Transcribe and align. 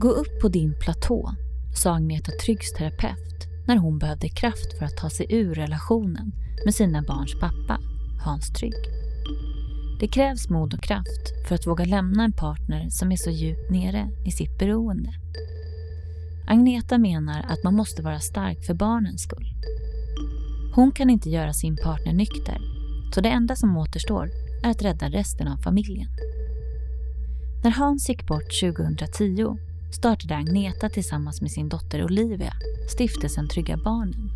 Gå 0.00 0.08
upp 0.08 0.40
på 0.40 0.48
din 0.48 0.74
platå, 0.80 1.34
sa 1.74 1.94
Agneta 1.94 2.32
Tryggs 2.32 2.72
terapeut 2.72 3.46
när 3.66 3.76
hon 3.76 3.98
behövde 3.98 4.28
kraft 4.28 4.78
för 4.78 4.84
att 4.84 4.96
ta 4.96 5.10
sig 5.10 5.26
ur 5.30 5.54
relationen 5.54 6.32
med 6.64 6.74
sina 6.74 7.02
barns 7.02 7.40
pappa, 7.40 7.78
Hans 8.24 8.52
Trygg. 8.52 8.74
Det 10.00 10.08
krävs 10.08 10.48
mod 10.48 10.74
och 10.74 10.82
kraft 10.82 11.48
för 11.48 11.54
att 11.54 11.66
våga 11.66 11.84
lämna 11.84 12.24
en 12.24 12.32
partner 12.32 12.88
som 12.90 13.12
är 13.12 13.16
så 13.16 13.30
djupt 13.30 13.70
nere 13.70 14.10
i 14.26 14.30
sitt 14.30 14.58
beroende. 14.58 15.10
Agneta 16.46 16.98
menar 16.98 17.46
att 17.48 17.64
man 17.64 17.76
måste 17.76 18.02
vara 18.02 18.20
stark 18.20 18.64
för 18.64 18.74
barnens 18.74 19.22
skull. 19.22 19.46
Hon 20.74 20.92
kan 20.92 21.10
inte 21.10 21.30
göra 21.30 21.52
sin 21.52 21.76
partner 21.76 22.12
nykter, 22.12 22.58
så 23.14 23.20
det 23.20 23.28
enda 23.28 23.56
som 23.56 23.76
återstår 23.76 24.30
är 24.62 24.70
att 24.70 24.82
rädda 24.82 25.08
resten 25.08 25.48
av 25.48 25.56
familjen. 25.56 26.08
När 27.64 27.70
Hans 27.70 28.08
gick 28.08 28.26
bort 28.26 28.60
2010 28.60 29.56
startade 29.90 30.36
Agneta 30.36 30.88
tillsammans 30.88 31.40
med 31.40 31.50
sin 31.50 31.68
dotter 31.68 32.04
Olivia 32.04 32.52
stiftelsen 32.88 33.48
Trygga 33.48 33.76
Barnen. 33.76 34.30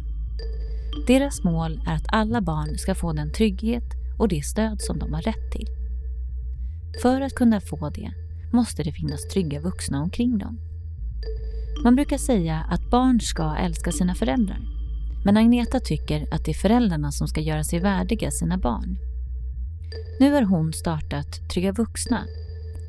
Deras 1.06 1.44
mål 1.44 1.82
är 1.86 1.94
att 1.94 2.06
alla 2.08 2.40
barn 2.40 2.78
ska 2.78 2.94
få 2.94 3.12
den 3.12 3.32
trygghet 3.32 3.84
och 4.18 4.28
det 4.28 4.42
stöd 4.42 4.80
som 4.80 4.98
de 4.98 5.12
har 5.12 5.22
rätt 5.22 5.52
till. 5.52 5.68
För 7.02 7.20
att 7.20 7.34
kunna 7.34 7.60
få 7.60 7.90
det 7.90 8.12
måste 8.52 8.82
det 8.82 8.92
finnas 8.92 9.28
trygga 9.28 9.60
vuxna 9.60 10.02
omkring 10.02 10.38
dem. 10.38 10.58
Man 11.84 11.96
brukar 11.96 12.18
säga 12.18 12.66
att 12.70 12.90
barn 12.90 13.20
ska 13.20 13.56
älska 13.56 13.92
sina 13.92 14.14
föräldrar. 14.14 14.60
Men 15.24 15.36
Agneta 15.36 15.80
tycker 15.80 16.34
att 16.34 16.44
det 16.44 16.50
är 16.50 16.54
föräldrarna 16.54 17.12
som 17.12 17.28
ska 17.28 17.40
göra 17.40 17.64
sig 17.64 17.80
värdiga 17.80 18.30
sina 18.30 18.58
barn. 18.58 18.98
Nu 20.20 20.32
har 20.32 20.42
hon 20.42 20.72
startat 20.72 21.48
Trygga 21.52 21.72
Vuxna 21.72 22.24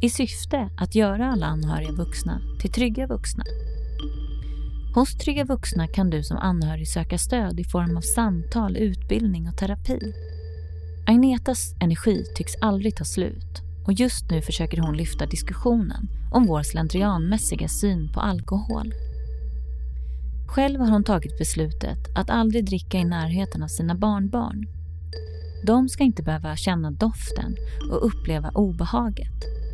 i 0.06 0.10
syfte 0.10 0.70
att 0.78 0.96
göra 0.96 1.32
alla 1.32 1.46
anhöriga 1.46 1.92
vuxna 1.92 2.42
till 2.60 2.72
trygga 2.72 3.08
vuxna. 3.08 3.44
Hos 4.96 5.18
Trygga 5.18 5.46
Vuxna 5.46 5.88
kan 5.88 6.10
du 6.10 6.24
som 6.24 6.38
anhörig 6.38 6.88
söka 6.88 7.18
stöd 7.18 7.60
i 7.60 7.64
form 7.64 7.98
av 7.98 8.02
samtal, 8.02 8.78
utbildning 8.78 9.50
och 9.50 9.58
terapi. 9.58 10.00
Agnetas 11.08 11.76
energi 11.80 12.26
tycks 12.36 12.56
aldrig 12.62 12.96
ta 12.96 13.04
slut 13.04 13.62
och 13.86 13.94
just 13.94 14.32
nu 14.32 14.42
försöker 14.42 14.78
hon 14.78 14.98
lyfta 14.98 15.26
diskussionen 15.26 16.10
om 16.32 16.46
vår 16.46 16.64
slentrianmässiga 16.64 17.68
syn 17.68 18.12
på 18.14 18.20
alkohol. 18.20 18.94
Själv 20.48 20.80
har 20.80 20.92
hon 20.92 21.04
tagit 21.04 21.38
beslutet 21.38 22.00
att 22.16 22.30
aldrig 22.30 22.66
dricka 22.66 22.98
i 22.98 23.04
närheten 23.04 23.64
av 23.64 23.68
sina 23.68 23.96
barnbarn. 23.96 24.68
De 25.64 25.90
ska 25.90 26.04
inte 26.04 26.24
behöva 26.24 26.56
känna 26.56 26.92
doften 26.92 27.56
och 27.92 28.06
uppleva 28.06 28.50
obehaget. 28.50 29.65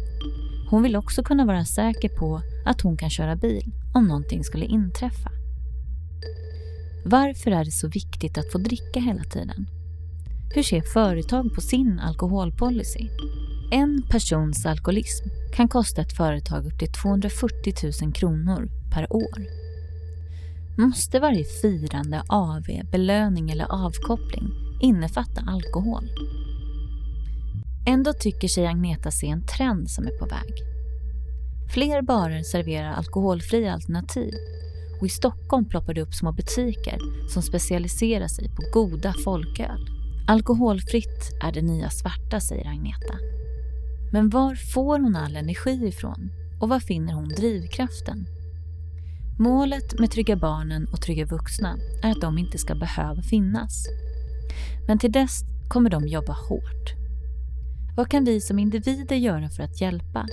Hon 0.72 0.84
vill 0.84 0.96
också 0.96 1.24
kunna 1.24 1.46
vara 1.46 1.66
säker 1.66 2.10
på 2.10 2.42
att 2.66 2.82
hon 2.82 2.98
kan 2.98 3.10
köra 3.10 3.36
bil 3.36 3.72
om 3.94 4.08
någonting 4.08 4.44
skulle 4.44 4.66
inträffa. 4.66 5.32
Varför 7.06 7.52
är 7.52 7.66
det 7.66 7.72
så 7.72 7.88
viktigt 7.88 8.38
att 8.38 8.52
få 8.52 8.58
dricka 8.58 9.00
hela 9.00 9.24
tiden? 9.24 9.68
Hur 10.56 10.64
ser 10.64 10.82
företag 10.82 11.56
på 11.56 11.62
sin 11.62 12.00
alkoholpolicy? 12.00 13.10
En 13.72 14.04
persons 14.10 14.66
alkoholism 14.66 15.30
kan 15.54 15.68
kosta 15.68 16.02
ett 16.02 16.18
företag 16.18 16.66
upp 16.66 16.80
till 16.80 16.92
240 16.92 17.74
000 18.04 18.14
kronor 18.14 18.70
per 18.94 19.14
år. 19.14 19.46
Måste 20.78 21.20
varje 21.20 21.44
firande, 21.44 22.24
AV, 22.28 22.66
belöning 22.92 23.52
eller 23.52 23.86
avkoppling 23.86 24.48
innefatta 24.82 25.42
alkohol? 25.48 26.10
Ändå 27.86 28.14
tycker 28.14 28.48
sig 28.48 28.68
Agneta 28.68 29.12
se 29.12 29.28
en 29.28 29.46
trend 29.46 29.92
som 29.92 30.08
är 30.08 30.20
på 30.20 30.26
väg. 30.26 30.64
Fler 31.74 32.02
barer 32.02 32.44
serverar 32.44 32.94
alkoholfria 32.94 33.74
alternativ 33.74 34.34
och 35.00 35.06
i 35.06 35.10
Stockholm 35.10 35.66
ploppar 35.66 35.94
det 35.94 36.02
upp 36.02 36.14
små 36.14 36.32
butiker 36.32 37.00
som 37.30 37.42
specialiserar 37.42 38.28
sig 38.28 38.50
på 38.50 38.62
goda 38.74 39.14
folköl. 39.24 39.90
Alkoholfritt 40.28 41.32
är 41.44 41.52
det 41.52 41.62
nya 41.62 41.90
svarta, 41.90 42.40
säger 42.40 42.68
Agneta. 42.68 43.14
Men 44.12 44.30
var 44.30 44.56
får 44.56 45.00
hon 45.00 45.16
all 45.16 45.36
energi 45.36 45.88
ifrån? 45.88 46.32
Och 46.62 46.70
var 46.70 46.80
finner 46.80 47.14
hon 47.14 47.30
drivkraften? 47.30 48.26
Målet 49.40 50.00
med 50.00 50.12
Trygga 50.12 50.36
Barnen 50.36 50.88
och 50.88 51.02
Trygga 51.02 51.26
Vuxna 51.26 51.78
är 52.04 52.12
att 52.12 52.22
de 52.22 52.38
inte 52.38 52.58
ska 52.58 52.76
behöva 52.76 53.22
finnas. 53.22 53.86
Men 54.88 55.00
till 55.00 55.12
dess 55.12 55.42
kommer 55.70 55.90
de 55.90 56.08
jobba 56.08 56.34
hårt. 56.34 57.01
Vad 57.96 58.10
kan 58.10 58.26
vi 58.26 58.42
som 58.42 58.60
individer 58.60 59.16
göra 59.16 59.50
för 59.50 59.64
att 59.64 59.82
hjälpa? 59.82 60.28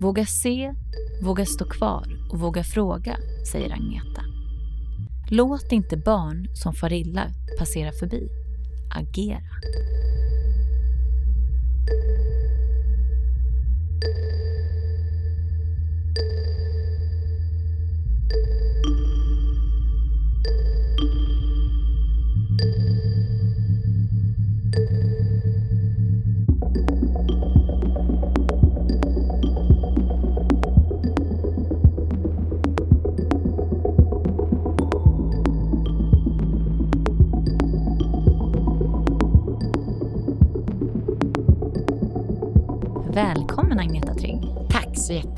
Våga 0.00 0.26
se, 0.26 0.74
våga 1.22 1.46
stå 1.46 1.64
kvar 1.64 2.06
och 2.32 2.40
våga 2.40 2.64
fråga, 2.64 3.16
säger 3.52 3.72
Agneta. 3.72 4.22
Låt 5.30 5.72
inte 5.72 5.96
barn 5.96 6.48
som 6.54 6.74
far 6.74 6.92
illa 6.92 7.30
passera 7.58 7.92
förbi. 7.92 8.28
Agera. 8.90 9.40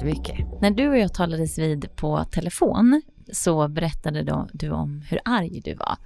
Jättemycket. 0.08 0.60
När 0.60 0.70
du 0.70 0.88
och 0.88 0.98
jag 0.98 1.14
talades 1.14 1.58
vid 1.58 1.96
på 1.96 2.24
telefon 2.24 3.02
så 3.32 3.68
berättade 3.68 4.46
du 4.52 4.70
om 4.70 5.02
hur 5.08 5.20
arg 5.24 5.60
du 5.64 5.74
var. 5.74 5.96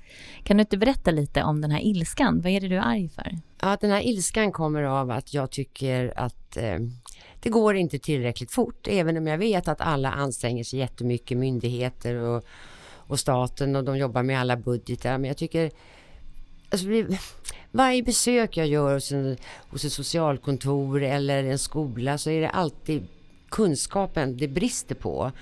Kan 0.43 0.57
du 0.57 0.61
inte 0.61 0.77
berätta 0.77 1.11
lite 1.11 1.43
om 1.43 1.61
den 1.61 1.71
här 1.71 1.81
ilskan? 1.81 2.41
Vad 2.41 2.53
är 2.53 2.61
det 2.61 2.69
du 2.69 2.77
är 2.77 2.83
arg 2.83 3.09
för? 3.09 3.39
Ja, 3.61 3.77
den 3.81 3.91
här 3.91 4.07
ilskan 4.07 4.53
kommer 4.53 4.83
av 4.83 5.11
att 5.11 5.35
jag 5.35 5.51
tycker 5.51 6.13
att 6.17 6.57
eh, 6.57 6.79
det 7.41 7.51
går 7.51 7.77
inte 7.77 7.99
tillräckligt 7.99 8.51
fort. 8.51 8.87
Även 8.89 9.17
om 9.17 9.27
jag 9.27 9.39
vet 9.39 9.69
att 9.69 9.81
alla 9.81 10.13
anstränger 10.13 10.65
sig 10.65 10.79
jättemycket, 10.79 11.39
myndigheter 11.39 12.15
och, 12.15 12.45
och 12.95 13.21
staten 13.21 13.77
och 13.77 13.85
de 13.85 13.99
jobbar 13.99 14.23
med 14.23 14.41
alla 14.41 14.57
budgetar. 14.57 15.19
Men 15.19 15.29
jag 15.29 15.37
tycker 15.37 15.71
Alltså, 16.71 16.87
varje 17.71 18.03
besök 18.03 18.57
jag 18.57 18.67
gör 18.67 18.95
hos, 18.95 19.13
en, 19.13 19.37
hos 19.71 19.85
ett 19.85 19.93
socialkontor 19.93 21.03
eller 21.03 21.45
en 21.45 21.59
skola 21.59 22.19
så 22.19 22.31
är 22.31 22.41
det 22.41 22.49
alltid 22.49 23.07
kunskapen 23.49 24.37
det 24.37 24.49
brister 24.49 24.95
på. 24.95 25.33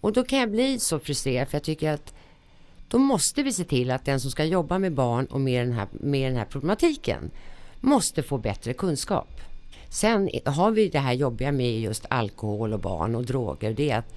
Och 0.00 0.12
då 0.12 0.24
kan 0.24 0.38
jag 0.38 0.50
bli 0.50 0.78
så 0.78 0.98
frustrerad 0.98 1.48
för 1.48 1.56
jag 1.56 1.62
tycker 1.62 1.92
att 1.92 2.14
då 2.88 2.98
måste 2.98 3.42
vi 3.42 3.52
se 3.52 3.64
till 3.64 3.90
att 3.90 4.04
den 4.04 4.20
som 4.20 4.30
ska 4.30 4.44
jobba 4.44 4.78
med 4.78 4.94
barn 4.94 5.26
och 5.26 5.40
med 5.40 5.66
den 5.66 5.72
här, 5.72 5.88
med 5.92 6.30
den 6.30 6.38
här 6.38 6.44
problematiken 6.44 7.30
måste 7.80 8.22
få 8.22 8.38
bättre 8.38 8.72
kunskap. 8.72 9.40
Sen 9.90 10.30
har 10.44 10.70
vi 10.70 10.88
det 10.88 10.98
här 10.98 11.12
jobbiga 11.12 11.52
med 11.52 11.80
just 11.80 12.06
alkohol 12.10 12.72
och 12.72 12.80
barn 12.80 13.14
och 13.14 13.24
droger. 13.24 13.72
Det 13.72 13.90
är 13.90 13.98
att 13.98 14.14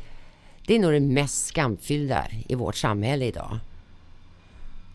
det 0.68 0.76
är 0.76 0.80
nog 0.80 0.92
det 0.92 1.00
mest 1.00 1.46
skamfyllda 1.46 2.28
i 2.48 2.56
vårt 2.56 2.76
samhälle 2.76 3.26
idag. 3.26 3.60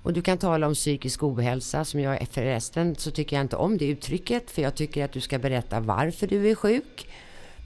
Och 0.03 0.13
du 0.13 0.23
kan 0.23 0.39
tala 0.39 0.67
om 0.67 0.75
psykisk 0.75 1.23
ohälsa 1.23 1.85
som 1.85 2.01
jag 2.01 2.29
förresten 2.31 2.97
så 2.97 3.11
tycker 3.11 3.37
jag 3.37 3.45
inte 3.45 3.57
om 3.57 3.79
det 3.79 3.87
uttrycket 3.87 4.51
för 4.51 4.63
jag 4.63 4.75
tycker 4.75 5.05
att 5.05 5.13
du 5.13 5.21
ska 5.21 5.39
berätta 5.39 5.81
varför 5.81 6.27
du 6.27 6.51
är 6.51 6.55
sjuk. 6.55 7.09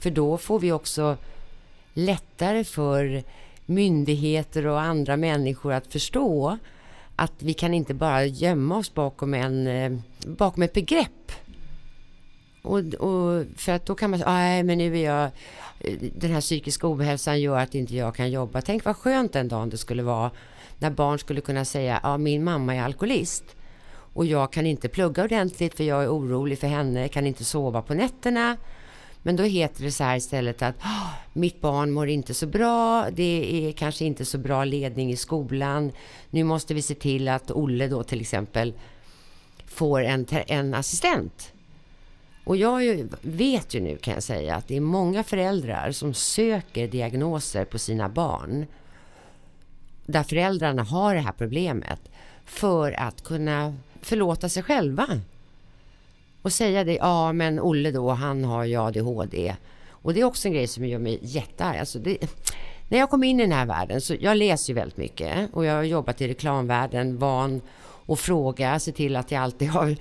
För 0.03 0.11
då 0.11 0.38
får 0.38 0.59
vi 0.59 0.72
också 0.72 1.16
lättare 1.94 2.64
för 2.64 3.23
myndigheter 3.67 4.67
och 4.67 4.81
andra 4.81 5.17
människor 5.17 5.73
att 5.73 5.87
förstå 5.87 6.58
att 7.17 7.32
vi 7.38 7.55
kan 7.55 7.75
inte 7.75 7.94
bara 7.94 8.25
gömma 8.25 8.76
oss 8.76 8.94
bakom, 8.94 9.35
en, 9.35 9.67
eh, 9.67 9.93
bakom 10.26 10.62
ett 10.62 10.73
begrepp. 10.73 11.32
Och, 12.62 12.79
och 12.79 13.44
för 13.56 13.73
att 13.73 13.87
då 13.87 13.94
kan 13.94 14.11
man 14.11 14.19
säga, 14.19 14.31
nej 14.31 14.62
men 14.62 14.79
nu 14.79 14.99
är 14.99 15.05
jag, 15.05 15.25
eh, 15.81 15.94
den 16.17 16.31
här 16.31 16.41
psykiska 16.41 16.88
ohälsan 16.88 17.41
gör 17.41 17.58
att 17.58 17.75
inte 17.75 17.96
jag 17.96 18.14
kan 18.14 18.31
jobba. 18.31 18.61
Tänk 18.61 18.85
vad 18.85 18.96
skönt 18.96 19.32
den 19.32 19.49
dagen 19.49 19.70
det 19.70 19.79
skulle 19.79 20.03
vara 20.03 20.31
när 20.79 20.91
barn 20.91 21.19
skulle 21.19 21.41
kunna 21.41 21.64
säga, 21.64 22.00
ja 22.03 22.19
min 22.19 22.44
mamma 22.44 22.75
är 22.75 22.82
alkoholist 22.82 23.44
och 24.12 24.26
jag 24.26 24.53
kan 24.53 24.67
inte 24.67 24.88
plugga 24.88 25.25
ordentligt 25.25 25.75
för 25.75 25.85
jag 25.85 26.03
är 26.03 26.08
orolig 26.08 26.58
för 26.58 26.67
henne, 26.67 27.08
kan 27.08 27.26
inte 27.26 27.44
sova 27.44 27.82
på 27.82 27.94
nätterna. 27.94 28.56
Men 29.22 29.37
då 29.37 29.43
heter 29.43 29.84
det 29.84 29.90
så 29.90 30.05
här 30.05 30.17
istället 30.17 30.62
att 30.62 30.76
mitt 31.32 31.61
barn 31.61 31.90
mår 31.90 32.08
inte 32.08 32.34
så 32.34 32.46
bra, 32.46 33.11
det 33.11 33.69
är 33.69 33.72
kanske 33.72 34.05
inte 34.05 34.25
så 34.25 34.38
bra 34.38 34.64
ledning 34.64 35.11
i 35.11 35.17
skolan. 35.17 35.93
Nu 36.31 36.44
måste 36.44 36.75
vi 36.75 36.82
se 36.82 36.94
till 36.94 37.28
att 37.28 37.50
Olle 37.50 37.88
då 37.88 38.02
till 38.02 38.20
exempel 38.20 38.75
får 39.67 40.00
en, 40.02 40.26
en 40.31 40.75
assistent. 40.75 41.52
Och 42.44 42.56
jag 42.56 43.08
vet 43.22 43.75
ju 43.75 43.81
nu 43.81 43.96
kan 43.96 44.14
jag 44.14 44.22
säga 44.22 44.56
att 44.56 44.69
det 44.69 44.76
är 44.76 44.81
många 44.81 45.25
föräldrar 45.25 45.93
som 45.93 46.14
söker 46.14 46.88
diagnoser 46.88 47.64
på 47.64 47.78
sina 47.78 48.08
barn 48.08 48.67
där 50.06 50.22
föräldrarna 50.22 50.82
har 50.82 51.14
det 51.14 51.20
här 51.20 51.32
problemet 51.32 52.00
för 52.44 52.93
att 52.93 53.25
kunna 53.25 53.76
förlåta 54.02 54.49
sig 54.49 54.62
själva. 54.62 55.06
Och 56.42 56.52
säga 56.52 56.84
det, 56.84 56.94
ja 56.94 57.32
men 57.32 57.60
Olle 57.60 57.90
då, 57.90 58.10
han 58.10 58.44
har 58.44 58.64
ju 58.64 58.76
ADHD. 58.76 59.54
Och 59.88 60.14
det 60.14 60.20
är 60.20 60.25
också 60.25 60.48
en 60.48 60.54
grej 60.54 60.66
som 60.66 60.87
gör 60.87 60.98
mig 60.98 61.19
jättearg. 61.22 61.78
Alltså 61.78 61.98
det, 61.98 62.19
när 62.88 62.98
jag 62.98 63.10
kom 63.10 63.25
in 63.25 63.40
i 63.40 63.42
den 63.42 63.52
här 63.52 63.66
världen, 63.66 64.00
så 64.00 64.16
jag 64.20 64.37
läser 64.37 64.72
ju 64.72 64.75
väldigt 64.75 64.96
mycket 64.96 65.54
och 65.54 65.64
jag 65.64 65.75
har 65.75 65.82
jobbat 65.82 66.20
i 66.20 66.28
reklamvärlden, 66.28 67.19
van 67.19 67.60
att 68.06 68.20
fråga, 68.20 68.78
se 68.78 68.92
till 68.92 69.16
att 69.16 69.31
jag 69.31 69.42
alltid 69.42 69.69
har 69.69 69.96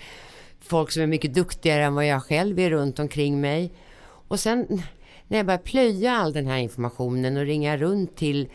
folk 0.60 0.92
som 0.92 1.04
är 1.04 1.08
mycket 1.08 1.34
duktigare 1.34 1.84
än 1.84 1.96
vad 1.96 2.08
jag 2.08 2.24
själv 2.24 2.60
är 2.60 2.70
runt 2.70 3.00
omkring 3.00 3.42
mig. 3.42 3.72
Och 4.28 4.40
sen 4.40 4.82
när 5.28 5.38
jag 5.38 5.46
började 5.46 5.64
plöja 5.64 6.12
all 6.12 6.34
den 6.34 6.48
här 6.48 6.58
informationen 6.58 7.38
och 7.38 7.46
ringa 7.46 7.78
runt 7.78 8.16
till 8.16 8.50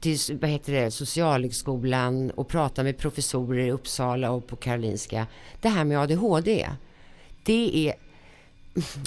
till 0.00 0.38
vad 0.40 0.50
heter 0.50 0.72
det, 0.72 0.90
Socialhögskolan 0.90 2.30
och 2.30 2.48
prata 2.48 2.82
med 2.82 2.98
professorer 2.98 3.66
i 3.66 3.70
Uppsala 3.70 4.30
och 4.30 4.46
på 4.46 4.56
Karolinska. 4.56 5.26
Det 5.60 5.68
här 5.68 5.84
med 5.84 6.00
ADHD, 6.00 6.68
det 7.42 7.88
är 7.88 7.94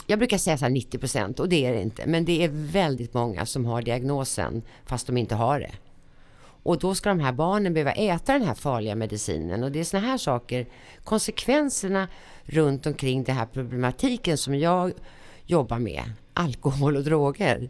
jag 0.08 0.20
brukar 0.20 0.38
säga 0.38 0.58
så 0.58 0.68
90 0.68 0.98
procent 0.98 1.40
och 1.40 1.50
det 1.50 1.66
är 1.66 1.74
det 1.74 1.82
inte. 1.82 2.06
Men 2.06 2.26
det 2.26 2.44
är 2.44 2.50
väldigt 2.54 3.14
många 3.14 3.46
som 3.46 3.66
har 3.66 3.82
diagnosen 3.82 4.62
fast 4.86 5.08
de 5.08 5.18
inte 5.18 5.36
har 5.36 5.60
det. 5.60 5.72
Och 6.64 6.80
då 6.80 6.96
ska 6.96 7.10
de 7.10 7.20
här 7.20 7.32
barnen 7.32 7.74
behöva 7.74 7.92
äta 7.92 8.34
den 8.34 8.44
här 8.44 8.54
farliga 8.54 8.96
medicinen. 8.96 9.64
Och 9.64 9.72
det 9.72 9.80
är 9.80 9.84
såna 9.84 10.08
här 10.08 10.18
saker, 10.18 10.66
konsekvenserna 11.04 12.08
runt 12.44 12.86
omkring 12.86 13.24
den 13.24 13.36
här 13.36 13.46
problematiken 13.46 14.38
som 14.38 14.56
jag 14.56 14.92
jobbar 15.46 15.80
med, 15.80 16.04
alkohol 16.34 16.98
och 16.98 17.04
droger. 17.04 17.70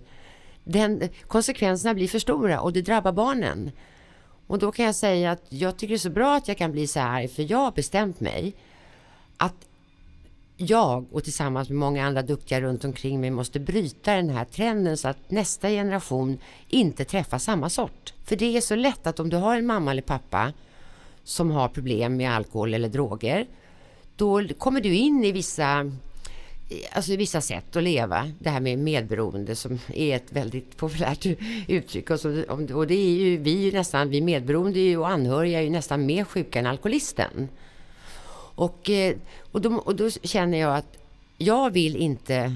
Den, 0.64 1.10
konsekvenserna 1.28 1.94
blir 1.94 2.08
för 2.08 2.20
stora 2.20 2.62
och 2.62 2.74
det 2.74 2.82
drabbar 2.82 3.12
barnen. 3.12 3.72
Och 4.48 4.60
då 4.60 4.72
kan 4.72 4.86
jag 4.86 4.96
säga 4.96 5.32
att 5.32 5.44
jag 5.50 5.78
tycker 5.78 5.94
det 5.94 5.96
är 5.96 6.00
så 6.00 6.10
bra 6.10 6.36
att 6.36 6.48
jag 6.48 6.58
kan 6.58 6.72
bli 6.72 6.88
så 6.88 7.00
här, 7.00 7.28
för 7.28 7.52
jag 7.52 7.58
har 7.58 7.72
bestämt 7.72 8.20
mig 8.20 8.56
att 9.38 9.56
jag 10.62 11.06
och 11.12 11.24
tillsammans 11.24 11.70
med 11.70 11.78
många 11.78 12.06
andra 12.06 12.22
duktiga 12.22 12.62
runt 12.62 12.86
omkring 12.86 13.22
mig 13.22 13.32
måste 13.32 13.60
bryta 13.60 14.16
den 14.16 14.30
här 14.30 14.46
trenden 14.46 14.98
så 14.98 15.08
att 15.08 15.32
nästa 15.32 15.70
generation 15.70 16.38
inte 16.70 17.06
träffar 17.06 17.38
samma 17.38 17.70
sort. 17.70 18.14
För 18.26 18.36
det 18.36 18.58
är 18.58 18.62
så 18.62 18.76
lätt 18.76 19.08
att 19.08 19.20
om 19.20 19.30
du 19.30 19.38
har 19.38 19.58
en 19.58 19.66
mamma 19.66 19.92
eller 19.92 20.02
pappa 20.02 20.54
som 21.24 21.52
har 21.52 21.68
problem 21.68 22.18
med 22.18 22.32
alkohol 22.32 22.74
eller 22.74 22.90
droger, 22.90 23.48
då 24.16 24.48
kommer 24.58 24.82
du 24.82 24.96
in 24.96 25.24
i 25.24 25.32
vissa 25.32 25.92
alltså 26.92 27.16
vissa 27.16 27.42
sätt 27.42 27.76
att 27.76 27.84
leva. 27.84 28.32
Det 28.40 28.50
här 28.50 28.60
med 28.60 28.80
medberoende 28.80 29.56
som 29.56 29.80
är 29.94 30.16
ett 30.16 30.32
väldigt 30.32 30.78
populärt 30.78 31.26
uttryck. 31.68 32.10
Och, 32.10 32.20
så, 32.20 32.44
och 32.74 32.88
det 32.88 32.94
är 32.94 33.14
ju 33.14 33.38
vi 33.38 33.72
nästan, 33.72 34.10
vi 34.10 34.22
medberoende 34.22 34.98
och 34.98 35.10
anhöriga 35.10 35.60
är 35.60 35.64
ju 35.64 35.70
nästan 35.70 36.06
mer 36.06 36.24
sjuka 36.24 36.60
än 36.60 36.66
alkoholisten. 36.66 37.50
Och, 38.62 38.90
eh, 38.90 39.16
och, 39.52 39.62
då, 39.62 39.76
och 39.76 39.96
då 39.96 40.10
känner 40.10 40.58
jag 40.58 40.76
att 40.76 40.98
jag 41.38 41.72
vill 41.72 41.96
inte... 41.96 42.56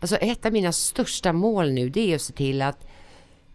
Alltså 0.00 0.16
ett 0.16 0.46
av 0.46 0.52
mina 0.52 0.72
största 0.72 1.32
mål 1.32 1.70
nu 1.72 1.88
det 1.88 2.12
är 2.12 2.14
att 2.14 2.22
se 2.22 2.32
till 2.32 2.62
att 2.62 2.88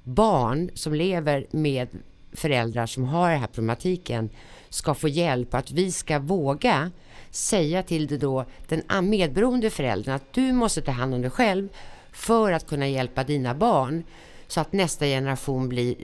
barn 0.04 0.70
som 0.74 0.94
lever 0.94 1.48
med 1.52 1.88
föräldrar 2.34 2.86
som 2.86 3.04
har 3.04 3.30
den 3.30 3.40
här 3.40 3.48
problematiken 3.48 4.30
ska 4.70 4.94
få 4.94 5.08
hjälp. 5.08 5.54
Att 5.54 5.72
vi 5.72 5.92
ska 5.92 6.20
våga 6.20 6.92
säga 7.30 7.84
till 7.84 8.08
det 8.08 8.18
då, 8.18 8.46
den 8.68 9.10
medberoende 9.10 9.70
föräldern 9.70 10.16
att 10.16 10.34
du 10.34 10.54
måste 10.54 10.82
ta 10.82 10.92
hand 10.92 11.14
om 11.14 11.22
dig 11.22 11.32
själv 11.32 11.70
för 12.12 12.52
att 12.52 12.68
kunna 12.68 12.88
hjälpa 12.88 13.24
dina 13.24 13.56
barn 13.56 14.04
så 14.48 14.62
att 14.62 14.74
nästa 14.74 15.06
generation 15.06 15.70
blir 15.70 15.96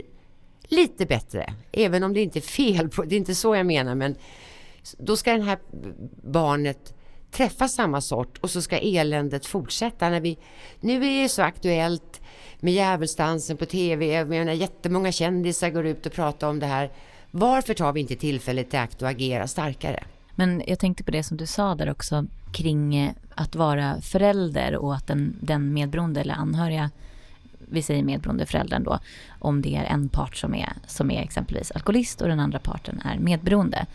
lite 0.63 1.05
bättre. 1.05 1.53
Även 1.71 2.03
om 2.03 2.13
det 2.13 2.21
inte 2.21 2.39
är 2.39 2.41
fel, 2.41 2.89
på, 2.89 3.03
det 3.03 3.15
är 3.15 3.17
inte 3.17 3.35
så 3.35 3.55
jag 3.55 3.65
menar, 3.65 3.95
men 3.95 4.15
då 4.97 5.17
ska 5.17 5.33
det 5.33 5.43
här 5.43 5.59
barnet 6.23 6.93
träffa 7.31 7.67
samma 7.67 8.01
sort 8.01 8.37
och 8.37 8.49
så 8.49 8.61
ska 8.61 8.77
eländet 8.77 9.45
fortsätta. 9.45 10.09
När 10.09 10.21
vi, 10.21 10.37
nu 10.79 11.05
är 11.05 11.21
det 11.21 11.29
så 11.29 11.41
aktuellt 11.41 12.21
med 12.59 12.73
djävulsdansen 12.73 13.57
på 13.57 13.65
TV, 13.65 14.13
jag 14.13 14.29
menar, 14.29 14.53
jättemånga 14.53 15.11
kändisar 15.11 15.69
går 15.69 15.85
ut 15.85 16.05
och 16.05 16.11
pratar 16.11 16.47
om 16.47 16.59
det 16.59 16.65
här. 16.65 16.91
Varför 17.31 17.73
tar 17.73 17.93
vi 17.93 17.99
inte 17.99 18.15
tillfället 18.15 18.73
i 18.73 18.77
akt 18.77 19.01
och 19.01 19.09
agerar 19.09 19.45
starkare? 19.45 20.03
Men 20.35 20.63
jag 20.67 20.79
tänkte 20.79 21.03
på 21.03 21.11
det 21.11 21.23
som 21.23 21.37
du 21.37 21.45
sa 21.45 21.75
där 21.75 21.91
också 21.91 22.25
kring 22.53 22.95
eh, 22.95 23.11
att 23.35 23.55
vara 23.55 24.01
förälder 24.01 24.75
och 24.75 24.95
att 24.95 25.07
den, 25.07 25.35
den 25.41 25.73
medberoende 25.73 26.21
eller 26.21 26.33
anhöriga 26.33 26.91
vi 27.69 27.81
säger 27.81 28.03
medberoende 28.03 28.45
föräldern 28.45 28.83
då, 28.83 28.99
om 29.39 29.61
det 29.61 29.75
är 29.75 29.83
en 29.83 30.09
part 30.09 30.35
som 30.35 30.55
är, 30.55 30.73
som 30.87 31.11
är 31.11 31.21
exempelvis 31.21 31.71
alkoholist 31.71 32.21
och 32.21 32.27
den 32.27 32.39
andra 32.39 32.59
parten 32.59 33.01
är 33.05 33.19
medberoende 33.19 33.85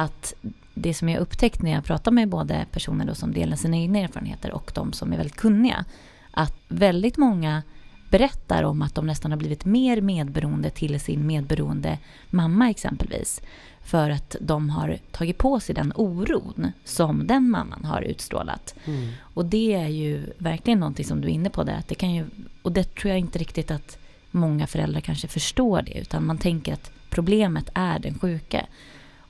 att 0.00 0.34
det 0.74 0.94
som 0.94 1.08
jag 1.08 1.20
upptäckt 1.20 1.62
när 1.62 1.70
jag 1.70 1.84
pratar 1.84 2.12
med 2.12 2.28
både 2.28 2.66
personer 2.72 3.04
då 3.04 3.14
som 3.14 3.32
delar 3.32 3.56
sina 3.56 3.76
egna 3.76 3.98
erfarenheter 3.98 4.52
och 4.52 4.72
de 4.74 4.92
som 4.92 5.12
är 5.12 5.16
väldigt 5.16 5.36
kunniga, 5.36 5.84
att 6.30 6.56
väldigt 6.68 7.16
många 7.16 7.62
berättar 8.10 8.62
om 8.62 8.82
att 8.82 8.94
de 8.94 9.06
nästan 9.06 9.30
har 9.30 9.38
blivit 9.38 9.64
mer 9.64 10.00
medberoende 10.00 10.70
till 10.70 11.00
sin 11.00 11.26
medberoende 11.26 11.98
mamma 12.30 12.70
exempelvis. 12.70 13.40
För 13.84 14.10
att 14.10 14.36
de 14.40 14.70
har 14.70 14.98
tagit 15.10 15.38
på 15.38 15.60
sig 15.60 15.74
den 15.74 15.92
oron 15.96 16.72
som 16.84 17.26
den 17.26 17.50
mamman 17.50 17.84
har 17.84 18.02
utstrålat. 18.02 18.74
Mm. 18.84 19.08
Och 19.34 19.44
det 19.44 19.74
är 19.74 19.88
ju 19.88 20.32
verkligen 20.38 20.80
någonting 20.80 21.04
som 21.04 21.20
du 21.20 21.28
är 21.28 21.32
inne 21.32 21.50
på 21.50 21.64
där. 21.64 21.74
Att 21.78 21.88
det 21.88 21.94
kan 21.94 22.14
ju, 22.14 22.24
och 22.62 22.72
det 22.72 22.94
tror 22.94 23.10
jag 23.10 23.18
inte 23.18 23.38
riktigt 23.38 23.70
att 23.70 23.98
många 24.30 24.66
föräldrar 24.66 25.00
kanske 25.00 25.28
förstår 25.28 25.82
det. 25.82 25.98
Utan 25.98 26.26
man 26.26 26.38
tänker 26.38 26.72
att 26.72 26.90
problemet 27.10 27.70
är 27.74 27.98
den 27.98 28.18
sjuka. 28.18 28.66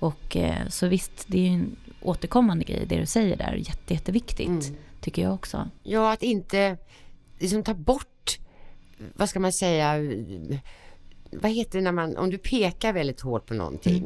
Och 0.01 0.37
eh, 0.37 0.69
så 0.69 0.89
visst, 0.89 1.25
det 1.27 1.39
är 1.39 1.43
ju 1.43 1.55
en 1.55 1.77
återkommande 2.03 2.65
grej 2.65 2.87
det 2.87 2.97
du 2.97 3.07
säger 3.07 3.37
där. 3.37 3.55
Jätte, 3.55 3.95
jätteviktigt, 3.95 4.49
mm. 4.49 4.77
tycker 5.01 5.23
jag 5.23 5.35
också. 5.35 5.71
Ja, 5.83 6.13
att 6.13 6.23
inte 6.23 6.77
liksom 7.39 7.63
ta 7.63 7.75
bort, 7.75 8.39
vad 9.15 9.29
ska 9.29 9.41
man 9.41 9.53
säga, 9.53 9.95
vad 11.33 11.51
heter 11.51 11.79
det 11.79 11.85
när 11.85 11.93
man, 11.93 12.17
om 12.17 12.31
du 12.31 12.39
pekar 12.39 12.93
väldigt 12.93 13.21
hårt 13.21 13.47
på 13.47 13.55
någonting. 13.55 14.03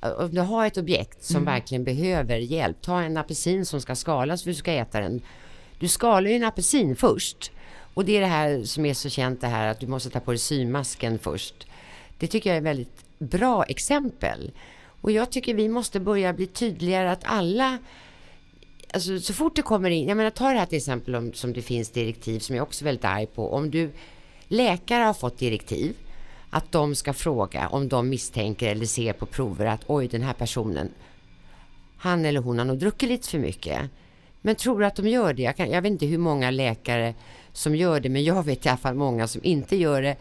Mm. 0.00 0.16
Om 0.18 0.34
du 0.34 0.40
har 0.40 0.66
ett 0.66 0.76
objekt 0.76 1.24
som 1.24 1.36
mm. 1.36 1.44
verkligen 1.44 1.84
behöver 1.84 2.38
hjälp, 2.38 2.82
ta 2.82 3.02
en 3.02 3.16
apelsin 3.16 3.66
som 3.66 3.80
ska 3.80 3.94
skalas 3.94 4.42
för 4.42 4.50
du 4.50 4.54
ska 4.54 4.72
äta 4.72 5.00
den. 5.00 5.22
Du 5.78 5.88
skalar 5.88 6.30
ju 6.30 6.36
en 6.36 6.44
apelsin 6.44 6.96
först. 6.96 7.52
Och 7.94 8.04
det 8.04 8.16
är 8.16 8.20
det 8.20 8.26
här 8.26 8.62
som 8.62 8.86
är 8.86 8.94
så 8.94 9.08
känt 9.08 9.40
det 9.40 9.46
här 9.46 9.68
att 9.68 9.80
du 9.80 9.86
måste 9.86 10.10
ta 10.10 10.20
på 10.20 10.30
dig 10.30 10.38
symasken 10.38 11.18
först. 11.18 11.66
Det 12.18 12.26
tycker 12.26 12.50
jag 12.50 12.56
är 12.56 12.62
väldigt 12.62 13.04
bra 13.18 13.64
exempel. 13.64 14.52
Och 15.04 15.10
jag 15.10 15.30
tycker 15.30 15.54
vi 15.54 15.68
måste 15.68 16.00
börja 16.00 16.32
bli 16.32 16.46
tydligare 16.46 17.10
att 17.10 17.22
alla 17.24 17.78
Alltså 18.92 19.20
så 19.20 19.32
fort 19.32 19.56
det 19.56 19.62
kommer 19.62 19.90
in, 19.90 20.08
jag 20.08 20.16
menar 20.16 20.30
ta 20.30 20.52
det 20.52 20.58
här 20.58 20.66
till 20.66 20.78
exempel 20.78 21.14
om, 21.14 21.32
som 21.32 21.52
det 21.52 21.62
finns 21.62 21.90
direktiv 21.90 22.38
som 22.38 22.56
jag 22.56 22.62
också 22.62 22.82
är 22.82 22.84
väldigt 22.84 23.04
arg 23.04 23.26
på. 23.26 23.52
Om 23.52 23.70
du, 23.70 23.90
läkare 24.48 25.04
har 25.04 25.14
fått 25.14 25.38
direktiv 25.38 25.96
att 26.50 26.72
de 26.72 26.94
ska 26.94 27.12
fråga 27.12 27.68
om 27.68 27.88
de 27.88 28.08
misstänker 28.08 28.70
eller 28.70 28.86
ser 28.86 29.12
på 29.12 29.26
prover 29.26 29.66
att 29.66 29.80
oj 29.86 30.08
den 30.08 30.22
här 30.22 30.32
personen, 30.32 30.90
han 31.96 32.24
eller 32.24 32.40
hon 32.40 32.58
har 32.58 32.64
nog 32.64 32.78
druckit 32.78 33.08
lite 33.08 33.28
för 33.28 33.38
mycket. 33.38 33.80
Men 34.40 34.56
tror 34.56 34.80
du 34.80 34.86
att 34.86 34.96
de 34.96 35.08
gör 35.08 35.32
det? 35.32 35.42
Jag, 35.42 35.56
kan, 35.56 35.70
jag 35.70 35.82
vet 35.82 35.90
inte 35.90 36.06
hur 36.06 36.18
många 36.18 36.50
läkare 36.50 37.14
som 37.52 37.76
gör 37.76 38.00
det, 38.00 38.08
men 38.08 38.24
jag 38.24 38.42
vet 38.42 38.66
i 38.66 38.68
alla 38.68 38.78
fall 38.78 38.94
många 38.94 39.28
som 39.28 39.44
inte 39.44 39.76
gör 39.76 40.02
det. 40.02 40.16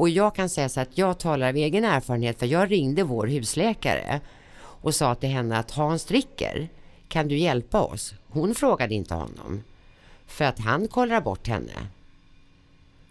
Och 0.00 0.08
jag 0.08 0.34
kan 0.34 0.48
säga 0.48 0.68
så 0.68 0.80
att 0.80 0.98
jag 0.98 1.18
talar 1.18 1.48
av 1.48 1.56
egen 1.56 1.84
erfarenhet 1.84 2.38
för 2.38 2.46
jag 2.46 2.70
ringde 2.70 3.02
vår 3.02 3.26
husläkare 3.26 4.20
och 4.60 4.94
sa 4.94 5.14
till 5.14 5.28
henne 5.28 5.58
att 5.58 5.70
Hans 5.70 6.04
dricker, 6.04 6.68
kan 7.08 7.28
du 7.28 7.38
hjälpa 7.38 7.80
oss? 7.80 8.14
Hon 8.28 8.54
frågade 8.54 8.94
inte 8.94 9.14
honom 9.14 9.62
för 10.26 10.44
att 10.44 10.58
han 10.58 10.88
kollar 10.88 11.20
bort 11.20 11.48
henne. 11.48 11.72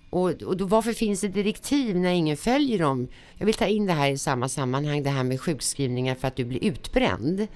Och, 0.10 0.29
och 0.29 0.58
då, 0.58 0.65
varför 0.65 0.93
finns 0.93 1.22
det 1.22 1.27
direktiv 1.27 1.96
när 1.96 2.12
ingen 2.12 2.38
följer 2.38 2.79
dem? 2.79 3.08
Jag 3.38 3.46
vill 3.46 3.55
ta 3.55 3.65
in 3.65 3.86
det 3.86 3.93
här 3.93 4.10
i 4.10 4.17
samma 4.17 4.50
sammanhang, 4.50 5.03
det 5.03 5.10
här 5.10 5.24
med 5.24 5.41
sjukskrivningar 5.41 6.15
för 6.15 6.27
att 6.27 6.36
du 6.36 6.46
blir 6.46 6.63
utbränd. 6.63 7.48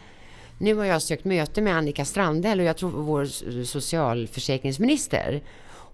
Nu 0.57 0.75
har 0.75 0.85
jag 0.85 1.01
sökt 1.01 1.25
möte 1.25 1.61
med 1.61 1.75
Annika 1.75 2.05
Strandhäll 2.05 2.59
och 2.59 2.65
jag 2.65 2.77
tror 2.77 2.89
vår 2.89 3.25
socialförsäkringsminister. 3.63 5.41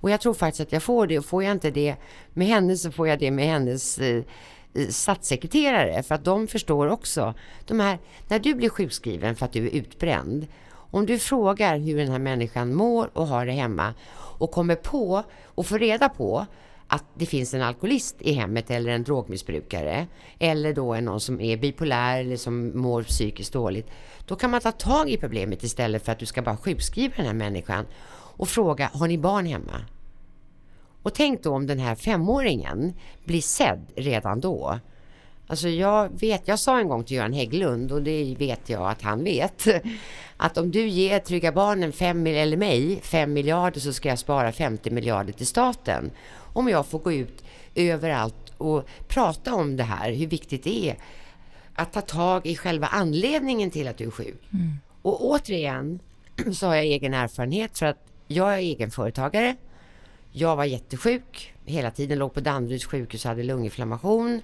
Och 0.02 0.10
jag 0.10 0.22
tror 0.22 0.34
faktiskt 0.34 0.62
att 0.62 0.72
jag 0.72 0.84
får 0.84 1.08
det. 1.08 1.18
Och 1.18 1.26
får 1.26 1.44
jag 1.44 1.52
inte 1.52 1.72
det 1.72 1.96
med 2.34 2.48
henne 2.48 2.78
så 2.78 2.92
får 2.92 3.08
jag 3.08 3.20
det 3.20 3.32
med 3.32 3.46
hennes 3.46 3.98
eh, 3.98 4.24
eh, 4.74 4.88
statssekreterare. 4.88 6.04
För 6.04 6.16
att 6.16 6.26
de 6.26 6.48
förstår 6.48 6.88
också. 6.88 7.34
De 7.66 7.80
här, 7.80 8.00
när 8.28 8.40
du 8.40 8.54
blir 8.54 8.70
sjukskriven 8.70 9.36
för 9.36 9.46
att 9.46 9.54
du 9.54 9.68
är 9.68 9.72
utbränd. 9.72 10.48
Om 10.92 11.06
du 11.06 11.20
frågar 11.20 11.78
hur 11.78 11.98
den 11.98 12.12
här 12.12 12.20
människan 12.20 12.74
mår 12.74 13.10
och 13.14 13.28
har 13.28 13.46
det 13.46 13.52
hemma 13.52 13.94
och 14.16 14.52
kommer 14.52 14.76
på 14.76 15.24
och 15.46 15.66
får 15.66 15.80
reda 15.80 16.10
på 16.10 16.46
att 16.92 17.04
det 17.14 17.26
finns 17.26 17.54
en 17.54 17.62
alkoholist 17.62 18.16
i 18.20 18.34
hemmet 18.34 18.72
eller 18.72 18.92
en 18.92 19.04
drogmissbrukare 19.04 20.08
eller 20.40 20.74
då 20.74 20.94
är 20.94 21.02
någon 21.02 21.20
som 21.20 21.42
är 21.42 21.58
bipolär 21.58 22.20
eller 22.20 22.38
som 22.38 22.82
mår 22.82 23.04
psykiskt 23.04 23.54
dåligt. 23.54 23.88
Då 24.26 24.36
kan 24.36 24.52
man 24.52 24.62
ta 24.62 24.72
tag 24.72 25.10
i 25.10 25.18
problemet 25.18 25.64
istället 25.64 26.06
för 26.06 26.12
att 26.12 26.20
du 26.20 26.26
ska 26.26 26.42
bara 26.42 26.58
sjukskriva 26.58 27.14
den 27.16 27.26
här 27.26 27.34
människan 27.34 27.86
och 28.40 28.50
fråga, 28.50 28.90
har 28.94 29.08
ni 29.08 29.18
barn 29.18 29.46
hemma? 29.46 29.86
Och 31.04 31.14
tänk 31.14 31.44
då 31.44 31.56
om 31.56 31.68
den 31.68 31.80
här 31.80 31.96
femåringen 31.96 32.94
blir 33.26 33.42
sedd 33.42 33.86
redan 33.96 34.40
då. 34.40 34.80
Alltså 35.48 35.70
jag 35.70 36.20
vet, 36.20 36.48
jag 36.48 36.60
sa 36.60 36.80
en 36.80 36.88
gång 36.88 37.04
till 37.04 37.18
Göran 37.18 37.34
Hägglund 37.34 37.92
och 37.92 38.02
det 38.02 38.36
vet 38.40 38.70
jag 38.70 38.90
att 38.90 39.02
han 39.02 39.24
vet. 39.24 39.68
Att 40.38 40.58
om 40.58 40.72
du 40.72 40.88
ger 40.88 41.20
Trygga 41.20 41.52
Barnen 41.52 41.92
fem, 41.92 42.28
eller 42.28 42.58
mig 42.58 43.00
5 43.04 43.34
miljarder 43.34 43.80
så 43.80 43.94
ska 43.94 44.10
jag 44.10 44.20
spara 44.20 44.52
50 44.52 44.92
miljarder 44.92 45.34
till 45.34 45.48
staten. 45.48 46.12
Om 46.54 46.68
jag 46.68 46.86
får 46.86 47.00
gå 47.00 47.12
ut 47.12 47.44
överallt 47.76 48.54
och 48.58 48.88
prata 49.08 49.54
om 49.54 49.78
det 49.78 49.84
här, 49.84 50.12
hur 50.12 50.28
viktigt 50.28 50.64
det 50.64 50.90
är 50.90 50.98
att 51.76 51.94
ta 51.94 52.02
tag 52.02 52.46
i 52.46 52.56
själva 52.56 52.88
anledningen 52.88 53.72
till 53.72 53.88
att 53.88 53.98
du 53.98 54.06
är 54.06 54.12
sjuk. 54.12 54.42
Mm. 54.54 54.78
Och 55.02 55.26
återigen 55.26 56.00
så 56.54 56.68
har 56.68 56.76
jag 56.76 56.86
egen 56.86 57.14
erfarenhet 57.14 57.78
för 57.78 57.86
att 57.86 58.09
jag 58.32 58.54
är 58.54 58.58
egenföretagare. 58.58 59.56
Jag 60.32 60.56
var 60.56 60.66
jättesjuk 60.66 61.54
hela 61.66 61.92
tiden, 61.92 62.18
låg 62.18 62.34
på 62.34 62.40
Danderyds 62.40 62.86
sjukhus 62.86 63.26
och 63.26 63.30
hade 63.30 63.44
lunginflammation 63.44 64.42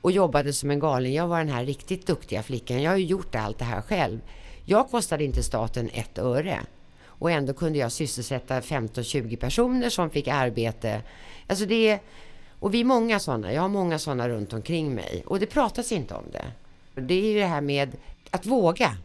och 0.00 0.12
jobbade 0.12 0.52
som 0.52 0.70
en 0.70 0.78
galen. 0.78 1.12
Jag 1.12 1.28
var 1.28 1.38
den 1.38 1.48
här 1.48 1.64
riktigt 1.64 2.06
duktiga 2.06 2.42
flickan. 2.42 2.82
Jag 2.82 2.90
har 2.90 2.98
ju 2.98 3.04
gjort 3.04 3.34
allt 3.34 3.58
det 3.58 3.64
här 3.64 3.80
själv. 3.80 4.20
Jag 4.64 4.90
kostade 4.90 5.24
inte 5.24 5.42
staten 5.42 5.90
ett 5.92 6.18
öre. 6.18 6.60
Och 7.04 7.30
ändå 7.30 7.52
kunde 7.52 7.78
jag 7.78 7.92
sysselsätta 7.92 8.60
15-20 8.60 9.36
personer 9.36 9.90
som 9.90 10.10
fick 10.10 10.28
arbete. 10.28 11.02
Alltså 11.46 11.66
det 11.66 12.00
och 12.60 12.74
vi 12.74 12.80
är 12.80 12.84
många 12.84 13.18
sådana. 13.18 13.52
Jag 13.52 13.62
har 13.62 13.68
många 13.68 13.98
sådana 13.98 14.28
runt 14.28 14.52
omkring 14.52 14.94
mig. 14.94 15.22
Och 15.26 15.40
det 15.40 15.46
pratas 15.46 15.92
inte 15.92 16.14
om 16.14 16.24
det. 16.32 16.52
Det 17.00 17.14
är 17.14 17.32
ju 17.32 17.38
det 17.38 17.46
här 17.46 17.60
med 17.60 17.96
att 18.30 18.46
våga 18.46 18.96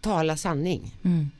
tala 0.00 0.36
sanning. 0.36 0.94
Mm. 1.04 1.30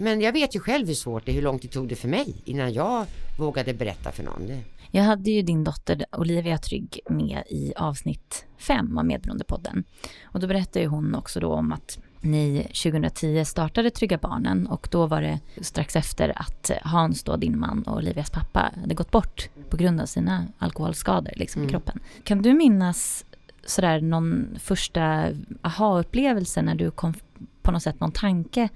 Men 0.00 0.20
jag 0.20 0.32
vet 0.32 0.56
ju 0.56 0.60
själv 0.60 0.86
hur 0.86 0.94
svårt 0.94 1.26
det 1.26 1.32
är, 1.32 1.34
hur 1.34 1.42
långt 1.42 1.62
det 1.62 1.68
tog 1.68 1.88
det 1.88 1.96
för 1.96 2.08
mig 2.08 2.34
innan 2.44 2.72
jag 2.72 3.06
vågade 3.38 3.74
berätta 3.74 4.12
för 4.12 4.22
någon. 4.22 4.62
Jag 4.90 5.02
hade 5.02 5.30
ju 5.30 5.42
din 5.42 5.64
dotter 5.64 6.04
Olivia 6.12 6.58
Trygg 6.58 7.00
med 7.10 7.42
i 7.50 7.72
avsnitt 7.76 8.46
fem 8.58 8.98
av 8.98 9.04
Medberoendepodden. 9.04 9.84
Och 10.22 10.40
då 10.40 10.46
berättade 10.46 10.80
ju 10.80 10.86
hon 10.86 11.14
också 11.14 11.40
då 11.40 11.52
om 11.52 11.72
att 11.72 11.98
ni 12.20 12.62
2010 12.62 13.44
startade 13.44 13.90
Trygga 13.90 14.18
Barnen 14.18 14.66
och 14.66 14.88
då 14.90 15.06
var 15.06 15.22
det 15.22 15.40
strax 15.60 15.96
efter 15.96 16.32
att 16.36 16.70
Hans, 16.82 17.22
då, 17.22 17.36
din 17.36 17.58
man 17.58 17.82
och 17.82 17.96
Olivias 17.96 18.30
pappa, 18.30 18.72
hade 18.80 18.94
gått 18.94 19.10
bort 19.10 19.48
på 19.68 19.76
grund 19.76 20.00
av 20.00 20.06
sina 20.06 20.46
alkoholskador 20.58 21.32
liksom, 21.36 21.62
mm. 21.62 21.68
i 21.68 21.70
kroppen. 21.72 22.00
Kan 22.24 22.42
du 22.42 22.54
minnas 22.54 23.24
sådär 23.64 24.00
någon 24.00 24.56
första 24.58 25.30
aha-upplevelse 25.62 26.62
när 26.62 26.74
du 26.74 26.90
kom 26.90 27.14
på 27.62 27.70
något 27.70 27.82
sätt 27.82 28.00
någon 28.00 28.12
tanke 28.12 28.68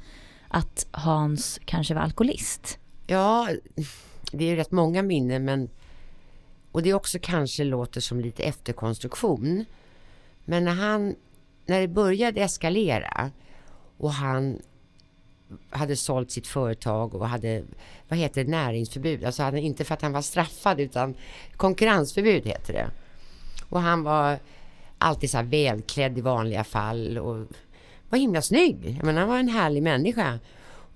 att 0.55 0.87
Hans 0.91 1.61
kanske 1.65 1.95
var 1.95 2.03
alkoholist? 2.03 2.79
Ja, 3.07 3.49
det 4.33 4.45
är 4.45 4.57
rätt 4.57 4.71
många 4.71 5.03
minnen 5.03 5.45
men 5.45 5.71
och 6.73 6.83
det 6.83 6.95
också 6.95 7.19
kanske 7.23 7.65
låter 7.65 8.01
som 8.01 8.21
lite 8.21 8.43
efterkonstruktion. 8.43 9.65
Men 10.45 10.65
när 10.65 10.75
han, 10.75 11.15
när 11.67 11.81
det 11.81 11.89
började 11.89 12.41
eskalera 12.41 13.31
och 13.99 14.13
han 14.13 14.63
hade 15.71 15.97
sålt 15.97 16.31
sitt 16.31 16.47
företag 16.47 17.15
och 17.15 17.29
hade, 17.29 17.65
vad 18.09 18.19
heter 18.19 18.45
det, 18.45 18.51
näringsförbud. 18.51 19.25
Alltså 19.25 19.43
han, 19.43 19.59
inte 19.59 19.85
för 19.85 19.95
att 19.95 20.03
han 20.03 20.13
var 20.13 20.23
straffad 20.23 20.81
utan 20.81 21.15
konkurrensförbud 21.57 22.47
heter 22.47 22.73
det. 22.73 22.91
Och 23.69 23.81
han 23.81 24.03
var 24.03 24.39
alltid 24.99 25.31
så 25.31 25.37
här 25.37 25.45
välklädd 25.45 26.19
i 26.19 26.21
vanliga 26.21 26.65
fall 26.65 27.19
och 27.19 27.47
var 28.13 28.19
himla 28.19 28.43
snygg. 28.43 28.95
Jag 28.97 29.07
menar, 29.07 29.21
han 29.21 29.29
var 29.29 29.39
en 29.39 29.49
härlig 29.49 29.83
människa. 29.83 30.39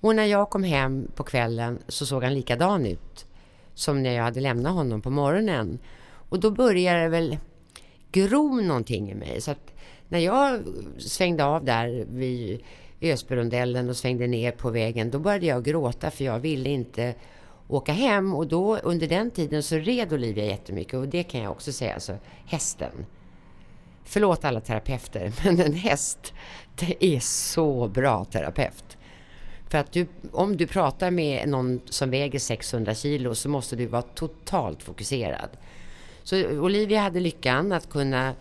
Och 0.01 0.15
när 0.15 0.25
jag 0.25 0.49
kom 0.49 0.63
hem 0.63 1.07
på 1.15 1.23
kvällen 1.23 1.79
så 1.87 2.05
såg 2.05 2.23
han 2.23 2.33
likadan 2.33 2.85
ut 2.85 3.25
som 3.73 4.03
när 4.03 4.11
jag 4.11 4.23
hade 4.23 4.39
lämnat 4.39 4.73
honom 4.73 5.01
på 5.01 5.09
morgonen. 5.09 5.79
Och 6.29 6.39
då 6.39 6.51
började 6.51 7.01
det 7.01 7.09
väl 7.09 7.37
gro 8.11 8.61
någonting 8.61 9.11
i 9.11 9.15
mig. 9.15 9.41
Så 9.41 9.51
att 9.51 9.73
när 10.07 10.19
jag 10.19 10.63
svängde 10.97 11.45
av 11.45 11.65
där 11.65 12.05
vid 12.09 12.63
Ösbyrondellen 13.01 13.89
och 13.89 13.97
svängde 13.97 14.27
ner 14.27 14.51
på 14.51 14.69
vägen, 14.69 15.11
då 15.11 15.19
började 15.19 15.45
jag 15.45 15.63
gråta 15.63 16.11
för 16.11 16.23
jag 16.23 16.39
ville 16.39 16.69
inte 16.69 17.15
åka 17.67 17.91
hem. 17.91 18.33
Och 18.33 18.47
då 18.47 18.77
under 18.77 19.07
den 19.07 19.31
tiden 19.31 19.63
så 19.63 19.75
red 19.75 20.13
Olivia 20.13 20.45
jättemycket 20.45 20.93
och 20.93 21.07
det 21.07 21.23
kan 21.23 21.41
jag 21.41 21.51
också 21.51 21.71
säga, 21.71 21.93
alltså 21.93 22.17
hästen. 22.45 23.05
Förlåt 24.09 24.45
alla 24.45 24.61
terapeuter, 24.61 25.33
men 25.43 25.59
en 25.59 25.73
häst, 25.73 26.33
det 26.75 27.05
är 27.05 27.19
så 27.19 27.87
bra 27.87 28.25
terapeut. 28.25 28.97
För 29.69 29.77
att 29.77 29.91
du, 29.91 30.07
om 30.31 30.57
du 30.57 30.67
pratar 30.67 31.11
med 31.11 31.49
någon 31.49 31.81
som 31.85 32.09
väger 32.09 32.39
600 32.39 32.95
kilo 32.95 33.35
så 33.35 33.49
måste 33.49 33.75
du 33.75 33.85
vara 33.85 34.01
totalt 34.01 34.83
fokuserad. 34.83 35.49
Så 36.23 36.47
Olivia 36.47 37.01
hade 37.01 37.19
lyckan 37.19 37.71
att 37.71 37.89
kunna 37.89 38.33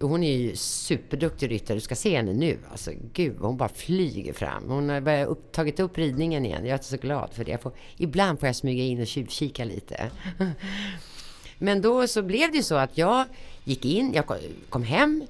hon 0.00 0.22
är 0.22 0.36
ju 0.36 0.56
superduktig 0.56 1.50
ryttare. 1.50 1.76
Du 1.76 1.80
ska 1.80 1.94
se 1.94 2.16
henne 2.16 2.32
nu. 2.32 2.58
Alltså, 2.70 2.90
gud, 3.12 3.36
hon 3.40 3.56
bara 3.56 3.68
flyger 3.68 4.32
fram. 4.32 4.64
Hon 4.68 4.88
har 4.88 5.00
börjat 5.00 5.28
upp, 5.28 5.52
tagit 5.52 5.80
upp 5.80 5.98
ridningen 5.98 6.46
igen. 6.46 6.66
Jag 6.66 6.78
är 6.78 6.82
så 6.82 6.96
glad 6.96 7.30
för 7.32 7.44
det. 7.44 7.50
Jag 7.50 7.62
får, 7.62 7.72
ibland 7.96 8.40
får 8.40 8.46
jag 8.46 8.56
smyga 8.56 8.84
in 8.84 9.00
och 9.00 9.06
tjuvkika 9.06 9.64
lite. 9.64 10.10
Men 11.58 11.82
då 11.82 12.06
så 12.06 12.22
blev 12.22 12.50
det 12.50 12.56
ju 12.56 12.62
så 12.62 12.74
att 12.74 12.98
jag 12.98 13.24
gick 13.68 13.84
in, 13.84 14.12
jag 14.14 14.24
kom 14.68 14.82
hem, 14.82 15.26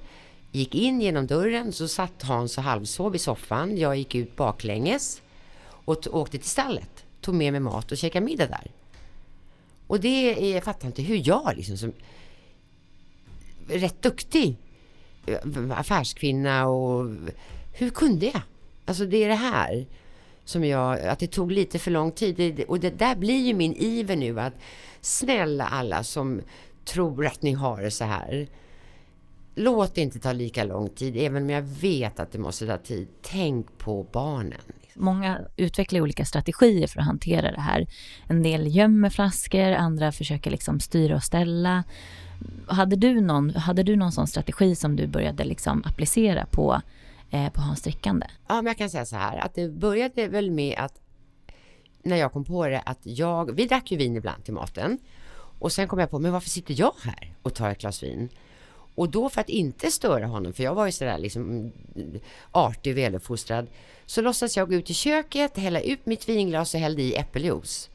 gick 0.51 0.75
in 0.75 1.01
genom 1.01 1.27
dörren, 1.27 1.73
så 1.73 1.87
satt 1.87 2.23
Hans 2.23 2.57
och 2.57 2.63
halvsov 2.63 3.15
i 3.15 3.19
soffan. 3.19 3.77
Jag 3.77 3.97
gick 3.97 4.15
ut 4.15 4.35
baklänges 4.35 5.21
och 5.61 6.07
åkte 6.11 6.37
till 6.37 6.49
stallet. 6.49 7.03
Tog 7.21 7.35
med 7.35 7.53
mig 7.53 7.61
mat 7.61 7.91
och 7.91 7.97
käkade 7.97 8.25
middag 8.25 8.47
där. 8.47 8.71
Och 9.87 9.99
det 9.99 10.47
är, 10.47 10.53
jag 10.53 10.63
fattar 10.63 10.87
inte 10.87 11.01
hur 11.01 11.27
jag 11.27 11.53
liksom 11.55 11.77
som 11.77 11.93
rätt 13.67 14.01
duktig 14.01 14.55
eh, 15.25 15.37
affärskvinna 15.71 16.67
och 16.67 17.15
hur 17.73 17.89
kunde 17.89 18.25
jag? 18.25 18.41
Alltså 18.85 19.05
det 19.05 19.23
är 19.23 19.29
det 19.29 19.35
här 19.35 19.85
som 20.45 20.65
jag, 20.65 20.99
att 20.99 21.19
det 21.19 21.27
tog 21.27 21.51
lite 21.51 21.79
för 21.79 21.91
lång 21.91 22.11
tid. 22.11 22.63
Och 22.67 22.79
det 22.79 22.89
där 22.89 23.15
blir 23.15 23.47
ju 23.47 23.53
min 23.53 23.73
iver 23.73 24.15
nu 24.15 24.39
att 24.39 24.53
snälla 25.01 25.67
alla 25.67 26.03
som 26.03 26.41
tror 26.85 27.25
att 27.25 27.41
ni 27.41 27.53
har 27.53 27.81
det 27.81 27.91
så 27.91 28.05
här. 28.05 28.47
Låt 29.55 29.95
det 29.95 30.01
inte 30.01 30.19
ta 30.19 30.31
lika 30.31 30.63
lång 30.63 30.89
tid, 30.89 31.17
även 31.17 31.43
om 31.43 31.49
jag 31.49 31.61
vet 31.61 32.19
att 32.19 32.31
det 32.31 32.39
måste 32.39 32.67
ta 32.67 32.77
tid. 32.77 33.07
Tänk 33.21 33.77
på 33.77 34.05
barnen. 34.11 34.61
Många 34.95 35.41
utvecklar 35.57 36.01
olika 36.01 36.25
strategier 36.25 36.87
för 36.87 36.99
att 36.99 37.05
hantera 37.05 37.51
det 37.51 37.61
här. 37.61 37.87
En 38.27 38.43
del 38.43 38.75
gömmer 38.75 39.09
flaskor, 39.09 39.71
andra 39.71 40.11
försöker 40.11 40.51
liksom 40.51 40.79
styra 40.79 41.15
och 41.15 41.23
ställa. 41.23 41.83
Hade 42.67 42.95
du 42.95 43.21
någon, 43.21 43.55
hade 43.55 43.83
du 43.83 43.95
någon 43.95 44.11
sån 44.11 44.27
strategi 44.27 44.75
som 44.75 44.95
du 44.95 45.07
började 45.07 45.43
liksom 45.43 45.83
applicera 45.85 46.45
på, 46.45 46.81
eh, 47.29 47.49
på 47.49 47.61
hans 47.61 47.81
drickande? 47.81 48.27
Ja, 48.47 48.55
men 48.55 48.65
jag 48.65 48.77
kan 48.77 48.89
säga 48.89 49.05
så 49.05 49.15
här 49.15 49.37
att 49.37 49.55
det 49.55 49.69
började 49.69 50.27
väl 50.27 50.51
med 50.51 50.75
att 50.77 51.01
när 52.03 52.15
jag 52.15 52.33
kom 52.33 52.45
på 52.45 52.67
det 52.67 52.79
att 52.79 52.99
jag, 53.03 53.55
vi 53.55 53.65
drack 53.65 53.91
ju 53.91 53.97
vin 53.97 54.15
ibland 54.15 54.43
till 54.43 54.53
maten 54.53 54.97
och 55.59 55.71
sen 55.71 55.87
kom 55.87 55.99
jag 55.99 56.09
på, 56.09 56.19
men 56.19 56.31
varför 56.31 56.49
sitter 56.49 56.79
jag 56.79 56.93
här 57.03 57.33
och 57.41 57.53
tar 57.53 57.69
ett 57.69 57.81
glas 57.81 58.03
vin? 58.03 58.29
Och 58.95 59.09
då 59.09 59.29
för 59.29 59.41
att 59.41 59.49
inte 59.49 59.91
störa 59.91 60.27
honom, 60.27 60.53
för 60.53 60.63
jag 60.63 60.75
var 60.75 60.85
ju 60.85 60.91
sådär 60.91 61.17
liksom 61.17 61.49
mm, 61.95 62.19
artig 62.51 62.93
och 62.93 62.97
väluppfostrad, 62.97 63.67
så 64.05 64.21
låtsas 64.21 64.57
jag 64.57 64.69
gå 64.69 64.75
ut 64.75 64.89
i 64.89 64.93
köket, 64.93 65.57
hälla 65.57 65.81
ut 65.81 66.05
mitt 66.05 66.29
vinglas 66.29 66.73
och 66.73 66.79
hällde 66.79 67.01
i 67.01 67.15
äppeljuice. 67.15 67.89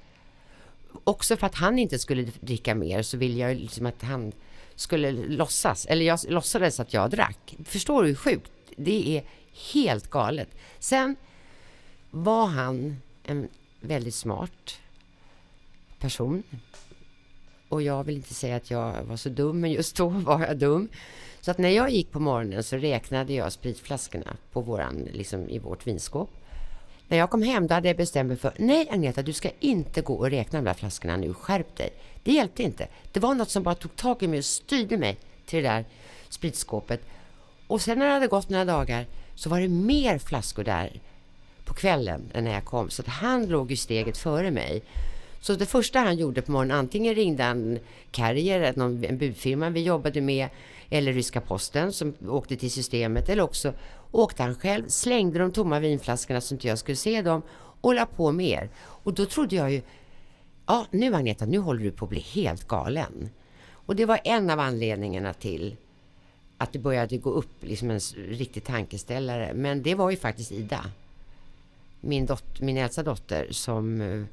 Också 1.04 1.36
för 1.36 1.46
att 1.46 1.54
han 1.54 1.78
inte 1.78 1.98
skulle 1.98 2.22
dricka 2.40 2.74
mer 2.74 3.02
så 3.02 3.16
ville 3.16 3.38
jag 3.38 3.56
liksom 3.56 3.86
att 3.86 4.02
han 4.02 4.32
skulle 4.74 5.12
låtsas, 5.12 5.86
eller 5.86 6.04
jag 6.04 6.18
låtsades 6.28 6.80
att 6.80 6.94
jag 6.94 7.10
drack. 7.10 7.56
Förstår 7.64 8.02
du 8.02 8.08
hur 8.08 8.14
sjukt? 8.14 8.52
Det 8.76 9.18
är 9.18 9.24
helt 9.72 10.10
galet. 10.10 10.48
Sen 10.78 11.16
var 12.10 12.46
han 12.46 12.96
en 13.24 13.48
väldigt 13.80 14.14
smart 14.14 14.78
person. 15.98 16.42
Och 17.74 17.82
jag 17.82 18.04
vill 18.04 18.16
inte 18.16 18.34
säga 18.34 18.56
att 18.56 18.70
jag 18.70 19.02
var 19.02 19.16
så 19.16 19.28
dum, 19.28 19.60
men 19.60 19.72
just 19.72 19.96
då 19.96 20.08
var 20.08 20.40
jag 20.40 20.58
dum. 20.58 20.88
Så 21.40 21.50
att 21.50 21.58
när 21.58 21.68
jag 21.68 21.90
gick 21.90 22.10
på 22.10 22.20
morgonen 22.20 22.62
så 22.62 22.76
räknade 22.76 23.32
jag 23.32 23.52
spritflaskorna 23.52 24.36
på 24.52 24.60
våran, 24.60 25.08
liksom 25.12 25.48
i 25.48 25.58
vårt 25.58 25.86
vinskåp. 25.86 26.30
När 27.08 27.18
jag 27.18 27.30
kom 27.30 27.42
hem 27.42 27.66
då 27.66 27.74
hade 27.74 27.88
jag 27.88 27.96
bestämt 27.96 28.28
mig 28.28 28.36
för, 28.36 28.52
nej 28.56 28.88
Agneta, 28.90 29.22
du 29.22 29.32
ska 29.32 29.50
inte 29.60 30.00
gå 30.00 30.14
och 30.14 30.30
räkna 30.30 30.58
de 30.58 30.64
där 30.64 30.74
flaskorna 30.74 31.16
nu, 31.16 31.34
skärp 31.34 31.76
dig. 31.76 31.90
Det 32.22 32.32
hjälpte 32.32 32.62
inte. 32.62 32.88
Det 33.12 33.20
var 33.20 33.34
något 33.34 33.50
som 33.50 33.62
bara 33.62 33.74
tog 33.74 33.96
tag 33.96 34.22
i 34.22 34.28
mig 34.28 34.38
och 34.38 34.44
styrde 34.44 34.96
mig 34.96 35.18
till 35.46 35.62
det 35.62 35.68
där 35.68 35.84
spritskåpet. 36.28 37.00
Och 37.66 37.80
sen 37.80 37.98
när 37.98 38.06
det 38.06 38.12
hade 38.12 38.26
gått 38.26 38.48
några 38.48 38.64
dagar 38.64 39.06
så 39.34 39.50
var 39.50 39.60
det 39.60 39.68
mer 39.68 40.18
flaskor 40.18 40.64
där 40.64 41.00
på 41.64 41.74
kvällen 41.74 42.30
än 42.34 42.44
när 42.44 42.52
jag 42.52 42.64
kom. 42.64 42.90
Så 42.90 43.02
att 43.02 43.08
han 43.08 43.46
låg 43.46 43.70
ju 43.70 43.76
steget 43.76 44.18
före 44.18 44.50
mig. 44.50 44.82
Så 45.44 45.54
det 45.54 45.66
första 45.66 45.98
han 45.98 46.16
gjorde 46.16 46.42
på 46.42 46.52
morgonen, 46.52 46.76
antingen 46.76 47.14
ringde 47.14 47.42
han 47.42 47.78
Carrier, 48.10 48.72
någon, 48.76 49.04
en 49.04 49.18
budfirma 49.18 49.70
vi 49.70 49.82
jobbade 49.82 50.20
med, 50.20 50.48
eller 50.90 51.12
ryska 51.12 51.40
posten 51.40 51.92
som 51.92 52.14
åkte 52.28 52.56
till 52.56 52.70
systemet, 52.70 53.28
eller 53.28 53.42
också 53.42 53.72
åkte 54.10 54.42
han 54.42 54.54
själv, 54.54 54.88
slängde 54.88 55.38
de 55.38 55.52
tomma 55.52 55.78
vinflaskorna 55.78 56.40
så 56.40 56.54
inte 56.54 56.68
jag 56.68 56.78
skulle 56.78 56.96
se 56.96 57.22
dem 57.22 57.42
och 57.80 57.94
la 57.94 58.06
på 58.06 58.32
mer. 58.32 58.70
Och 58.76 59.14
då 59.14 59.26
trodde 59.26 59.56
jag 59.56 59.72
ju, 59.72 59.82
ja 60.66 60.86
nu 60.90 61.14
Agneta, 61.14 61.46
nu 61.46 61.58
håller 61.58 61.84
du 61.84 61.92
på 61.92 62.04
att 62.04 62.10
bli 62.10 62.20
helt 62.20 62.68
galen. 62.68 63.28
Och 63.70 63.96
det 63.96 64.06
var 64.06 64.20
en 64.24 64.50
av 64.50 64.60
anledningarna 64.60 65.32
till 65.32 65.76
att 66.58 66.72
det 66.72 66.78
började 66.78 67.18
gå 67.18 67.30
upp, 67.30 67.64
liksom 67.64 67.90
en 67.90 68.00
riktig 68.28 68.64
tankeställare. 68.64 69.54
Men 69.54 69.82
det 69.82 69.94
var 69.94 70.10
ju 70.10 70.16
faktiskt 70.16 70.52
Ida, 70.52 70.84
min, 72.00 72.26
dot 72.26 72.60
min 72.60 72.76
äldsta 72.76 73.02
dotter, 73.02 73.48
som 73.50 74.00
uh, 74.00 74.26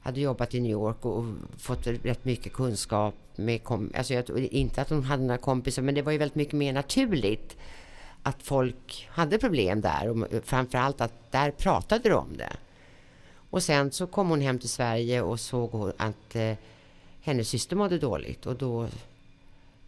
hade 0.00 0.20
jobbat 0.20 0.54
i 0.54 0.60
New 0.60 0.70
York 0.72 1.04
och 1.04 1.24
fått 1.58 1.86
rätt 1.86 2.24
mycket 2.24 2.52
kunskap. 2.52 3.14
Med 3.36 3.64
kom 3.64 3.92
alltså 3.94 4.14
jag, 4.14 4.28
inte 4.38 4.82
att 4.82 4.90
hon 4.90 5.04
hade 5.04 5.22
några 5.22 5.38
kompisar, 5.38 5.82
men 5.82 5.94
det 5.94 6.02
var 6.02 6.12
ju 6.12 6.18
väldigt 6.18 6.34
mycket 6.34 6.54
mer 6.54 6.72
naturligt 6.72 7.56
att 8.22 8.42
folk 8.42 9.08
hade 9.10 9.38
problem 9.38 9.80
där 9.80 10.08
och 10.08 10.32
eh, 10.32 10.40
framförallt 10.42 11.00
att 11.00 11.32
där 11.32 11.50
pratade 11.50 12.08
de 12.08 12.14
om 12.14 12.36
det. 12.36 12.52
Och 13.50 13.62
sen 13.62 13.92
så 13.92 14.06
kom 14.06 14.28
hon 14.28 14.40
hem 14.40 14.58
till 14.58 14.68
Sverige 14.68 15.22
och 15.22 15.40
såg 15.40 15.92
att 15.96 16.36
eh, 16.36 16.54
hennes 17.20 17.48
syster 17.48 17.76
mådde 17.76 17.98
dåligt 17.98 18.46
och 18.46 18.56
då 18.56 18.88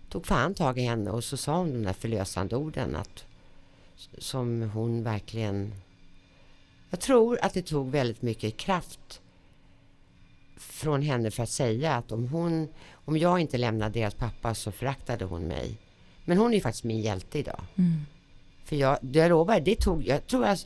tog 0.08 0.26
fan 0.26 0.54
tag 0.54 0.78
i 0.78 0.82
henne 0.82 1.10
och 1.10 1.24
så 1.24 1.36
sa 1.36 1.56
hon 1.56 1.72
de 1.72 1.82
där 1.82 1.92
förlösande 1.92 2.56
orden 2.56 2.96
att, 2.96 3.24
som 4.18 4.70
hon 4.74 5.02
verkligen... 5.02 5.74
Jag 6.90 7.00
tror 7.00 7.38
att 7.42 7.54
det 7.54 7.62
tog 7.62 7.90
väldigt 7.90 8.22
mycket 8.22 8.56
kraft 8.56 9.20
från 10.62 11.02
henne 11.02 11.30
för 11.30 11.42
att 11.42 11.48
säga 11.48 11.94
att 11.94 12.12
om, 12.12 12.28
hon, 12.28 12.68
om 12.92 13.16
jag 13.16 13.40
inte 13.40 13.58
lämnade 13.58 14.00
deras 14.00 14.14
pappa 14.14 14.54
så 14.54 14.72
föraktade 14.72 15.24
hon 15.24 15.42
mig. 15.42 15.78
Men 16.24 16.38
hon 16.38 16.50
är 16.50 16.54
ju 16.54 16.60
faktiskt 16.60 16.84
min 16.84 17.00
hjälte 17.00 17.38
idag. 17.38 17.60
Mm. 17.76 18.00
För 18.64 18.76
jag, 18.76 18.98
jag 19.00 19.28
lovar, 19.28 19.60
det 19.60 19.76
tog, 19.76 20.06
jag 20.06 20.26
tror 20.26 20.46
jag, 20.46 20.58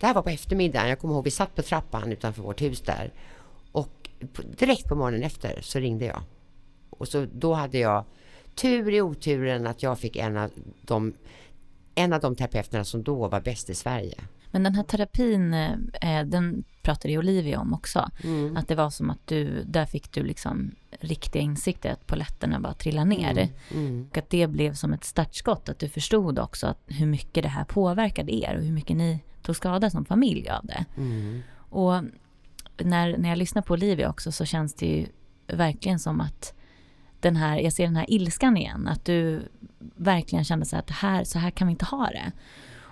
det 0.00 0.06
här 0.06 0.14
var 0.14 0.22
på 0.22 0.30
eftermiddagen, 0.30 0.88
jag 0.88 0.98
kommer 0.98 1.14
ihåg 1.14 1.24
vi 1.24 1.30
satt 1.30 1.54
på 1.54 1.62
trappan 1.62 2.12
utanför 2.12 2.42
vårt 2.42 2.62
hus 2.62 2.80
där. 2.80 3.12
Och 3.72 4.10
direkt 4.58 4.88
på 4.88 4.94
morgonen 4.94 5.22
efter 5.22 5.60
så 5.62 5.78
ringde 5.78 6.04
jag. 6.04 6.22
Och 6.90 7.08
så 7.08 7.26
då 7.32 7.54
hade 7.54 7.78
jag 7.78 8.04
tur 8.54 8.94
i 8.94 9.00
oturen 9.00 9.66
att 9.66 9.82
jag 9.82 9.98
fick 9.98 10.16
en 10.16 10.36
av 10.36 10.50
de, 10.82 11.14
en 11.94 12.12
av 12.12 12.20
de 12.20 12.36
terapeuterna 12.36 12.84
som 12.84 13.02
då 13.02 13.28
var 13.28 13.40
bäst 13.40 13.70
i 13.70 13.74
Sverige. 13.74 14.18
Men 14.50 14.62
den 14.62 14.74
här 14.74 14.82
terapin, 14.82 15.54
eh, 15.54 16.24
den 16.24 16.64
pratade 16.82 17.18
Olivia 17.18 17.60
om 17.60 17.74
också. 17.74 18.10
Mm. 18.24 18.56
Att 18.56 18.68
det 18.68 18.74
var 18.74 18.90
som 18.90 19.10
att 19.10 19.26
du, 19.26 19.64
där 19.64 19.86
fick 19.86 20.12
du 20.12 20.22
liksom 20.22 20.70
riktiga 21.00 21.42
insikter, 21.42 21.92
att 21.92 22.06
poletterna 22.06 22.60
bara 22.60 22.74
trillade 22.74 23.08
ner. 23.08 23.30
Mm. 23.30 23.48
Mm. 23.70 24.06
Och 24.10 24.18
att 24.18 24.30
det 24.30 24.46
blev 24.46 24.74
som 24.74 24.92
ett 24.92 25.04
startskott, 25.04 25.68
att 25.68 25.78
du 25.78 25.88
förstod 25.88 26.38
också 26.38 26.66
att 26.66 26.78
hur 26.86 27.06
mycket 27.06 27.42
det 27.42 27.48
här 27.48 27.64
påverkade 27.64 28.34
er 28.34 28.56
och 28.56 28.64
hur 28.64 28.72
mycket 28.72 28.96
ni 28.96 29.20
tog 29.42 29.56
skada 29.56 29.90
som 29.90 30.04
familj 30.04 30.48
av 30.48 30.66
det. 30.66 30.84
Mm. 30.96 31.42
Och 31.56 32.02
när, 32.78 33.18
när 33.18 33.28
jag 33.28 33.38
lyssnar 33.38 33.62
på 33.62 33.72
Olivia 33.72 34.10
också 34.10 34.32
så 34.32 34.44
känns 34.44 34.74
det 34.74 34.86
ju 34.86 35.06
verkligen 35.46 35.98
som 35.98 36.20
att 36.20 36.54
den 37.20 37.36
här, 37.36 37.58
jag 37.58 37.72
ser 37.72 37.84
den 37.84 37.96
här 37.96 38.06
ilskan 38.08 38.56
igen, 38.56 38.88
att 38.88 39.04
du 39.04 39.42
verkligen 39.96 40.44
kände 40.44 40.66
så 40.66 40.76
att 40.76 40.90
här, 40.90 41.24
så 41.24 41.38
här 41.38 41.50
kan 41.50 41.66
vi 41.66 41.70
inte 41.70 41.84
ha 41.84 42.06
det. 42.06 42.32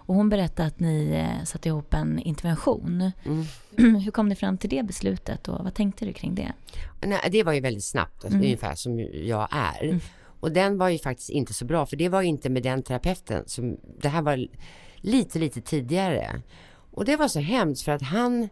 Och 0.08 0.14
hon 0.14 0.28
berättade 0.28 0.68
att 0.68 0.80
ni 0.80 1.10
eh, 1.10 1.44
satte 1.44 1.68
ihop 1.68 1.94
en 1.94 2.18
intervention. 2.18 3.10
Mm. 3.24 3.44
Hur 4.04 4.10
kom 4.10 4.28
ni 4.28 4.34
fram 4.34 4.58
till 4.58 4.70
det 4.70 4.82
beslutet 4.82 5.48
och 5.48 5.64
vad 5.64 5.74
tänkte 5.74 6.04
du 6.04 6.12
kring 6.12 6.34
det? 6.34 6.52
Nej, 7.00 7.28
det 7.30 7.42
var 7.42 7.52
ju 7.52 7.60
väldigt 7.60 7.84
snabbt, 7.84 8.14
alltså, 8.14 8.28
mm. 8.28 8.42
ungefär 8.42 8.74
som 8.74 8.98
jag 9.12 9.48
är. 9.50 9.84
Mm. 9.84 10.00
Och 10.40 10.52
den 10.52 10.78
var 10.78 10.88
ju 10.88 10.98
faktiskt 10.98 11.30
inte 11.30 11.52
så 11.52 11.64
bra, 11.64 11.86
för 11.86 11.96
det 11.96 12.08
var 12.08 12.22
inte 12.22 12.48
med 12.50 12.62
den 12.62 12.82
terapeuten. 12.82 13.44
Som, 13.46 13.76
det 14.00 14.08
här 14.08 14.22
var 14.22 14.48
lite, 14.96 15.38
lite 15.38 15.60
tidigare. 15.60 16.42
Och 16.90 17.04
det 17.04 17.16
var 17.16 17.28
så 17.28 17.40
hemskt 17.40 17.82
för 17.82 17.92
att 17.92 18.02
han, 18.02 18.48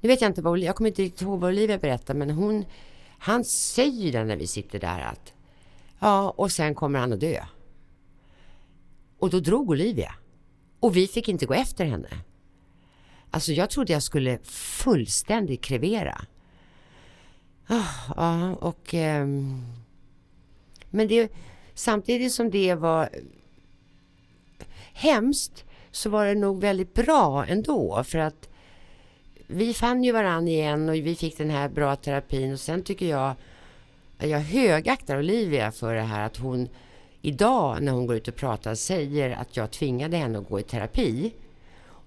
nu 0.00 0.08
vet 0.08 0.20
jag 0.20 0.30
inte 0.30 0.42
vad, 0.42 0.58
jag 0.58 0.76
kommer 0.76 0.90
inte 0.90 1.02
riktigt 1.02 1.22
ihåg 1.22 1.40
vad 1.40 1.50
Olivia 1.50 1.78
berättade, 1.78 2.18
men 2.18 2.30
hon, 2.30 2.64
han 3.18 3.44
säger 3.44 4.12
det 4.12 4.24
när 4.24 4.36
vi 4.36 4.46
sitter 4.46 4.78
där 4.80 5.00
att, 5.00 5.32
ja, 5.98 6.30
och 6.30 6.52
sen 6.52 6.74
kommer 6.74 6.98
han 6.98 7.12
att 7.12 7.20
dö. 7.20 7.44
Och 9.18 9.30
då 9.30 9.40
drog 9.40 9.70
Olivia. 9.70 10.14
Och 10.80 10.96
vi 10.96 11.06
fick 11.06 11.28
inte 11.28 11.46
gå 11.46 11.54
efter 11.54 11.84
henne. 11.84 12.08
Alltså 13.30 13.52
jag 13.52 13.70
trodde 13.70 13.92
jag 13.92 14.02
skulle 14.02 14.38
fullständigt 14.44 15.60
krevera. 15.60 16.20
Ah, 17.66 18.12
ja, 18.16 18.54
och... 18.54 18.94
Eh, 18.94 19.26
men 20.90 21.08
det, 21.08 21.32
samtidigt 21.74 22.32
som 22.32 22.50
det 22.50 22.74
var 22.74 23.08
hemskt 24.92 25.64
så 25.90 26.10
var 26.10 26.26
det 26.26 26.34
nog 26.34 26.60
väldigt 26.60 26.94
bra 26.94 27.46
ändå 27.46 28.04
för 28.04 28.18
att 28.18 28.48
vi 29.46 29.74
fann 29.74 30.04
ju 30.04 30.12
varann 30.12 30.48
igen 30.48 30.88
och 30.88 30.94
vi 30.94 31.16
fick 31.16 31.38
den 31.38 31.50
här 31.50 31.68
bra 31.68 31.96
terapin 31.96 32.52
och 32.52 32.60
sen 32.60 32.82
tycker 32.82 33.06
jag 33.06 33.34
jag 34.18 34.38
högaktar 34.38 35.18
Olivia 35.18 35.72
för 35.72 35.94
det 35.94 36.00
här 36.00 36.26
att 36.26 36.36
hon 36.36 36.68
idag 37.22 37.82
när 37.82 37.92
hon 37.92 38.06
går 38.06 38.16
ut 38.16 38.28
och 38.28 38.36
pratar 38.36 38.74
säger 38.74 39.30
att 39.30 39.56
jag 39.56 39.70
tvingade 39.70 40.16
henne 40.16 40.38
att 40.38 40.48
gå 40.48 40.60
i 40.60 40.62
terapi. 40.62 41.32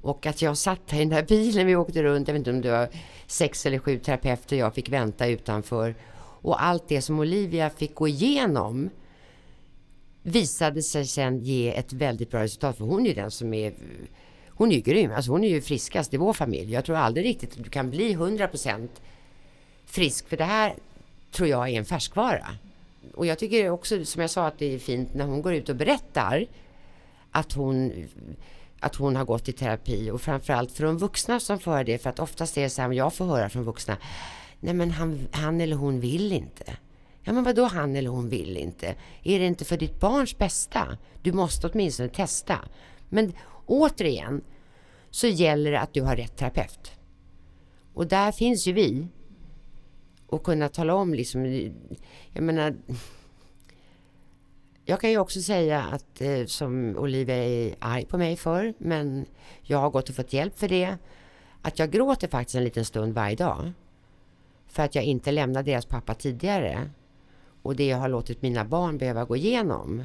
Och 0.01 0.25
att 0.25 0.41
jag 0.41 0.57
satt 0.57 0.91
här 0.91 0.97
i 0.97 1.05
den 1.05 1.09
där 1.09 1.23
bilen 1.23 1.67
vi 1.67 1.75
åkte 1.75 2.03
runt, 2.03 2.27
jag 2.27 2.33
vet 2.33 2.39
inte 2.39 2.49
om 2.49 2.61
det 2.61 2.71
var 2.71 2.89
sex 3.27 3.65
eller 3.65 3.79
sju 3.79 3.99
terapeuter 3.99 4.55
jag 4.55 4.75
fick 4.75 4.89
vänta 4.89 5.27
utanför. 5.27 5.95
Och 6.41 6.63
allt 6.63 6.87
det 6.87 7.01
som 7.01 7.19
Olivia 7.19 7.69
fick 7.69 7.95
gå 7.95 8.07
igenom 8.07 8.89
visade 10.23 10.81
sig 10.81 11.05
sen 11.05 11.39
ge 11.39 11.75
ett 11.75 11.93
väldigt 11.93 12.31
bra 12.31 12.43
resultat. 12.43 12.77
För 12.77 12.85
hon 12.85 13.05
är 13.05 13.07
ju 13.07 13.13
den 13.13 13.31
som 13.31 13.53
är 13.53 13.73
hon 14.47 14.71
är 14.71 14.75
ju 14.75 14.81
grym. 14.81 15.11
Alltså 15.11 15.31
hon 15.31 15.43
är 15.43 15.49
ju 15.49 15.61
friskast 15.61 16.13
i 16.13 16.17
vår 16.17 16.33
familj. 16.33 16.73
Jag 16.73 16.85
tror 16.85 16.95
aldrig 16.95 17.25
riktigt 17.25 17.57
att 17.57 17.63
du 17.63 17.69
kan 17.69 17.89
bli 17.89 18.15
100% 18.15 18.87
frisk. 19.85 20.29
För 20.29 20.37
det 20.37 20.43
här 20.43 20.75
tror 21.31 21.49
jag 21.49 21.69
är 21.69 21.77
en 21.77 21.85
färskvara 21.85 22.47
och 23.13 23.25
jag 23.25 23.39
tycker 23.39 23.69
också, 23.69 24.05
som 24.05 24.21
jag 24.21 24.29
sa, 24.29 24.47
att 24.47 24.59
det 24.59 24.73
är 24.73 24.79
fint 24.79 25.13
när 25.13 25.25
hon 25.25 25.41
går 25.41 25.53
ut 25.53 25.69
och 25.69 25.75
berättar 25.75 26.45
att 27.31 27.53
hon, 27.53 28.07
att 28.79 28.95
hon 28.95 29.15
har 29.15 29.25
gått 29.25 29.49
i 29.49 29.51
terapi. 29.51 30.11
Och 30.11 30.21
framförallt 30.21 30.71
för 30.71 30.83
de 30.83 30.97
vuxna 30.97 31.39
som 31.39 31.59
får 31.59 31.83
det, 31.83 31.97
för 31.97 32.09
att 32.09 32.19
oftast 32.19 32.57
är 32.57 32.61
det 32.61 32.69
så 32.69 32.81
här, 32.81 32.91
jag 32.91 33.13
får 33.13 33.25
höra 33.25 33.49
från 33.49 33.63
vuxna, 33.63 33.97
nej 34.59 34.73
men 34.73 34.91
han, 34.91 35.27
han 35.31 35.61
eller 35.61 35.75
hon 35.75 35.99
vill 35.99 36.31
inte. 36.31 36.77
Ja 37.23 37.33
men 37.33 37.43
vadå 37.43 37.65
han 37.65 37.95
eller 37.95 38.09
hon 38.09 38.29
vill 38.29 38.57
inte? 38.57 38.95
Är 39.23 39.39
det 39.39 39.45
inte 39.45 39.65
för 39.65 39.77
ditt 39.77 39.99
barns 39.99 40.37
bästa? 40.37 40.97
Du 41.21 41.31
måste 41.31 41.67
åtminstone 41.67 42.09
testa. 42.09 42.59
Men 43.09 43.33
återigen 43.65 44.43
så 45.09 45.27
gäller 45.27 45.71
det 45.71 45.79
att 45.79 45.93
du 45.93 46.01
har 46.01 46.15
rätt 46.15 46.37
terapeut. 46.37 46.91
Och 47.93 48.07
där 48.07 48.31
finns 48.31 48.67
ju 48.67 48.73
vi 48.73 49.07
och 50.33 50.43
kunna 50.43 50.69
tala 50.69 50.95
om 50.95 51.13
liksom, 51.13 51.45
jag 52.33 52.43
menar, 52.43 52.75
jag 54.85 55.01
kan 55.01 55.09
ju 55.09 55.17
också 55.17 55.41
säga 55.41 55.81
att 55.81 56.21
eh, 56.21 56.45
som 56.45 56.97
Olivia 56.97 57.35
är 57.35 57.75
arg 57.79 58.05
på 58.05 58.17
mig 58.17 58.35
för, 58.35 58.73
men 58.77 59.25
jag 59.61 59.77
har 59.77 59.89
gått 59.89 60.09
och 60.09 60.15
fått 60.15 60.33
hjälp 60.33 60.59
för 60.59 60.67
det, 60.67 60.97
att 61.61 61.79
jag 61.79 61.91
gråter 61.91 62.27
faktiskt 62.27 62.55
en 62.55 62.63
liten 62.63 62.85
stund 62.85 63.13
varje 63.13 63.35
dag. 63.35 63.71
För 64.67 64.83
att 64.83 64.95
jag 64.95 65.03
inte 65.03 65.31
lämnade 65.31 65.71
deras 65.71 65.85
pappa 65.85 66.13
tidigare. 66.13 66.89
Och 67.61 67.75
det 67.75 67.87
jag 67.87 67.97
har 67.97 68.09
låtit 68.09 68.41
mina 68.41 68.65
barn 68.65 68.97
behöva 68.97 69.25
gå 69.25 69.35
igenom. 69.35 70.03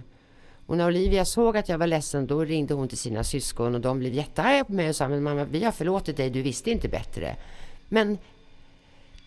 Och 0.67 0.77
när 0.77 0.87
Olivia 0.87 1.25
såg 1.25 1.57
att 1.57 1.69
jag 1.69 1.79
var 1.79 1.87
ledsen, 1.87 2.27
då 2.27 2.45
ringde 2.45 2.75
hon 2.75 2.89
till 2.89 2.99
sina 2.99 3.25
syskon 3.25 3.75
och 3.75 3.81
de 3.81 3.99
blev 3.99 4.13
jättearga 4.13 4.65
på 4.65 4.73
mig 4.73 4.89
och 4.89 4.97
sa, 4.97 5.09
men 5.09 5.23
mamma, 5.23 5.45
vi 5.45 5.65
har 5.65 5.73
förlåtit 5.73 6.17
dig, 6.17 6.31
du 6.31 6.43
visste 6.43 6.71
inte 6.71 6.89
bättre. 6.89 7.37
Men 7.89 8.19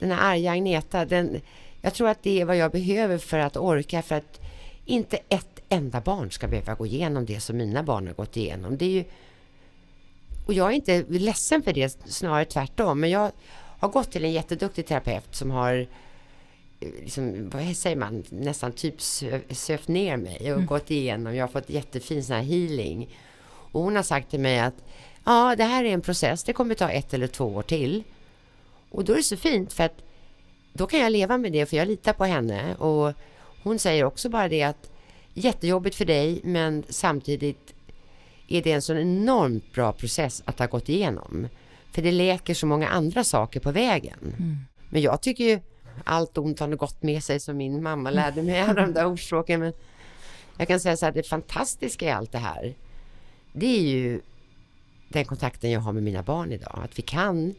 den 0.01 0.11
här 0.11 0.33
arga 0.33 0.51
Agneta, 0.51 1.05
den, 1.05 1.41
jag 1.81 1.93
tror 1.93 2.09
att 2.09 2.23
det 2.23 2.41
är 2.41 2.45
vad 2.45 2.57
jag 2.57 2.71
behöver 2.71 3.17
för 3.17 3.39
att 3.39 3.57
orka, 3.57 4.01
för 4.01 4.15
att 4.15 4.39
inte 4.85 5.19
ett 5.29 5.61
enda 5.69 6.01
barn 6.01 6.31
ska 6.31 6.47
behöva 6.47 6.73
gå 6.73 6.85
igenom 6.85 7.25
det 7.25 7.39
som 7.39 7.57
mina 7.57 7.83
barn 7.83 8.07
har 8.07 8.13
gått 8.13 8.37
igenom. 8.37 8.77
Det 8.77 8.85
är 8.85 8.89
ju, 8.89 9.03
och 10.45 10.53
jag 10.53 10.67
är 10.67 10.75
inte 10.75 11.05
ledsen 11.07 11.63
för 11.63 11.73
det, 11.73 11.97
snarare 12.05 12.45
tvärtom. 12.45 12.99
Men 12.99 13.09
jag 13.09 13.31
har 13.79 13.89
gått 13.89 14.11
till 14.11 14.25
en 14.25 14.31
jätteduktig 14.31 14.85
terapeut 14.85 15.35
som 15.35 15.51
har 15.51 15.87
liksom, 16.79 17.49
vad 17.49 17.75
säger 17.75 17.95
man, 17.95 18.23
nästan 18.29 18.71
typ 18.71 19.01
sövt 19.51 19.87
ner 19.87 20.17
mig 20.17 20.39
och 20.39 20.57
mm. 20.57 20.65
gått 20.65 20.91
igenom. 20.91 21.35
Jag 21.35 21.43
har 21.43 21.51
fått 21.51 21.69
jättefin 21.69 22.23
sån 22.23 22.35
här 22.35 22.43
healing. 22.43 23.17
Och 23.43 23.81
hon 23.81 23.95
har 23.95 24.03
sagt 24.03 24.29
till 24.29 24.39
mig 24.39 24.59
att 24.59 24.83
ja, 25.25 25.55
det 25.57 25.63
här 25.63 25.83
är 25.83 25.93
en 25.93 26.01
process. 26.01 26.43
Det 26.43 26.53
kommer 26.53 26.75
ta 26.75 26.89
ett 26.89 27.13
eller 27.13 27.27
två 27.27 27.45
år 27.45 27.61
till. 27.61 28.03
Och 28.91 29.05
då 29.05 29.13
är 29.13 29.17
det 29.17 29.23
så 29.23 29.37
fint 29.37 29.73
för 29.73 29.83
att 29.83 30.01
då 30.73 30.87
kan 30.87 30.99
jag 30.99 31.11
leva 31.11 31.37
med 31.37 31.51
det 31.51 31.65
för 31.65 31.77
jag 31.77 31.87
litar 31.87 32.13
på 32.13 32.25
henne. 32.25 32.75
Och 32.75 33.13
hon 33.63 33.79
säger 33.79 34.03
också 34.03 34.29
bara 34.29 34.47
det 34.49 34.63
att 34.63 34.91
jättejobbigt 35.33 35.95
för 35.95 36.05
dig 36.05 36.41
men 36.43 36.83
samtidigt 36.89 37.73
är 38.47 38.61
det 38.61 38.71
en 38.71 38.81
sån 38.81 38.97
enormt 38.97 39.73
bra 39.73 39.91
process 39.93 40.43
att 40.45 40.59
ha 40.59 40.65
gått 40.65 40.89
igenom. 40.89 41.47
För 41.91 42.01
det 42.01 42.11
läker 42.11 42.53
så 42.53 42.65
många 42.65 42.87
andra 42.87 43.23
saker 43.23 43.59
på 43.59 43.71
vägen. 43.71 44.35
Mm. 44.39 44.57
Men 44.89 45.01
jag 45.01 45.21
tycker 45.21 45.43
ju 45.43 45.59
allt 46.03 46.37
ont 46.37 46.59
har 46.59 46.67
gått 46.67 47.03
med 47.03 47.23
sig 47.23 47.39
som 47.39 47.57
min 47.57 47.83
mamma 47.83 48.11
lärde 48.11 48.43
mig, 48.43 48.59
alla 48.59 48.81
de 48.81 48.93
där 48.93 49.05
ordspråken. 49.05 49.59
Men 49.59 49.73
jag 50.57 50.67
kan 50.67 50.79
säga 50.79 50.97
så 50.97 51.05
här, 51.05 51.13
det 51.13 51.23
fantastiska 51.23 52.05
i 52.05 52.09
allt 52.09 52.31
det 52.31 52.37
här, 52.37 52.75
det 53.53 53.65
är 53.65 53.81
ju 53.81 54.21
den 55.09 55.25
kontakten 55.25 55.71
jag 55.71 55.79
har 55.79 55.93
med 55.93 56.03
mina 56.03 56.23
barn 56.23 56.51
idag. 56.51 56.79
Att 56.83 56.99
vi 56.99 57.03
kan 57.03 57.55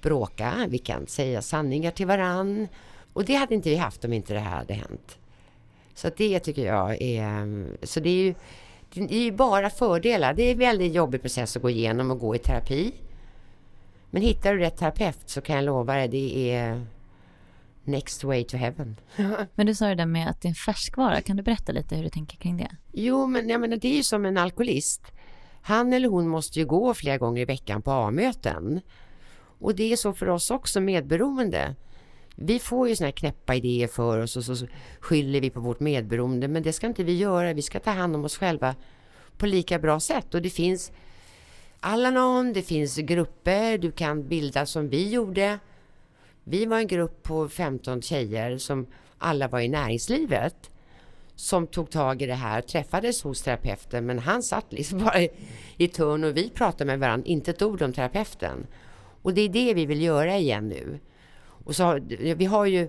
bråka, 0.00 0.66
vi 0.68 0.78
kan 0.78 1.06
säga 1.06 1.42
sanningar 1.42 1.90
till 1.90 2.06
varann. 2.06 2.68
Och 3.12 3.24
det 3.24 3.34
hade 3.34 3.54
inte 3.54 3.68
vi 3.68 3.76
haft 3.76 4.04
om 4.04 4.12
inte 4.12 4.34
det 4.34 4.40
här 4.40 4.56
hade 4.56 4.74
hänt. 4.74 5.18
Så 5.94 6.10
det 6.16 6.40
tycker 6.40 6.66
jag 6.66 7.02
är... 7.02 7.66
Så 7.86 8.00
det 8.00 8.10
är 8.10 8.24
ju 8.24 8.34
det 8.92 9.14
är 9.14 9.32
bara 9.32 9.70
fördelar. 9.70 10.34
Det 10.34 10.42
är 10.42 10.52
en 10.52 10.58
väldigt 10.58 10.94
jobbig 10.94 11.20
process 11.20 11.56
att 11.56 11.62
gå 11.62 11.70
igenom 11.70 12.10
och 12.10 12.18
gå 12.18 12.34
i 12.34 12.38
terapi. 12.38 12.92
Men 14.10 14.22
hittar 14.22 14.54
du 14.54 14.58
rätt 14.60 14.76
terapeut 14.76 15.22
så 15.26 15.40
kan 15.40 15.56
jag 15.56 15.64
lova 15.64 15.94
dig, 15.94 16.08
det 16.08 16.52
är 16.52 16.86
next 17.84 18.24
way 18.24 18.44
to 18.44 18.56
heaven. 18.56 18.96
men 19.54 19.66
du 19.66 19.74
sa 19.74 19.86
det 19.86 19.94
där 19.94 20.06
med 20.06 20.30
att 20.30 20.40
det 20.40 20.46
är 20.46 20.50
en 20.50 20.54
färskvara. 20.54 21.20
Kan 21.20 21.36
du 21.36 21.42
berätta 21.42 21.72
lite 21.72 21.96
hur 21.96 22.02
du 22.02 22.10
tänker 22.10 22.36
kring 22.36 22.56
det? 22.56 22.76
Jo, 22.92 23.26
men 23.26 23.48
jag 23.48 23.60
menar, 23.60 23.76
det 23.76 23.88
är 23.88 23.96
ju 23.96 24.02
som 24.02 24.24
en 24.24 24.36
alkoholist. 24.36 25.02
Han 25.62 25.92
eller 25.92 26.08
hon 26.08 26.28
måste 26.28 26.58
ju 26.58 26.66
gå 26.66 26.94
flera 26.94 27.18
gånger 27.18 27.42
i 27.42 27.44
veckan 27.44 27.82
på 27.82 27.90
A-möten. 27.90 28.80
Och 29.60 29.74
det 29.74 29.92
är 29.92 29.96
så 29.96 30.12
för 30.12 30.28
oss 30.28 30.50
också 30.50 30.80
medberoende. 30.80 31.74
Vi 32.34 32.58
får 32.58 32.88
ju 32.88 32.96
såna 32.96 33.06
här 33.06 33.12
knäppa 33.12 33.54
idéer 33.54 33.86
för 33.86 34.18
oss 34.18 34.36
och 34.36 34.44
så 34.44 34.66
skyller 35.00 35.40
vi 35.40 35.50
på 35.50 35.60
vårt 35.60 35.80
medberoende. 35.80 36.48
Men 36.48 36.62
det 36.62 36.72
ska 36.72 36.86
inte 36.86 37.04
vi 37.04 37.16
göra. 37.16 37.52
Vi 37.52 37.62
ska 37.62 37.80
ta 37.80 37.90
hand 37.90 38.16
om 38.16 38.24
oss 38.24 38.38
själva 38.38 38.74
på 39.36 39.46
lika 39.46 39.78
bra 39.78 40.00
sätt. 40.00 40.34
Och 40.34 40.42
det 40.42 40.50
finns 40.50 40.92
Alanon, 41.80 42.52
det 42.52 42.62
finns 42.62 42.96
grupper 42.96 43.78
du 43.78 43.90
kan 43.92 44.28
bilda 44.28 44.66
som 44.66 44.88
vi 44.88 45.08
gjorde. 45.08 45.58
Vi 46.44 46.66
var 46.66 46.78
en 46.78 46.86
grupp 46.86 47.22
på 47.22 47.48
15 47.48 48.02
tjejer 48.02 48.58
som 48.58 48.86
alla 49.18 49.48
var 49.48 49.60
i 49.60 49.68
näringslivet 49.68 50.70
som 51.40 51.66
tog 51.66 51.90
tag 51.90 52.22
i 52.22 52.26
det 52.26 52.34
här, 52.34 52.60
träffades 52.60 53.22
hos 53.22 53.42
terapeuten 53.42 54.06
men 54.06 54.18
han 54.18 54.42
satt 54.42 54.72
liksom 54.72 54.98
bara 55.04 55.20
i, 55.20 55.30
i 55.76 55.88
törn 55.88 56.24
och 56.24 56.36
vi 56.36 56.50
pratade 56.50 56.84
med 56.84 56.98
varandra, 56.98 57.26
inte 57.26 57.50
ett 57.50 57.62
ord 57.62 57.82
om 57.82 57.92
terapeuten. 57.92 58.66
Och 59.22 59.34
det 59.34 59.40
är 59.40 59.48
det 59.48 59.74
vi 59.74 59.86
vill 59.86 60.02
göra 60.02 60.38
igen 60.38 60.68
nu. 60.68 60.98
Och 61.64 61.76
så 61.76 61.84
har, 61.84 62.00
vi 62.34 62.44
har 62.44 62.66
ju 62.66 62.88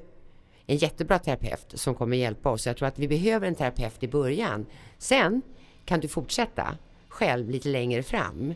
en 0.65 0.77
jättebra 0.77 1.19
terapeut 1.19 1.65
som 1.73 1.95
kommer 1.95 2.17
hjälpa 2.17 2.49
oss. 2.49 2.67
Jag 2.67 2.77
tror 2.77 2.87
att 2.87 2.99
vi 2.99 3.07
behöver 3.07 3.47
en 3.47 3.55
terapeut 3.55 4.03
i 4.03 4.07
början. 4.07 4.65
Sen 4.97 5.41
kan 5.85 5.99
du 5.99 6.07
fortsätta 6.07 6.77
själv 7.07 7.49
lite 7.49 7.69
längre 7.69 8.03
fram. 8.03 8.53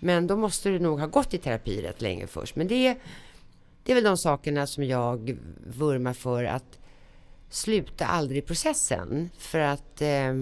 Men 0.00 0.26
då 0.26 0.36
måste 0.36 0.68
du 0.68 0.78
nog 0.78 1.00
ha 1.00 1.06
gått 1.06 1.34
i 1.34 1.38
terapi 1.38 1.82
rätt 1.82 2.02
länge 2.02 2.26
först. 2.26 2.56
Men 2.56 2.68
det, 2.68 2.96
det 3.82 3.92
är 3.92 3.94
väl 3.94 4.04
de 4.04 4.16
sakerna 4.16 4.66
som 4.66 4.84
jag 4.84 5.38
vurmar 5.66 6.12
för 6.12 6.44
att 6.44 6.78
sluta 7.50 8.06
aldrig 8.06 8.46
processen. 8.46 9.30
För 9.38 9.58
att 9.58 10.02
eh, 10.02 10.34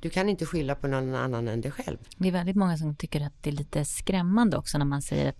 du 0.00 0.10
kan 0.10 0.28
inte 0.28 0.46
skylla 0.46 0.74
på 0.74 0.86
någon 0.86 1.14
annan 1.14 1.48
än 1.48 1.60
dig 1.60 1.70
själv. 1.70 1.98
Det 2.16 2.28
är 2.28 2.32
väldigt 2.32 2.56
många 2.56 2.78
som 2.78 2.96
tycker 2.96 3.20
att 3.20 3.42
det 3.42 3.50
är 3.50 3.54
lite 3.54 3.84
skrämmande 3.84 4.56
också 4.56 4.78
när 4.78 4.84
man 4.84 5.02
säger 5.02 5.28
att 5.28 5.38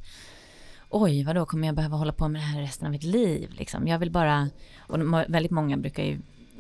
oj, 0.89 1.25
vadå, 1.25 1.47
kommer 1.47 1.67
jag 1.67 1.77
behöva 1.77 1.97
hålla 1.97 2.13
på 2.13 2.29
med 2.29 2.41
det 2.41 2.45
här 2.45 2.61
resten 2.61 2.87
av 2.87 2.93
mitt 2.93 3.03
liv? 3.03 3.51
Liksom. 3.53 3.89
Jag 3.89 3.99
vill 3.99 4.11
bara, 4.11 4.51
och 4.79 4.99
väldigt 5.29 5.51
många 5.51 5.77
brukar 5.77 6.05
ju, 6.05 6.19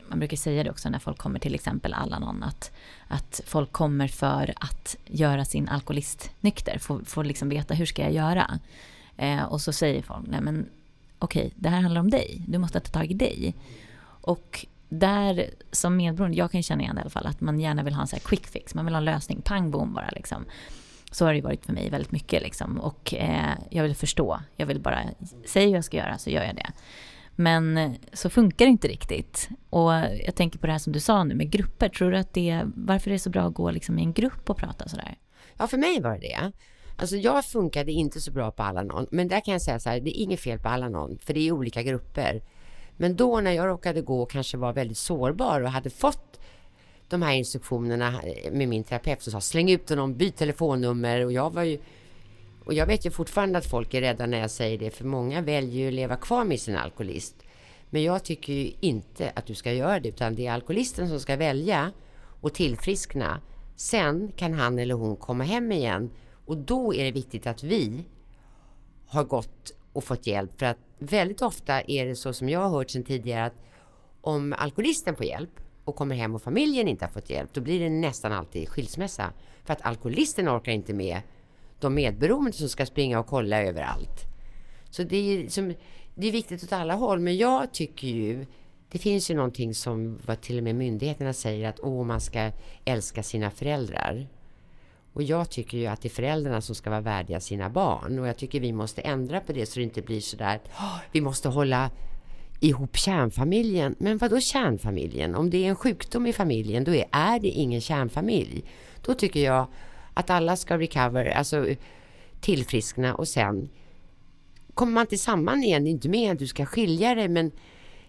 man 0.08 0.18
brukar 0.18 0.36
säga 0.36 0.64
det 0.64 0.70
också 0.70 0.90
när 0.90 0.98
folk 0.98 1.18
kommer 1.18 1.38
till 1.38 1.54
exempel 1.54 1.94
Alanon, 1.94 2.42
att, 2.42 2.72
att 3.08 3.40
folk 3.46 3.72
kommer 3.72 4.08
för 4.08 4.54
att 4.60 4.96
göra 5.06 5.44
sin 5.44 5.68
alkoholist 5.68 6.30
nykter, 6.40 6.78
få, 6.78 7.04
få 7.04 7.22
liksom 7.22 7.48
veta 7.48 7.74
hur 7.74 7.86
ska 7.86 8.02
jag 8.02 8.12
göra? 8.12 8.58
Eh, 9.16 9.42
och 9.42 9.60
så 9.60 9.72
säger 9.72 10.02
folk, 10.02 10.26
nej 10.28 10.40
men 10.40 10.68
okej, 11.18 11.46
okay, 11.46 11.52
det 11.56 11.68
här 11.68 11.80
handlar 11.80 12.00
om 12.00 12.10
dig, 12.10 12.42
du 12.46 12.58
måste 12.58 12.80
ta 12.80 12.92
tag 12.92 13.10
i 13.10 13.14
dig. 13.14 13.54
Och 14.20 14.66
där 14.88 15.50
som 15.72 15.96
medberoende, 15.96 16.36
jag 16.36 16.50
kan 16.50 16.62
känna 16.62 16.82
igen 16.82 16.94
det 16.94 16.98
i 16.98 17.02
alla 17.02 17.10
fall, 17.10 17.26
att 17.26 17.40
man 17.40 17.60
gärna 17.60 17.82
vill 17.82 17.94
ha 17.94 18.02
en 18.02 18.08
så 18.08 18.16
här 18.16 18.20
quick 18.20 18.46
fix, 18.46 18.74
man 18.74 18.84
vill 18.84 18.94
ha 18.94 18.98
en 18.98 19.04
lösning, 19.04 19.42
pang 19.42 19.70
bom 19.70 19.94
bara 19.94 20.08
liksom. 20.12 20.44
Så 21.10 21.24
har 21.24 21.34
det 21.34 21.40
varit 21.40 21.66
för 21.66 21.72
mig 21.72 21.90
väldigt 21.90 22.12
mycket 22.12 22.42
liksom. 22.42 22.80
Och 22.80 23.14
eh, 23.14 23.52
jag 23.70 23.82
vill 23.82 23.96
förstå, 23.96 24.40
jag 24.56 24.66
vill 24.66 24.80
bara, 24.80 25.00
säga 25.44 25.66
hur 25.66 25.74
jag 25.74 25.84
ska 25.84 25.96
göra 25.96 26.18
så 26.18 26.30
gör 26.30 26.42
jag 26.42 26.56
det. 26.56 26.72
Men 27.36 27.78
eh, 27.78 27.92
så 28.12 28.30
funkar 28.30 28.64
det 28.64 28.70
inte 28.70 28.88
riktigt. 28.88 29.48
Och 29.70 29.92
jag 30.26 30.34
tänker 30.34 30.58
på 30.58 30.66
det 30.66 30.72
här 30.72 30.78
som 30.78 30.92
du 30.92 31.00
sa 31.00 31.24
nu 31.24 31.34
med 31.34 31.50
grupper. 31.50 31.88
Tror 31.88 32.10
du 32.10 32.18
att 32.18 32.34
det, 32.34 32.62
varför 32.74 33.10
är 33.10 33.12
det 33.12 33.18
så 33.18 33.30
bra 33.30 33.42
att 33.42 33.54
gå 33.54 33.70
liksom 33.70 33.98
i 33.98 34.02
en 34.02 34.12
grupp 34.12 34.50
och 34.50 34.56
prata 34.56 34.88
sådär? 34.88 35.16
Ja, 35.56 35.66
för 35.66 35.78
mig 35.78 36.00
var 36.00 36.12
det 36.12 36.18
det. 36.18 36.52
Alltså 36.96 37.16
jag 37.16 37.44
funkade 37.44 37.92
inte 37.92 38.20
så 38.20 38.32
bra 38.32 38.50
på 38.50 38.62
Alanon, 38.62 39.06
men 39.10 39.28
där 39.28 39.40
kan 39.40 39.52
jag 39.52 39.62
säga 39.62 39.80
så 39.80 39.90
här, 39.90 40.00
det 40.00 40.18
är 40.18 40.22
inget 40.22 40.40
fel 40.40 40.58
på 40.58 40.68
Alanon, 40.68 41.18
för 41.22 41.34
det 41.34 41.48
är 41.48 41.52
olika 41.52 41.82
grupper. 41.82 42.42
Men 43.00 43.16
då 43.16 43.40
när 43.40 43.52
jag 43.52 43.66
råkade 43.66 44.02
gå 44.02 44.22
och 44.22 44.30
kanske 44.30 44.56
var 44.56 44.72
väldigt 44.72 44.98
sårbar 44.98 45.60
och 45.60 45.70
hade 45.70 45.90
fått 45.90 46.40
de 47.08 47.22
här 47.22 47.34
instruktionerna 47.34 48.22
eh, 48.22 48.52
med 48.52 48.68
min 48.68 48.84
terapeut 48.84 49.22
som 49.22 49.32
sa 49.32 49.40
släng 49.40 49.70
ut 49.70 49.90
honom, 49.90 50.14
byt 50.14 50.36
telefonnummer 50.36 51.24
och 51.24 51.32
jag 51.32 51.54
var 51.54 51.62
ju 51.62 51.78
och 52.64 52.74
jag 52.74 52.86
vet 52.86 53.06
ju 53.06 53.10
fortfarande 53.10 53.58
att 53.58 53.66
folk 53.66 53.94
är 53.94 54.00
rädda 54.00 54.26
när 54.26 54.38
jag 54.38 54.50
säger 54.50 54.78
det 54.78 54.90
för 54.90 55.04
många 55.04 55.40
väljer 55.40 55.80
ju 55.80 55.88
att 55.88 55.94
leva 55.94 56.16
kvar 56.16 56.44
med 56.44 56.60
sin 56.60 56.76
alkoholist. 56.76 57.34
Men 57.90 58.02
jag 58.02 58.24
tycker 58.24 58.52
ju 58.52 58.72
inte 58.80 59.32
att 59.34 59.46
du 59.46 59.54
ska 59.54 59.72
göra 59.72 60.00
det 60.00 60.08
utan 60.08 60.34
det 60.34 60.46
är 60.46 60.52
alkoholisten 60.52 61.08
som 61.08 61.20
ska 61.20 61.36
välja 61.36 61.92
och 62.40 62.54
tillfriskna. 62.54 63.40
Sen 63.76 64.32
kan 64.36 64.54
han 64.54 64.78
eller 64.78 64.94
hon 64.94 65.16
komma 65.16 65.44
hem 65.44 65.72
igen 65.72 66.10
och 66.46 66.56
då 66.56 66.94
är 66.94 67.04
det 67.04 67.10
viktigt 67.10 67.46
att 67.46 67.62
vi 67.62 68.04
har 69.06 69.24
gått 69.24 69.72
och 69.98 70.04
fått 70.04 70.26
hjälp 70.26 70.58
för 70.58 70.66
att 70.66 70.78
väldigt 70.98 71.42
ofta 71.42 71.80
är 71.80 72.06
det 72.06 72.16
så 72.16 72.32
som 72.32 72.48
jag 72.48 72.60
har 72.60 72.68
hört 72.68 72.90
sedan 72.90 73.04
tidigare 73.04 73.44
att 73.44 73.54
om 74.20 74.54
alkoholisten 74.58 75.16
får 75.16 75.26
hjälp 75.26 75.50
och 75.84 75.96
kommer 75.96 76.16
hem 76.16 76.34
och 76.34 76.42
familjen 76.42 76.88
inte 76.88 77.04
har 77.04 77.12
fått 77.12 77.30
hjälp, 77.30 77.50
då 77.52 77.60
blir 77.60 77.80
det 77.80 77.88
nästan 77.88 78.32
alltid 78.32 78.68
skilsmässa. 78.68 79.32
För 79.64 79.72
att 79.72 79.82
alkoholisten 79.82 80.48
orkar 80.48 80.72
inte 80.72 80.94
med 80.94 81.20
de 81.80 81.94
medberoende 81.94 82.52
som 82.52 82.68
ska 82.68 82.86
springa 82.86 83.20
och 83.20 83.26
kolla 83.26 83.62
överallt. 83.62 84.20
Så 84.90 85.02
det 85.02 85.16
är, 85.16 85.48
som, 85.48 85.74
det 86.14 86.26
är 86.26 86.32
viktigt 86.32 86.64
åt 86.64 86.72
alla 86.72 86.94
håll, 86.94 87.20
men 87.20 87.36
jag 87.36 87.72
tycker 87.72 88.08
ju 88.08 88.46
det 88.90 88.98
finns 88.98 89.30
ju 89.30 89.34
någonting 89.34 89.74
som 89.74 90.18
vad 90.26 90.40
till 90.40 90.58
och 90.58 90.64
med 90.64 90.74
myndigheterna 90.74 91.32
säger 91.32 91.68
att 91.68 91.80
åh, 91.80 92.04
man 92.04 92.20
ska 92.20 92.50
älska 92.84 93.22
sina 93.22 93.50
föräldrar. 93.50 94.26
Och 95.12 95.22
jag 95.22 95.50
tycker 95.50 95.78
ju 95.78 95.86
att 95.86 96.02
det 96.02 96.08
är 96.08 96.10
föräldrarna 96.10 96.60
som 96.60 96.74
ska 96.74 96.90
vara 96.90 97.00
värdiga 97.00 97.40
sina 97.40 97.70
barn. 97.70 98.18
Och 98.18 98.28
jag 98.28 98.36
tycker 98.36 98.60
vi 98.60 98.72
måste 98.72 99.00
ändra 99.00 99.40
på 99.40 99.52
det 99.52 99.66
så 99.66 99.78
det 99.78 99.84
inte 99.84 100.02
blir 100.02 100.20
sådär, 100.20 100.60
vi 101.12 101.20
måste 101.20 101.48
hålla 101.48 101.90
ihop 102.60 102.96
kärnfamiljen. 102.96 103.94
Men 103.98 104.18
vad 104.18 104.30
då 104.30 104.40
kärnfamiljen? 104.40 105.34
Om 105.34 105.50
det 105.50 105.64
är 105.64 105.68
en 105.68 105.76
sjukdom 105.76 106.26
i 106.26 106.32
familjen, 106.32 106.84
då 106.84 106.94
är, 106.94 107.04
är 107.10 107.40
det 107.40 107.48
ingen 107.48 107.80
kärnfamilj. 107.80 108.64
Då 109.02 109.14
tycker 109.14 109.40
jag 109.40 109.66
att 110.14 110.30
alla 110.30 110.56
ska 110.56 110.78
recover, 110.78 111.26
alltså 111.26 111.66
tillfriskna 112.40 113.14
och 113.14 113.28
sen 113.28 113.68
kommer 114.74 114.92
man 114.92 115.00
inte 115.00 115.18
samman 115.18 115.62
igen, 115.62 115.84
det 115.84 115.90
är 115.90 115.92
inte 115.92 116.08
med 116.08 116.32
att 116.32 116.38
du 116.38 116.46
ska 116.46 116.66
skilja 116.66 117.14
dig 117.14 117.28
men 117.28 117.50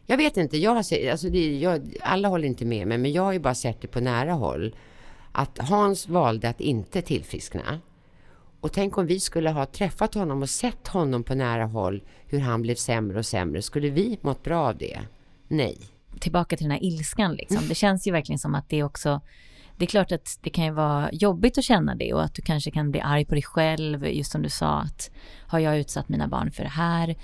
jag 0.05 0.17
vet 0.17 0.37
inte, 0.37 0.57
jag 0.57 0.75
har 0.75 0.83
sett, 0.83 1.11
alltså 1.11 1.29
det, 1.29 1.59
jag, 1.59 1.97
alla 2.01 2.27
håller 2.27 2.47
inte 2.47 2.65
med 2.65 2.87
mig 2.87 2.97
men 2.97 3.11
jag 3.11 3.21
har 3.21 3.33
ju 3.33 3.39
bara 3.39 3.55
sett 3.55 3.81
det 3.81 3.87
på 3.87 3.99
nära 3.99 4.33
håll 4.33 4.75
att 5.31 5.57
Hans 5.57 6.07
valde 6.07 6.49
att 6.49 6.61
inte 6.61 7.01
tillfriskna. 7.01 7.79
Och 8.61 8.71
tänk 8.71 8.97
om 8.97 9.05
vi 9.05 9.19
skulle 9.19 9.49
ha 9.49 9.65
träffat 9.65 10.13
honom 10.13 10.41
och 10.41 10.49
sett 10.49 10.87
honom 10.87 11.23
på 11.23 11.35
nära 11.35 11.65
håll, 11.65 12.03
hur 12.27 12.39
han 12.39 12.61
blev 12.61 12.75
sämre 12.75 13.17
och 13.17 13.25
sämre. 13.25 13.61
Skulle 13.61 13.89
vi 13.89 14.19
mått 14.21 14.43
bra 14.43 14.67
av 14.67 14.77
det? 14.77 14.99
Nej. 15.47 15.77
Tillbaka 16.19 16.57
till 16.57 16.65
den 16.65 16.71
här 16.71 16.83
ilskan 16.83 17.33
liksom. 17.33 17.67
Det 17.67 17.75
känns 17.75 18.07
ju 18.07 18.11
verkligen 18.11 18.39
som 18.39 18.55
att 18.55 18.69
det 18.69 18.83
också 18.83 19.21
det 19.79 19.85
är 19.85 19.87
klart 19.87 20.11
att 20.11 20.39
det 20.41 20.49
kan 20.49 20.65
ju 20.65 20.71
vara 20.71 21.09
jobbigt 21.11 21.57
att 21.57 21.63
känna 21.63 21.95
det 21.95 22.13
och 22.13 22.23
att 22.23 22.33
du 22.33 22.41
kanske 22.41 22.71
kan 22.71 22.91
bli 22.91 23.01
arg 23.01 23.25
på 23.25 23.35
dig 23.35 23.43
själv, 23.43 24.07
just 24.07 24.31
som 24.31 24.41
du 24.41 24.49
sa 24.49 24.79
att 24.79 25.11
har 25.47 25.59
jag 25.59 25.79
utsatt 25.79 26.09
mina 26.09 26.27
barn 26.27 26.51
för 26.51 26.63
det 26.63 26.69
här? 26.69 27.15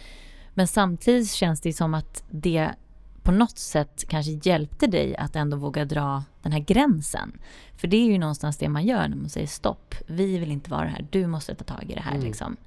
Men 0.54 0.68
samtidigt 0.68 1.32
känns 1.32 1.62
det 1.62 1.74
som 1.74 1.94
att 1.94 2.24
det 2.30 2.70
på 3.26 3.32
något 3.32 3.58
sätt 3.58 4.06
kanske 4.08 4.32
hjälpte 4.50 4.88
dig 4.88 5.16
att 5.16 5.36
ändå 5.36 5.58
våga 5.58 5.86
dra 5.86 6.24
den 6.42 6.52
här 6.52 6.60
gränsen. 6.60 7.40
För 7.78 7.88
det 7.88 7.98
är 7.98 8.06
ju 8.06 8.18
någonstans 8.18 8.58
det 8.58 8.70
man 8.70 8.86
gör 8.86 9.08
när 9.08 9.18
man 9.18 9.30
säger 9.30 9.48
stopp, 9.48 9.96
vi 10.08 10.38
vill 10.38 10.52
inte 10.52 10.72
vara 10.72 10.88
här, 10.88 11.08
du 11.10 11.28
måste 11.28 11.56
ta 11.56 11.64
tag 11.64 11.92
i 11.92 11.94
det 11.94 12.02
här. 12.02 12.16
Mm. 12.16 12.26
Liksom. 12.26 12.58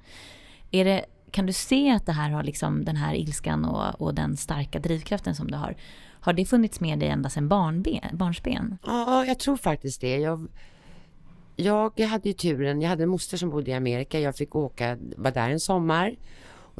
Är 0.71 0.85
det, 0.85 1.05
kan 1.31 1.45
du 1.45 1.53
se 1.53 1.91
att 1.91 2.05
det 2.05 2.11
här 2.11 2.29
har 2.29 2.43
liksom, 2.43 2.85
den 2.85 2.95
här 2.95 3.15
ilskan 3.15 3.65
och, 3.65 4.01
och 4.01 4.13
den 4.13 4.37
starka 4.37 4.79
drivkraften 4.79 5.35
som 5.35 5.51
du 5.51 5.57
har, 5.57 5.75
har 6.21 6.33
det 6.33 6.45
funnits 6.45 6.79
med 6.79 6.99
dig 6.99 7.09
ända 7.09 7.29
sedan 7.29 7.47
barnben, 7.47 8.09
barnsben? 8.11 8.77
Ja, 8.85 9.25
jag 9.25 9.39
tror 9.39 9.57
faktiskt 9.57 10.01
det. 10.01 10.17
Jag, 10.17 10.47
jag 11.95 12.07
hade 12.07 12.29
ju 12.29 12.33
turen, 12.33 12.81
jag 12.81 12.89
hade 12.89 13.03
en 13.03 13.09
moster 13.09 13.37
som 13.37 13.49
bodde 13.49 13.71
i 13.71 13.73
Amerika, 13.73 14.19
jag 14.19 14.35
fick 14.35 14.55
åka, 14.55 14.97
var 15.17 15.31
där 15.31 15.49
en 15.49 15.59
sommar 15.59 16.15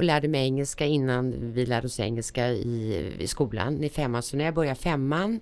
och 0.00 0.04
lärde 0.04 0.28
mig 0.28 0.44
engelska 0.44 0.86
innan 0.86 1.52
vi 1.52 1.66
lärde 1.66 1.86
oss 1.86 2.00
engelska 2.00 2.48
i, 2.48 3.12
i 3.18 3.26
skolan 3.26 3.84
i 3.84 3.88
femman. 3.88 4.22
Så 4.22 4.36
när 4.36 4.44
jag 4.44 4.54
började 4.54 4.80
femman 4.80 5.40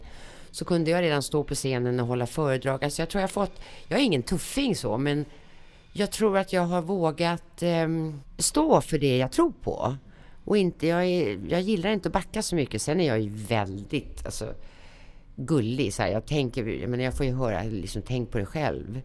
så 0.51 0.65
kunde 0.65 0.91
jag 0.91 1.03
redan 1.03 1.23
stå 1.23 1.45
på 1.45 1.55
scenen 1.55 2.01
och 2.01 2.07
hålla 2.07 2.27
föredrag. 2.27 2.85
Alltså 2.85 3.03
jag 3.03 3.09
tror 3.09 3.21
jag 3.21 3.31
fått, 3.31 3.61
jag 3.89 4.01
är 4.01 4.05
ingen 4.05 4.23
tuffing 4.23 4.77
så, 4.77 4.99
men 4.99 5.25
jag 5.93 6.11
tror 6.11 6.39
att 6.39 6.53
jag 6.53 6.63
har 6.63 6.83
vågat 6.83 7.63
eh, 7.63 7.89
stå 8.39 8.81
för 8.81 8.99
det 8.99 9.17
jag 9.17 9.33
tror 9.33 9.53
på. 9.63 9.97
Och 10.45 10.57
inte, 10.57 10.87
jag, 10.87 11.05
är, 11.05 11.41
jag 11.49 11.61
gillar 11.61 11.91
inte 11.91 12.09
att 12.09 12.13
backa 12.13 12.43
så 12.43 12.55
mycket. 12.55 12.83
Sen 12.83 13.01
är 13.01 13.07
jag 13.07 13.21
ju 13.21 13.31
väldigt 13.31 14.27
alltså, 14.27 14.55
gullig. 15.37 15.95
Så 15.95 16.03
här. 16.03 16.11
Jag, 16.11 16.27
tänker, 16.27 16.67
jag, 16.67 16.91
menar, 16.91 17.05
jag 17.05 17.15
får 17.15 17.27
ju 17.27 17.33
höra, 17.33 17.63
liksom, 17.63 18.03
tänk 18.03 18.31
på 18.31 18.39
dig 18.39 18.47
själv. 18.47 19.01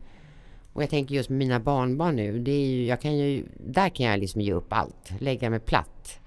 Och 0.74 0.84
jag 0.84 0.90
tänker 0.90 1.16
just 1.16 1.30
med 1.30 1.40
mina 1.40 1.60
barnbarn 1.60 2.16
nu. 2.16 2.40
Det 2.40 2.52
är 2.52 2.66
ju, 2.66 2.86
jag 2.86 3.02
kan 3.02 3.18
ju, 3.18 3.46
där 3.58 3.90
kan 3.90 4.06
jag 4.06 4.20
liksom 4.20 4.42
ge 4.42 4.54
upp 4.54 4.74
allt. 4.74 5.12
Lägga 5.20 5.50
mig 5.50 5.60
platt. 5.60 6.20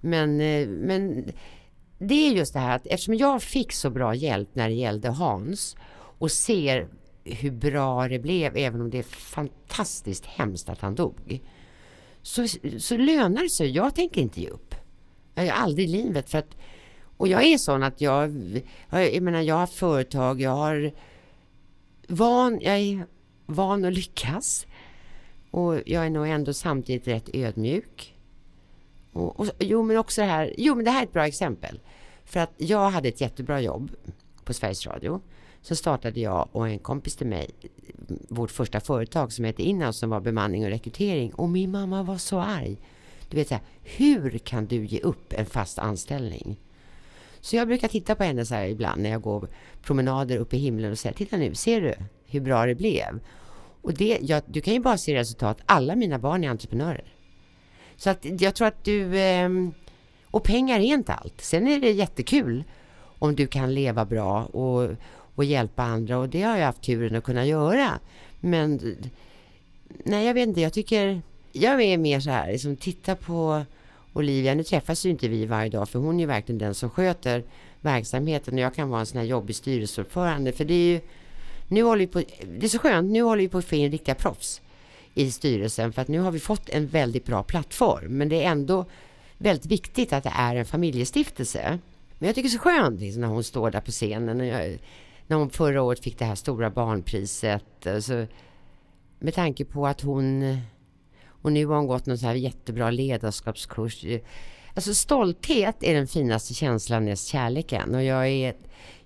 Men, 0.00 0.40
eh, 0.40 0.68
men 0.68 1.32
det 1.98 2.14
är 2.14 2.32
just 2.32 2.52
det 2.52 2.58
här 2.58 2.76
att 2.76 2.86
eftersom 2.86 3.14
jag 3.14 3.42
fick 3.42 3.72
så 3.72 3.90
bra 3.90 4.14
hjälp 4.14 4.48
när 4.52 4.68
det 4.68 4.74
gällde 4.74 5.08
Hans 5.08 5.76
och 6.18 6.30
ser 6.30 6.88
hur 7.24 7.50
bra 7.50 8.08
det 8.08 8.18
blev, 8.18 8.56
även 8.56 8.80
om 8.80 8.90
det 8.90 8.98
är 8.98 9.02
fantastiskt 9.02 10.26
hemskt 10.26 10.68
att 10.68 10.80
han 10.80 10.94
dog. 10.94 11.40
Så, 12.22 12.46
så 12.78 12.96
lönar 12.96 13.42
det 13.42 13.48
sig. 13.48 13.70
Jag 13.70 13.94
tänker 13.94 14.20
inte 14.20 14.40
ge 14.40 14.48
upp. 14.48 14.74
Jag 15.34 15.46
gör 15.46 15.52
aldrig 15.52 15.88
i 15.88 15.92
livet. 15.92 16.30
För 16.30 16.38
att, 16.38 16.56
och 17.16 17.28
jag 17.28 17.44
är 17.44 17.58
sån 17.58 17.82
att 17.82 18.00
jag, 18.00 18.30
jag 18.90 19.22
menar 19.22 19.40
jag 19.40 19.54
har 19.54 19.66
företag, 19.66 20.40
jag 20.40 20.50
har 20.50 20.92
van, 22.08 22.60
jag 22.62 22.78
är 22.78 23.06
van 23.46 23.84
att 23.84 23.92
lyckas. 23.92 24.66
Och 25.50 25.82
jag 25.86 26.06
är 26.06 26.10
nog 26.10 26.28
ändå 26.28 26.52
samtidigt 26.52 27.08
rätt 27.08 27.28
ödmjuk. 27.34 28.14
Och, 29.12 29.40
och, 29.40 29.46
jo, 29.58 29.82
men 29.82 29.96
också 29.96 30.20
det 30.20 30.26
här, 30.26 30.54
jo 30.58 30.74
men 30.74 30.84
det 30.84 30.90
här 30.90 31.00
är 31.00 31.06
ett 31.06 31.12
bra 31.12 31.26
exempel. 31.26 31.80
För 32.24 32.40
att 32.40 32.52
jag 32.56 32.90
hade 32.90 33.08
ett 33.08 33.20
jättebra 33.20 33.60
jobb 33.60 33.90
på 34.44 34.54
Sveriges 34.54 34.86
Radio. 34.86 35.20
Så 35.62 35.76
startade 35.76 36.20
jag 36.20 36.48
och 36.52 36.68
en 36.68 36.78
kompis 36.78 37.16
till 37.16 37.26
mig 37.26 37.50
vårt 38.28 38.50
första 38.50 38.80
företag 38.80 39.32
som 39.32 39.44
hette 39.44 39.62
Inhouse 39.62 39.98
som 39.98 40.10
var 40.10 40.20
bemanning 40.20 40.64
och 40.64 40.70
rekrytering. 40.70 41.34
Och 41.34 41.48
min 41.48 41.70
mamma 41.70 42.02
var 42.02 42.18
så 42.18 42.38
arg. 42.38 42.80
Du 43.28 43.36
vet 43.36 43.48
så 43.48 43.54
här, 43.54 43.62
hur 43.82 44.38
kan 44.38 44.66
du 44.66 44.84
ge 44.84 45.00
upp 45.00 45.32
en 45.32 45.46
fast 45.46 45.78
anställning? 45.78 46.60
Så 47.40 47.56
jag 47.56 47.68
brukar 47.68 47.88
titta 47.88 48.14
på 48.14 48.24
henne 48.24 48.46
så 48.46 48.54
här 48.54 48.66
ibland 48.66 49.02
när 49.02 49.10
jag 49.10 49.22
går 49.22 49.48
promenader 49.82 50.38
upp 50.38 50.54
i 50.54 50.58
himlen 50.58 50.92
och 50.92 50.98
säga, 50.98 51.14
titta 51.14 51.36
nu, 51.36 51.54
ser 51.54 51.80
du 51.80 51.94
hur 52.26 52.40
bra 52.40 52.66
det 52.66 52.74
blev? 52.74 53.20
Och 53.82 53.94
det, 53.94 54.18
jag, 54.22 54.42
du 54.46 54.60
kan 54.60 54.74
ju 54.74 54.80
bara 54.80 54.98
se 54.98 55.14
resultat. 55.14 55.58
Alla 55.66 55.96
mina 55.96 56.18
barn 56.18 56.44
är 56.44 56.48
entreprenörer. 56.48 57.14
Så 57.96 58.10
att 58.10 58.40
jag 58.40 58.54
tror 58.54 58.66
att 58.66 58.84
du... 58.84 59.18
Eh, 59.18 59.48
och 60.24 60.44
pengar 60.44 60.80
är 60.80 60.94
inte 60.94 61.12
allt. 61.12 61.40
Sen 61.40 61.68
är 61.68 61.80
det 61.80 61.90
jättekul 61.90 62.64
om 63.18 63.34
du 63.34 63.46
kan 63.46 63.74
leva 63.74 64.04
bra 64.04 64.44
och, 64.44 64.90
och 65.34 65.44
hjälpa 65.44 65.82
andra 65.82 66.18
och 66.18 66.28
det 66.28 66.42
har 66.42 66.56
jag 66.56 66.66
haft 66.66 66.82
turen 66.82 67.16
att 67.16 67.24
kunna 67.24 67.46
göra. 67.46 67.90
Men 68.40 68.96
nej, 70.04 70.26
jag 70.26 70.34
vet 70.34 70.48
inte. 70.48 70.60
Jag 70.60 70.72
tycker 70.72 71.22
jag 71.52 71.82
är 71.82 71.98
mer 71.98 72.20
så 72.20 72.30
här, 72.30 72.52
liksom 72.52 72.76
titta 72.76 73.16
på 73.16 73.64
Olivia. 74.12 74.54
Nu 74.54 74.62
träffas 74.62 75.06
ju 75.06 75.10
inte 75.10 75.28
vi 75.28 75.46
varje 75.46 75.70
dag 75.70 75.88
för 75.88 75.98
hon 75.98 76.16
är 76.16 76.20
ju 76.20 76.26
verkligen 76.26 76.58
den 76.58 76.74
som 76.74 76.90
sköter 76.90 77.44
verksamheten 77.80 78.54
och 78.54 78.60
jag 78.60 78.74
kan 78.74 78.88
vara 78.88 79.00
en 79.00 79.06
sån 79.06 79.18
här 79.18 79.26
jobbig 79.26 79.56
styrelseordförande 79.56 80.52
för 80.52 80.64
det 80.64 80.74
är 80.74 80.92
ju 80.92 81.00
nu 81.74 81.82
håller 81.82 82.00
vi 82.00 82.06
på, 82.06 82.22
det 82.58 82.66
är 82.66 82.68
så 82.68 82.78
skönt, 82.78 83.10
nu 83.10 83.22
håller 83.22 83.42
vi 83.42 83.48
på 83.48 83.58
att 83.58 83.64
få 83.64 83.74
in 83.74 83.90
riktiga 83.90 84.14
proffs 84.14 84.60
i 85.14 85.30
styrelsen 85.30 85.92
för 85.92 86.02
att 86.02 86.08
nu 86.08 86.18
har 86.18 86.30
vi 86.30 86.40
fått 86.40 86.68
en 86.68 86.86
väldigt 86.86 87.26
bra 87.26 87.42
plattform 87.42 88.18
men 88.18 88.28
det 88.28 88.44
är 88.44 88.50
ändå 88.50 88.86
väldigt 89.38 89.66
viktigt 89.66 90.12
att 90.12 90.24
det 90.24 90.32
är 90.36 90.56
en 90.56 90.64
familjestiftelse. 90.64 91.78
Men 92.18 92.26
jag 92.26 92.34
tycker 92.34 92.48
det 92.48 92.54
är 92.54 92.58
så 92.58 92.62
skönt 92.62 93.00
liksom, 93.00 93.20
när 93.20 93.28
hon 93.28 93.44
står 93.44 93.70
där 93.70 93.80
på 93.80 93.90
scenen. 93.90 94.38
När, 94.38 94.44
jag, 94.44 94.78
när 95.26 95.36
hon 95.36 95.50
förra 95.50 95.82
året 95.82 96.00
fick 96.00 96.18
det 96.18 96.24
här 96.24 96.34
stora 96.34 96.70
barnpriset. 96.70 97.86
Alltså, 97.86 98.26
med 99.18 99.34
tanke 99.34 99.64
på 99.64 99.86
att 99.86 100.00
hon... 100.00 100.58
Och 101.26 101.52
nu 101.52 101.66
har 101.66 101.76
hon 101.76 101.86
gått 101.86 102.06
någon 102.06 102.18
så 102.18 102.26
här 102.26 102.34
jättebra 102.34 102.90
ledarskapskurs. 102.90 104.04
Alltså 104.74 104.94
stolthet 104.94 105.76
är 105.80 105.94
den 105.94 106.06
finaste 106.06 106.54
känslan 106.54 107.04
näst 107.04 107.28
kärleken. 107.28 107.94
Och 107.94 108.04
jag, 108.04 108.28
är, 108.28 108.56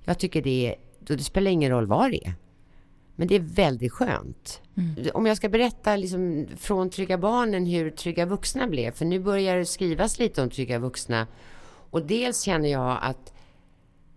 jag 0.04 0.18
tycker 0.18 0.42
det 0.42 0.66
är... 0.66 0.74
Det 0.98 1.18
spelar 1.18 1.50
ingen 1.50 1.70
roll 1.70 1.86
vad 1.86 2.10
det 2.10 2.26
är. 2.26 2.34
Men 3.18 3.28
det 3.28 3.34
är 3.34 3.40
väldigt 3.40 3.92
skönt. 3.92 4.62
Mm. 4.76 5.10
Om 5.14 5.26
jag 5.26 5.36
ska 5.36 5.48
berätta 5.48 5.96
liksom 5.96 6.46
från 6.56 6.90
Trygga 6.90 7.18
Barnen 7.18 7.66
hur 7.66 7.90
Trygga 7.90 8.26
Vuxna 8.26 8.66
blev. 8.66 8.92
För 8.92 9.04
nu 9.04 9.20
börjar 9.20 9.56
det 9.56 9.64
skrivas 9.64 10.18
lite 10.18 10.42
om 10.42 10.50
Trygga 10.50 10.78
Vuxna. 10.78 11.26
Och 11.90 12.06
dels 12.06 12.42
känner 12.42 12.68
jag 12.68 12.98
att 13.02 13.32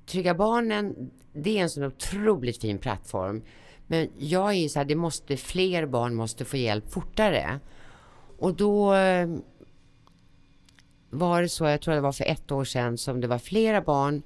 Trygga 0.05 0.35
Barnen, 0.35 1.11
det 1.33 1.57
är 1.57 1.61
en 1.61 1.69
sån 1.69 1.83
otroligt 1.83 2.61
fin 2.61 2.77
plattform. 2.77 3.41
Men 3.87 4.09
jag 4.17 4.53
är 4.53 4.69
så 4.69 4.79
här, 4.79 4.85
det 4.85 4.95
måste, 4.95 5.37
fler 5.37 5.85
barn 5.85 6.15
måste 6.15 6.45
få 6.45 6.57
hjälp 6.57 6.91
fortare. 6.91 7.59
Och 8.37 8.53
då 8.53 8.93
eh, 8.93 9.29
var 11.09 11.41
det 11.41 11.49
så, 11.49 11.65
jag 11.65 11.81
tror 11.81 11.95
det 11.95 12.01
var 12.01 12.11
för 12.11 12.25
ett 12.25 12.51
år 12.51 12.63
sedan, 12.63 12.97
som 12.97 13.21
det 13.21 13.27
var 13.27 13.39
flera 13.39 13.81
barn 13.81 14.21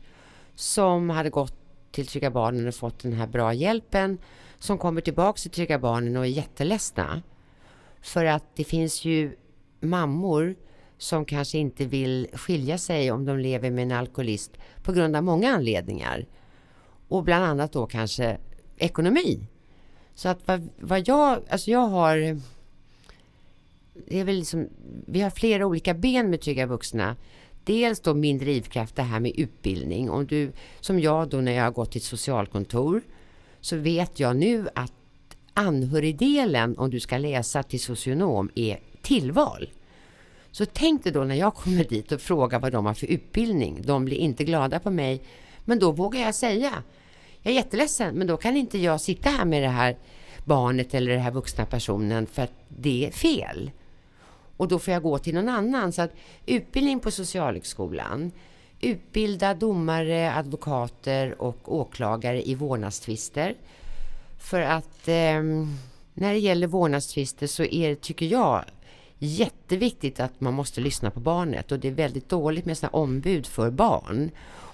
som 0.55 1.09
hade 1.09 1.29
gått 1.29 1.55
till 1.91 2.07
Trygga 2.07 2.31
Barnen 2.31 2.67
och 2.67 2.75
fått 2.75 2.99
den 2.99 3.13
här 3.13 3.27
bra 3.27 3.53
hjälpen 3.53 4.17
som 4.60 4.78
kommer 4.78 5.02
tillbaka 5.02 5.38
till 5.38 5.52
Trygga 5.52 5.80
Barnen 5.80 6.18
och 6.18 6.26
är 6.26 6.30
jätteledsna. 6.30 7.22
För 8.02 8.26
att 8.26 8.44
det 8.56 8.63
finns 8.63 9.06
ju 9.06 9.36
mammor 9.80 10.56
som 10.98 11.26
kanske 11.26 11.58
inte 11.58 11.86
vill 11.86 12.28
skilja 12.34 12.78
sig 12.78 13.12
om 13.12 13.26
de 13.26 13.39
lever 13.39 13.72
med 13.72 13.84
en 13.84 13.91
alkoholist 13.91 14.52
på 14.84 14.91
grund 14.91 15.15
av 15.15 15.24
många 15.24 15.50
anledningar. 15.50 16.26
Och 17.08 17.24
bland 17.24 17.46
annat 17.46 17.72
då 17.72 17.86
kanske 17.86 18.38
ekonomi. 18.78 19.48
Så 20.13 20.30
att 20.30 20.48
vad, 20.48 20.70
vad 20.80 21.08
jag, 21.08 21.41
alltså 21.50 21.72
jag 21.72 21.88
har 21.88 22.39
det 24.08 24.20
är 24.20 24.24
väl 24.24 24.36
liksom, 24.36 24.70
vi 25.06 25.22
har 25.22 25.30
flera 25.30 25.65
olika 25.65 25.94
ben 25.94 26.30
med 26.30 26.41
Trygga 26.41 26.65
Vuxna. 26.65 27.15
Dels 27.63 28.00
då 28.00 28.13
min 28.13 28.38
drivkraft, 28.38 28.96
det 28.96 29.02
här 29.02 29.20
med 29.20 29.32
utbildning. 29.36 30.10
Om 30.10 30.26
du, 30.26 30.52
som 30.80 31.00
jag 31.00 31.30
då 31.30 31.38
när 31.38 31.52
jag 31.52 31.63
har 31.63 31.72
gått 31.72 31.91
till 31.91 32.00
ett 32.00 32.06
socialkontor 32.06 33.02
så 33.65 33.78
vet 33.78 34.19
jag 34.19 34.36
nu 34.36 34.67
att 34.75 34.93
anhörigdelen, 35.54 36.78
om 36.78 36.89
du 36.89 36.99
ska 36.99 37.17
läsa 37.17 37.63
till 37.63 37.80
socionom, 37.80 38.49
är 38.56 38.80
tillval. 39.01 39.69
Så 40.51 40.65
tänk 40.65 41.04
dig 41.04 41.13
då 41.13 41.23
när 41.23 41.36
jag 41.36 41.56
kommer 41.56 41.84
dit 41.84 42.12
och 42.12 42.21
frågar 42.21 42.60
vad 42.60 42.71
de 42.71 42.86
har 42.86 42.93
för 42.93 43.08
utbildning. 43.08 43.82
De 43.82 44.06
blir 44.06 44.17
inte 44.17 44.43
glada 44.43 44.80
på 44.80 44.89
mig. 44.89 45.21
Men 45.63 45.80
då 45.80 45.91
vågar 45.91 46.19
jag 46.19 46.36
säga. 46.36 46.84
Jag 47.41 47.51
är 47.51 47.56
jätteledsen, 47.56 48.15
men 48.15 48.28
då 48.28 48.38
kan 48.38 48.58
inte 48.58 48.78
jag 48.78 49.01
sitta 49.01 49.30
här 49.30 49.45
med 49.45 49.63
det 49.63 49.69
här 49.69 49.97
barnet 50.45 50.93
eller 50.93 51.12
den 51.12 51.21
här 51.21 51.32
vuxna 51.32 51.65
personen 51.65 52.28
för 52.28 52.41
att 52.41 52.54
det 52.67 53.08
är 53.08 53.12
fel. 53.12 53.71
Och 54.58 54.67
då 54.67 54.80
får 54.80 54.93
jag 54.93 55.04
gå 55.04 55.17
till 55.17 55.36
någon 55.36 55.49
annan. 55.49 55.91
Så 55.91 56.01
att 56.01 56.12
utbildning 56.45 56.99
på 56.99 57.12
Socialhögskolan, 57.12 58.32
utbilda 58.81 59.53
domare, 59.53 60.33
advokater 60.33 61.41
och 61.41 61.75
åklagare 61.75 62.47
i 62.47 62.55
vårdnadstvister. 62.55 63.55
För 64.39 64.61
att 64.61 65.07
eh, 65.07 65.43
när 66.13 66.33
det 66.33 66.39
gäller 66.39 66.67
vårdnadstvister 66.67 67.47
så 67.47 67.63
är 67.63 67.89
det, 67.89 68.01
tycker 68.01 68.25
jag, 68.25 68.63
jätteviktigt 69.17 70.19
att 70.19 70.41
man 70.41 70.53
måste 70.53 70.81
lyssna 70.81 71.11
på 71.11 71.19
barnet 71.19 71.71
och 71.71 71.79
det 71.79 71.88
är 71.88 71.91
väldigt 71.91 72.29
dåligt 72.29 72.65
med 72.65 72.77
sina 72.77 72.89
ombud 72.89 73.47
för 73.47 73.71
barn. 73.71 74.31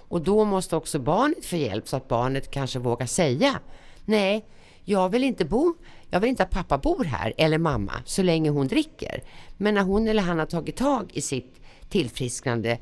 Och 0.07 0.21
då 0.21 0.45
måste 0.45 0.75
också 0.75 0.99
barnet 0.99 1.45
få 1.45 1.55
hjälp 1.55 1.87
så 1.87 1.97
att 1.97 2.07
barnet 2.07 2.51
kanske 2.51 2.79
vågar 2.79 3.05
säga 3.05 3.59
Nej, 4.05 4.45
jag 4.83 5.09
vill 5.09 5.23
inte 5.23 5.45
bo, 5.45 5.73
jag 6.09 6.19
vill 6.19 6.29
inte 6.29 6.43
att 6.43 6.49
pappa 6.49 6.77
bor 6.77 7.03
här 7.03 7.33
eller 7.37 7.57
mamma 7.57 7.93
så 8.05 8.23
länge 8.23 8.49
hon 8.49 8.67
dricker. 8.67 9.23
Men 9.57 9.73
när 9.73 9.81
hon 9.81 10.07
eller 10.07 10.23
han 10.23 10.39
har 10.39 10.45
tagit 10.45 10.77
tag 10.77 11.11
i 11.13 11.21
sitt 11.21 11.61
tillfrisknande 11.89 12.77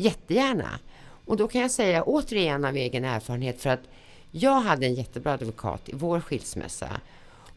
Jättegärna. 0.00 0.78
Och 1.26 1.36
då 1.36 1.48
kan 1.48 1.60
jag 1.60 1.70
säga 1.70 2.02
återigen 2.02 2.64
av 2.64 2.76
egen 2.76 3.04
erfarenhet 3.04 3.60
för 3.60 3.70
att 3.70 3.80
jag 4.30 4.60
hade 4.60 4.86
en 4.86 4.94
jättebra 4.94 5.32
advokat 5.32 5.88
i 5.88 5.92
vår 5.94 6.20
skilsmässa. 6.20 6.88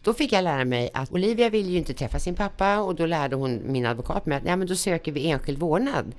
Då 0.01 0.13
fick 0.13 0.31
jag 0.31 0.43
lära 0.43 0.65
mig 0.65 0.89
att 0.93 1.11
Olivia 1.11 1.49
vill 1.49 1.69
ju 1.69 1.77
inte 1.77 1.93
träffa 1.93 2.19
sin 2.19 2.35
pappa 2.35 2.79
och 2.79 2.95
då 2.95 3.05
lärde 3.05 3.35
hon 3.35 3.61
min 3.65 3.85
advokat 3.85 4.25
mig 4.25 4.37
att 4.37 4.43
nej 4.43 4.57
men 4.57 4.67
då 4.67 4.75
söker 4.75 5.11
vi 5.11 5.29
enskild 5.31 5.59
vårdnad. 5.59 6.15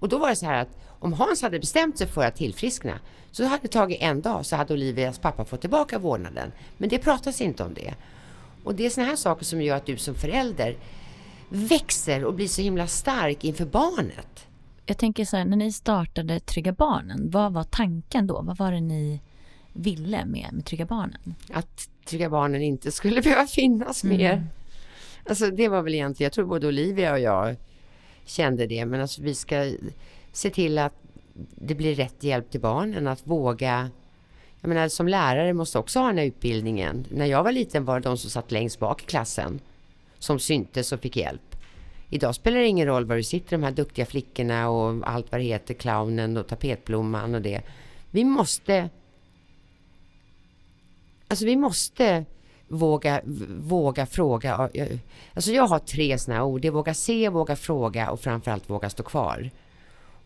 Och 0.00 0.08
då 0.08 0.18
var 0.18 0.28
det 0.28 0.36
så 0.36 0.46
här 0.46 0.62
att 0.62 0.78
om 0.98 1.12
Hans 1.12 1.42
hade 1.42 1.58
bestämt 1.58 1.98
sig 1.98 2.06
för 2.06 2.24
att 2.24 2.36
tillfriskna 2.36 3.00
så 3.30 3.44
hade 3.44 3.62
det 3.62 3.68
tagit 3.68 3.98
en 4.00 4.20
dag 4.20 4.46
så 4.46 4.56
hade 4.56 4.74
Olivias 4.74 5.18
pappa 5.18 5.44
fått 5.44 5.60
tillbaka 5.60 5.98
vårdnaden. 5.98 6.52
Men 6.76 6.88
det 6.88 6.98
pratas 6.98 7.40
inte 7.40 7.62
om 7.62 7.74
det. 7.74 7.94
Och 8.64 8.74
det 8.74 8.86
är 8.86 8.90
såna 8.90 9.06
här 9.06 9.16
saker 9.16 9.44
som 9.44 9.62
gör 9.62 9.76
att 9.76 9.86
du 9.86 9.96
som 9.96 10.14
förälder 10.14 10.76
växer 11.48 12.24
och 12.24 12.34
blir 12.34 12.48
så 12.48 12.62
himla 12.62 12.86
stark 12.86 13.44
inför 13.44 13.64
barnet. 13.64 14.46
Jag 14.86 14.98
tänker 14.98 15.24
så 15.24 15.36
här, 15.36 15.44
när 15.44 15.56
ni 15.56 15.72
startade 15.72 16.40
Trygga 16.40 16.72
Barnen, 16.72 17.30
vad 17.30 17.52
var 17.52 17.64
tanken 17.64 18.26
då? 18.26 18.42
Vad 18.42 18.56
var 18.56 18.72
det 18.72 18.80
ni 18.80 19.20
ville 19.72 20.24
med, 20.26 20.48
med 20.52 20.64
Trygga 20.64 20.86
Barnen? 20.86 21.34
Att 21.52 21.88
Trygga 22.04 22.30
Barnen 22.30 22.62
inte 22.62 22.92
skulle 22.92 23.20
behöva 23.22 23.46
finnas 23.46 24.04
mm. 24.04 24.16
mer. 24.16 24.46
Alltså 25.28 25.50
det 25.50 25.68
var 25.68 25.82
väl 25.82 25.94
egentligen, 25.94 26.26
jag 26.26 26.32
tror 26.32 26.46
både 26.46 26.68
Olivia 26.68 27.12
och 27.12 27.20
jag 27.20 27.56
kände 28.24 28.66
det, 28.66 28.86
men 28.86 29.00
alltså 29.00 29.22
vi 29.22 29.34
ska 29.34 29.72
se 30.32 30.50
till 30.50 30.78
att 30.78 30.94
det 31.54 31.74
blir 31.74 31.94
rätt 31.94 32.22
hjälp 32.22 32.50
till 32.50 32.60
barnen, 32.60 33.06
att 33.06 33.26
våga 33.26 33.90
jag 34.60 34.68
menar, 34.68 34.88
som 34.88 35.08
lärare 35.08 35.52
måste 35.52 35.78
också 35.78 35.98
ha 35.98 36.06
den 36.06 36.18
här 36.18 36.24
utbildningen. 36.24 37.06
När 37.10 37.26
jag 37.26 37.44
var 37.44 37.52
liten 37.52 37.84
var 37.84 38.00
det 38.00 38.08
de 38.08 38.18
som 38.18 38.30
satt 38.30 38.50
längst 38.50 38.78
bak 38.78 39.02
i 39.02 39.06
klassen 39.06 39.60
som 40.18 40.38
syntes 40.38 40.92
och 40.92 41.00
fick 41.00 41.16
hjälp. 41.16 41.55
Idag 42.08 42.34
spelar 42.34 42.58
det 42.58 42.66
ingen 42.66 42.86
roll 42.86 43.04
var 43.04 43.16
du 43.16 43.22
sitter, 43.22 43.56
de 43.56 43.62
här 43.62 43.70
duktiga 43.70 44.06
flickorna 44.06 44.68
och 44.68 45.08
allt 45.08 45.32
vad 45.32 45.40
det 45.40 45.44
heter, 45.44 45.74
clownen 45.74 46.36
och 46.36 46.46
tapetblomman 46.46 47.34
och 47.34 47.42
det. 47.42 47.62
Vi 48.10 48.24
måste... 48.24 48.90
Alltså 51.28 51.46
vi 51.46 51.56
måste 51.56 52.24
våga, 52.68 53.20
våga 53.60 54.06
fråga. 54.06 54.70
Alltså 55.34 55.52
jag 55.52 55.66
har 55.66 55.78
tre 55.78 56.18
sådana 56.18 56.44
ord. 56.44 56.60
Det 56.60 56.68
är 56.68 56.72
våga 56.72 56.94
se, 56.94 57.28
våga 57.28 57.56
fråga 57.56 58.10
och 58.10 58.20
framförallt 58.20 58.70
våga 58.70 58.90
stå 58.90 59.02
kvar. 59.02 59.50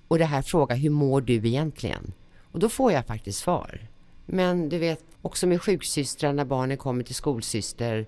Och 0.08 0.18
det 0.18 0.24
här 0.24 0.42
fråga, 0.42 0.74
hur 0.74 0.90
mår 0.90 1.20
du 1.20 1.34
egentligen? 1.34 2.12
Och 2.52 2.58
då 2.58 2.68
får 2.68 2.92
jag 2.92 3.06
faktiskt 3.06 3.38
svar. 3.38 3.80
Men 4.26 4.68
du 4.68 4.78
vet, 4.78 5.04
också 5.22 5.46
med 5.46 5.62
sjuksystrar 5.62 6.32
när 6.32 6.44
barnen 6.44 6.76
kommer 6.76 7.04
till 7.04 7.14
skolsyster 7.14 8.06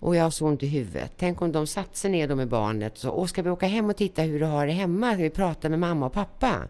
och 0.00 0.16
jag 0.16 0.22
har 0.22 0.30
så 0.30 0.46
ont 0.46 0.62
i 0.62 0.66
huvudet. 0.66 1.12
Tänk 1.16 1.42
om 1.42 1.52
de 1.52 1.66
satt 1.66 1.96
sig 1.96 2.10
ner 2.10 2.28
då 2.28 2.36
med 2.36 2.48
barnet 2.48 2.92
och 2.92 2.98
så, 2.98 3.10
Åh, 3.10 3.26
ska 3.26 3.42
vi 3.42 3.50
åka 3.50 3.66
hem 3.66 3.90
och 3.90 3.96
titta 3.96 4.22
hur 4.22 4.40
du 4.40 4.46
har 4.46 4.66
det 4.66 4.72
hemma? 4.72 5.12
Ska 5.12 5.22
vi 5.22 5.30
prata 5.30 5.68
med 5.68 5.78
mamma 5.78 6.06
och 6.06 6.12
pappa? 6.12 6.68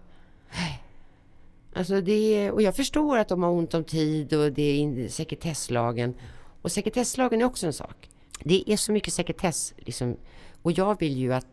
Alltså 1.74 2.00
det, 2.00 2.50
och 2.50 2.62
jag 2.62 2.76
förstår 2.76 3.18
att 3.18 3.28
de 3.28 3.42
har 3.42 3.50
ont 3.50 3.74
om 3.74 3.84
tid 3.84 4.34
och 4.34 4.52
det 4.52 4.82
är 4.82 5.08
sekretesslagen. 5.08 6.14
Och 6.62 6.72
sekretesslagen 6.72 7.40
är 7.40 7.44
också 7.44 7.66
en 7.66 7.72
sak. 7.72 8.08
Det 8.44 8.72
är 8.72 8.76
så 8.76 8.92
mycket 8.92 9.12
sekretess 9.12 9.74
liksom, 9.76 10.16
och 10.62 10.72
jag 10.72 11.00
vill 11.00 11.16
ju 11.16 11.34
att 11.34 11.46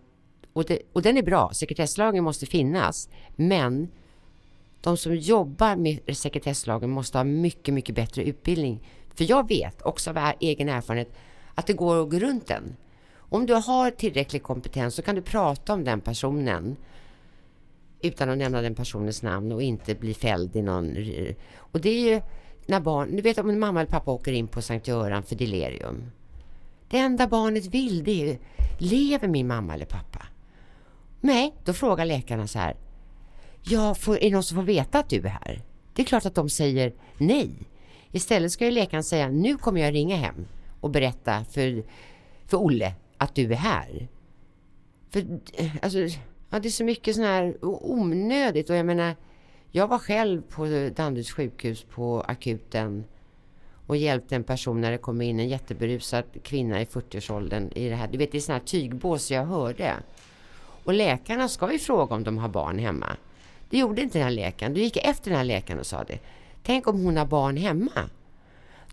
och, 0.53 0.65
det, 0.65 0.79
och 0.93 1.01
den 1.01 1.17
är 1.17 1.23
bra, 1.23 1.51
sekretesslagen 1.53 2.23
måste 2.23 2.45
finnas, 2.45 3.09
men 3.35 3.87
de 4.81 4.97
som 4.97 5.15
jobbar 5.15 5.75
med 5.75 6.17
sekretesslagen 6.17 6.89
måste 6.89 7.17
ha 7.17 7.23
mycket, 7.23 7.73
mycket 7.73 7.95
bättre 7.95 8.23
utbildning. 8.23 8.87
För 9.15 9.29
jag 9.29 9.47
vet 9.47 9.81
också 9.81 10.09
av 10.09 10.31
egen 10.39 10.69
erfarenhet 10.69 11.15
att 11.55 11.67
det 11.67 11.73
går 11.73 12.03
att 12.03 12.09
gå 12.09 12.19
runt 12.19 12.47
den. 12.47 12.75
Om 13.15 13.45
du 13.45 13.53
har 13.53 13.91
tillräcklig 13.91 14.43
kompetens 14.43 14.95
så 14.95 15.01
kan 15.01 15.15
du 15.15 15.21
prata 15.21 15.73
om 15.73 15.83
den 15.83 16.01
personen 16.01 16.75
utan 18.01 18.29
att 18.29 18.37
nämna 18.37 18.61
den 18.61 18.75
personens 18.75 19.21
namn 19.23 19.51
och 19.51 19.61
inte 19.61 19.95
bli 19.95 20.13
fälld 20.13 20.55
i 20.55 20.61
någon... 20.61 20.95
Och 21.57 21.81
det 21.81 21.89
är 21.89 22.13
ju 22.13 22.21
när 22.65 22.79
barn... 22.79 23.15
Du 23.15 23.21
vet 23.21 23.37
om 23.37 23.49
en 23.49 23.59
mamma 23.59 23.81
eller 23.81 23.91
pappa 23.91 24.11
åker 24.11 24.31
in 24.31 24.47
på 24.47 24.61
Sankt 24.61 24.87
Göran 24.87 25.23
för 25.23 25.35
delirium. 25.35 26.11
Det 26.89 26.97
enda 26.97 27.27
barnet 27.27 27.65
vill 27.65 28.03
det 28.03 28.11
är 28.11 28.27
ju... 28.27 28.37
lever 28.77 29.27
min 29.27 29.47
mamma 29.47 29.73
eller 29.73 29.85
pappa? 29.85 30.25
Nej, 31.21 31.55
då 31.63 31.73
frågar 31.73 32.05
läkarna 32.05 32.47
så 32.47 32.59
här. 32.59 32.75
Ja, 33.63 33.95
får, 33.95 34.17
är 34.17 34.21
det 34.21 34.31
någon 34.31 34.43
som 34.43 34.55
får 34.55 34.63
veta 34.63 34.99
att 34.99 35.09
du 35.09 35.17
är 35.17 35.29
här? 35.29 35.61
Det 35.93 36.01
är 36.01 36.05
klart 36.05 36.25
att 36.25 36.35
de 36.35 36.49
säger 36.49 36.93
nej. 37.17 37.49
Istället 38.11 38.51
ska 38.51 38.65
ju 38.65 38.71
läkaren 38.71 39.03
säga, 39.03 39.29
nu 39.29 39.57
kommer 39.57 39.81
jag 39.81 39.93
ringa 39.93 40.15
hem 40.15 40.45
och 40.85 40.91
berätta 40.91 41.43
för, 41.43 41.83
för 42.47 42.57
Olle 42.57 42.93
att 43.17 43.35
du 43.35 43.51
är 43.51 43.55
här. 43.55 44.07
För 45.09 45.39
alltså, 45.81 45.99
ja, 46.49 46.59
det 46.59 46.67
är 46.67 46.69
så 46.69 46.83
mycket 46.83 47.15
sån 47.15 47.23
här 47.23 47.57
onödigt 47.61 48.69
och 48.69 48.75
jag 48.75 48.85
menar, 48.85 49.15
jag 49.71 49.87
var 49.87 49.99
själv 49.99 50.41
på 50.41 50.65
Danderyds 50.95 51.31
sjukhus 51.31 51.83
på 51.83 52.21
akuten 52.21 53.03
och 53.87 53.97
hjälpte 53.97 54.35
en 54.35 54.43
person 54.43 54.81
när 54.81 54.91
det 54.91 54.97
kom 54.97 55.21
in 55.21 55.39
en 55.39 55.49
jätteberusad 55.49 56.23
kvinna 56.43 56.81
i 56.81 56.85
40-årsåldern 56.85 57.71
i 57.75 57.89
det 57.89 57.95
här. 57.95 58.07
Du 58.07 58.17
vet, 58.17 58.31
det 58.31 58.37
är 58.37 58.41
sådana 58.41 58.59
här 58.59 58.65
tygbås 58.65 59.31
jag 59.31 59.45
hörde. 59.45 59.93
Och 60.83 60.93
läkarna 60.93 61.47
ska 61.47 61.71
ju 61.71 61.79
fråga 61.79 62.15
om 62.15 62.23
de 62.23 62.37
har 62.37 62.49
barn 62.49 62.79
hemma. 62.79 63.17
Det 63.69 63.77
gjorde 63.77 64.01
inte 64.01 64.17
den 64.17 64.25
här 64.25 64.35
läkaren. 64.35 64.73
Du 64.73 64.81
gick 64.81 64.97
efter 64.97 65.29
den 65.29 65.37
här 65.37 65.45
läkaren 65.45 65.79
och 65.79 65.85
sa 65.85 66.03
det. 66.03 66.19
Tänk 66.63 66.87
om 66.87 67.05
hon 67.05 67.17
har 67.17 67.25
barn 67.25 67.57
hemma? 67.57 68.09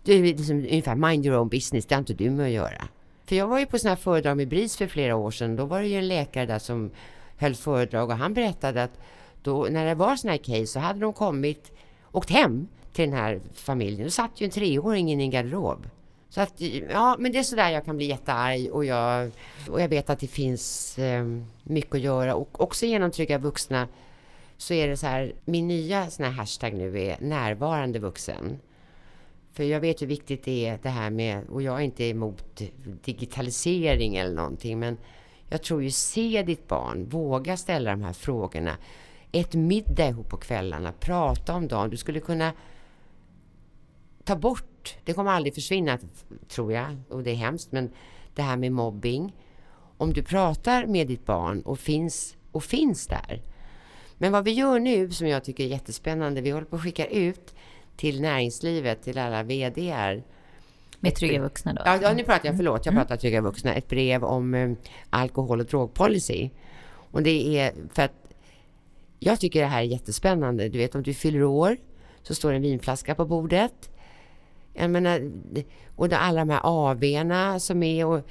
Det 0.03 0.13
är 0.13 0.23
liksom 0.23 0.55
ungefär 0.55 0.95
mind 0.95 1.25
your 1.25 1.39
own 1.39 1.49
business, 1.49 1.85
det 1.85 1.95
har 1.95 1.99
inte 1.99 2.13
du 2.13 2.29
med 2.29 2.45
att 2.45 2.51
göra. 2.51 2.87
För 3.25 3.35
jag 3.35 3.47
var 3.47 3.59
ju 3.59 3.65
på 3.65 3.79
sådana 3.79 3.95
här 3.95 4.01
föredrag 4.01 4.37
med 4.37 4.47
BRIS 4.47 4.77
för 4.77 4.87
flera 4.87 5.15
år 5.15 5.31
sedan. 5.31 5.55
Då 5.55 5.65
var 5.65 5.81
det 5.81 5.87
ju 5.87 5.97
en 5.97 6.07
läkare 6.07 6.45
där 6.45 6.59
som 6.59 6.91
höll 7.37 7.55
föredrag 7.55 8.09
och 8.09 8.15
han 8.15 8.33
berättade 8.33 8.83
att 8.83 8.99
då, 9.43 9.67
när 9.71 9.85
det 9.85 9.95
var 9.95 10.15
sådana 10.15 10.31
här 10.31 10.43
case 10.43 10.67
så 10.67 10.79
hade 10.79 10.99
de 10.99 11.13
kommit, 11.13 11.71
åkt 12.11 12.29
hem 12.29 12.67
till 12.93 13.05
den 13.05 13.13
här 13.13 13.39
familjen. 13.53 14.03
Då 14.03 14.09
satt 14.09 14.41
ju 14.41 14.45
en 14.45 14.51
treåring 14.51 15.11
i 15.11 15.23
en 15.23 15.29
garderob. 15.29 15.87
Så 16.29 16.41
att, 16.41 16.61
ja, 16.91 17.15
men 17.19 17.31
det 17.31 17.39
är 17.39 17.43
sådär 17.43 17.69
jag 17.69 17.85
kan 17.85 17.97
bli 17.97 18.05
jättearg 18.05 18.71
och 18.71 18.85
jag, 18.85 19.31
och 19.69 19.81
jag 19.81 19.87
vet 19.87 20.09
att 20.09 20.19
det 20.19 20.27
finns 20.27 20.99
eh, 20.99 21.25
mycket 21.63 21.95
att 21.95 22.01
göra. 22.01 22.35
Och 22.35 22.61
också 22.61 22.85
genom 22.85 23.11
Trygga 23.11 23.37
Vuxna 23.37 23.87
så 24.57 24.73
är 24.73 24.87
det 24.87 24.97
så 24.97 25.07
här, 25.07 25.33
min 25.45 25.67
nya 25.67 26.09
sån 26.09 26.25
här 26.25 26.31
hashtag 26.31 26.73
nu 26.73 27.01
är 27.01 27.17
närvarande 27.19 27.99
vuxen. 27.99 28.59
För 29.53 29.63
jag 29.63 29.79
vet 29.79 30.01
hur 30.01 30.07
viktigt 30.07 30.43
det 30.43 30.67
är 30.67 30.79
det 30.83 30.89
här 30.89 31.09
med, 31.09 31.49
och 31.49 31.61
jag 31.61 31.75
är 31.75 31.83
inte 31.83 32.03
emot 32.03 32.61
digitalisering 33.05 34.15
eller 34.15 34.35
någonting, 34.35 34.79
men 34.79 34.97
jag 35.49 35.63
tror 35.63 35.83
ju 35.83 35.91
se 35.91 36.43
ditt 36.43 36.67
barn, 36.67 37.09
våga 37.09 37.57
ställa 37.57 37.91
de 37.91 38.01
här 38.01 38.13
frågorna. 38.13 38.77
Ett 39.31 39.53
middag 39.53 40.07
ihop 40.07 40.29
på 40.29 40.37
kvällarna, 40.37 40.91
prata 40.91 41.53
om 41.53 41.67
dagen. 41.67 41.89
Du 41.89 41.97
skulle 41.97 42.19
kunna 42.19 42.53
ta 44.23 44.35
bort, 44.35 44.95
det 45.03 45.13
kommer 45.13 45.31
aldrig 45.31 45.53
försvinna 45.53 45.99
tror 46.47 46.73
jag, 46.73 46.97
och 47.09 47.23
det 47.23 47.31
är 47.31 47.35
hemskt, 47.35 47.71
men 47.71 47.91
det 48.35 48.41
här 48.41 48.57
med 48.57 48.71
mobbing. 48.71 49.35
Om 49.97 50.13
du 50.13 50.23
pratar 50.23 50.85
med 50.85 51.07
ditt 51.07 51.25
barn 51.25 51.61
och 51.61 51.79
finns, 51.79 52.35
och 52.51 52.63
finns 52.63 53.07
där. 53.07 53.41
Men 54.17 54.31
vad 54.31 54.43
vi 54.43 54.51
gör 54.51 54.79
nu 54.79 55.11
som 55.11 55.27
jag 55.27 55.43
tycker 55.43 55.63
är 55.63 55.67
jättespännande, 55.67 56.41
vi 56.41 56.49
håller 56.49 56.65
på 56.65 56.75
att 56.75 56.83
skicka 56.83 57.05
ut 57.05 57.55
till 57.95 58.21
näringslivet, 58.21 59.03
till 59.03 59.17
alla 59.17 59.43
VDR. 59.43 60.23
Med 60.99 61.15
Trygga 61.15 61.41
Vuxna 61.41 61.73
då? 61.73 61.81
Ja, 61.85 61.99
ja 62.01 62.13
nu 62.13 62.23
pratar 62.23 62.45
jag, 62.45 62.57
förlåt, 62.57 62.85
jag 62.85 62.93
mm. 62.93 63.03
pratar 63.03 63.17
Trygga 63.17 63.41
Vuxna. 63.41 63.73
Ett 63.73 63.87
brev 63.87 64.23
om 64.23 64.53
eh, 64.53 64.71
alkohol 65.09 65.59
och 65.59 65.65
drogpolicy. 65.65 66.49
Och 67.11 67.23
det 67.23 67.59
är 67.59 67.73
för 67.93 68.01
att 68.01 68.11
jag 69.19 69.39
tycker 69.39 69.61
det 69.61 69.67
här 69.67 69.81
är 69.81 69.85
jättespännande. 69.85 70.69
Du 70.69 70.77
vet 70.77 70.95
om 70.95 71.03
du 71.03 71.13
fyller 71.13 71.43
år 71.43 71.77
så 72.23 72.35
står 72.35 72.53
en 72.53 72.61
vinflaska 72.61 73.15
på 73.15 73.25
bordet. 73.25 73.89
Jag 74.73 74.89
menar, 74.89 75.31
och 75.95 76.13
alla 76.13 76.39
de 76.39 76.49
här 76.49 76.61
AWna 76.63 77.59
som 77.59 77.83
är 77.83 78.05
och 78.05 78.27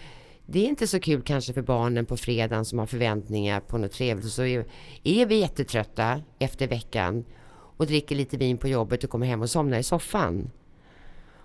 det 0.46 0.58
är 0.58 0.68
inte 0.68 0.86
så 0.86 1.00
kul 1.00 1.22
kanske 1.22 1.52
för 1.52 1.62
barnen 1.62 2.06
på 2.06 2.16
fredagen 2.16 2.64
som 2.64 2.78
har 2.78 2.86
förväntningar 2.86 3.60
på 3.60 3.78
något 3.78 3.92
trevligt. 3.92 4.32
Så 4.32 4.44
är, 4.44 4.64
är 5.04 5.26
vi 5.26 5.40
jättetrötta 5.40 6.22
efter 6.38 6.66
veckan 6.66 7.24
och 7.76 7.86
dricker 7.86 8.16
lite 8.16 8.36
vin 8.36 8.58
på 8.58 8.68
jobbet 8.68 9.04
och 9.04 9.10
kommer 9.10 9.26
hem 9.26 9.42
och 9.42 9.50
somnar 9.50 9.78
i 9.78 9.82
soffan. 9.82 10.50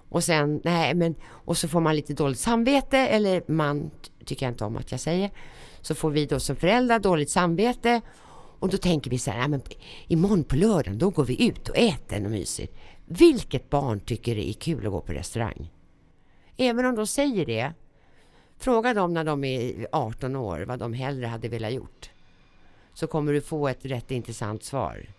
Och 0.10 0.24
sen, 0.24 0.62
nej 0.64 0.94
men, 0.94 1.16
och 1.26 1.58
så 1.58 1.68
får 1.68 1.82
man 1.82 1.96
lite 1.96 2.14
dåligt 2.14 2.40
samvete, 2.40 2.98
eller 2.98 3.44
man, 3.48 3.92
tycker 4.26 4.46
jag 4.46 4.54
inte 4.54 4.66
om 4.66 4.78
att 4.78 4.92
jag 4.92 5.00
säger. 5.00 5.32
Så 5.82 5.96
får 5.96 6.12
vi 6.12 6.26
då 6.26 6.40
som 6.40 6.56
föräldrar 6.56 7.00
dåligt 7.00 7.30
samvete 7.30 8.02
och 8.60 8.70
då 8.70 8.78
tänker 8.78 9.10
vi 9.10 9.20
så 9.20 9.32
här, 9.32 9.40
nej 9.40 9.50
men 9.50 9.62
imorgon 10.08 10.44
på 10.44 10.56
lördagen 10.56 10.98
då 10.98 11.10
går 11.10 11.26
vi 11.26 11.48
ut 11.48 11.70
och 11.70 11.78
äter 11.78 12.20
något 12.20 12.32
mysigt. 12.32 12.78
Vilket 13.06 13.70
barn 13.70 14.00
tycker 14.00 14.36
det 14.36 14.50
är 14.50 14.54
kul 14.54 14.86
att 14.86 14.92
gå 14.92 15.02
på 15.02 15.14
restaurang? 15.14 15.72
Även 16.58 16.86
om 16.86 16.96
de 16.96 17.08
säger 17.08 17.46
det, 17.46 17.74
fråga 18.58 18.94
dem 18.94 19.14
när 19.14 19.24
de 19.24 19.44
är 19.44 19.88
18 19.92 20.36
år 20.36 20.60
vad 20.60 20.80
de 20.80 20.94
hellre 20.94 21.28
hade 21.28 21.48
velat 21.48 21.74
gjort. 21.74 22.10
Så 22.94 23.08
kommer 23.08 23.34
du 23.34 23.42
få 23.42 23.68
ett 23.68 23.86
rätt 23.86 24.12
intressant 24.12 24.64
svar. 24.64 25.17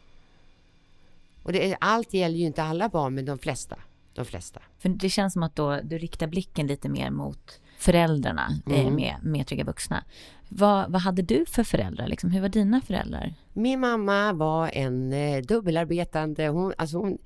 Och 1.42 1.52
det, 1.52 1.76
allt 1.80 2.14
gäller 2.14 2.38
ju 2.38 2.44
inte 2.44 2.62
alla 2.62 2.88
barn, 2.88 3.14
men 3.14 3.24
de 3.24 3.38
flesta. 3.38 3.76
De 4.14 4.24
flesta. 4.24 4.60
För 4.78 4.88
det 4.88 5.08
känns 5.08 5.32
som 5.32 5.42
att 5.42 5.56
då, 5.56 5.80
du 5.82 5.98
riktar 5.98 6.26
blicken 6.26 6.66
lite 6.66 6.88
mer 6.88 7.10
mot 7.10 7.60
föräldrarna 7.78 8.48
eh, 8.66 8.80
mm. 8.80 8.94
med, 8.94 9.16
med 9.22 9.46
Trygga 9.46 9.64
Vuxna. 9.64 10.04
Vad, 10.48 10.92
vad 10.92 11.00
hade 11.00 11.22
du 11.22 11.46
för 11.46 11.64
föräldrar? 11.64 12.08
Liksom? 12.08 12.30
Hur 12.30 12.40
var 12.40 12.48
dina 12.48 12.80
föräldrar? 12.80 13.34
Min 13.52 13.80
mamma 13.80 14.32
var 14.32 14.70
en 14.72 15.12
eh, 15.12 15.42
dubbelarbetande... 15.42 16.48
Hon, 16.48 16.72
alltså 16.78 16.98
hon, 16.98 17.18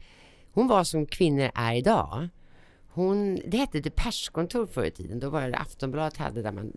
hon 0.53 0.68
var 0.68 0.85
som 0.85 1.07
kvinnor 1.07 1.51
är 1.55 1.75
idag. 1.75 2.29
Hon, 2.88 3.40
det 3.46 3.57
hette 3.57 3.81
Deperskontor 3.81 4.66
förr 4.66 4.85
i 4.85 4.90
tiden. 4.90 5.20
Då 5.20 5.31
var 5.31 5.48
det 5.48 5.57
Aftonbladet 5.57 6.16
hade 6.16 6.42
där 6.42 6.53
man... 6.53 6.72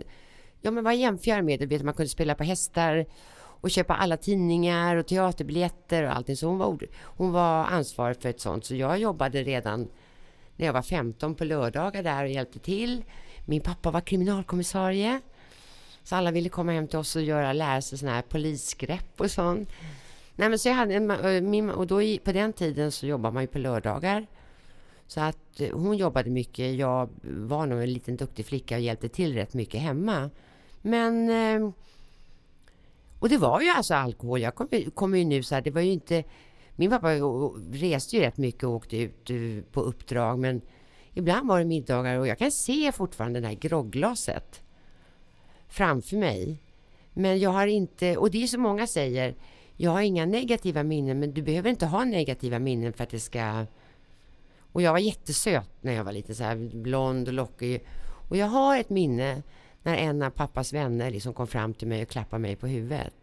Ja, 0.62 0.72
men 0.72 0.84
vad 0.84 0.96
jämför 0.96 1.42
med? 1.42 1.60
Du 1.60 1.66
vet, 1.66 1.84
man 1.84 1.94
kunde 1.94 2.10
spela 2.10 2.36
på 2.36 2.44
hästar 2.44 3.06
och 3.66 3.72
köpa 3.72 3.96
alla 3.96 4.18
tidningar 4.18 4.96
och 4.96 5.08
teaterbiljetter 5.08 6.04
och 6.04 6.16
allting. 6.16 6.38
Så 6.38 6.48
hon 6.48 6.58
var, 6.58 6.78
hon 7.02 7.32
var 7.32 7.66
ansvarig 7.66 8.22
för 8.22 8.30
ett 8.30 8.40
sånt. 8.40 8.66
Så 8.66 8.76
jag 8.76 9.00
jobbade 9.00 9.44
redan 9.44 9.88
när 10.56 10.66
jag 10.66 10.74
var 10.74 10.82
15 10.82 11.36
på 11.36 11.44
lördagar 11.44 12.04
där 12.04 12.24
och 12.24 12.30
hjälpte 12.30 12.60
till. 12.60 13.04
Min 13.46 13.62
pappa 13.62 13.92
var 13.92 14.02
kriminalkommissarie. 14.02 15.22
Så 16.04 16.16
alla 16.16 16.32
ville 16.32 16.50
komma 16.50 16.72
hem 16.72 16.88
till 16.88 17.00
oss 17.00 17.16
och 17.16 17.22
göra, 17.22 17.54
lära 17.54 17.82
sig 17.82 17.98
sådana 17.98 18.16
här 18.16 18.22
polisgrepp 18.22 19.22
och 19.22 19.32
sånt. 19.32 19.70
Nej, 20.36 20.50
men 20.50 20.60
så 20.60 20.70
jag 20.70 20.76
hade 20.76 20.96
en, 20.96 21.12
eh, 21.12 21.42
min, 21.42 21.70
och 21.70 21.88
då 21.88 22.18
på 22.24 22.32
den 22.32 22.54
tiden 22.54 22.92
så 22.92 23.06
jobbade 23.06 23.34
man 23.34 23.44
ju 23.44 23.48
på 23.48 23.60
lördagar. 23.60 24.28
Så 25.08 25.22
att 25.22 25.60
eh, 25.60 25.78
hon 25.78 25.98
jobbade 25.98 26.30
mycket. 26.30 26.76
Jag 26.76 27.10
var 27.24 27.66
nog 27.66 27.82
en 27.82 27.94
liten 27.94 28.16
duktig 28.16 28.46
flicka 28.46 28.76
och 28.76 28.82
hjälpte 28.82 29.10
till 29.10 29.34
rätt 29.34 29.54
mycket 29.54 29.82
hemma. 29.82 30.30
Men 30.82 31.30
eh, 31.30 31.72
och 33.26 33.30
det 33.30 33.38
var 33.38 33.62
ju 33.62 33.70
alltså 33.70 33.94
alkohol. 33.94 34.42
Jag 34.42 34.56
kommer 34.56 34.90
kom 34.90 35.16
ju 35.16 35.26
nu 35.26 35.44
så 35.44 35.56
här, 35.56 35.62
det 35.62 35.72
var 35.72 35.82
ju 35.82 35.92
inte... 35.92 36.24
Min 36.76 36.90
pappa 36.90 37.10
reste 37.72 38.16
ju 38.16 38.22
rätt 38.22 38.38
mycket 38.38 38.64
och 38.64 38.72
åkte 38.72 38.98
ut 38.98 39.30
eh, 39.30 39.64
på 39.72 39.82
uppdrag, 39.82 40.40
men 40.40 40.62
ibland 41.14 41.48
var 41.48 41.60
det 41.60 41.66
middagar 41.66 42.20
och 42.20 42.28
jag 42.28 42.38
kan 42.38 42.52
se 42.52 42.92
fortfarande 42.92 43.40
det 43.40 43.48
här 43.48 43.54
grogglaset 43.54 44.62
framför 45.68 46.18
mig. 46.18 46.62
Men 47.14 47.40
jag 47.40 47.50
har 47.50 47.68
inte, 47.68 48.18
och 48.18 48.32
det 48.32 48.44
är 48.44 48.48
så 48.48 48.60
många 48.60 48.88
säger, 48.88 49.36
jag 49.78 49.92
har 49.92 50.02
inga 50.02 50.26
negativa 50.26 50.84
minnen, 50.84 51.20
men 51.20 51.34
du 51.34 51.42
behöver 51.42 51.70
inte 51.70 51.86
ha 51.86 52.04
negativa 52.04 52.60
minnen 52.60 52.94
för 52.94 53.04
att 53.04 53.10
det 53.10 53.20
ska... 53.20 53.66
Och 54.72 54.82
jag 54.82 54.92
var 54.92 55.00
jättesöt 55.00 55.70
när 55.82 55.94
jag 55.94 56.04
var 56.04 56.12
liten, 56.12 56.36
så 56.36 56.44
här 56.44 56.56
blond 56.74 57.28
och 57.28 57.34
lockig. 57.34 57.86
Och 58.30 58.38
jag 58.38 58.48
har 58.48 58.80
ett 58.80 58.90
minne 58.90 59.44
när 59.86 59.98
en 59.98 60.22
av 60.22 60.30
pappas 60.30 60.74
vänner 60.74 61.12
liksom 61.12 61.34
kom 61.34 61.48
fram 61.48 61.74
till 61.74 61.88
mig 61.88 62.02
och 62.02 62.10
klappade 62.10 62.42
mig 62.42 62.56
på 62.56 62.68
huvudet. 62.68 63.14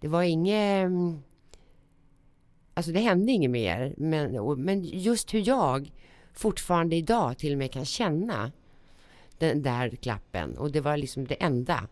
Det 0.00 0.08
var 0.08 0.22
inget... 0.22 0.86
Mm, 0.86 1.22
alltså 2.74 2.92
det 2.92 3.00
hände 3.00 3.32
inget 3.32 3.50
mer. 3.50 3.94
Men, 3.96 4.32
men 4.64 4.84
just 4.84 5.34
hur 5.34 5.48
jag 5.48 5.92
fortfarande 6.32 6.96
idag 6.96 7.38
till 7.38 7.52
och 7.52 7.58
med 7.58 7.72
kan 7.72 7.84
känna 7.84 8.52
den 9.38 9.62
där 9.62 9.88
klappen. 9.88 10.58
Och 10.58 10.70
det 10.70 10.80
var 10.80 10.96
liksom 10.96 11.26
det 11.26 11.34
enda. 11.34 11.88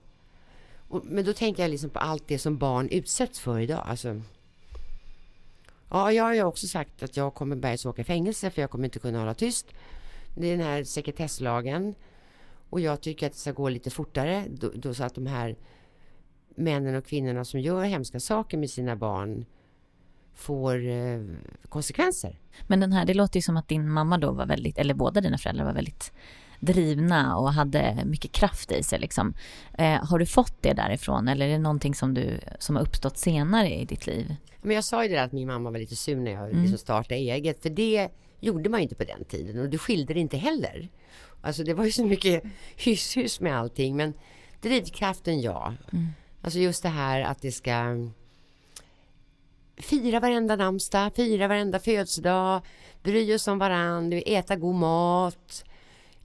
Och, 0.88 1.04
men 1.04 1.24
då 1.24 1.32
tänker 1.32 1.62
jag 1.62 1.70
liksom 1.70 1.90
på 1.90 1.98
allt 1.98 2.28
det 2.28 2.38
som 2.38 2.58
barn 2.58 2.88
utsätts 2.88 3.40
för 3.40 3.60
idag. 3.60 3.84
Alltså, 3.86 4.20
ja, 5.90 6.12
jag 6.12 6.24
har 6.24 6.34
ju 6.34 6.42
också 6.42 6.66
sagt 6.66 7.02
att 7.02 7.16
jag 7.16 7.34
kommer 7.34 7.56
börja 7.56 7.90
åka 7.90 8.02
i 8.02 8.04
fängelse 8.04 8.50
för 8.50 8.60
jag 8.60 8.70
kommer 8.70 8.84
inte 8.84 8.98
kunna 8.98 9.18
hålla 9.18 9.34
tyst. 9.34 9.66
Det 10.34 10.46
är 10.46 10.56
den 10.56 10.66
här 10.66 10.84
sekretesslagen. 10.84 11.94
Och 12.70 12.80
jag 12.80 13.00
tycker 13.00 13.26
att 13.26 13.32
det 13.32 13.38
ska 13.38 13.52
gå 13.52 13.68
lite 13.68 13.90
fortare 13.90 14.44
då, 14.48 14.70
då 14.74 14.94
så 14.94 15.04
att 15.04 15.14
de 15.14 15.26
här 15.26 15.56
männen 16.56 16.94
och 16.94 17.06
kvinnorna 17.06 17.44
som 17.44 17.60
gör 17.60 17.84
hemska 17.84 18.20
saker 18.20 18.58
med 18.58 18.70
sina 18.70 18.96
barn 18.96 19.44
får 20.34 20.86
eh, 20.86 21.20
konsekvenser. 21.68 22.38
Men 22.66 22.80
den 22.80 22.92
här, 22.92 23.04
det 23.04 23.14
låter 23.14 23.38
ju 23.38 23.42
som 23.42 23.56
att 23.56 23.68
din 23.68 23.90
mamma 23.90 24.18
då 24.18 24.32
var 24.32 24.46
väldigt, 24.46 24.78
eller 24.78 24.94
båda 24.94 25.20
dina 25.20 25.38
föräldrar 25.38 25.64
var 25.64 25.72
väldigt 25.72 26.12
drivna 26.60 27.36
och 27.36 27.52
hade 27.52 28.02
mycket 28.04 28.32
kraft 28.32 28.72
i 28.72 28.82
sig. 28.82 28.98
Liksom. 28.98 29.34
Eh, 29.78 30.04
har 30.04 30.18
du 30.18 30.26
fått 30.26 30.62
det 30.62 30.72
därifrån 30.72 31.28
eller 31.28 31.46
är 31.46 31.52
det 31.52 31.58
någonting 31.58 31.94
som, 31.94 32.14
du, 32.14 32.40
som 32.58 32.76
har 32.76 32.82
uppstått 32.82 33.18
senare 33.18 33.74
i 33.74 33.84
ditt 33.84 34.06
liv? 34.06 34.36
Men 34.62 34.74
jag 34.74 34.84
sa 34.84 35.02
ju 35.02 35.08
det 35.08 35.22
att 35.22 35.32
min 35.32 35.46
mamma 35.46 35.70
var 35.70 35.78
lite 35.78 35.96
sur 35.96 36.16
när 36.16 36.30
jag 36.30 36.50
mm. 36.50 36.62
liksom 36.62 36.78
startade 36.78 37.14
eget. 37.14 37.62
För 37.62 37.70
det 37.70 38.08
gjorde 38.40 38.70
man 38.70 38.80
inte 38.80 38.94
på 38.94 39.04
den 39.04 39.24
tiden 39.24 39.60
och 39.60 39.68
du 39.68 39.78
skilde 39.78 40.14
det 40.14 40.20
inte 40.20 40.36
heller. 40.36 40.88
Alltså 41.44 41.64
det 41.64 41.74
var 41.74 41.84
ju 41.84 41.92
så 41.92 42.04
mycket 42.04 42.42
hyss-hyss 42.76 43.40
med 43.40 43.58
allting. 43.58 43.96
Men 43.96 44.14
drivkraften, 44.60 45.40
ja. 45.40 45.74
Mm. 45.92 46.06
Alltså 46.42 46.58
just 46.58 46.82
det 46.82 46.88
här 46.88 47.20
att 47.20 47.42
det 47.42 47.52
ska 47.52 48.08
fira 49.76 50.20
varenda 50.20 50.56
namnsdag, 50.56 51.12
fira 51.16 51.48
varenda 51.48 51.78
födelsedag, 51.78 52.62
bry 53.02 53.34
oss 53.34 53.48
om 53.48 53.58
varandra, 53.58 54.18
äta 54.18 54.56
god 54.56 54.74
mat. 54.74 55.64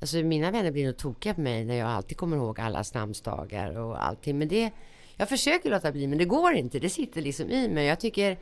Alltså 0.01 0.17
mina 0.17 0.51
vänner 0.51 0.71
blir 0.71 0.85
nog 0.85 0.97
tokiga 0.97 1.33
på 1.33 1.41
mig 1.41 1.65
när 1.65 1.75
jag 1.75 1.89
alltid 1.89 2.17
kommer 2.17 2.37
ihåg 2.37 2.59
allas 2.59 2.93
namnsdagar 2.93 3.79
och 3.79 4.05
allting. 4.05 4.37
Men 4.37 4.47
det, 4.47 4.71
jag 5.15 5.29
försöker 5.29 5.69
låta 5.69 5.91
bli, 5.91 6.07
men 6.07 6.17
det 6.17 6.25
går 6.25 6.53
inte. 6.53 6.79
Det 6.79 6.89
sitter 6.89 7.21
liksom 7.21 7.49
i 7.49 7.69
mig. 7.69 7.85
Jag 7.85 7.99
tycker 7.99 8.37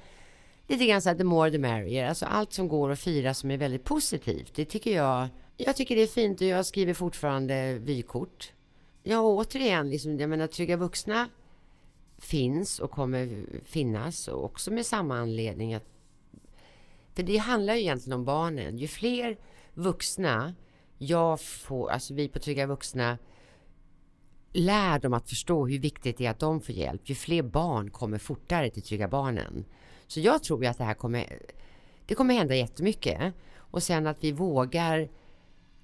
lite 0.67 0.85
grann 0.85 1.01
så 1.01 1.09
att 1.09 1.17
the 1.17 1.23
more 1.23 1.51
the 1.51 1.57
merrier. 1.57 2.09
Alltså 2.09 2.25
allt 2.25 2.53
som 2.53 2.67
går 2.67 2.91
att 2.91 2.99
fira 2.99 3.33
som 3.33 3.51
är 3.51 3.57
väldigt 3.57 3.83
positivt. 3.83 4.55
Det 4.55 4.65
tycker 4.65 4.95
jag. 4.95 5.27
Jag 5.57 5.75
tycker 5.75 5.95
det 5.95 6.01
är 6.01 6.07
fint 6.07 6.41
och 6.41 6.47
jag 6.47 6.65
skriver 6.65 6.93
fortfarande 6.93 7.77
vykort. 7.79 8.53
Ja, 9.03 9.21
återigen, 9.21 9.89
liksom, 9.89 10.19
jag 10.19 10.29
menar 10.29 10.47
trygga 10.47 10.77
vuxna 10.77 11.29
finns 12.17 12.79
och 12.79 12.91
kommer 12.91 13.45
finnas 13.65 14.27
och 14.27 14.45
också 14.45 14.71
med 14.71 14.85
samma 14.85 15.17
anledning 15.17 15.73
att 15.73 15.85
för 17.13 17.23
det 17.23 17.37
handlar 17.37 17.73
ju 17.73 17.81
egentligen 17.81 18.19
om 18.19 18.25
barnen. 18.25 18.77
Ju 18.77 18.87
fler 18.87 19.37
vuxna 19.73 20.53
jag 20.97 21.41
får, 21.41 21.89
alltså 21.89 22.13
vi 22.13 22.27
på 22.27 22.39
Trygga 22.39 22.65
Vuxna 22.65 23.17
lär 24.53 24.99
dem 24.99 25.13
att 25.13 25.29
förstå 25.29 25.67
hur 25.67 25.79
viktigt 25.79 26.17
det 26.17 26.25
är 26.25 26.31
att 26.31 26.39
de 26.39 26.61
får 26.61 26.75
hjälp. 26.75 27.01
Ju 27.09 27.15
fler 27.15 27.41
barn 27.43 27.89
kommer 27.89 28.17
fortare 28.17 28.69
till 28.69 28.83
Trygga 28.83 29.07
Barnen. 29.07 29.65
Så 30.07 30.19
jag 30.19 30.43
tror 30.43 30.63
ju 30.63 30.69
att 30.69 30.77
det 30.77 30.83
här 30.83 30.93
kommer, 30.93 31.39
det 32.05 32.15
kommer 32.15 32.33
hända 32.33 32.55
jättemycket. 32.55 33.33
Och 33.55 33.83
sen 33.83 34.07
att 34.07 34.23
vi 34.23 34.31
vågar 34.31 35.09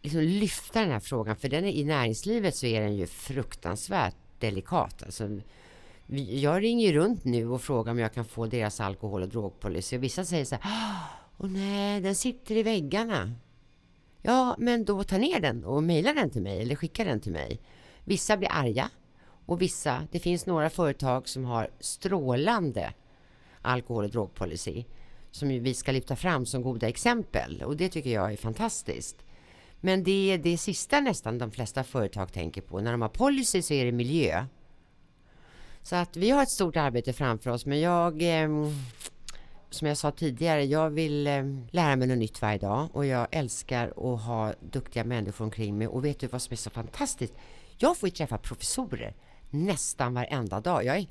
liksom 0.04 0.22
lyfta 0.22 0.82
den 0.82 0.92
här 0.92 1.00
frågan, 1.00 1.36
för 1.36 1.50
den 1.50 1.66
är, 1.66 1.72
i 1.72 1.84
näringslivet 1.84 2.56
så 2.56 2.66
är 2.66 2.82
den 2.82 2.96
ju 2.96 3.08
fruktansvärt 3.08 4.16
delikat. 4.40 5.04
Alltså, 5.04 5.40
jag 6.30 6.64
ringer 6.64 6.94
runt 6.94 7.24
nu 7.24 7.50
och 7.50 7.62
frågar 7.62 7.92
om 7.92 8.00
jag 8.00 8.14
kan 8.14 8.26
få 8.26 8.46
deras 8.46 8.80
alkohol 8.80 9.22
och 9.22 9.30
drogpolicy. 9.30 9.98
Och 9.98 10.04
vissa 10.04 10.26
säger 10.26 10.46
så 10.46 10.56
här, 10.56 11.00
åh 11.38 11.50
nej, 11.50 12.02
den 12.02 12.16
sitter 12.16 12.58
i 12.58 12.64
väggarna. 12.64 13.34
Ja, 14.22 14.56
men 14.60 14.86
då 14.86 15.04
ta 15.04 15.18
ner 15.18 15.40
den 15.40 15.64
och 15.64 15.84
mejla 15.84 16.14
den 16.14 16.30
till 16.30 16.42
mig 16.42 16.62
eller 16.62 16.76
skicka 16.76 17.04
den 17.04 17.20
till 17.20 17.32
mig. 17.32 17.60
Vissa 18.04 18.38
blir 18.38 18.50
arga 18.52 18.90
och 19.46 19.62
vissa, 19.62 20.08
det 20.12 20.20
finns 20.20 20.46
några 20.46 20.70
företag 20.70 21.28
som 21.28 21.46
har 21.46 21.70
strålande 21.80 22.94
alkohol 23.62 24.04
och 24.04 24.10
drogpolicy 24.10 24.84
som 25.32 25.50
vi 25.50 25.74
ska 25.74 25.92
lyfta 25.92 26.16
fram 26.16 26.46
som 26.46 26.62
goda 26.62 26.88
exempel 26.88 27.64
och 27.64 27.78
det 27.78 27.90
tycker 27.90 28.10
jag 28.10 28.34
är 28.34 28.38
fantastiskt. 28.38 29.24
Men 29.86 30.04
det 30.04 30.32
är 30.32 30.38
det 30.38 30.58
sista 30.58 31.00
nästan 31.00 31.38
de 31.38 31.52
flesta 31.52 31.84
företag 31.84 32.34
tänker 32.34 32.62
på. 32.62 32.82
När 32.82 32.92
de 32.92 33.02
har 33.02 33.10
policy 33.10 33.62
så 33.62 33.74
är 33.74 33.86
det 33.86 33.92
miljö. 33.92 34.46
Så 35.82 35.96
att 35.96 36.18
vi 36.18 36.30
har 36.30 36.44
ett 36.44 36.50
stort 36.50 36.78
arbete 36.78 37.14
framför 37.14 37.50
oss 37.50 37.66
men 37.66 37.80
jag 37.80 38.42
eh, 38.44 38.50
som 39.70 39.88
jag 39.88 39.98
sa 39.98 40.12
tidigare, 40.12 40.64
jag 40.64 40.90
vill 40.90 41.28
eh, 41.28 41.44
lära 41.72 41.96
mig 41.96 42.08
något 42.08 42.18
nytt 42.18 42.42
varje 42.42 42.58
dag 42.58 42.90
och 42.94 43.06
jag 43.06 43.28
älskar 43.32 43.88
att 43.88 44.22
ha 44.22 44.54
duktiga 44.72 45.04
människor 45.04 45.46
omkring 45.46 45.78
mig. 45.78 45.88
Och 45.88 46.06
vet 46.06 46.20
du 46.20 46.28
vad 46.28 46.42
som 46.42 46.54
är 46.54 46.58
så 46.58 46.70
fantastiskt? 46.70 47.34
Jag 47.78 47.98
får 47.98 48.10
ju 48.10 48.16
träffa 48.16 48.38
professorer 48.38 49.16
nästan 49.50 50.14
varenda 50.14 50.60
dag. 50.60 50.86
Jag, 50.86 50.98
är, 50.98 51.08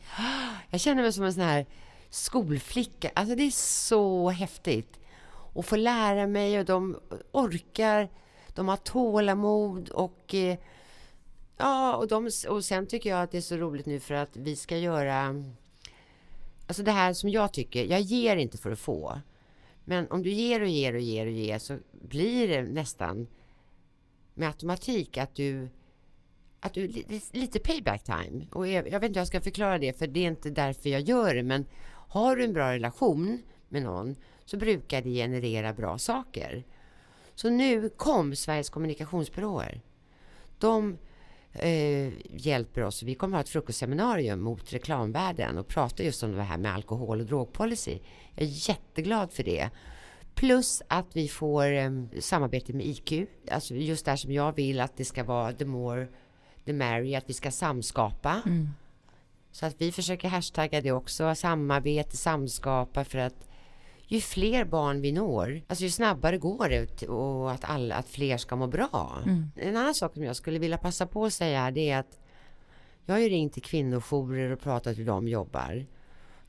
jag 0.71 0.81
känner 0.81 1.03
mig 1.03 1.13
som 1.13 1.25
en 1.25 1.35
sån 1.35 1.43
här 1.43 1.67
skolflicka. 2.11 3.11
Alltså 3.15 3.35
det 3.35 3.43
är 3.43 3.51
så 3.51 4.31
häftigt. 4.31 5.01
Och 5.55 5.65
få 5.65 5.77
lära 5.77 6.27
mig 6.27 6.59
och 6.59 6.65
de 6.65 7.01
orkar, 7.33 8.09
de 8.55 8.69
har 8.69 8.77
tålamod 8.77 9.89
och 9.89 10.35
eh, 10.35 10.59
ja, 11.57 11.97
och, 11.97 12.09
de, 12.09 12.31
och 12.49 12.65
sen 12.65 12.87
tycker 12.87 13.11
jag 13.11 13.23
att 13.23 13.31
det 13.31 13.37
är 13.37 13.43
så 13.43 13.57
roligt 13.57 13.87
nu 13.87 14.01
för 14.01 14.15
att 14.15 14.37
vi 14.37 14.57
ska 14.57 14.79
göra 14.79 15.45
Alltså 16.67 16.83
det 16.83 16.91
här 16.91 17.13
som 17.13 17.31
jag 17.31 17.53
tycker, 17.53 17.85
jag 17.85 18.01
ger 18.01 18.37
inte 18.37 18.59
för 18.59 18.71
att 18.71 18.79
få. 18.79 19.21
Men 19.85 20.11
om 20.11 20.23
du 20.23 20.31
ger 20.31 20.61
och 20.61 20.69
ger 20.69 20.95
och 20.95 21.01
ger 21.01 21.27
och 21.27 21.33
ger 21.33 21.59
så 21.59 21.79
blir 21.93 22.49
det 22.49 22.63
nästan 22.63 23.27
med 24.35 24.49
automatik 24.49 25.19
att 25.19 25.35
du 25.35 25.69
att 26.61 26.75
du, 26.75 26.89
lite 27.33 27.59
payback 27.59 28.05
time. 28.05 28.47
Och 28.53 28.69
jag, 28.69 28.89
jag 28.89 29.01
vet 29.01 29.09
inte 29.09 29.19
hur 29.19 29.21
jag 29.21 29.27
ska 29.27 29.41
förklara 29.41 29.79
det, 29.79 29.99
för 29.99 30.07
det 30.07 30.21
är 30.21 30.29
inte 30.29 30.51
därför 30.51 30.89
jag 30.89 31.01
gör 31.01 31.35
det. 31.35 31.43
Men 31.43 31.67
har 32.09 32.37
du 32.37 32.45
en 32.45 32.53
bra 32.53 32.73
relation 32.73 33.43
med 33.69 33.83
någon 33.83 34.17
så 34.45 34.57
brukar 34.57 35.03
det 35.03 35.11
generera 35.11 35.73
bra 35.73 35.99
saker. 35.99 36.65
Så 37.35 37.51
nu 37.51 37.89
kom 37.89 38.37
Sveriges 38.37 38.71
kommunikationsbyråer. 38.71 39.81
De 40.59 40.99
eh, 41.53 42.13
hjälper 42.31 42.83
oss. 42.83 43.03
Vi 43.03 43.15
kommer 43.15 43.37
att 43.37 43.39
ha 43.39 43.43
ett 43.43 43.49
frukostseminarium 43.49 44.41
mot 44.41 44.73
reklamvärlden 44.73 45.59
och 45.59 45.69
prata 45.69 46.03
just 46.03 46.23
om 46.23 46.33
det 46.33 46.43
här 46.43 46.59
med 46.59 46.75
alkohol 46.75 47.21
och 47.21 47.27
drogpolicy. 47.27 47.99
Jag 48.35 48.43
är 48.49 48.69
jätteglad 48.69 49.33
för 49.33 49.43
det. 49.43 49.71
Plus 50.35 50.83
att 50.89 51.07
vi 51.13 51.29
får 51.29 51.73
eh, 51.73 51.91
samarbete 52.21 52.73
med 52.73 52.87
IQ. 52.87 53.29
Alltså 53.51 53.75
just 53.75 54.05
där 54.05 54.17
som 54.17 54.33
jag 54.33 54.53
vill 54.57 54.81
att 54.81 54.97
det 54.97 55.05
ska 55.05 55.25
vara 55.25 55.53
the 55.53 55.65
more 55.65 56.09
the 56.65 56.73
merry, 56.73 57.15
att 57.15 57.31
vi 57.31 57.35
ska 57.35 57.51
samskapa. 57.51 58.43
Mm. 58.47 58.69
Så 59.53 59.67
att 59.67 59.75
vi 59.79 59.93
försöker 59.93 60.29
hashtagga 60.29 60.81
det 60.81 60.93
också, 60.93 61.35
samarbete, 61.35 62.17
samskapa 62.17 63.05
för 63.05 63.19
att 63.19 63.49
ju 64.15 64.21
fler 64.21 64.65
barn 64.65 65.01
vi 65.01 65.13
når, 65.13 65.63
alltså 65.69 65.85
ju 65.85 65.91
snabbare 65.91 66.39
går 66.39 66.69
det 66.69 67.09
och 67.09 67.53
att, 67.53 67.65
alla, 67.65 67.95
att 67.95 68.09
fler 68.09 68.37
ska 68.37 68.57
må 68.57 68.67
bra. 68.67 69.19
Mm. 69.25 69.51
En 69.57 69.77
annan 69.77 69.95
sak 69.95 70.15
som 70.15 70.25
jag 70.25 70.37
skulle 70.37 70.59
vilja 70.59 70.79
passa 70.79 71.07
på 71.07 71.25
att 71.25 71.33
säga 71.33 71.71
det 71.71 71.91
är 71.91 71.99
att 71.99 72.19
jag 73.07 73.15
har 73.15 73.21
ju 73.21 73.29
ringt 73.29 73.53
till 73.53 73.63
kvinnojourer 73.63 74.51
och 74.51 74.61
pratat 74.61 74.99
hur 74.99 75.07
de 75.07 75.29
jobbar. 75.29 75.87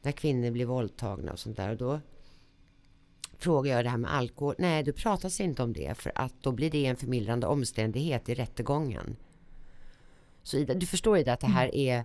När 0.01 0.11
kvinnor 0.11 0.51
blir 0.51 0.65
våldtagna 0.65 1.31
och 1.31 1.39
sånt 1.39 1.57
där. 1.57 1.69
Och 1.69 1.77
då 1.77 1.99
frågar 3.37 3.75
jag 3.75 3.85
det 3.85 3.89
här 3.89 3.97
med 3.97 4.13
alkohol. 4.13 4.55
Nej, 4.57 4.83
du 4.83 4.93
pratas 4.93 5.41
inte 5.41 5.63
om 5.63 5.73
det 5.73 5.97
för 5.97 6.11
att 6.15 6.33
då 6.41 6.51
blir 6.51 6.71
det 6.71 6.85
en 6.85 6.95
förmildrande 6.95 7.47
omständighet 7.47 8.29
i 8.29 8.35
rättegången. 8.35 9.15
Så 10.43 10.57
Ida, 10.57 10.73
du 10.73 10.85
förstår 10.85 11.17
ju 11.17 11.29
att 11.29 11.39
det 11.39 11.47
här 11.47 11.65
mm. 11.65 11.77
är... 11.77 12.03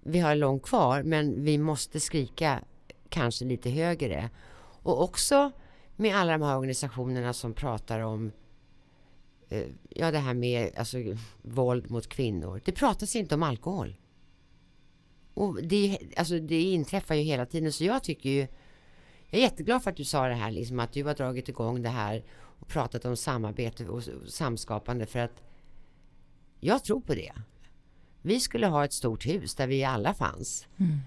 Vi 0.00 0.18
har 0.18 0.34
långt 0.34 0.62
kvar, 0.62 1.02
men 1.02 1.44
vi 1.44 1.58
måste 1.58 2.00
skrika 2.00 2.60
kanske 3.08 3.44
lite 3.44 3.70
högre. 3.70 4.30
Och 4.84 5.02
också 5.02 5.52
med 5.96 6.16
alla 6.16 6.32
de 6.32 6.42
här 6.42 6.56
organisationerna 6.56 7.32
som 7.32 7.54
pratar 7.54 8.00
om 8.00 8.32
eh, 9.48 9.66
ja, 9.88 10.10
det 10.10 10.18
här 10.18 10.34
med 10.34 10.70
alltså, 10.76 10.98
våld 11.42 11.90
mot 11.90 12.08
kvinnor. 12.08 12.60
Det 12.64 12.72
pratas 12.72 13.16
inte 13.16 13.34
om 13.34 13.42
alkohol. 13.42 13.96
Och 15.34 15.62
det, 15.62 15.98
alltså, 16.16 16.38
det 16.38 16.62
inträffar 16.62 17.14
ju 17.14 17.22
hela 17.22 17.46
tiden. 17.46 17.72
Så 17.72 17.84
jag 17.84 18.02
tycker 18.02 18.30
ju... 18.30 18.46
Jag 19.30 19.38
är 19.38 19.42
jätteglad 19.42 19.82
för 19.82 19.90
att 19.90 19.96
du 19.96 20.04
sa 20.04 20.28
det 20.28 20.34
här, 20.34 20.50
liksom, 20.50 20.80
att 20.80 20.92
du 20.92 21.04
har 21.04 21.14
dragit 21.14 21.48
igång 21.48 21.82
det 21.82 21.88
här 21.88 22.24
och 22.34 22.68
pratat 22.68 23.04
om 23.04 23.16
samarbete 23.16 23.88
och 23.88 24.02
samskapande 24.28 25.06
för 25.06 25.18
att 25.18 25.42
jag 26.60 26.84
tror 26.84 27.00
på 27.00 27.14
det. 27.14 27.32
Vi 28.22 28.40
skulle 28.40 28.66
ha 28.66 28.84
ett 28.84 28.92
stort 28.92 29.26
hus 29.26 29.54
där 29.54 29.66
vi 29.66 29.84
alla 29.84 30.14
fanns. 30.14 30.66
Mm. 30.76 30.98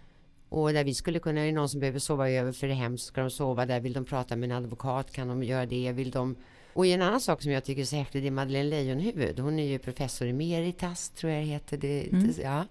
Och 0.49 0.73
där 0.73 0.83
vi 0.83 0.93
skulle 0.93 1.19
kunna, 1.19 1.41
är 1.41 1.45
det 1.45 1.51
någon 1.51 1.69
som 1.69 1.79
behöver 1.79 1.99
sova 1.99 2.29
över 2.29 2.51
för 2.51 2.67
det 2.67 2.73
hem 2.73 2.97
så 2.97 3.05
ska 3.05 3.21
de 3.21 3.29
sova 3.29 3.65
där. 3.65 3.79
Vill 3.79 3.93
de 3.93 4.05
prata 4.05 4.35
med 4.35 4.51
en 4.51 4.57
advokat 4.57 5.11
kan 5.11 5.27
de 5.27 5.43
göra 5.43 5.65
det. 5.65 5.91
Vill 5.91 6.11
de... 6.11 6.35
Och 6.73 6.85
en 6.85 7.01
annan 7.01 7.21
sak 7.21 7.41
som 7.41 7.51
jag 7.51 7.63
tycker 7.63 7.81
är 7.81 7.85
så 7.85 7.95
häftigt 7.95 8.23
det 8.23 8.27
är 8.27 8.31
Madeleine 8.31 8.69
Leijonhufvud. 8.69 9.39
Hon 9.39 9.59
är 9.59 9.63
ju 9.65 9.79
professor 9.79 10.27
emeritas, 10.27 11.09
tror 11.09 11.31
jag 11.31 11.41
det 11.41 11.47
heter. 11.47 11.77
Det, 11.77 12.07
Mm. 12.11 12.27
det, 12.27 12.41
ja. 12.41 12.65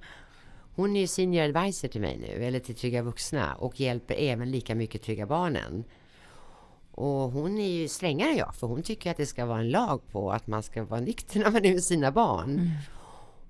Hon 0.75 0.97
är 0.97 1.01
ju 1.01 1.07
senior 1.07 1.45
advisor 1.45 1.89
till 1.89 2.01
mig 2.01 2.19
nu, 2.19 2.45
eller 2.45 2.59
till 2.61 2.75
Trygga 2.75 3.03
Vuxna 3.03 3.55
och 3.55 3.81
hjälper 3.81 4.15
även 4.19 4.51
lika 4.51 4.75
mycket 4.75 5.03
Trygga 5.03 5.27
Barnen. 5.27 5.85
Och 6.91 7.31
hon 7.31 7.59
är 7.59 7.69
ju 7.69 7.89
strängare 7.89 8.31
än 8.31 8.37
jag, 8.37 8.55
för 8.55 8.67
hon 8.67 8.83
tycker 8.83 9.11
att 9.11 9.17
det 9.17 9.27
ska 9.27 9.47
vara 9.47 9.59
en 9.61 9.71
lag 9.71 10.01
på 10.13 10.33
att 10.33 10.47
man 10.47 10.63
ska 10.63 10.85
vara 10.85 11.01
nykter 11.01 11.41
när 11.41 11.51
man 11.51 11.65
är 11.65 11.73
med 11.73 11.83
sina 11.83 12.13
barn. 12.13 12.51
Mm. 12.51 12.69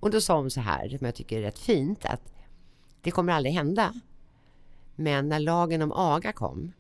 Och 0.01 0.11
då 0.11 0.20
sa 0.20 0.37
hon 0.37 0.51
så 0.51 0.61
här, 0.61 0.89
som 0.89 0.99
jag 1.01 1.14
tycker 1.14 1.39
är 1.39 1.43
rätt 1.43 1.59
fint, 1.59 2.05
att 2.05 2.33
det 3.01 3.11
kommer 3.11 3.33
aldrig 3.33 3.55
hända. 3.55 3.95
Men 4.97 5.28
när 5.28 5.40
lagen 5.40 5.82
om 5.82 5.92
aga 5.92 6.32
kom 6.32 6.72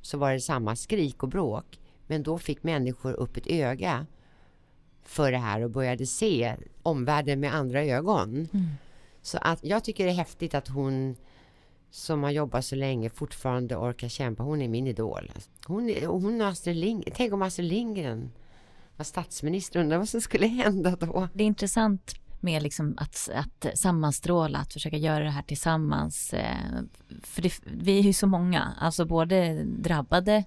så 0.00 0.18
var 0.18 0.32
det 0.32 0.40
samma 0.40 0.76
skrik 0.76 1.22
och 1.22 1.28
bråk. 1.28 1.80
Men 2.06 2.22
då 2.22 2.38
fick 2.38 2.62
människor 2.62 3.12
upp 3.12 3.36
ett 3.36 3.46
öga 3.46 4.06
för 5.02 5.32
det 5.32 5.38
här 5.38 5.60
och 5.60 5.70
började 5.70 6.06
se 6.06 6.56
omvärlden 6.82 7.40
med 7.40 7.54
andra 7.54 7.84
ögon. 7.84 8.48
Mm. 8.52 8.66
Så 9.22 9.38
att 9.40 9.64
jag 9.64 9.84
tycker 9.84 10.04
det 10.04 10.10
är 10.10 10.14
häftigt 10.14 10.54
att 10.54 10.68
hon 10.68 11.16
som 11.90 12.22
har 12.22 12.30
jobbat 12.30 12.64
så 12.64 12.76
länge 12.76 13.10
fortfarande 13.10 13.76
orkar 13.76 14.08
kämpa. 14.08 14.42
Hon 14.42 14.62
är 14.62 14.68
min 14.68 14.86
idol. 14.86 15.32
Hon, 15.66 15.90
är, 15.90 16.06
hon 16.06 16.40
och 16.40 16.48
Astrid 16.48 16.76
Lindgren. 16.76 17.14
Tänk 17.16 17.32
om 17.32 17.42
Astrid 17.42 17.68
Lindgren 17.68 18.30
var 18.96 19.04
statsminister. 19.04 19.80
Undrar 19.80 19.98
vad 19.98 20.08
som 20.08 20.20
skulle 20.20 20.46
hända 20.46 20.96
då? 20.96 21.28
Det 21.32 21.42
är 21.42 21.46
intressant 21.46 22.23
med 22.44 22.62
liksom 22.62 22.94
att, 22.98 23.30
att 23.34 23.78
sammanstråla, 23.78 24.58
att 24.58 24.72
försöka 24.72 24.96
göra 24.96 25.24
det 25.24 25.30
här 25.30 25.42
tillsammans. 25.42 26.34
Eh, 26.34 26.82
för 27.22 27.42
det, 27.42 27.60
vi 27.64 27.98
är 27.98 28.02
ju 28.02 28.12
så 28.12 28.26
många, 28.26 28.72
alltså 28.80 29.04
både 29.04 29.64
drabbade, 29.64 30.44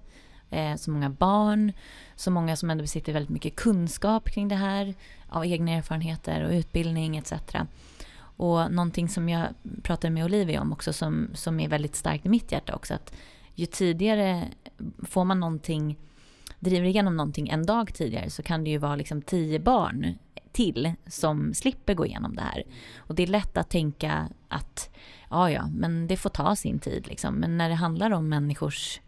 eh, 0.50 0.76
så 0.76 0.90
många 0.90 1.10
barn, 1.10 1.72
så 2.16 2.30
många 2.30 2.56
som 2.56 2.70
ändå 2.70 2.82
besitter 2.82 3.12
väldigt 3.12 3.30
mycket 3.30 3.56
kunskap 3.56 4.30
kring 4.30 4.48
det 4.48 4.56
här, 4.56 4.94
av 5.28 5.46
egna 5.46 5.72
erfarenheter 5.72 6.44
och 6.44 6.52
utbildning 6.52 7.16
etc. 7.16 7.32
Och 8.38 8.72
någonting 8.72 9.08
som 9.08 9.28
jag 9.28 9.46
pratade 9.82 10.10
med 10.10 10.24
Olivia 10.24 10.60
om 10.60 10.72
också 10.72 10.92
som, 10.92 11.28
som 11.34 11.60
är 11.60 11.68
väldigt 11.68 11.96
starkt 11.96 12.26
i 12.26 12.28
mitt 12.28 12.52
hjärta 12.52 12.74
också, 12.74 12.94
att 12.94 13.14
ju 13.54 13.66
tidigare 13.66 14.48
får 15.02 15.24
man 15.24 15.40
någonting, 15.40 15.96
driver 16.58 16.86
igenom 16.86 17.16
någonting 17.16 17.48
en 17.48 17.66
dag 17.66 17.94
tidigare 17.94 18.30
så 18.30 18.42
kan 18.42 18.64
det 18.64 18.70
ju 18.70 18.78
vara 18.78 18.96
liksom 18.96 19.22
tio 19.22 19.58
barn 19.58 20.18
till 20.58 20.92
som 21.06 21.54
slipper 21.54 21.94
gå 21.94 22.06
igenom 22.06 22.36
det 22.36 22.42
här. 22.42 22.62
Och 22.96 23.14
det 23.14 23.22
är 23.22 23.26
lätt 23.26 23.56
att 23.56 23.70
tänka 23.70 24.28
att 24.48 24.90
ja, 25.30 25.50
ja, 25.50 25.66
men 25.66 26.06
det 26.06 26.16
får 26.16 26.30
ta 26.30 26.56
sin 26.56 26.78
tid 26.78 27.06
liksom. 27.06 27.34
Men 27.34 27.58
när 27.58 27.68
det 27.68 27.74
handlar 27.74 28.10
om 28.10 28.28
människors, 28.28 29.00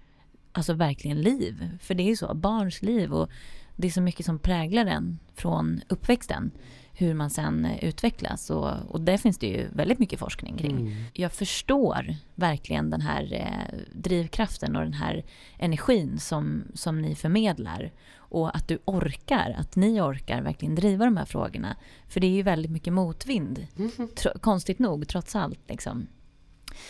alltså 0.53 0.73
verkligen 0.73 1.21
liv, 1.21 1.71
för 1.81 1.95
det 1.95 2.03
är 2.03 2.09
ju 2.09 2.17
så, 2.17 2.35
barns 2.35 2.83
liv 2.83 3.13
och 3.13 3.31
det 3.77 3.87
är 3.87 3.91
så 3.91 4.01
mycket 4.01 4.27
som 4.27 4.39
präglar 4.39 4.85
den 4.85 5.19
från 5.35 5.81
uppväxten, 5.89 6.51
hur 6.93 7.15
man 7.15 7.31
sen 7.31 7.67
utvecklas 7.83 8.51
och, 8.51 8.71
och 8.89 9.01
där 9.01 9.17
finns 9.17 9.39
det 9.39 9.47
ju 9.47 9.69
väldigt 9.73 9.99
mycket 9.99 10.19
forskning 10.19 10.57
kring. 10.57 10.81
Mm. 10.81 11.05
Jag 11.13 11.33
förstår 11.33 12.15
verkligen 12.35 12.91
den 12.91 13.01
här 13.01 13.33
eh, 13.33 13.79
drivkraften 13.93 14.77
och 14.77 14.83
den 14.83 14.93
här 14.93 15.25
energin 15.59 16.19
som, 16.19 16.65
som 16.75 17.03
ni 17.03 17.15
förmedlar. 17.15 17.93
Och 18.31 18.57
att 18.57 18.69
du 18.69 18.79
orkar, 18.85 19.55
att 19.59 19.77
ni 19.77 20.01
orkar 20.01 20.43
verkligen 20.43 20.75
driva 20.75 21.05
de 21.05 21.17
här 21.17 21.25
frågorna. 21.25 21.77
För 22.09 22.21
det 22.21 22.27
är 22.27 22.31
ju 22.31 22.43
väldigt 22.43 22.71
mycket 22.71 22.93
motvind, 22.93 23.67
tro, 24.15 24.33
konstigt 24.41 24.79
nog, 24.79 25.09
trots 25.09 25.37
allt. 25.37 25.61
Liksom. 25.69 26.07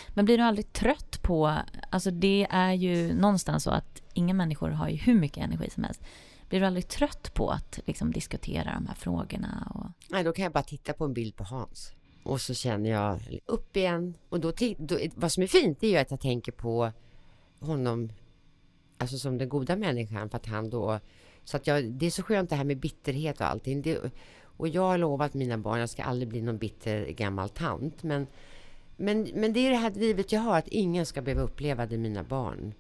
Men 0.09 0.25
blir 0.25 0.39
du 0.39 0.45
aldrig 0.45 0.73
trött 0.73 1.23
på, 1.23 1.57
alltså 1.91 2.11
det 2.11 2.47
är 2.51 2.73
ju 2.73 3.15
någonstans 3.15 3.65
så 3.65 3.71
att 3.71 4.03
inga 4.15 4.35
människor 4.35 4.71
har 4.71 4.89
ju 4.89 4.97
hur 4.97 5.15
mycket 5.15 5.45
energi 5.45 5.71
som 5.71 5.85
helst. 5.85 6.03
Blir 6.49 6.61
du 6.61 6.67
aldrig 6.67 6.89
trött 6.89 7.35
på 7.35 7.51
att 7.51 7.81
liksom, 7.87 8.13
diskutera 8.13 8.75
de 8.75 8.87
här 8.87 8.95
frågorna? 8.95 9.73
Och... 9.75 9.87
Nej, 10.09 10.25
då 10.25 10.33
kan 10.33 10.43
jag 10.43 10.53
bara 10.53 10.63
titta 10.63 10.93
på 10.93 11.05
en 11.05 11.15
bild 11.15 11.37
på 11.37 11.45
Hans. 11.45 11.93
Och 12.23 12.41
så 12.41 12.55
känner 12.55 12.91
jag 12.91 13.21
upp 13.47 13.77
igen. 13.77 14.15
Och 14.29 14.41
då, 14.41 14.53
då 14.79 14.99
vad 15.15 15.33
som 15.33 15.43
är 15.43 15.47
fint 15.47 15.83
är 15.83 15.89
ju 15.89 15.97
att 15.97 16.11
jag 16.11 16.21
tänker 16.21 16.53
på 16.53 16.93
honom 17.61 18.13
alltså 18.99 19.19
som 19.19 19.39
den 19.39 19.49
goda 19.49 19.77
människan 19.77 20.31
för 20.31 20.37
att 20.37 20.47
han 20.47 20.71
då 20.71 21.01
så 21.51 21.57
att 21.57 21.67
jag, 21.67 21.85
det 21.85 22.07
är 22.07 22.11
så 22.11 22.23
skönt 22.23 22.51
det 22.51 22.57
här 22.57 22.65
med 22.65 22.77
bitterhet 22.77 23.41
och 23.41 23.47
allting. 23.47 23.83
Det, 23.83 24.13
och 24.57 24.69
jag 24.69 24.83
har 24.83 24.99
lovat 24.99 25.35
mina 25.35 25.59
barn, 25.59 25.81
jag 25.81 25.91
ska 25.91 26.03
aldrig 26.03 26.29
bli 26.29 26.43
någon 26.43 26.59
bitter 26.59 27.07
gammal 27.07 27.49
tant. 27.49 28.03
Men, 28.03 28.27
men, 28.97 29.29
men 29.35 29.53
det 29.53 29.67
är 29.67 29.71
det 29.71 29.77
här 29.77 29.91
drivet 29.91 30.33
jag 30.33 30.41
har, 30.41 30.59
att 30.59 30.69
ingen 30.69 31.07
ska 31.07 31.23
behöva 31.23 31.43
uppleva 31.43 31.87
det 31.87 31.99
mina 31.99 32.23
barn 32.23 32.75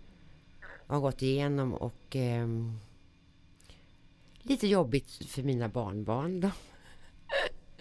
har 0.90 1.00
gått 1.00 1.22
igenom 1.22 1.74
och 1.74 2.16
eh, 2.16 2.48
lite 4.42 4.66
jobbigt 4.66 5.10
för 5.10 5.42
mina 5.42 5.68
barnbarn 5.68 6.40
då. 6.40 6.50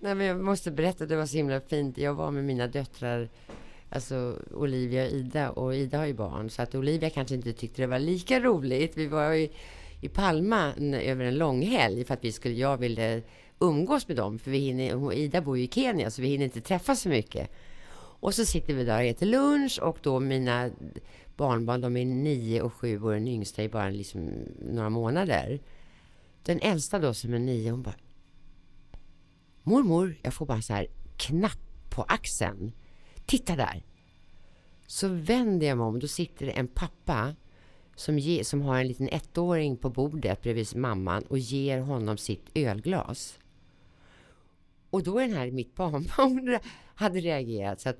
Nej, 0.00 0.14
men 0.14 0.20
jag 0.20 0.40
måste 0.40 0.70
berätta, 0.70 1.06
det 1.06 1.16
var 1.16 1.26
så 1.26 1.36
himla 1.36 1.60
fint. 1.60 1.98
Jag 1.98 2.14
var 2.14 2.30
med 2.30 2.44
mina 2.44 2.66
döttrar, 2.66 3.28
alltså 3.90 4.36
Olivia 4.54 5.04
och 5.04 5.10
Ida, 5.10 5.50
och 5.50 5.74
Ida 5.74 5.98
har 5.98 6.06
ju 6.06 6.14
barn, 6.14 6.50
så 6.50 6.62
att 6.62 6.74
Olivia 6.74 7.10
kanske 7.10 7.34
inte 7.34 7.52
tyckte 7.52 7.82
det 7.82 7.86
var 7.86 7.98
lika 7.98 8.40
roligt. 8.40 8.96
Vi 8.96 9.06
var 9.06 9.32
ju 9.32 9.48
i 10.00 10.08
Palma 10.08 10.74
över 11.02 11.24
en 11.24 11.38
lång 11.38 11.62
helg 11.62 12.04
för 12.04 12.14
att 12.14 12.24
vi 12.24 12.32
skulle, 12.32 12.54
jag 12.54 12.76
ville 12.76 13.22
umgås 13.58 14.08
med 14.08 14.16
dem, 14.16 14.38
för 14.38 14.50
vi 14.50 14.58
hinner, 14.58 15.12
Ida 15.12 15.40
bor 15.40 15.58
ju 15.58 15.64
i 15.64 15.68
Kenya, 15.68 16.10
så 16.10 16.22
vi 16.22 16.28
hinner 16.28 16.44
inte 16.44 16.60
träffas 16.60 17.00
så 17.00 17.08
mycket. 17.08 17.50
Och 18.20 18.34
så 18.34 18.44
sitter 18.44 18.74
vi 18.74 18.84
där 18.84 18.96
och 18.98 19.04
äter 19.04 19.26
lunch 19.26 19.78
och 19.82 19.98
då 20.02 20.20
mina 20.20 20.70
barnbarn, 21.36 21.80
de 21.80 21.96
är 21.96 22.04
nio 22.04 22.62
och 22.62 22.72
sju 22.72 23.02
och 23.02 23.12
den 23.12 23.28
yngsta 23.28 23.62
är 23.62 23.68
bara 23.68 23.90
liksom 23.90 24.30
några 24.58 24.90
månader. 24.90 25.60
Den 26.42 26.60
äldsta 26.60 26.98
då 26.98 27.14
som 27.14 27.34
är 27.34 27.38
nio, 27.38 27.70
hon 27.70 27.82
bara 27.82 27.94
Mormor, 29.62 30.18
jag 30.22 30.34
får 30.34 30.46
bara 30.46 30.62
så 30.62 30.72
här 30.72 30.86
knapp 31.16 31.90
på 31.90 32.02
axeln. 32.02 32.72
Titta 33.26 33.56
där! 33.56 33.84
Så 34.86 35.08
vänder 35.08 35.66
jag 35.66 35.78
mig 35.78 35.86
om, 35.86 35.98
då 36.00 36.08
sitter 36.08 36.46
det 36.46 36.52
en 36.52 36.68
pappa 36.68 37.34
som, 37.98 38.18
ge, 38.18 38.44
som 38.44 38.62
har 38.62 38.78
en 38.78 38.88
liten 38.88 39.08
ettåring 39.08 39.76
på 39.76 39.90
bordet 39.90 40.42
bredvid 40.42 40.76
mamman 40.76 41.22
och 41.22 41.38
ger 41.38 41.80
honom 41.80 42.18
sitt 42.18 42.50
ölglas. 42.54 43.38
Och 44.90 45.02
då 45.02 45.18
är 45.18 45.28
den 45.28 45.36
här 45.36 45.50
mitt 45.50 45.74
barnbarn 45.74 46.58
hade 46.94 47.20
reagerat 47.20 47.80
så 47.80 47.88
att 47.88 47.98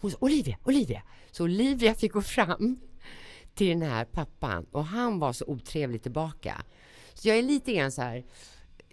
hon 0.00 0.10
sa 0.10 0.16
Olivia, 0.20 0.58
Olivia! 0.64 1.02
Så 1.30 1.44
Olivia 1.44 1.94
fick 1.94 2.12
gå 2.12 2.22
fram 2.22 2.80
till 3.54 3.68
den 3.68 3.82
här 3.82 4.04
pappan 4.04 4.66
och 4.70 4.84
han 4.84 5.18
var 5.18 5.32
så 5.32 5.44
otrevlig 5.46 6.02
tillbaka. 6.02 6.62
Så 7.14 7.28
jag 7.28 7.38
är 7.38 7.42
lite 7.42 7.72
grann 7.72 7.92
så 7.92 8.02
här 8.02 8.24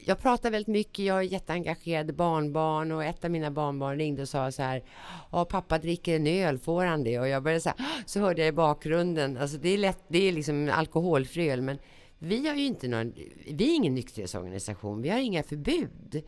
jag 0.05 0.19
pratar 0.19 0.51
väldigt 0.51 0.67
mycket, 0.67 1.05
jag 1.05 1.17
är 1.17 1.21
jätteengagerad 1.21 2.15
barnbarn 2.15 2.91
och 2.91 3.03
ett 3.03 3.25
av 3.25 3.31
mina 3.31 3.51
barnbarn 3.51 3.97
ringde 3.97 4.21
och 4.21 4.29
sa 4.29 4.51
så 4.51 4.61
här 4.61 4.83
Ja, 5.31 5.45
pappa 5.45 5.77
dricker 5.77 6.15
en 6.15 6.27
öl, 6.27 6.59
får 6.59 6.85
han 6.85 7.03
det? 7.03 7.19
Och 7.19 7.27
jag 7.27 7.43
började 7.43 7.61
så 7.61 7.69
här, 7.69 7.77
ah! 7.79 8.03
så 8.05 8.19
hörde 8.19 8.41
jag 8.41 8.47
i 8.47 8.51
bakgrunden, 8.51 9.37
alltså 9.37 9.57
det 9.57 9.69
är 9.69 9.77
lätt, 9.77 10.03
det 10.07 10.27
är 10.27 10.31
liksom 10.31 10.71
alkoholfri 10.73 11.49
öl, 11.49 11.61
men 11.61 11.77
vi 12.19 12.47
har 12.47 12.55
ju 12.55 12.65
inte 12.65 12.87
någon, 12.87 13.13
vi 13.47 13.71
är 13.71 13.75
ingen 13.75 13.95
nykterhetsorganisation, 13.95 15.01
vi 15.01 15.09
har 15.09 15.19
inga 15.19 15.43
förbud. 15.43 16.23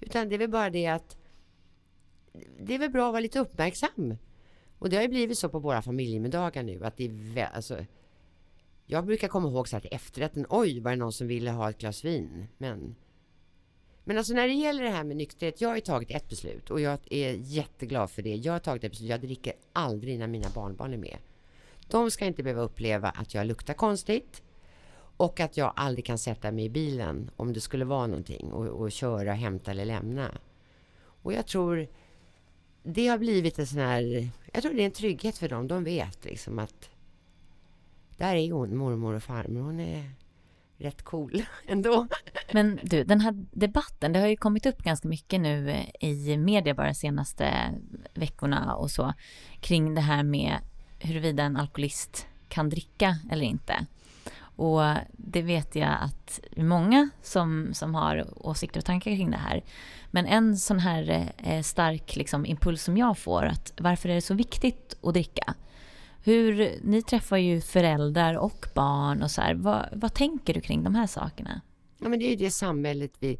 Utan 0.00 0.28
det 0.28 0.34
är 0.34 0.38
väl 0.38 0.50
bara 0.50 0.70
det 0.70 0.86
att 0.86 1.16
det 2.60 2.74
är 2.74 2.78
väl 2.78 2.90
bra 2.90 3.06
att 3.06 3.12
vara 3.12 3.20
lite 3.20 3.38
uppmärksam. 3.38 4.16
Och 4.78 4.90
det 4.90 4.96
har 4.96 5.02
ju 5.02 5.08
blivit 5.08 5.38
så 5.38 5.48
på 5.48 5.58
våra 5.58 5.82
familjemiddagar 5.82 6.62
nu 6.62 6.84
att 6.84 6.96
det 6.96 7.04
är 7.04 7.34
väl, 7.34 7.48
alltså, 7.54 7.84
jag 8.86 9.06
brukar 9.06 9.28
komma 9.28 9.48
ihåg 9.48 9.68
så 9.68 9.76
här 9.76 9.80
till 9.80 9.92
efterrätten, 9.92 10.46
oj, 10.48 10.80
var 10.80 10.90
det 10.90 10.96
någon 10.96 11.12
som 11.12 11.26
ville 11.26 11.50
ha 11.50 11.70
ett 11.70 11.78
glas 11.78 12.04
vin? 12.04 12.46
Men, 12.58 12.96
men 14.04 14.18
alltså 14.18 14.34
när 14.34 14.48
det 14.48 14.54
gäller 14.54 14.82
det 14.82 14.90
här 14.90 15.04
med 15.04 15.16
nykterhet, 15.16 15.60
jag 15.60 15.68
har 15.68 15.76
ju 15.76 15.80
tagit 15.80 16.10
ett 16.10 16.28
beslut 16.28 16.70
och 16.70 16.80
jag 16.80 16.98
är 17.10 17.32
jätteglad 17.32 18.10
för 18.10 18.22
det. 18.22 18.34
Jag 18.34 18.52
har 18.52 18.60
tagit 18.60 18.84
ett 18.84 18.90
beslut, 18.90 19.10
jag 19.10 19.20
dricker 19.20 19.52
aldrig 19.72 20.18
när 20.18 20.26
mina 20.26 20.48
barnbarn 20.54 20.92
är 20.92 20.98
med. 20.98 21.18
De 21.88 22.10
ska 22.10 22.24
inte 22.24 22.42
behöva 22.42 22.62
uppleva 22.62 23.08
att 23.08 23.34
jag 23.34 23.46
luktar 23.46 23.74
konstigt 23.74 24.42
och 25.16 25.40
att 25.40 25.56
jag 25.56 25.72
aldrig 25.76 26.04
kan 26.04 26.18
sätta 26.18 26.52
mig 26.52 26.64
i 26.64 26.70
bilen 26.70 27.30
om 27.36 27.52
det 27.52 27.60
skulle 27.60 27.84
vara 27.84 28.06
någonting 28.06 28.52
och, 28.52 28.66
och 28.66 28.92
köra, 28.92 29.32
hämta 29.32 29.70
eller 29.70 29.84
lämna. 29.84 30.38
Och 31.22 31.32
jag 31.32 31.46
tror 31.46 31.88
det 32.82 33.06
har 33.06 33.18
blivit 33.18 33.58
en 33.58 33.66
sån 33.66 33.78
här, 33.78 34.28
jag 34.52 34.62
tror 34.62 34.74
det 34.74 34.82
är 34.82 34.86
en 34.86 34.92
trygghet 34.92 35.38
för 35.38 35.48
dem. 35.48 35.68
De 35.68 35.84
vet 35.84 36.24
liksom 36.24 36.58
att 36.58 36.90
där 38.16 38.34
är 38.34 38.52
hon, 38.52 38.76
mormor 38.76 39.14
och 39.14 39.22
farmor. 39.22 39.60
Hon 39.60 39.80
är 39.80 40.10
rätt 40.80 41.02
cool 41.02 41.42
ändå. 41.66 42.06
Men 42.52 42.78
du, 42.82 43.04
den 43.04 43.20
här 43.20 43.32
debatten, 43.50 44.12
det 44.12 44.18
har 44.20 44.26
ju 44.26 44.36
kommit 44.36 44.66
upp 44.66 44.82
ganska 44.82 45.08
mycket 45.08 45.40
nu 45.40 45.70
eh, 45.70 46.08
i 46.08 46.36
media 46.36 46.74
bara 46.74 46.86
de 46.86 46.94
senaste 46.94 47.74
veckorna 48.14 48.74
och 48.74 48.90
så 48.90 49.12
kring 49.60 49.94
det 49.94 50.00
här 50.00 50.22
med 50.22 50.56
huruvida 50.98 51.42
en 51.42 51.56
alkoholist 51.56 52.26
kan 52.48 52.68
dricka 52.68 53.16
eller 53.30 53.44
inte. 53.44 53.86
Och 54.40 54.82
det 55.12 55.42
vet 55.42 55.74
jag 55.74 55.96
att 56.00 56.40
många 56.56 57.10
som, 57.22 57.70
som 57.74 57.94
har 57.94 58.46
åsikter 58.46 58.80
och 58.80 58.84
tankar 58.84 59.16
kring 59.16 59.30
det 59.30 59.36
här. 59.36 59.62
Men 60.10 60.26
en 60.26 60.56
sån 60.56 60.78
här 60.78 61.32
eh, 61.38 61.62
stark 61.62 62.16
liksom, 62.16 62.46
impuls 62.46 62.82
som 62.82 62.96
jag 62.96 63.18
får, 63.18 63.44
att 63.44 63.72
varför 63.76 64.08
är 64.08 64.14
det 64.14 64.22
så 64.22 64.34
viktigt 64.34 64.96
att 65.02 65.14
dricka? 65.14 65.54
Hur, 66.24 66.78
ni 66.82 67.02
träffar 67.02 67.36
ju 67.36 67.60
föräldrar 67.60 68.34
och 68.34 68.66
barn 68.74 69.22
och 69.22 69.30
så 69.30 69.40
här, 69.40 69.54
vad, 69.54 69.88
vad 69.92 70.14
tänker 70.14 70.54
du 70.54 70.60
kring 70.60 70.82
de 70.82 70.94
här 70.94 71.06
sakerna? 71.06 71.60
Ja, 71.98 72.08
men 72.08 72.18
det 72.18 72.24
är 72.24 72.30
ju 72.30 72.36
det 72.36 72.50
samhället 72.50 73.12
vi 73.18 73.38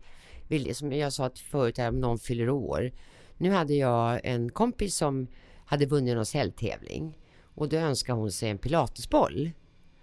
vill, 0.49 0.75
som 0.75 0.93
jag 0.93 1.13
sa 1.13 1.31
förut, 1.51 1.79
här, 1.79 1.89
om 1.89 2.01
någon 2.01 2.19
fyller 2.19 2.51
år. 2.51 2.93
Nu 3.37 3.51
hade 3.51 3.75
jag 3.75 4.21
en 4.25 4.51
kompis 4.51 4.97
som 4.97 5.27
hade 5.65 5.87
vunnit 5.87 6.15
någon 6.15 6.27
säljtävling 6.27 7.19
och 7.55 7.69
då 7.69 7.77
önskade 7.77 8.19
hon 8.19 8.33
sig 8.33 8.51
en 8.51 8.59
pilatesboll. 8.59 9.51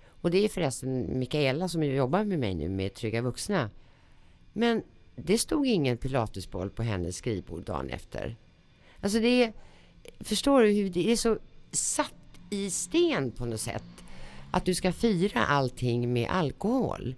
Och 0.08 0.32
det 0.32 0.38
är 0.38 0.50
förresten 0.50 1.20
Mikaela 1.20 1.68
som 1.68 1.84
jobbar 1.84 2.24
med 2.24 2.40
mig 2.40 2.56
nu 2.56 2.70
med 2.70 2.94
Trygga 2.94 3.22
Vuxna. 3.22 3.70
Men 4.54 4.84
det 5.16 5.38
stod 5.38 5.68
ingen 5.68 5.98
pilatesboll 5.98 6.70
på 6.70 6.84
hennes 6.84 7.16
skrivbord 7.16 7.66
dagen 7.66 7.90
efter. 7.90 8.36
Alltså 9.02 9.20
det 9.20 9.44
är, 9.44 9.54
förstår 10.20 10.62
du 10.62 10.70
hur 10.70 10.90
det 10.90 11.12
är 11.12 11.16
så 11.16 11.38
satt 11.72 12.17
i 12.50 12.70
sten 12.70 13.32
på 13.32 13.46
något 13.46 13.62
sätt. 13.62 13.84
Att 14.52 14.66
du 14.66 14.76
ska 14.76 14.92
fira 14.92 15.46
allting 15.46 16.14
med 16.14 16.30
alkohol. 16.30 17.16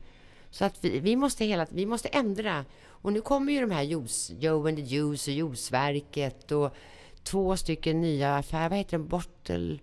Så 0.52 0.66
att 0.66 0.86
vi, 0.86 1.00
vi 1.00 1.16
måste 1.16 1.46
hela 1.46 1.68
vi 1.70 1.86
måste 1.86 2.08
ändra. 2.08 2.66
Och 2.86 3.14
nu 3.14 3.22
kommer 3.22 3.54
ju 3.54 3.62
de 3.62 3.72
här 3.72 3.84
juice, 3.84 4.32
Joe 4.40 4.68
and 4.68 4.78
the 4.78 4.84
Juice 4.84 5.28
och 5.28 5.34
Juiceverket 5.34 6.52
och 6.52 6.76
två 7.24 7.58
stycken 7.58 8.02
nya 8.02 8.36
affärer. 8.36 8.70
Vad 8.70 8.78
heter 8.78 8.98
de? 8.98 9.08
Bottle 9.08 9.80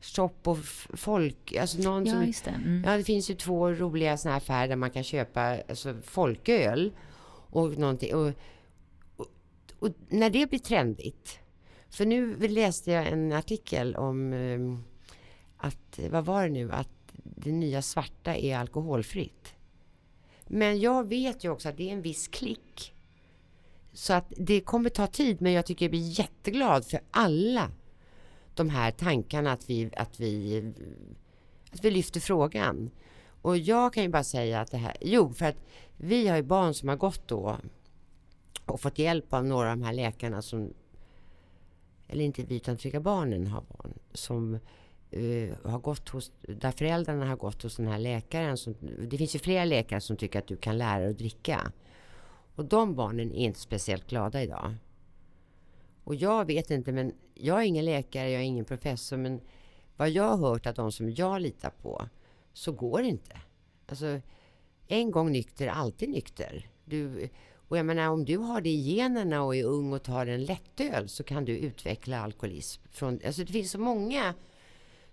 Shop 0.00 0.30
och 0.44 0.58
folk... 0.94 1.56
Alltså 1.56 1.78
någon 1.78 2.06
ja, 2.06 2.12
som, 2.12 2.26
just 2.26 2.44
det. 2.44 2.50
Mm. 2.50 2.84
Ja, 2.86 2.96
det 2.96 3.04
finns 3.04 3.30
ju 3.30 3.34
två 3.34 3.70
roliga 3.70 4.16
såna 4.16 4.32
här 4.32 4.38
affärer 4.38 4.68
där 4.68 4.76
man 4.76 4.90
kan 4.90 5.04
köpa 5.04 5.40
alltså, 5.68 5.96
folköl 6.04 6.92
och 7.50 7.78
någonting. 7.78 8.14
Och, 8.14 8.32
och, 9.16 9.26
och 9.78 9.88
när 10.08 10.30
det 10.30 10.46
blir 10.50 10.58
trendigt. 10.58 11.38
För 11.94 12.06
nu 12.06 12.36
läste 12.48 12.90
jag 12.90 13.06
en 13.06 13.32
artikel 13.32 13.96
om 13.96 14.32
um, 14.32 14.84
att, 15.56 15.98
vad 16.10 16.24
var 16.24 16.42
det 16.42 16.48
nu, 16.48 16.72
att 16.72 16.88
det 17.12 17.52
nya 17.52 17.82
svarta 17.82 18.36
är 18.36 18.58
alkoholfritt. 18.58 19.54
Men 20.46 20.80
jag 20.80 21.08
vet 21.08 21.44
ju 21.44 21.50
också 21.50 21.68
att 21.68 21.76
det 21.76 21.88
är 21.88 21.92
en 21.92 22.02
viss 22.02 22.28
klick. 22.28 22.94
Så 23.92 24.12
att 24.12 24.32
det 24.36 24.60
kommer 24.60 24.90
ta 24.90 25.06
tid, 25.06 25.40
men 25.40 25.52
jag 25.52 25.66
tycker 25.66 25.84
jag 25.84 25.90
blir 25.90 26.18
jätteglad 26.18 26.86
för 26.86 27.00
alla 27.10 27.70
de 28.54 28.68
här 28.68 28.90
tankarna 28.90 29.52
att 29.52 29.70
vi, 29.70 29.90
att 29.96 30.20
vi, 30.20 30.62
att 31.70 31.84
vi 31.84 31.90
lyfter 31.90 32.20
frågan. 32.20 32.90
Och 33.42 33.56
jag 33.56 33.92
kan 33.92 34.02
ju 34.02 34.08
bara 34.08 34.24
säga 34.24 34.60
att 34.60 34.70
det 34.70 34.76
här, 34.76 34.96
jo, 35.00 35.32
för 35.32 35.46
att 35.46 35.58
vi 35.96 36.28
har 36.28 36.36
ju 36.36 36.42
barn 36.42 36.74
som 36.74 36.88
har 36.88 36.96
gått 36.96 37.28
då 37.28 37.58
och 38.64 38.80
fått 38.80 38.98
hjälp 38.98 39.32
av 39.32 39.44
några 39.44 39.70
av 39.70 39.76
de 39.76 39.84
här 39.84 39.92
läkarna 39.92 40.42
som, 40.42 40.74
eller 42.14 42.24
inte 42.24 42.42
vi 42.42 42.56
utan 42.56 42.76
Trygga 42.76 43.00
Barnen 43.00 43.46
har 43.46 43.60
barn, 43.68 43.98
som 44.12 44.58
uh, 45.16 45.54
har 45.64 45.78
gått 45.78 46.08
hos, 46.08 46.32
där 46.42 46.70
föräldrarna 46.70 47.26
har 47.26 47.36
gått 47.36 47.62
hos 47.62 47.76
den 47.76 47.86
här 47.86 47.98
läkaren. 47.98 48.56
Som, 48.56 48.74
det 49.10 49.18
finns 49.18 49.34
ju 49.34 49.38
flera 49.38 49.64
läkare 49.64 50.00
som 50.00 50.16
tycker 50.16 50.38
att 50.38 50.46
du 50.46 50.56
kan 50.56 50.78
lära 50.78 50.98
dig 50.98 51.10
att 51.10 51.18
dricka. 51.18 51.72
Och 52.54 52.64
de 52.64 52.94
barnen 52.94 53.32
är 53.32 53.44
inte 53.44 53.60
speciellt 53.60 54.06
glada 54.06 54.42
idag. 54.42 54.74
Och 56.04 56.14
jag 56.14 56.44
vet 56.44 56.70
inte, 56.70 56.92
men 56.92 57.12
jag 57.34 57.58
är 57.58 57.66
ingen 57.66 57.84
läkare, 57.84 58.30
jag 58.30 58.40
är 58.40 58.46
ingen 58.46 58.64
professor, 58.64 59.16
men 59.16 59.40
vad 59.96 60.10
jag 60.10 60.36
har 60.36 60.48
hört 60.48 60.66
att 60.66 60.76
de 60.76 60.92
som 60.92 61.10
jag 61.10 61.40
litar 61.40 61.70
på, 61.70 62.08
så 62.52 62.72
går 62.72 63.02
det 63.02 63.08
inte. 63.08 63.40
Alltså, 63.86 64.20
en 64.86 65.10
gång 65.10 65.32
nykter, 65.32 65.68
alltid 65.68 66.08
nykter. 66.08 66.68
Du, 66.84 67.28
och 67.74 67.78
jag 67.78 67.86
menar, 67.86 68.08
om 68.08 68.24
du 68.24 68.36
har 68.36 68.60
det 68.60 68.70
i 68.70 68.96
generna 68.96 69.42
och 69.42 69.56
är 69.56 69.64
ung 69.64 69.92
och 69.92 70.02
tar 70.02 70.26
en 70.26 70.44
lättöl 70.44 71.08
så 71.08 71.24
kan 71.24 71.44
du 71.44 71.56
utveckla 71.56 72.20
alkoholism. 72.20 72.82
Från, 72.90 73.20
alltså 73.26 73.44
det 73.44 73.52
finns 73.52 73.70
så 73.70 73.78
många. 73.78 74.34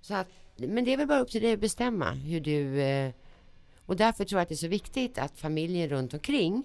Så 0.01 0.13
att, 0.15 0.27
men 0.55 0.85
det 0.85 0.93
är 0.93 0.97
väl 0.97 1.07
bara 1.07 1.19
upp 1.19 1.29
till 1.29 1.41
dig 1.41 1.53
att 1.53 1.59
bestämma 1.59 2.11
hur 2.11 2.39
du... 2.39 2.81
Eh, 2.81 3.11
och 3.85 3.95
därför 3.95 4.25
tror 4.25 4.39
jag 4.39 4.43
att 4.43 4.49
det 4.49 4.55
är 4.55 4.67
så 4.67 4.67
viktigt 4.67 5.17
att 5.17 5.39
familjen 5.39 5.89
runt 5.89 6.13
omkring 6.13 6.63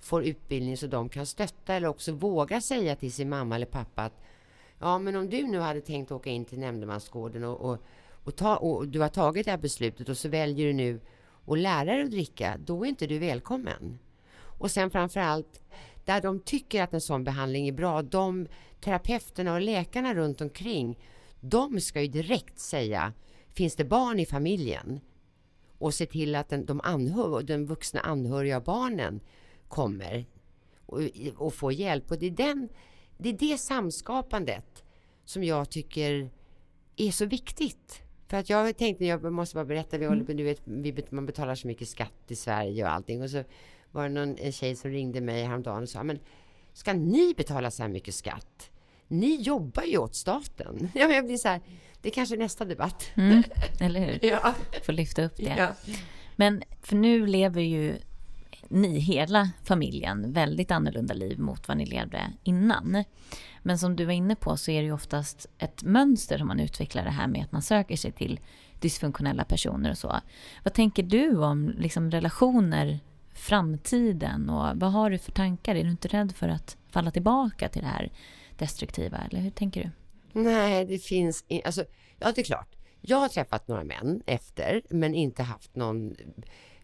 får 0.00 0.24
utbildning 0.24 0.76
så 0.76 0.86
de 0.86 1.08
kan 1.08 1.26
stötta 1.26 1.74
eller 1.74 1.88
också 1.88 2.12
våga 2.12 2.60
säga 2.60 2.96
till 2.96 3.12
sin 3.12 3.28
mamma 3.28 3.56
eller 3.56 3.66
pappa 3.66 4.02
att 4.02 4.20
ja, 4.78 4.98
men 4.98 5.16
om 5.16 5.30
du 5.30 5.42
nu 5.46 5.58
hade 5.58 5.80
tänkt 5.80 6.12
åka 6.12 6.30
in 6.30 6.44
till 6.44 6.58
nämndemansgården 6.58 7.44
och, 7.44 7.60
och, 7.60 7.78
och, 8.24 8.36
ta, 8.36 8.56
och 8.56 8.88
du 8.88 9.00
har 9.00 9.08
tagit 9.08 9.44
det 9.44 9.50
här 9.50 9.58
beslutet 9.58 10.08
och 10.08 10.16
så 10.16 10.28
väljer 10.28 10.66
du 10.66 10.72
nu 10.72 11.00
att 11.46 11.58
lära 11.58 11.84
dig 11.84 12.02
att 12.02 12.10
dricka, 12.10 12.56
då 12.64 12.84
är 12.84 12.88
inte 12.88 13.06
du 13.06 13.18
välkommen. 13.18 13.98
Och 14.60 14.70
sen 14.70 14.90
framför 14.90 15.20
allt, 15.20 15.62
där 16.04 16.20
de 16.20 16.40
tycker 16.40 16.82
att 16.82 16.94
en 16.94 17.00
sån 17.00 17.24
behandling 17.24 17.68
är 17.68 17.72
bra, 17.72 18.02
de 18.02 18.48
terapeuterna 18.80 19.54
och 19.54 19.60
läkarna 19.60 20.14
runt 20.14 20.40
omkring, 20.40 20.98
de 21.40 21.80
ska 21.80 22.02
ju 22.02 22.08
direkt 22.08 22.58
säga, 22.58 23.12
finns 23.48 23.76
det 23.76 23.84
barn 23.84 24.18
i 24.18 24.26
familjen? 24.26 25.00
Och 25.78 25.94
se 25.94 26.06
till 26.06 26.34
att 26.34 26.48
den, 26.48 26.66
de 26.66 26.80
anhör, 26.84 27.42
den 27.42 27.66
vuxna 27.66 28.00
anhöriga 28.00 28.60
barnen 28.60 29.20
kommer 29.68 30.26
och, 30.86 31.00
och 31.36 31.54
får 31.54 31.72
hjälp. 31.72 32.10
Och 32.10 32.18
det 32.18 32.26
är, 32.26 32.30
den, 32.30 32.68
det 33.18 33.28
är 33.28 33.32
det 33.32 33.58
samskapandet 33.58 34.84
som 35.24 35.44
jag 35.44 35.70
tycker 35.70 36.30
är 36.96 37.10
så 37.10 37.26
viktigt. 37.26 38.02
För 38.28 38.36
att 38.36 38.50
jag 38.50 38.76
tänkte, 38.76 39.04
jag 39.04 39.32
måste 39.32 39.54
bara 39.54 39.64
berätta, 39.64 39.98
vi, 39.98 40.06
håller 40.06 40.24
på, 40.24 40.32
du 40.32 40.44
vet, 40.44 40.60
vi, 40.64 41.04
man 41.10 41.26
betalar 41.26 41.54
så 41.54 41.66
mycket 41.66 41.88
skatt 41.88 42.24
i 42.28 42.36
Sverige 42.36 42.84
och 42.84 42.92
allting. 42.92 43.22
Och 43.22 43.30
så 43.30 43.44
var 43.92 44.02
det 44.02 44.08
någon, 44.08 44.38
en 44.38 44.52
tjej 44.52 44.76
som 44.76 44.90
ringde 44.90 45.20
mig 45.20 45.44
häromdagen 45.44 45.82
och 45.82 45.88
sa, 45.88 46.02
men 46.02 46.18
ska 46.72 46.92
ni 46.92 47.34
betala 47.36 47.70
så 47.70 47.82
här 47.82 47.90
mycket 47.90 48.14
skatt? 48.14 48.70
Ni 49.08 49.42
jobbar 49.42 49.82
ju 49.82 49.98
åt 49.98 50.14
staten. 50.14 50.88
Ja, 50.94 51.08
jag 51.08 51.24
blir 51.24 51.36
så 51.36 51.48
här, 51.48 51.60
det 52.02 52.08
är 52.08 52.12
kanske 52.12 52.36
nästa 52.36 52.64
debatt. 52.64 53.10
Mm, 53.14 53.42
eller 53.80 54.00
hur? 54.00 54.18
ja. 54.22 54.54
Får 54.82 54.92
lyfta 54.92 55.24
upp 55.24 55.36
det. 55.36 55.54
Ja. 55.58 55.68
Men 56.36 56.62
för 56.82 56.96
nu 56.96 57.26
lever 57.26 57.60
ju 57.60 57.96
ni, 58.68 58.98
hela 58.98 59.50
familjen, 59.64 60.32
väldigt 60.32 60.70
annorlunda 60.70 61.14
liv 61.14 61.38
mot 61.38 61.68
vad 61.68 61.76
ni 61.76 61.86
levde 61.86 62.32
innan. 62.44 63.04
Men 63.62 63.78
som 63.78 63.96
du 63.96 64.04
var 64.04 64.12
inne 64.12 64.36
på 64.36 64.56
så 64.56 64.70
är 64.70 64.80
det 64.80 64.86
ju 64.86 64.92
oftast 64.92 65.46
ett 65.58 65.82
mönster 65.82 66.38
som 66.38 66.46
man 66.46 66.60
utvecklar 66.60 67.04
det 67.04 67.10
här 67.10 67.26
med 67.26 67.44
att 67.44 67.52
man 67.52 67.62
söker 67.62 67.96
sig 67.96 68.12
till 68.12 68.40
dysfunktionella 68.80 69.44
personer 69.44 69.90
och 69.90 69.98
så. 69.98 70.20
Vad 70.64 70.74
tänker 70.74 71.02
du 71.02 71.38
om 71.38 71.74
liksom, 71.78 72.10
relationer, 72.10 73.00
framtiden 73.40 74.50
och 74.50 74.80
vad 74.80 74.92
har 74.92 75.10
du 75.10 75.18
för 75.18 75.32
tankar? 75.32 75.74
Är 75.74 75.84
du 75.84 75.90
inte 75.90 76.08
rädd 76.08 76.32
för 76.32 76.48
att 76.48 76.76
falla 76.88 77.10
tillbaka 77.10 77.68
till 77.68 77.82
det 77.82 77.88
här 77.88 78.12
destruktiva 78.58 79.18
eller 79.18 79.40
hur 79.40 79.50
tänker 79.50 79.82
du? 79.82 79.90
Nej, 80.40 80.84
det 80.84 80.98
finns 80.98 81.44
in, 81.48 81.62
alltså, 81.64 81.84
ja 82.18 82.32
det 82.34 82.40
är 82.40 82.44
klart. 82.44 82.76
Jag 83.00 83.16
har 83.16 83.28
träffat 83.28 83.68
några 83.68 83.84
män 83.84 84.22
efter, 84.26 84.82
men 84.90 85.14
inte 85.14 85.42
haft 85.42 85.76
någon 85.76 86.16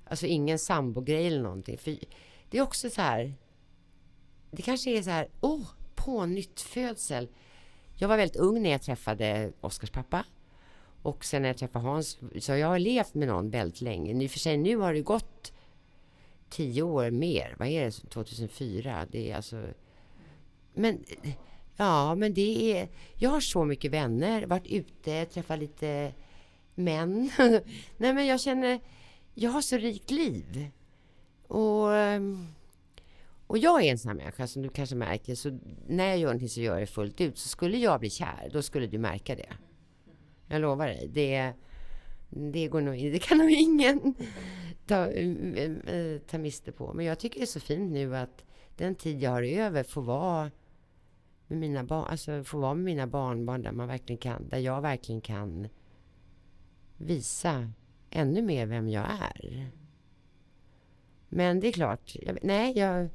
Alltså 0.08 0.26
ingen 0.26 0.58
sambogrej 0.58 1.26
eller 1.26 1.42
någonting. 1.42 1.78
För 1.78 1.96
det 2.50 2.58
är 2.58 2.62
också 2.62 2.90
så 2.90 3.00
här. 3.00 3.34
Det 4.50 4.62
kanske 4.62 4.90
är 4.90 5.02
så 5.02 5.10
här. 5.10 5.28
Åh, 5.40 5.54
oh, 5.54 5.66
pånyttfödsel. 5.94 7.28
Jag 7.94 8.08
var 8.08 8.16
väldigt 8.16 8.36
ung 8.36 8.62
när 8.62 8.70
jag 8.70 8.82
träffade 8.82 9.52
Oskars 9.60 9.90
pappa. 9.90 10.24
Och 11.02 11.24
sen 11.24 11.42
när 11.42 11.48
jag 11.48 11.58
träffade 11.58 11.84
Hans. 11.84 12.18
Så 12.40 12.52
jag 12.52 12.68
har 12.68 12.78
levt 12.78 13.14
med 13.14 13.28
någon 13.28 13.50
väldigt 13.50 13.80
länge. 13.80 14.24
I 14.24 14.26
och 14.26 14.30
för 14.30 14.38
sig 14.38 14.56
nu 14.56 14.76
har 14.76 14.94
det 14.94 15.00
gått 15.00 15.52
tio 16.48 16.82
år 16.82 17.10
mer. 17.10 17.54
Vad 17.58 17.68
är 17.68 17.84
det? 17.84 17.90
2004? 17.90 19.06
Det 19.10 19.30
är 19.30 19.36
alltså... 19.36 19.62
Men... 20.74 21.04
Ja, 21.76 22.14
men 22.14 22.34
det 22.34 22.72
är... 22.72 22.88
Jag 23.14 23.30
har 23.30 23.40
så 23.40 23.64
mycket 23.64 23.90
vänner. 23.90 24.46
Varit 24.46 24.66
ute, 24.66 25.24
träffat 25.24 25.58
lite 25.58 26.12
män. 26.74 27.30
Nej, 27.96 28.14
men 28.14 28.26
jag 28.26 28.40
känner 28.40 28.80
jag 29.38 29.50
har 29.50 29.60
så 29.60 29.76
rikt 29.76 30.10
liv. 30.10 30.70
Och, 31.46 31.94
ehm, 31.94 32.46
och 33.46 33.58
jag 33.58 33.84
är 33.84 33.90
en 33.90 33.98
sån 33.98 34.08
här 34.08 34.16
människa 34.16 34.46
som 34.46 34.62
du 34.62 34.68
kanske 34.68 34.96
märker, 34.96 35.34
så 35.34 35.58
när 35.86 36.04
jag 36.04 36.18
gör 36.18 36.26
någonting 36.26 36.48
så 36.48 36.60
gör 36.60 36.72
jag 36.72 36.82
det 36.82 36.86
fullt 36.86 37.20
ut. 37.20 37.38
Så 37.38 37.48
skulle 37.48 37.78
jag 37.78 38.00
bli 38.00 38.10
kär, 38.10 38.50
då 38.52 38.62
skulle 38.62 38.86
du 38.86 38.98
märka 38.98 39.34
det. 39.34 39.52
Jag 40.46 40.60
lovar 40.60 40.86
dig. 40.86 41.10
Det, 41.12 41.34
är 41.34 41.54
det, 42.28 42.68
går 42.68 42.80
nog, 42.80 42.94
det 42.94 43.18
kan 43.18 43.38
nog 43.38 43.50
ingen 43.50 44.14
ta, 44.86 45.06
eh, 45.06 45.72
eh, 45.94 46.18
ta 46.18 46.38
miste 46.38 46.72
på. 46.72 46.92
Men 46.92 47.04
jag 47.04 47.18
tycker 47.18 47.40
det 47.40 47.44
är 47.44 47.46
så 47.46 47.60
fint 47.60 47.92
nu 47.92 48.16
att 48.16 48.44
den 48.76 48.94
tid 48.94 49.22
jag 49.22 49.30
har 49.30 49.42
över 49.42 49.82
får 49.82 50.02
vara 50.02 50.50
med 51.46 51.58
mina 51.58 51.84
barn, 51.84 52.06
alltså 52.10 52.44
få 52.44 52.58
vara 52.58 52.74
med 52.74 52.84
mina 52.84 53.06
barnbarn 53.06 53.62
där 53.62 53.72
man 53.72 53.88
verkligen 53.88 54.18
kan, 54.18 54.48
där 54.48 54.58
jag 54.58 54.80
verkligen 54.80 55.20
kan 55.20 55.68
visa 56.96 57.72
ännu 58.10 58.42
mer 58.42 58.66
vem 58.66 58.88
jag 58.88 59.04
är. 59.04 59.70
Men 61.28 61.60
det 61.60 61.68
är 61.68 61.72
klart, 61.72 62.12
jag, 62.14 62.38
nej, 62.42 62.78
jag, 62.78 63.08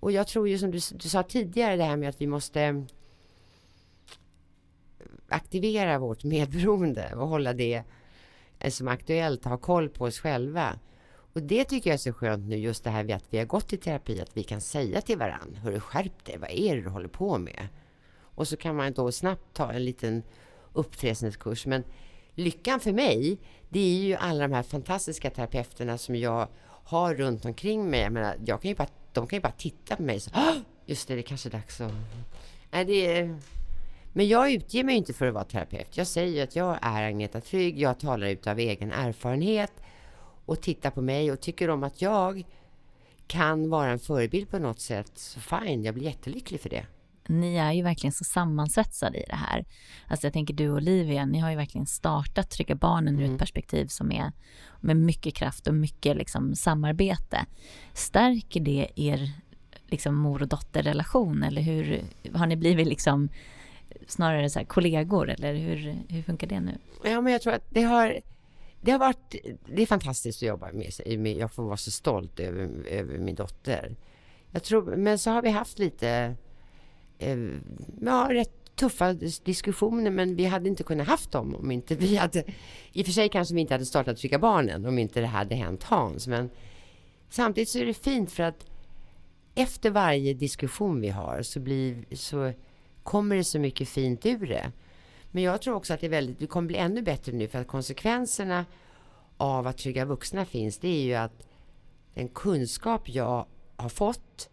och 0.00 0.12
jag 0.12 0.26
tror 0.26 0.48
ju 0.48 0.58
som 0.58 0.70
du, 0.70 0.78
du 0.92 1.08
sa 1.08 1.22
tidigare 1.22 1.76
det 1.76 1.84
här 1.84 1.96
med 1.96 2.08
att 2.08 2.20
vi 2.20 2.26
måste 2.26 2.86
aktivera 5.28 5.98
vårt 5.98 6.24
medberoende 6.24 7.14
och 7.14 7.28
hålla 7.28 7.52
det 7.52 7.84
Eh, 8.62 8.70
som 8.70 8.88
aktuellt, 8.88 9.44
ha 9.44 9.56
koll 9.56 9.88
på 9.88 10.04
oss 10.04 10.20
själva. 10.20 10.78
Och 11.34 11.42
det 11.42 11.64
tycker 11.64 11.90
jag 11.90 11.94
är 11.94 11.98
så 11.98 12.12
skönt 12.12 12.48
nu, 12.48 12.56
just 12.56 12.84
det 12.84 12.90
här 12.90 13.04
med 13.04 13.16
att 13.16 13.24
vi 13.30 13.38
har 13.38 13.44
gått 13.44 13.72
i 13.72 13.76
terapi, 13.76 14.20
att 14.20 14.36
vi 14.36 14.42
kan 14.42 14.60
säga 14.60 15.00
till 15.00 15.18
varandra, 15.18 15.60
hörru 15.60 15.80
skärp 15.80 16.24
dig, 16.24 16.38
vad 16.38 16.50
är 16.50 16.76
det 16.76 16.82
du 16.82 16.88
håller 16.88 17.08
på 17.08 17.38
med? 17.38 17.68
Och 18.20 18.48
så 18.48 18.56
kan 18.56 18.76
man 18.76 18.92
då 18.92 19.12
snabbt 19.12 19.42
ta 19.52 19.72
en 19.72 19.84
liten 19.84 20.22
uppfräsningskurs. 20.72 21.66
Men 21.66 21.84
lyckan 22.34 22.80
för 22.80 22.92
mig, 22.92 23.38
det 23.68 23.80
är 23.80 24.04
ju 24.04 24.14
alla 24.14 24.48
de 24.48 24.54
här 24.54 24.62
fantastiska 24.62 25.30
terapeuterna 25.30 25.98
som 25.98 26.16
jag 26.16 26.48
har 26.84 27.14
runt 27.14 27.44
omkring 27.44 27.90
mig. 27.90 28.00
Jag 28.00 28.12
menar, 28.12 28.36
jag 28.46 28.62
kan 28.62 28.68
ju 28.68 28.74
bara, 28.74 28.88
de 29.12 29.26
kan 29.26 29.36
ju 29.36 29.40
bara 29.40 29.52
titta 29.52 29.96
på 29.96 30.02
mig 30.02 30.20
så 30.20 30.30
just 30.86 31.08
det, 31.08 31.14
det 31.14 31.20
är 31.20 31.22
kanske 31.22 31.48
är 31.48 31.50
dags 31.50 31.80
att... 31.80 31.92
Nej, 32.70 32.84
det 32.84 33.18
är... 33.18 33.38
Men 34.12 34.28
jag 34.28 34.52
utger 34.52 34.84
mig 34.84 34.96
inte 34.96 35.12
för 35.12 35.26
att 35.26 35.34
vara 35.34 35.44
terapeut. 35.44 35.96
Jag 35.96 36.06
säger 36.06 36.44
att 36.44 36.56
jag 36.56 36.78
är 36.82 37.02
Agneta 37.02 37.40
Trygg, 37.40 37.78
jag 37.78 38.00
talar 38.00 38.26
ut 38.26 38.46
av 38.46 38.58
egen 38.58 38.92
erfarenhet 38.92 39.72
och 40.46 40.60
tittar 40.60 40.90
på 40.90 41.00
mig 41.02 41.32
och 41.32 41.40
tycker 41.40 41.70
om 41.70 41.82
att 41.82 42.02
jag 42.02 42.44
kan 43.26 43.70
vara 43.70 43.90
en 43.90 43.98
förebild 43.98 44.50
på 44.50 44.58
något 44.58 44.80
sätt, 44.80 45.12
så 45.14 45.40
fine, 45.40 45.82
jag 45.82 45.94
blir 45.94 46.04
jättelycklig 46.04 46.60
för 46.60 46.68
det 46.68 46.86
ni 47.28 47.56
är 47.56 47.72
ju 47.72 47.82
verkligen 47.82 48.12
så 48.12 48.24
sammansvetsade 48.24 49.18
i 49.18 49.24
det 49.28 49.36
här. 49.36 49.64
Alltså 50.06 50.26
jag 50.26 50.32
tänker 50.32 50.54
du 50.54 50.70
och 50.70 50.76
Olivia, 50.76 51.24
ni 51.24 51.38
har 51.38 51.50
ju 51.50 51.56
verkligen 51.56 51.86
startat 51.86 52.50
Trygga 52.50 52.74
Barnen 52.74 53.14
ur 53.14 53.22
mm. 53.22 53.32
ett 53.32 53.38
perspektiv 53.38 53.86
som 53.86 54.12
är 54.12 54.32
med 54.80 54.96
mycket 54.96 55.34
kraft 55.34 55.66
och 55.66 55.74
mycket 55.74 56.16
liksom 56.16 56.54
samarbete. 56.54 57.46
Stärker 57.92 58.60
det 58.60 58.88
er 58.96 59.32
liksom 59.86 60.14
mor 60.14 60.42
och 60.42 60.48
dotterrelation 60.48 61.42
eller 61.42 61.62
hur 61.62 62.04
har 62.34 62.46
ni 62.46 62.56
blivit 62.56 62.86
liksom 62.86 63.28
snarare 64.08 64.50
så 64.50 64.64
kollegor 64.64 65.30
eller 65.30 65.54
hur, 65.54 65.96
hur 66.08 66.22
funkar 66.22 66.46
det 66.46 66.60
nu? 66.60 66.78
Ja, 67.04 67.20
men 67.20 67.32
jag 67.32 67.42
tror 67.42 67.52
att 67.52 67.66
det 67.70 67.82
har 67.82 68.20
det 68.84 68.90
har 68.90 68.98
varit, 68.98 69.36
det 69.66 69.82
är 69.82 69.86
fantastiskt 69.86 70.42
att 70.42 70.48
jobba 70.48 70.70
med, 70.72 71.36
jag 71.36 71.52
får 71.52 71.62
vara 71.62 71.76
så 71.76 71.90
stolt 71.90 72.40
över, 72.40 72.86
över 72.86 73.18
min 73.18 73.34
dotter. 73.34 73.96
Jag 74.50 74.62
tror, 74.62 74.96
men 74.96 75.18
så 75.18 75.30
har 75.30 75.42
vi 75.42 75.50
haft 75.50 75.78
lite 75.78 76.34
eh, 77.18 77.38
ja, 78.00 78.28
rätt 78.30 78.62
tuffa 78.74 79.12
diskussioner 79.44 80.10
men 80.10 80.36
vi 80.36 80.44
hade 80.44 80.68
inte 80.68 80.82
kunnat 80.82 81.06
haft 81.06 81.32
dem 81.32 81.54
om 81.54 81.70
inte 81.70 81.94
vi 81.94 82.16
hade... 82.16 82.44
I 82.92 83.02
och 83.02 83.06
för 83.06 83.12
sig 83.12 83.28
kanske 83.28 83.54
vi 83.54 83.60
inte 83.60 83.74
hade 83.74 83.86
startat 83.86 84.16
Trygga 84.16 84.38
Barnen 84.38 84.86
om 84.86 84.98
inte 84.98 85.20
det 85.20 85.26
hade 85.26 85.54
hänt 85.54 85.82
Hans. 85.82 86.26
Men 86.26 86.50
samtidigt 87.30 87.68
så 87.68 87.78
är 87.78 87.86
det 87.86 87.94
fint 87.94 88.32
för 88.32 88.42
att 88.42 88.66
efter 89.54 89.90
varje 89.90 90.34
diskussion 90.34 91.00
vi 91.00 91.08
har 91.08 91.42
så, 91.42 91.60
blir, 91.60 92.04
så 92.12 92.52
kommer 93.02 93.36
det 93.36 93.44
så 93.44 93.58
mycket 93.58 93.88
fint 93.88 94.26
ur 94.26 94.46
det. 94.46 94.72
Men 95.30 95.42
jag 95.42 95.62
tror 95.62 95.74
också 95.74 95.94
att 95.94 96.00
det, 96.00 96.06
är 96.06 96.10
väldigt, 96.10 96.38
det 96.38 96.46
kommer 96.46 96.66
bli 96.66 96.76
ännu 96.76 97.02
bättre 97.02 97.32
nu 97.32 97.48
för 97.48 97.60
att 97.60 97.66
konsekvenserna 97.66 98.64
av 99.36 99.66
att 99.66 99.78
Trygga 99.78 100.04
Vuxna 100.04 100.44
finns 100.44 100.78
det 100.78 100.88
är 100.88 101.02
ju 101.02 101.14
att 101.14 101.46
den 102.14 102.28
kunskap 102.28 103.08
jag 103.08 103.46
har 103.76 103.88
fått 103.88 104.48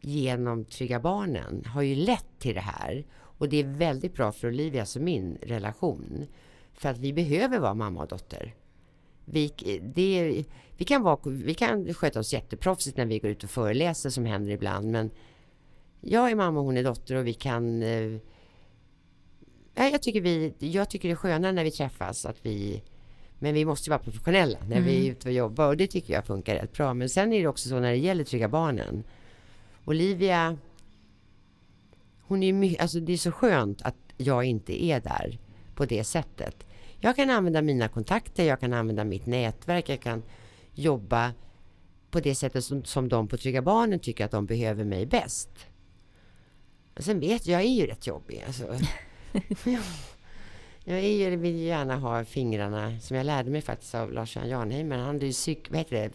genom 0.00 0.64
Trygga 0.64 1.00
Barnen 1.00 1.64
har 1.64 1.82
ju 1.82 1.94
lett 1.94 2.38
till 2.38 2.54
det 2.54 2.60
här. 2.60 3.06
Och 3.38 3.48
det 3.48 3.56
är 3.56 3.64
väldigt 3.64 4.14
bra 4.14 4.32
för 4.32 4.48
Olivias 4.48 4.96
och 4.96 5.02
min 5.02 5.38
relation. 5.42 6.26
För 6.74 6.88
att 6.88 6.98
vi 6.98 7.12
behöver 7.12 7.58
vara 7.58 7.74
mamma 7.74 8.02
och 8.02 8.08
dotter. 8.08 8.54
Vi, 9.24 9.52
det, 9.94 10.44
vi, 10.76 10.84
kan, 10.84 11.02
vara, 11.02 11.18
vi 11.24 11.54
kan 11.54 11.94
sköta 11.94 12.20
oss 12.20 12.32
jätteproffsigt 12.32 12.96
när 12.96 13.06
vi 13.06 13.18
går 13.18 13.30
ut 13.30 13.44
och 13.44 13.50
föreläser 13.50 14.10
som 14.10 14.24
händer 14.24 14.52
ibland. 14.52 14.90
Men 14.90 15.10
jag 16.06 16.30
är 16.30 16.34
mamma 16.34 16.60
och 16.60 16.66
hon 16.66 16.76
är 16.76 16.84
dotter 16.84 17.14
och 17.14 17.26
vi 17.26 17.34
kan... 17.34 17.82
Eh, 17.82 18.18
jag, 19.74 20.02
tycker 20.02 20.20
vi, 20.20 20.54
jag 20.58 20.90
tycker 20.90 21.08
det 21.08 21.12
är 21.12 21.16
skönare 21.16 21.52
när 21.52 21.64
vi 21.64 21.70
träffas 21.70 22.26
att 22.26 22.36
vi... 22.42 22.82
Men 23.38 23.54
vi 23.54 23.64
måste 23.64 23.90
vara 23.90 24.00
professionella 24.00 24.58
när 24.60 24.76
mm. 24.76 24.84
vi 24.84 25.06
är 25.06 25.10
ute 25.10 25.28
och 25.28 25.34
jobbar 25.34 25.68
och 25.68 25.76
det 25.76 25.86
tycker 25.86 26.14
jag 26.14 26.26
funkar 26.26 26.54
rätt 26.54 26.72
bra. 26.72 26.94
Men 26.94 27.08
sen 27.08 27.32
är 27.32 27.40
det 27.40 27.46
också 27.46 27.68
så 27.68 27.80
när 27.80 27.90
det 27.90 27.96
gäller 27.96 28.24
Trygga 28.24 28.48
Barnen 28.48 29.04
Olivia, 29.84 30.58
hon 32.20 32.42
är 32.42 32.52
mycket, 32.52 32.82
alltså 32.82 33.00
det 33.00 33.12
är 33.12 33.16
så 33.16 33.32
skönt 33.32 33.82
att 33.82 33.96
jag 34.16 34.44
inte 34.44 34.84
är 34.84 35.00
där 35.00 35.38
på 35.74 35.84
det 35.84 36.04
sättet. 36.04 36.66
Jag 37.00 37.16
kan 37.16 37.30
använda 37.30 37.62
mina 37.62 37.88
kontakter, 37.88 38.44
jag 38.44 38.60
kan 38.60 38.72
använda 38.72 39.04
mitt 39.04 39.26
nätverk, 39.26 39.88
jag 39.88 40.00
kan 40.00 40.22
jobba 40.72 41.32
på 42.10 42.20
det 42.20 42.34
sättet 42.34 42.64
som, 42.64 42.84
som 42.84 43.08
de 43.08 43.28
på 43.28 43.36
Trygga 43.36 43.62
Barnen 43.62 43.98
tycker 43.98 44.24
att 44.24 44.30
de 44.30 44.46
behöver 44.46 44.84
mig 44.84 45.06
bäst. 45.06 45.50
Och 46.96 47.04
sen 47.04 47.20
vet 47.20 47.46
jag, 47.46 47.60
jag 47.60 47.66
är 47.70 47.74
ju 47.74 47.86
rätt 47.86 48.06
jobbig. 48.06 48.44
Alltså. 48.46 48.78
jag 50.84 50.98
är 50.98 51.30
ju, 51.30 51.36
vill 51.36 51.56
ju 51.56 51.64
gärna 51.64 51.96
ha 51.96 52.24
fingrarna, 52.24 53.00
som 53.00 53.16
jag 53.16 53.26
lärde 53.26 53.50
mig 53.50 53.60
faktiskt 53.60 53.94
av 53.94 54.12
Lars-Göran 54.12 54.48
Jarnheimer. 54.48 54.98
Han 54.98 55.16
är 55.16 55.26
ju 55.26 55.32
psyk, 55.32 55.70
vad 55.70 55.78
heter 55.78 55.96
det, 55.96 56.10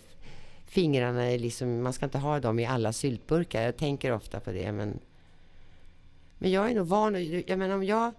fingrarna 0.66 1.24
är 1.24 1.40
liksom, 1.40 1.84
man 1.84 1.94
ska 1.94 2.06
inte 2.06 2.18
ha 2.18 2.40
dem 2.40 2.60
i 2.60 2.66
alla 2.66 2.94
syltburkar. 2.94 3.62
Jag 3.62 3.78
tänker 3.78 4.12
ofta 4.12 4.40
på 4.40 4.52
det 4.52 4.72
men 4.72 5.00
men 6.40 6.52
jag 6.52 6.72
är 6.72 6.76
nog 6.76 6.88
van, 6.88 7.44
jag 7.48 7.60
menar 7.60 7.76
om 7.76 7.84
jag 7.84 8.12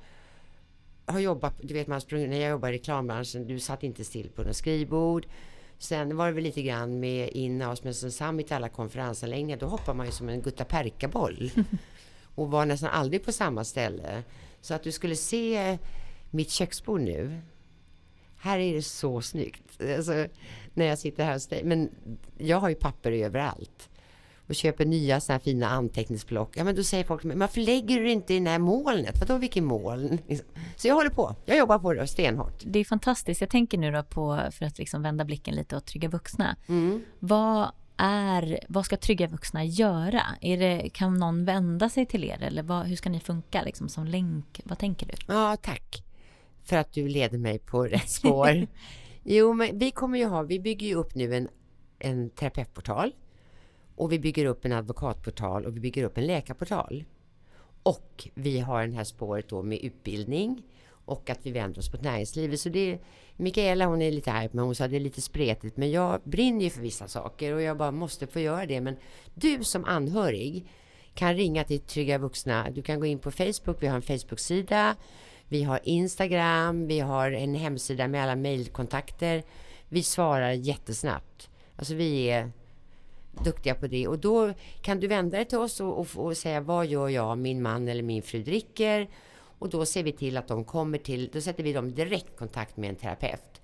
har 1.06 1.20
jobbat, 1.20 1.54
du 1.62 1.74
vet 1.74 1.86
man 1.86 2.00
sprungit, 2.00 2.30
när 2.30 2.40
jag 2.40 2.50
jobbade 2.50 2.74
i 2.74 2.78
reklambranschen, 2.78 3.46
du 3.46 3.61
satt 3.61 3.82
inte 3.82 4.04
still 4.04 4.28
på 4.28 4.42
något 4.42 4.56
skrivbord. 4.56 5.26
Sen 5.78 6.16
var 6.16 6.26
det 6.26 6.32
väl 6.32 6.44
lite 6.44 6.62
grann 6.62 7.00
med 7.00 7.28
in-house, 7.28 7.82
men 7.84 7.94
sen 7.94 8.12
Summit, 8.12 8.52
alla 8.52 8.68
konferensanläggningar, 8.68 9.56
då 9.56 9.66
hoppar 9.66 9.94
man 9.94 10.06
ju 10.06 10.12
som 10.12 10.28
en 10.28 10.42
guttaperkaboll. 10.42 11.50
och 12.41 12.51
var 12.51 12.66
nästan 12.66 12.91
aldrig 12.91 13.24
på 13.24 13.32
samma 13.32 13.64
ställe. 13.64 14.22
Så 14.61 14.74
att 14.74 14.82
du 14.82 14.93
skulle 14.93 15.16
se 15.16 15.78
mitt 16.30 16.51
köksbord 16.51 17.01
nu, 17.01 17.41
här 18.36 18.59
är 18.59 18.74
det 18.74 18.82
så 18.82 19.20
snyggt. 19.20 19.80
Alltså, 19.97 20.26
när 20.74 20.86
jag 20.86 20.99
sitter 20.99 21.24
här 21.24 21.32
hos 21.32 21.47
dig. 21.47 21.64
Men 21.64 21.91
jag 22.38 22.61
har 22.61 22.68
ju 22.68 22.74
papper 22.74 23.12
överallt. 23.12 23.88
Och 24.49 24.55
köper 24.55 24.84
nya 24.84 25.20
såna 25.20 25.34
här 25.34 25.41
fina 25.41 25.68
anteckningsblock. 25.68 26.57
Ja 26.57 26.64
men 26.64 26.76
då 26.76 26.82
säger 26.82 27.05
folk, 27.05 27.24
men 27.24 27.38
varför 27.38 27.61
lägger 27.61 28.01
du 28.01 28.11
inte 28.11 28.34
i 28.34 28.41
det 28.41 28.51
här 28.51 28.59
molnet? 28.59 29.20
Vadå 29.20 29.38
vilket 29.38 29.62
moln? 29.62 30.18
Så 30.76 30.88
jag 30.88 30.95
håller 30.95 31.11
på. 31.11 31.34
Jag 31.45 31.59
jobbar 31.59 31.78
på 31.78 31.93
det 31.93 32.07
stenhårt. 32.07 32.62
Det 32.64 32.78
är 32.78 32.84
fantastiskt. 32.84 33.41
Jag 33.41 33.51
tänker 33.51 33.78
nu 33.78 33.93
då 33.93 34.03
på, 34.03 34.41
för 34.51 34.66
att 34.66 34.78
liksom 34.78 35.03
vända 35.03 35.24
blicken 35.24 35.55
lite 35.55 35.76
åt 35.76 35.86
Trygga 35.86 36.09
Vuxna. 36.09 36.57
Mm. 36.68 37.03
Vad 37.18 37.70
är, 38.01 38.61
vad 38.68 38.84
ska 38.84 38.96
Trygga 38.96 39.26
Vuxna 39.26 39.64
göra? 39.64 40.22
Är 40.40 40.59
det, 40.59 40.90
kan 40.92 41.14
någon 41.14 41.44
vända 41.44 41.88
sig 41.88 42.07
till 42.07 42.24
er 42.24 42.42
eller 42.42 42.62
vad, 42.62 42.86
hur 42.86 42.96
ska 42.96 43.11
ni 43.11 43.20
funka 43.20 43.62
liksom 43.62 43.88
som 43.88 44.07
länk? 44.07 44.61
Vad 44.64 44.78
tänker 44.78 45.07
du? 45.07 45.12
Ja, 45.26 45.57
tack 45.62 46.05
för 46.70 46.76
att 46.76 46.92
du 46.92 47.09
leder 47.09 47.38
mig 47.38 47.59
på 47.59 47.84
rätt 47.86 48.11
spår. 48.11 48.66
jo, 49.22 49.53
men 49.53 49.78
vi 49.78 49.90
kommer 49.90 50.18
ju 50.18 50.24
ha, 50.24 50.42
vi 50.42 50.61
bygger 50.61 50.86
ju 50.86 50.94
upp 50.94 51.14
nu 51.14 51.34
en, 51.34 51.48
en 51.98 52.30
terapeutportal 52.30 53.12
och 53.96 54.12
vi 54.12 54.18
bygger 54.18 54.44
upp 54.44 54.64
en 54.64 54.72
advokatportal 54.72 55.66
och 55.66 55.76
vi 55.76 55.80
bygger 55.80 56.05
upp 56.05 56.18
en 56.18 56.26
läkarportal. 56.26 57.05
Och 57.82 58.28
vi 58.34 58.61
har 58.61 58.86
det 58.86 58.94
här 58.94 59.05
spåret 59.05 59.48
då 59.48 59.62
med 59.62 59.78
utbildning 59.78 60.62
och 61.11 61.30
att 61.30 61.38
vi 61.42 61.50
vänder 61.50 61.78
oss 61.78 61.92
mot 61.92 62.02
näringslivet. 62.02 62.61
Så 62.61 62.68
det, 62.68 62.98
Mikaela 63.36 63.86
hon 63.86 64.02
är 64.02 64.11
lite 64.11 64.32
arg 64.32 64.48
men 64.52 64.64
hon 64.64 64.74
sa 64.74 64.84
att 64.84 64.90
det 64.90 64.96
är 64.96 65.00
lite 65.00 65.20
spretigt. 65.20 65.76
Men 65.76 65.90
jag 65.90 66.20
brinner 66.24 66.64
ju 66.64 66.70
för 66.70 66.80
vissa 66.80 67.08
saker 67.08 67.54
och 67.54 67.62
jag 67.62 67.76
bara 67.76 67.90
måste 67.90 68.26
få 68.26 68.40
göra 68.40 68.66
det. 68.66 68.80
Men 68.80 68.96
du 69.34 69.64
som 69.64 69.84
anhörig 69.84 70.66
kan 71.14 71.34
ringa 71.34 71.64
till 71.64 71.80
Trygga 71.80 72.18
Vuxna. 72.18 72.70
Du 72.70 72.82
kan 72.82 73.00
gå 73.00 73.06
in 73.06 73.18
på 73.18 73.30
Facebook, 73.30 73.82
vi 73.82 73.86
har 73.86 73.96
en 73.96 74.02
Facebook-sida. 74.02 74.96
Vi 75.48 75.62
har 75.62 75.80
Instagram, 75.84 76.86
vi 76.86 77.00
har 77.00 77.30
en 77.30 77.54
hemsida 77.54 78.08
med 78.08 78.22
alla 78.22 78.36
mejlkontakter. 78.36 79.42
Vi 79.88 80.02
svarar 80.02 80.52
jättesnabbt. 80.52 81.50
Alltså 81.76 81.94
vi 81.94 82.30
är 82.30 82.50
duktiga 83.44 83.74
på 83.74 83.86
det. 83.86 84.08
Och 84.08 84.18
då 84.18 84.52
kan 84.82 85.00
du 85.00 85.06
vända 85.06 85.36
dig 85.36 85.46
till 85.46 85.58
oss 85.58 85.80
och, 85.80 85.98
och, 86.00 86.06
och 86.16 86.36
säga 86.36 86.61
vad 86.61 86.86
gör 86.86 87.08
jag, 87.08 87.38
min 87.38 87.62
man 87.62 87.88
eller 87.88 88.02
min 88.02 88.22
fru 88.22 88.42
dricker? 88.42 89.08
Och 89.61 89.68
då 89.68 89.86
ser 89.86 90.02
vi 90.02 90.12
till 90.12 90.36
att 90.36 90.48
de 90.48 90.64
kommer 90.64 90.98
till, 90.98 91.30
då 91.32 91.40
sätter 91.40 91.62
vi 91.62 91.72
dem 91.72 91.94
direkt 91.94 92.36
kontakt 92.36 92.76
med 92.76 92.90
en 92.90 92.96
terapeut. 92.96 93.61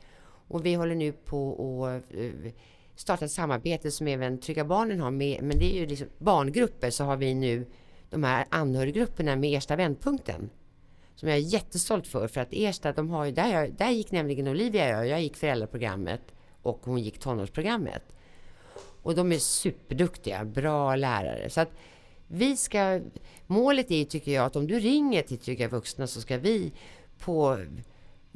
Och 0.49 0.67
vi 0.67 0.75
håller 0.75 0.95
nu 0.95 1.13
på 1.13 1.87
att 1.87 2.15
eh, 2.15 2.53
starta 2.97 3.25
ett 3.25 3.31
samarbete 3.31 3.91
som 3.91 4.07
även 4.07 4.41
Trygga 4.41 4.65
Barnen 4.65 5.01
har 5.01 5.11
med, 5.11 5.43
men 5.43 5.59
det 5.59 5.77
är 5.77 5.81
ju 5.81 5.87
liksom 5.87 6.09
barngrupper, 6.19 6.91
så 6.91 7.05
har 7.05 7.17
vi 7.17 7.35
nu 7.35 7.67
de 8.11 8.25
här 8.25 8.47
anhöriggrupperna 8.51 9.37
med 9.37 9.57
Ersta 9.57 9.77
vändpunkten 9.77 10.51
som 11.15 11.29
jag 11.29 11.39
är 11.39 11.43
jättestolt 11.43 12.07
för. 12.07 12.29
För 12.29 12.41
att 12.41 12.49
Ersta, 12.53 12.93
de 12.93 13.11
har 13.11 13.25
ju, 13.25 13.33
där, 13.33 13.53
jag, 13.53 13.73
där 13.73 13.91
gick 13.91 14.11
nämligen 14.11 14.49
Olivia 14.49 14.85
och 14.85 14.91
jag, 14.91 15.09
jag 15.09 15.23
gick 15.23 15.37
föräldraprogrammet 15.37 16.23
och 16.63 16.81
hon 16.85 16.99
gick 16.99 17.19
tonårsprogrammet. 17.19 18.03
Och 19.03 19.15
de 19.15 19.33
är 19.33 19.39
superduktiga, 19.39 20.45
bra 20.45 20.97
lärare. 20.97 21.51
Så 21.51 21.61
att 21.61 21.71
vi 22.29 22.57
ska, 22.57 23.01
målet 23.47 23.91
är 23.91 24.05
tycker 24.05 24.33
jag 24.33 24.45
att 24.45 24.57
om 24.57 24.67
du 24.67 24.79
ringer 24.79 25.23
till 25.23 25.39
Trygga 25.39 25.69
Vuxna 25.69 26.07
så 26.07 26.21
ska 26.21 26.39
vi 26.39 26.73
på 27.19 27.59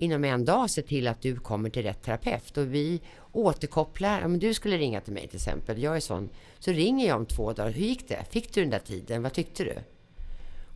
inom 0.01 0.25
en 0.25 0.45
dag 0.45 0.71
se 0.71 0.83
till 0.83 1.09
att 1.09 1.23
du 1.23 1.37
kommer 1.37 1.71
till 1.71 1.83
rätt 1.83 2.03
terapeut. 2.03 2.57
Och 2.57 2.75
vi 2.75 3.01
återkopplar. 3.33 4.25
Om 4.25 4.39
du 4.39 4.55
skulle 4.55 4.79
ringa 4.79 5.01
till 5.01 5.13
mig 5.13 5.29
till 5.29 5.37
exempel, 5.37 5.83
jag 5.83 5.97
är 5.97 6.01
sån. 6.01 6.29
Så 6.59 6.71
ringer 6.73 7.09
jag 7.09 7.17
om 7.17 7.27
två 7.27 7.53
dagar. 7.53 7.71
Hur 7.71 7.87
gick 7.87 8.09
det? 8.09 8.25
Fick 8.31 8.55
du 8.55 8.61
den 8.61 8.71
där 8.71 8.79
tiden? 8.79 9.23
Vad 9.23 9.33
tyckte 9.33 9.65
du? 9.65 9.75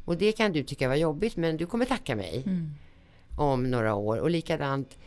Och 0.04 0.16
det 0.16 0.32
kan 0.32 0.52
du 0.52 0.62
tycka 0.62 0.88
var 0.88 0.94
jobbigt 0.94 1.36
men 1.36 1.56
du 1.56 1.66
kommer 1.66 1.84
tacka 1.84 2.16
mig 2.16 2.42
mm. 2.46 2.74
om 3.36 3.70
några 3.70 3.94
år. 3.94 4.18
Och 4.18 4.30
likadant 4.30 4.98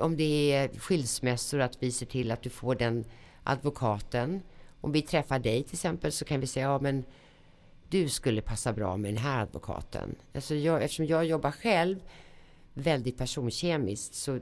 om 0.00 0.16
det 0.16 0.52
är 0.52 0.68
skilsmässor, 0.68 1.60
att 1.60 1.82
vi 1.82 1.92
ser 1.92 2.06
till 2.06 2.30
att 2.30 2.42
du 2.42 2.50
får 2.50 2.74
den 2.74 3.04
advokaten. 3.42 4.42
Om 4.80 4.92
vi 4.92 5.02
träffar 5.02 5.38
dig 5.38 5.62
till 5.62 5.74
exempel 5.74 6.12
så 6.12 6.24
kan 6.24 6.40
vi 6.40 6.46
säga, 6.46 6.66
ja 6.66 6.78
men 6.78 7.04
du 7.88 8.08
skulle 8.08 8.42
passa 8.42 8.72
bra 8.72 8.96
med 8.96 9.14
den 9.14 9.22
här 9.22 9.42
advokaten. 9.42 10.14
Alltså 10.34 10.54
jag, 10.54 10.82
eftersom 10.82 11.06
jag 11.06 11.24
jobbar 11.24 11.50
själv 11.50 12.02
väldigt 12.74 13.18
personkemiskt 13.18 14.14
så 14.14 14.38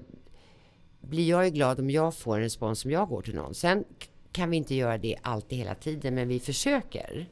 blir 1.00 1.28
jag 1.28 1.44
ju 1.44 1.50
glad 1.50 1.80
om 1.80 1.90
jag 1.90 2.14
får 2.14 2.36
en 2.36 2.42
respons 2.42 2.80
som 2.80 2.90
jag 2.90 3.08
går 3.08 3.22
till 3.22 3.34
någon. 3.34 3.54
Sen 3.54 3.84
kan 4.32 4.50
vi 4.50 4.56
inte 4.56 4.74
göra 4.74 4.98
det 4.98 5.16
alltid 5.22 5.58
hela 5.58 5.74
tiden, 5.74 6.14
men 6.14 6.28
vi 6.28 6.40
försöker. 6.40 7.28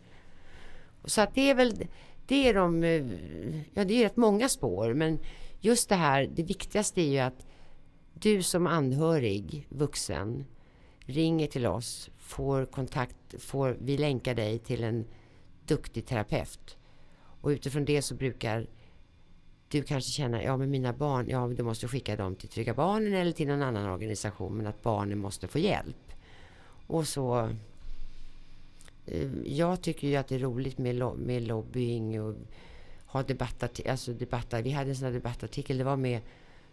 Så 1.05 1.21
att 1.21 1.35
det 1.35 1.51
är 1.51 1.55
väl, 1.55 1.87
det 2.27 2.49
är 2.49 2.55
de, 2.55 2.85
eh, 2.85 3.07
ja 3.75 3.85
det 3.85 3.95
är 3.95 4.03
rätt 4.03 4.17
många 4.17 4.49
spår, 4.49 4.95
men 4.95 5.19
just 5.61 5.89
det 5.89 5.95
här, 5.95 6.31
det 6.35 6.43
viktigaste 6.43 7.01
är 7.01 7.09
ju 7.09 7.19
att 7.19 7.47
du 8.15 8.43
som 8.43 8.67
anhörig, 8.67 9.67
vuxen, 9.69 10.45
ringer 11.01 11.47
till 11.47 11.67
oss, 11.67 12.11
får 12.19 12.67
kontakt, 12.67 13.17
får, 13.39 13.77
vi 13.81 13.99
länkar 13.99 14.35
dig 14.35 14.59
till 14.59 14.85
en 14.85 15.05
duktig 15.67 16.07
terapeut. 16.07 16.77
Och 17.41 17.49
utifrån 17.49 17.85
det 17.85 18.03
så 18.03 18.15
brukar 18.15 18.67
du 19.69 19.83
kanske 19.83 20.11
känna, 20.11 20.43
ja 20.43 20.57
men 20.57 20.71
mina 20.71 20.93
barn, 20.93 21.27
ja 21.29 21.49
du 21.57 21.63
måste 21.63 21.89
skicka 21.89 22.17
dem 22.17 22.35
till 22.35 22.49
Trygga 22.49 22.75
Barnen 22.75 23.15
eller 23.15 23.33
till 23.33 23.49
någon 23.49 23.63
annan 23.63 23.91
organisation, 23.91 24.57
men 24.57 24.67
att 24.67 24.83
barnen 24.83 25.19
måste 25.19 25.49
få 25.49 25.59
hjälp. 25.59 26.13
Och 26.87 27.09
så... 27.09 27.51
Eh, 29.07 29.31
jag 29.45 29.83
tycker 29.83 30.09
ju 30.09 30.17
att 30.17 30.29
det 30.29 30.35
är 30.35 30.39
roligt 30.39 30.79
med, 30.79 30.95
lo 30.95 31.15
med 31.15 31.43
lobbying 31.43 32.23
och 32.23 32.35
ha 33.07 33.23
debattartiklar. 33.23 33.93
Alltså 33.93 34.13
debattar. 34.13 34.63
Vi 34.63 34.71
hade 34.71 34.91
en 34.91 34.97
sån 34.97 35.07
här 35.07 35.13
debattartikel, 35.13 35.79
det 35.79 35.85
var 35.85 35.97
med 35.97 36.21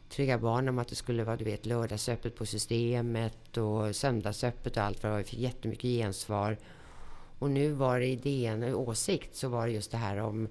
Trygga 0.09 0.37
Barn 0.37 0.69
om 0.69 0.79
att 0.79 0.87
det 0.87 0.95
skulle 0.95 1.23
vara 1.23 1.37
du 1.37 1.45
vet, 1.45 1.65
lördagsöppet 1.65 2.35
på 2.35 2.45
Systemet 2.45 3.57
och 3.57 3.95
söndagsöppet 3.95 4.77
och 4.77 4.83
allt 4.83 5.03
vad 5.03 5.11
det 5.11 5.13
var. 5.13 5.17
Vi 5.17 5.29
fick 5.29 5.39
jättemycket 5.39 5.83
gensvar. 5.83 6.57
Och 7.39 7.51
nu 7.51 7.71
var 7.71 7.99
det 7.99 8.07
i 8.07 8.15
DN 8.15 8.63
Åsikt 8.63 9.35
så 9.35 9.49
var 9.49 9.67
det 9.67 9.73
just 9.73 9.91
det 9.91 9.97
här 9.97 10.17
om 10.17 10.47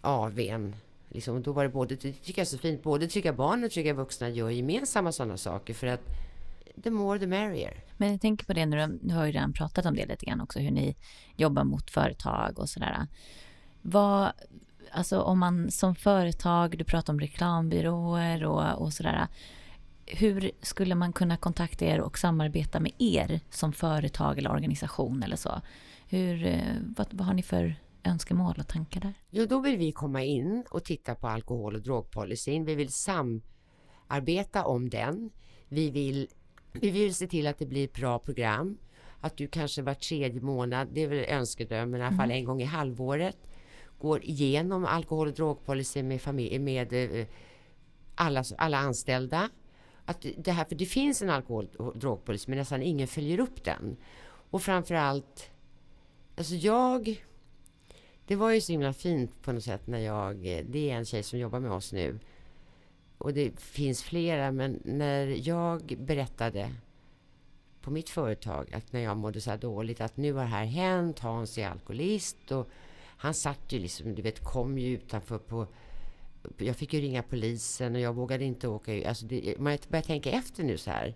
AWn. 0.00 0.74
Liksom, 1.08 1.42
då 1.42 1.52
var 1.52 1.62
det 1.62 1.68
både, 1.68 1.94
det 1.94 2.12
tycker 2.12 2.40
jag 2.40 2.46
är 2.46 2.50
så 2.50 2.58
fint, 2.58 2.82
både 2.82 3.08
Trygga 3.08 3.32
Barn 3.32 3.64
och 3.64 3.70
Trygga 3.70 3.92
Vuxna 3.92 4.28
gör 4.28 4.50
gemensamma 4.50 5.12
sådana 5.12 5.36
saker 5.36 5.74
för 5.74 5.86
att 5.86 6.00
the 6.82 6.90
more 6.90 7.18
the 7.18 7.26
merrier. 7.26 7.84
Men 7.96 8.10
jag 8.10 8.20
tänker 8.20 8.46
på 8.46 8.52
det 8.52 8.66
nu, 8.66 8.98
du 9.02 9.14
har 9.14 9.26
ju 9.26 9.32
redan 9.32 9.52
pratat 9.52 9.86
om 9.86 9.96
det 9.96 10.06
lite 10.06 10.26
grann 10.26 10.40
också, 10.40 10.58
hur 10.58 10.70
ni 10.70 10.96
jobbar 11.36 11.64
mot 11.64 11.90
företag 11.90 12.58
och 12.58 12.68
sådär. 12.68 13.06
Vad, 13.82 14.32
alltså 14.90 15.20
om 15.20 15.38
man 15.38 15.70
som 15.70 15.94
företag, 15.94 16.78
du 16.78 16.84
pratar 16.84 17.12
om 17.12 17.20
reklambyråer 17.20 18.44
och, 18.44 18.82
och 18.82 18.92
sådär. 18.92 19.26
Hur 20.06 20.50
skulle 20.62 20.94
man 20.94 21.12
kunna 21.12 21.36
kontakta 21.36 21.84
er 21.84 22.00
och 22.00 22.18
samarbeta 22.18 22.80
med 22.80 22.92
er 22.98 23.40
som 23.50 23.72
företag 23.72 24.38
eller 24.38 24.52
organisation 24.52 25.22
eller 25.22 25.36
så? 25.36 25.60
Hur, 26.08 26.46
eh, 26.46 26.76
vad, 26.96 27.06
vad 27.10 27.26
har 27.26 27.34
ni 27.34 27.42
för 27.42 27.76
önskemål 28.04 28.54
och 28.58 28.68
tankar 28.68 29.00
där? 29.00 29.14
Jo, 29.30 29.46
då 29.46 29.60
vill 29.60 29.76
vi 29.76 29.92
komma 29.92 30.22
in 30.22 30.64
och 30.70 30.84
titta 30.84 31.14
på 31.14 31.28
alkohol 31.28 31.74
och 31.74 31.82
drogpolicyn. 31.82 32.64
Vi 32.64 32.74
vill 32.74 32.92
samarbeta 32.92 34.64
om 34.64 34.90
den. 34.90 35.30
Vi 35.68 35.90
vill, 35.90 36.28
vi 36.72 36.90
vill 36.90 37.14
se 37.14 37.26
till 37.26 37.46
att 37.46 37.58
det 37.58 37.66
blir 37.66 37.88
bra 37.88 38.18
program. 38.18 38.78
Att 39.20 39.36
du 39.36 39.48
kanske 39.48 39.82
var 39.82 39.94
tredje 39.94 40.40
månad, 40.40 40.88
det 40.92 41.02
är 41.02 41.08
väl 41.08 41.24
önskedrömmen, 41.28 42.00
i 42.00 42.04
alla 42.04 42.16
fall 42.16 42.30
mm. 42.30 42.36
en 42.36 42.44
gång 42.44 42.62
i 42.62 42.64
halvåret, 42.64 43.36
går 43.98 44.24
igenom 44.24 44.84
alkohol 44.84 45.28
och 45.28 45.34
drogpolicy 45.34 46.02
med, 46.02 46.20
familj, 46.20 46.58
med 46.58 46.92
eh, 46.92 47.26
alla, 48.14 48.44
alla 48.58 48.78
anställda. 48.78 49.50
Att 50.04 50.26
det 50.36 50.52
här, 50.52 50.64
för 50.64 50.74
det 50.74 50.86
finns 50.86 51.22
en 51.22 51.30
alkohol 51.30 51.68
och 51.78 51.98
drogpolicy, 51.98 52.50
men 52.50 52.58
nästan 52.58 52.82
ingen 52.82 53.08
följer 53.08 53.40
upp 53.40 53.64
den. 53.64 53.96
Och 54.50 54.62
framför 54.62 54.94
allt, 54.94 55.50
alltså 56.36 56.54
jag 56.54 57.24
det 58.26 58.36
var 58.36 58.50
ju 58.50 58.60
så 58.60 58.72
himla 58.72 58.92
fint 58.92 59.42
på 59.42 59.52
något 59.52 59.64
sätt 59.64 59.86
när 59.86 59.98
jag... 59.98 60.36
Det 60.66 60.90
är 60.90 60.96
en 60.96 61.04
tjej 61.04 61.22
som 61.22 61.38
jobbar 61.38 61.60
med 61.60 61.72
oss 61.72 61.92
nu. 61.92 62.18
Och 63.18 63.32
det 63.34 63.60
finns 63.60 64.02
flera, 64.02 64.52
men 64.52 64.80
när 64.84 65.48
jag 65.48 65.96
berättade 65.98 66.74
på 67.80 67.90
mitt 67.90 68.08
företag 68.08 68.74
att 68.74 68.92
när 68.92 69.00
jag 69.00 69.16
mådde 69.16 69.40
så 69.40 69.50
här 69.50 69.58
dåligt 69.58 70.00
att 70.00 70.16
nu 70.16 70.32
har 70.32 70.42
det 70.42 70.48
här 70.48 70.64
hänt, 70.64 71.18
Hans 71.18 71.58
är 71.58 71.68
alkoholist 71.68 72.52
och 72.52 72.68
han 73.16 73.34
satt 73.34 73.72
ju 73.72 73.78
liksom, 73.78 74.14
du 74.14 74.22
vet, 74.22 74.44
kom 74.44 74.78
ju 74.78 74.94
utanför 74.94 75.38
på... 75.38 75.66
Jag 76.58 76.76
fick 76.76 76.92
ju 76.92 77.00
ringa 77.00 77.22
polisen 77.22 77.94
och 77.94 78.00
jag 78.00 78.14
vågade 78.14 78.44
inte 78.44 78.68
åka 78.68 78.94
ut. 78.94 79.06
Alltså 79.06 79.26
det, 79.26 79.58
man 79.58 79.78
börjar 79.88 80.02
tänka 80.02 80.30
efter 80.30 80.64
nu 80.64 80.78
så 80.78 80.90
här. 80.90 81.14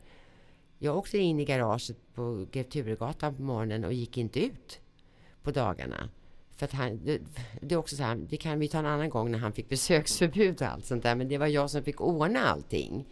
Jag 0.79 0.97
åkte 0.97 1.19
in 1.19 1.41
i 1.41 1.45
garaget 1.45 1.97
på 2.14 2.47
Grev 2.53 2.64
Turegatan 2.64 3.37
på 3.37 3.43
morgonen 3.43 3.85
och 3.85 3.93
gick 3.93 4.19
inte 4.19 4.41
ut 4.41 4.81
på 5.49 5.53
dagarna. 5.53 6.09
För 6.57 6.65
att 6.65 6.73
han, 6.73 7.05
det, 7.05 7.21
det, 7.61 7.75
är 7.75 7.79
också 7.79 7.97
så 7.97 8.03
här, 8.03 8.17
det 8.17 8.37
kan 8.37 8.59
vi 8.59 8.69
ta 8.69 8.79
en 8.79 8.87
annan 8.87 9.11
gång 9.11 9.31
när 9.31 9.39
han 9.39 9.53
fick 9.53 9.69
besöksförbud 9.69 10.63
och 10.63 10.69
allt 10.69 10.87
sånt 10.87 11.03
där. 11.03 11.15
Men 11.15 11.29
det 11.29 11.39
var 11.39 11.47
jag 11.47 11.71
som 11.71 11.83
fick 11.83 12.01
ordna 12.01 12.41
allting. 12.41 13.07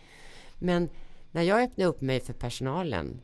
Men 0.59 0.89
när 1.33 1.43
jag 1.43 1.63
öppnade 1.63 1.89
upp 1.89 2.01
mig 2.01 2.21
för 2.21 2.33
personalen 2.33 3.21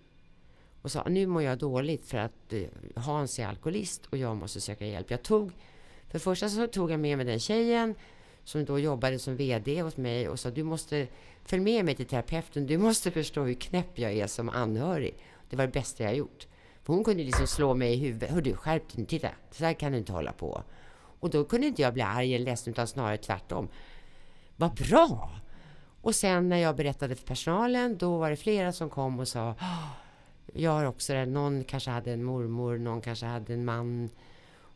och 0.83 0.91
sa 0.91 1.05
nu 1.09 1.27
mår 1.27 1.43
jag 1.43 1.59
dåligt 1.59 2.07
för 2.07 2.19
att 2.19 2.53
eh, 2.53 2.63
Hans 2.97 3.39
är 3.39 3.47
alkoholist 3.47 4.07
och 4.07 4.19
jag 4.19 4.37
måste 4.37 4.61
söka 4.61 4.87
hjälp. 4.87 5.11
Jag 5.11 5.23
tog, 5.23 5.51
för 6.07 6.13
det 6.13 6.19
första 6.19 6.49
så 6.49 6.67
tog 6.67 6.91
jag 6.91 7.01
med 7.01 7.17
mig 7.17 7.27
den 7.27 7.41
tjejen 7.41 7.95
som 8.45 8.65
då 8.65 8.79
jobbade 8.79 9.19
som 9.19 9.37
VD 9.37 9.81
hos 9.81 9.97
mig 9.97 10.29
och 10.29 10.41
sa 10.41 10.51
du 10.51 10.63
måste 10.63 11.07
följa 11.45 11.65
med 11.65 11.85
mig 11.85 11.95
till 11.95 12.07
terapeuten. 12.07 12.67
Du 12.67 12.79
måste 12.79 13.11
förstå 13.11 13.43
hur 13.43 13.55
knäpp 13.55 13.99
jag 13.99 14.13
är 14.13 14.27
som 14.27 14.49
anhörig. 14.49 15.15
Det 15.51 15.57
var 15.57 15.67
det 15.67 15.73
bästa 15.73 16.05
jag 16.05 16.17
gjort. 16.17 16.47
För 16.85 16.93
hon 16.93 17.05
kunde 17.05 17.24
liksom 17.24 17.47
slå 17.47 17.74
mig 17.74 17.95
i 17.95 17.97
huvudet. 17.97 18.30
Hör 18.30 18.41
du, 18.41 18.57
skärp 18.57 18.97
dig 18.97 19.07
Titta, 19.07 19.28
så 19.51 19.64
här 19.64 19.72
kan 19.72 19.93
du 19.93 19.99
inte 19.99 20.12
hålla 20.12 20.33
på. 20.33 20.62
Och 21.20 21.30
då 21.30 21.45
kunde 21.45 21.66
inte 21.66 21.83
jag 21.83 21.95
bli 21.95 22.03
arg 22.03 22.35
eller 22.35 22.45
ledsen, 22.45 22.72
utan 22.72 22.87
snarare 22.87 23.16
tvärtom. 23.16 23.68
Vad 24.57 24.74
bra! 24.74 25.30
Och 26.03 26.14
sen 26.14 26.49
när 26.49 26.57
jag 26.57 26.76
berättade 26.76 27.14
för 27.14 27.26
personalen, 27.26 27.99
då 27.99 28.18
var 28.18 28.30
det 28.30 28.37
flera 28.37 28.72
som 28.72 28.91
kom 28.91 29.20
och 29.20 29.28
sa 29.28 29.55
jag 30.55 30.70
har 30.70 30.85
också 30.85 31.12
det. 31.12 31.26
Någon 31.26 31.64
kanske 31.64 31.91
hade 31.91 32.12
en 32.12 32.24
mormor, 32.24 32.78
någon 32.78 33.01
kanske 33.01 33.26
hade 33.26 33.55
en 33.55 33.64
man. 33.64 34.11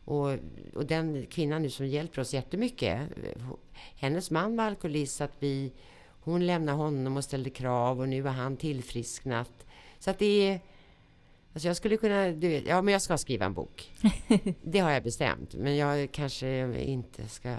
Och, 0.05 0.29
och 0.75 0.85
den 0.85 1.25
kvinnan 1.25 1.61
nu 1.61 1.69
som 1.69 1.87
hjälper 1.87 2.21
oss 2.21 2.33
jättemycket, 2.33 3.01
hennes 3.95 4.31
man 4.31 4.57
var 4.57 4.63
alkoholist, 4.63 5.17
så 5.17 5.23
att 5.23 5.35
vi, 5.39 5.73
hon 6.19 6.45
lämnade 6.45 6.77
honom 6.77 7.17
och 7.17 7.23
ställde 7.23 7.49
krav 7.49 7.99
och 7.99 8.09
nu 8.09 8.23
har 8.23 8.31
han 8.31 8.57
tillfrisknat. 8.57 9.65
Så 9.99 10.09
att 10.09 10.19
det 10.19 10.47
är 10.47 10.59
Alltså 11.57 11.67
jag 11.67 11.77
skulle 11.77 11.97
kunna, 11.97 12.27
du 12.27 12.47
vet, 12.47 12.67
ja 12.67 12.81
men 12.81 12.91
jag 12.91 13.01
ska 13.01 13.17
skriva 13.17 13.45
en 13.45 13.53
bok. 13.53 13.91
Det 14.61 14.79
har 14.79 14.91
jag 14.91 15.03
bestämt. 15.03 15.53
Men 15.53 15.77
jag 15.77 16.11
kanske 16.11 16.81
inte 16.83 17.27
ska 17.27 17.55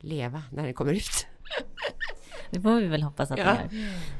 leva 0.00 0.42
när 0.52 0.64
den 0.64 0.74
kommer 0.74 0.92
ut. 0.92 1.26
Det 2.50 2.60
får 2.60 2.80
vi 2.80 2.86
väl 2.86 3.02
hoppas 3.02 3.30
att 3.30 3.38
ja. 3.38 3.44
gör. 3.44 3.68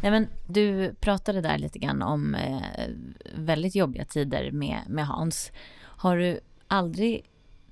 Nej, 0.03 0.11
men 0.11 0.29
du 0.47 0.95
pratade 0.95 1.41
där 1.41 1.59
lite 1.59 1.79
grann 1.79 2.03
om 2.03 2.35
eh, 2.35 2.89
väldigt 3.35 3.75
jobbiga 3.75 4.05
tider 4.05 4.51
med, 4.51 4.81
med 4.89 5.07
Hans. 5.07 5.53
Har 5.81 6.17
du 6.17 6.41
aldrig 6.69 7.25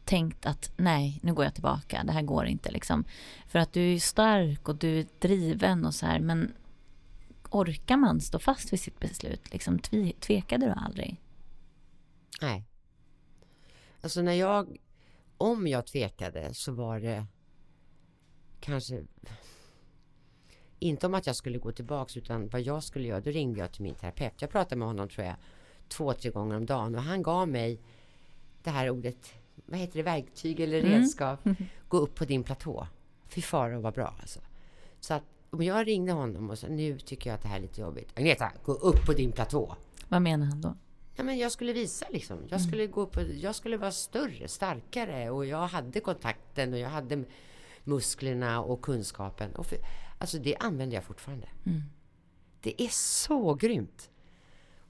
tänkt 0.04 0.46
att 0.46 0.72
nej, 0.76 1.20
nu 1.22 1.34
går 1.34 1.44
jag 1.44 1.54
tillbaka, 1.54 2.04
det 2.04 2.12
här 2.12 2.22
går 2.22 2.46
inte 2.46 2.70
liksom. 2.70 3.04
För 3.46 3.58
att 3.58 3.72
du 3.72 3.94
är 3.94 3.98
stark 3.98 4.68
och 4.68 4.76
du 4.76 4.98
är 4.98 5.06
driven 5.18 5.84
och 5.84 5.94
så 5.94 6.06
här, 6.06 6.20
men 6.20 6.52
orkar 7.54 7.96
man 7.96 8.20
stå 8.20 8.38
fast 8.38 8.72
vid 8.72 8.80
sitt 8.80 9.00
beslut? 9.00 9.52
Liksom, 9.52 9.78
tvekade 10.20 10.66
du 10.66 10.72
aldrig? 10.72 11.20
Nej. 12.40 12.64
Alltså 14.00 14.22
när 14.22 14.32
jag, 14.32 14.76
om 15.36 15.66
jag 15.66 15.86
tvekade 15.86 16.54
så 16.54 16.72
var 16.72 17.00
det 17.00 17.26
kanske 18.60 19.04
inte 20.78 21.06
om 21.06 21.14
att 21.14 21.26
jag 21.26 21.36
skulle 21.36 21.58
gå 21.58 21.72
tillbaks 21.72 22.16
utan 22.16 22.48
vad 22.48 22.60
jag 22.60 22.82
skulle 22.82 23.08
göra. 23.08 23.20
Då 23.20 23.30
ringde 23.30 23.60
jag 23.60 23.72
till 23.72 23.82
min 23.82 23.94
terapeut. 23.94 24.42
Jag 24.42 24.50
pratade 24.50 24.76
med 24.76 24.88
honom 24.88 25.08
tror 25.08 25.26
jag 25.26 25.36
två, 25.88 26.12
tre 26.12 26.30
gånger 26.30 26.56
om 26.56 26.66
dagen 26.66 26.94
och 26.94 27.02
han 27.02 27.22
gav 27.22 27.48
mig 27.48 27.80
det 28.62 28.70
här 28.70 28.90
ordet, 28.90 29.32
vad 29.66 29.78
heter 29.78 29.96
det, 29.96 30.02
verktyg 30.02 30.60
eller 30.60 30.78
mm. 30.78 30.92
redskap. 30.92 31.46
Mm. 31.46 31.56
Gå 31.88 31.96
upp 31.96 32.14
på 32.14 32.24
din 32.24 32.42
platå. 32.42 32.86
Fy 33.28 33.42
fara 33.42 33.78
vad 33.78 33.94
bra 33.94 34.14
alltså. 34.20 34.40
Så 35.00 35.14
att 35.14 35.24
om 35.54 35.62
jag 35.62 35.86
ringde 35.86 36.12
honom 36.12 36.50
och 36.50 36.58
sa 36.58 36.66
nu 36.66 36.98
tycker 36.98 37.30
jag 37.30 37.34
att 37.34 37.42
det 37.42 37.48
här 37.48 37.56
är 37.56 37.60
lite 37.60 37.80
jobbigt. 37.80 38.12
Agneta, 38.14 38.52
gå 38.64 38.72
upp 38.72 39.06
på 39.06 39.12
din 39.12 39.32
platå. 39.32 39.76
Vad 40.08 40.22
menar 40.22 40.46
han 40.46 40.60
då? 40.60 40.76
Ja, 41.16 41.24
men 41.24 41.38
jag 41.38 41.52
skulle 41.52 41.72
visa 41.72 42.06
liksom. 42.10 42.36
Jag 42.36 42.60
mm. 42.60 42.68
skulle, 42.68 42.86
gå 42.86 43.06
på, 43.06 43.20
jag 43.22 43.54
skulle 43.54 43.76
vara 43.76 43.92
större, 43.92 44.48
starkare 44.48 45.30
och 45.30 45.46
jag 45.46 45.66
hade 45.66 46.00
kontakten 46.00 46.72
och 46.72 46.78
jag 46.78 46.88
hade 46.88 47.24
musklerna 47.84 48.62
och 48.62 48.82
kunskapen. 48.82 49.54
Och 49.54 49.66
för, 49.66 49.78
alltså 50.18 50.38
det 50.38 50.56
använder 50.56 50.96
jag 50.96 51.04
fortfarande. 51.04 51.48
Mm. 51.66 51.82
Det 52.60 52.82
är 52.82 52.88
så 52.88 53.54
grymt. 53.54 54.10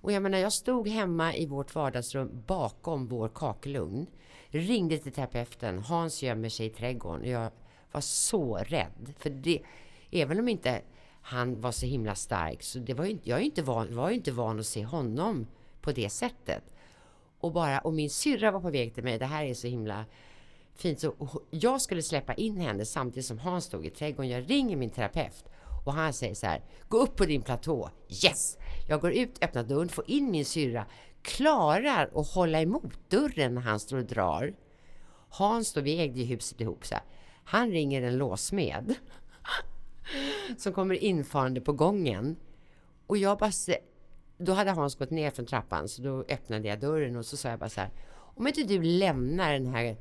Och 0.00 0.12
jag 0.12 0.22
menar, 0.22 0.38
jag 0.38 0.52
stod 0.52 0.88
hemma 0.88 1.34
i 1.34 1.46
vårt 1.46 1.74
vardagsrum 1.74 2.42
bakom 2.46 3.06
vår 3.06 3.28
kakelugn. 3.28 4.06
Ringde 4.48 4.98
till 4.98 5.12
terapeuten. 5.12 5.78
Hans 5.78 6.22
gömmer 6.22 6.48
sig 6.48 6.66
i 6.66 6.70
trädgården. 6.70 7.20
Och 7.20 7.28
jag 7.28 7.50
var 7.92 8.00
så 8.00 8.56
rädd. 8.56 9.14
För 9.18 9.30
det, 9.30 9.62
även 10.14 10.38
om 10.38 10.48
inte 10.48 10.82
han 11.22 11.60
var 11.60 11.72
så 11.72 11.86
himla 11.86 12.14
stark. 12.14 12.62
Så 12.62 12.78
det 12.78 12.94
var 12.94 13.04
ju, 13.04 13.18
jag 13.22 13.38
är 13.38 13.42
inte 13.42 13.62
van, 13.62 13.96
var 13.96 14.08
ju 14.08 14.14
inte 14.14 14.32
van 14.32 14.60
att 14.60 14.66
se 14.66 14.84
honom 14.84 15.46
på 15.80 15.92
det 15.92 16.10
sättet. 16.10 16.62
Och, 17.38 17.52
bara, 17.52 17.78
och 17.78 17.94
min 17.94 18.10
syrra 18.10 18.50
var 18.50 18.60
på 18.60 18.70
väg 18.70 18.94
till 18.94 19.04
mig. 19.04 19.18
Det 19.18 19.26
här 19.26 19.44
är 19.44 19.54
så 19.54 19.66
himla 19.66 20.04
fint. 20.74 21.00
Så 21.00 21.14
jag 21.50 21.80
skulle 21.80 22.02
släppa 22.02 22.34
in 22.34 22.56
henne 22.56 22.84
samtidigt 22.84 23.26
som 23.26 23.38
Hans 23.38 23.64
stod 23.64 23.86
i 23.86 23.90
trädgården. 23.90 24.30
Jag 24.30 24.50
ringer 24.50 24.76
min 24.76 24.90
terapeut 24.90 25.44
och 25.84 25.92
han 25.92 26.12
säger 26.12 26.34
så 26.34 26.46
här. 26.46 26.62
Gå 26.88 26.98
upp 26.98 27.16
på 27.16 27.24
din 27.24 27.42
platå. 27.42 27.90
Yes! 28.24 28.58
Jag 28.88 29.00
går 29.00 29.12
ut, 29.12 29.44
öppnar 29.44 29.62
dörren, 29.62 29.88
får 29.88 30.10
in 30.10 30.30
min 30.30 30.44
syrra. 30.44 30.86
Klarar 31.22 32.10
att 32.14 32.28
hålla 32.28 32.60
emot 32.60 33.10
dörren 33.10 33.54
när 33.54 33.62
han 33.62 33.80
står 33.80 33.98
och 33.98 34.04
drar. 34.04 34.54
Hans 35.28 35.72
då, 35.72 35.80
vi 35.80 36.00
ägde 36.00 36.20
ju 36.20 36.24
huset 36.24 36.60
ihop 36.60 36.86
så 36.86 36.94
här. 36.94 37.04
Han 37.44 37.70
ringer 37.70 38.02
en 38.02 38.18
låsmed 38.18 38.94
som 40.58 40.72
kommer 40.72 40.94
infarande 40.94 41.60
på 41.60 41.72
gången. 41.72 42.36
Och 43.06 43.16
jag 43.16 43.38
bara... 43.38 43.50
Då 44.38 44.52
hade 44.52 44.70
Hans 44.70 44.94
gått 44.94 45.10
ner 45.10 45.30
från 45.30 45.46
trappan 45.46 45.88
så 45.88 46.02
då 46.02 46.24
öppnade 46.28 46.68
jag 46.68 46.80
dörren 46.80 47.16
och 47.16 47.26
så 47.26 47.36
sa 47.36 47.48
jag 47.48 47.58
bara 47.58 47.70
så 47.70 47.80
här. 47.80 47.90
Om 48.14 48.46
inte 48.46 48.62
du 48.62 48.82
lämnar 48.82 49.52
den 49.52 49.66
här 49.66 49.96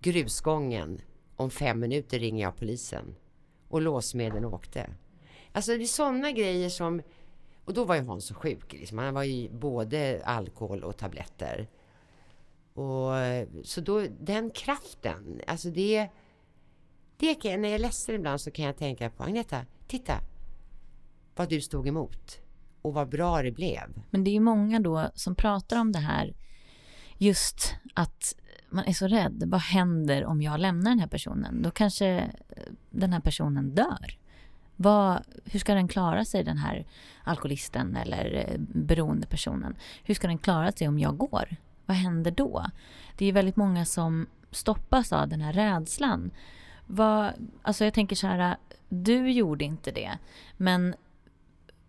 grusgången 0.00 1.00
om 1.36 1.50
fem 1.50 1.80
minuter 1.80 2.18
ringer 2.18 2.42
jag 2.42 2.56
polisen. 2.56 3.16
Och 3.68 3.80
låsmeden 3.80 4.44
åkte. 4.44 4.90
Alltså 5.52 5.76
det 5.76 5.82
är 5.82 5.86
sådana 5.86 6.32
grejer 6.32 6.68
som... 6.68 7.02
Och 7.64 7.74
då 7.74 7.84
var 7.84 7.94
ju 7.94 8.02
Hans 8.02 8.24
så 8.24 8.34
sjuk. 8.34 8.72
Liksom. 8.72 8.98
Han 8.98 9.14
var 9.14 9.22
ju 9.22 9.50
både 9.50 10.22
alkohol 10.24 10.84
och 10.84 10.96
tabletter. 10.96 11.68
Och, 12.74 13.12
så 13.64 13.80
då, 13.80 14.06
den 14.20 14.50
kraften, 14.50 15.40
alltså 15.46 15.70
det 15.70 16.08
det 17.20 17.34
kan, 17.34 17.62
när 17.62 17.68
jag 17.68 17.74
är 17.74 17.78
ledsen 17.78 18.14
ibland 18.14 18.40
så 18.40 18.50
kan 18.50 18.64
jag 18.64 18.76
tänka 18.76 19.10
på 19.10 19.22
Agneta, 19.22 19.66
titta 19.86 20.14
vad 21.36 21.48
du 21.48 21.60
stod 21.60 21.88
emot 21.88 22.38
och 22.82 22.94
vad 22.94 23.08
bra 23.08 23.42
det 23.42 23.52
blev. 23.52 24.02
Men 24.10 24.24
det 24.24 24.30
är 24.30 24.32
ju 24.32 24.40
många 24.40 24.80
då 24.80 25.10
som 25.14 25.34
pratar 25.34 25.80
om 25.80 25.92
det 25.92 25.98
här 25.98 26.34
just 27.18 27.74
att 27.94 28.34
man 28.70 28.84
är 28.84 28.92
så 28.92 29.06
rädd. 29.06 29.42
Vad 29.46 29.60
händer 29.60 30.24
om 30.24 30.42
jag 30.42 30.60
lämnar 30.60 30.90
den 30.90 30.98
här 30.98 31.06
personen? 31.06 31.62
Då 31.62 31.70
kanske 31.70 32.06
eh, 32.08 32.72
den 32.90 33.12
här 33.12 33.20
personen 33.20 33.74
dör. 33.74 34.18
Vad, 34.76 35.22
hur 35.44 35.60
ska 35.60 35.74
den 35.74 35.88
klara 35.88 36.24
sig, 36.24 36.44
den 36.44 36.58
här 36.58 36.86
alkoholisten 37.24 37.96
eller 37.96 38.34
eh, 38.34 38.58
beroendepersonen? 38.58 39.76
Hur 40.04 40.14
ska 40.14 40.26
den 40.26 40.38
klara 40.38 40.72
sig 40.72 40.88
om 40.88 40.98
jag 40.98 41.16
går? 41.16 41.56
Vad 41.86 41.96
händer 41.96 42.30
då? 42.30 42.66
Det 43.16 43.26
är 43.26 43.32
väldigt 43.32 43.56
många 43.56 43.84
som 43.84 44.26
stoppas 44.50 45.12
av 45.12 45.28
den 45.28 45.40
här 45.40 45.52
rädslan. 45.52 46.30
Vad, 46.92 47.32
alltså 47.62 47.84
jag 47.84 47.94
tänker 47.94 48.16
så 48.16 48.26
här, 48.26 48.56
du 48.88 49.30
gjorde 49.30 49.64
inte 49.64 49.90
det, 49.90 50.18
men 50.56 50.94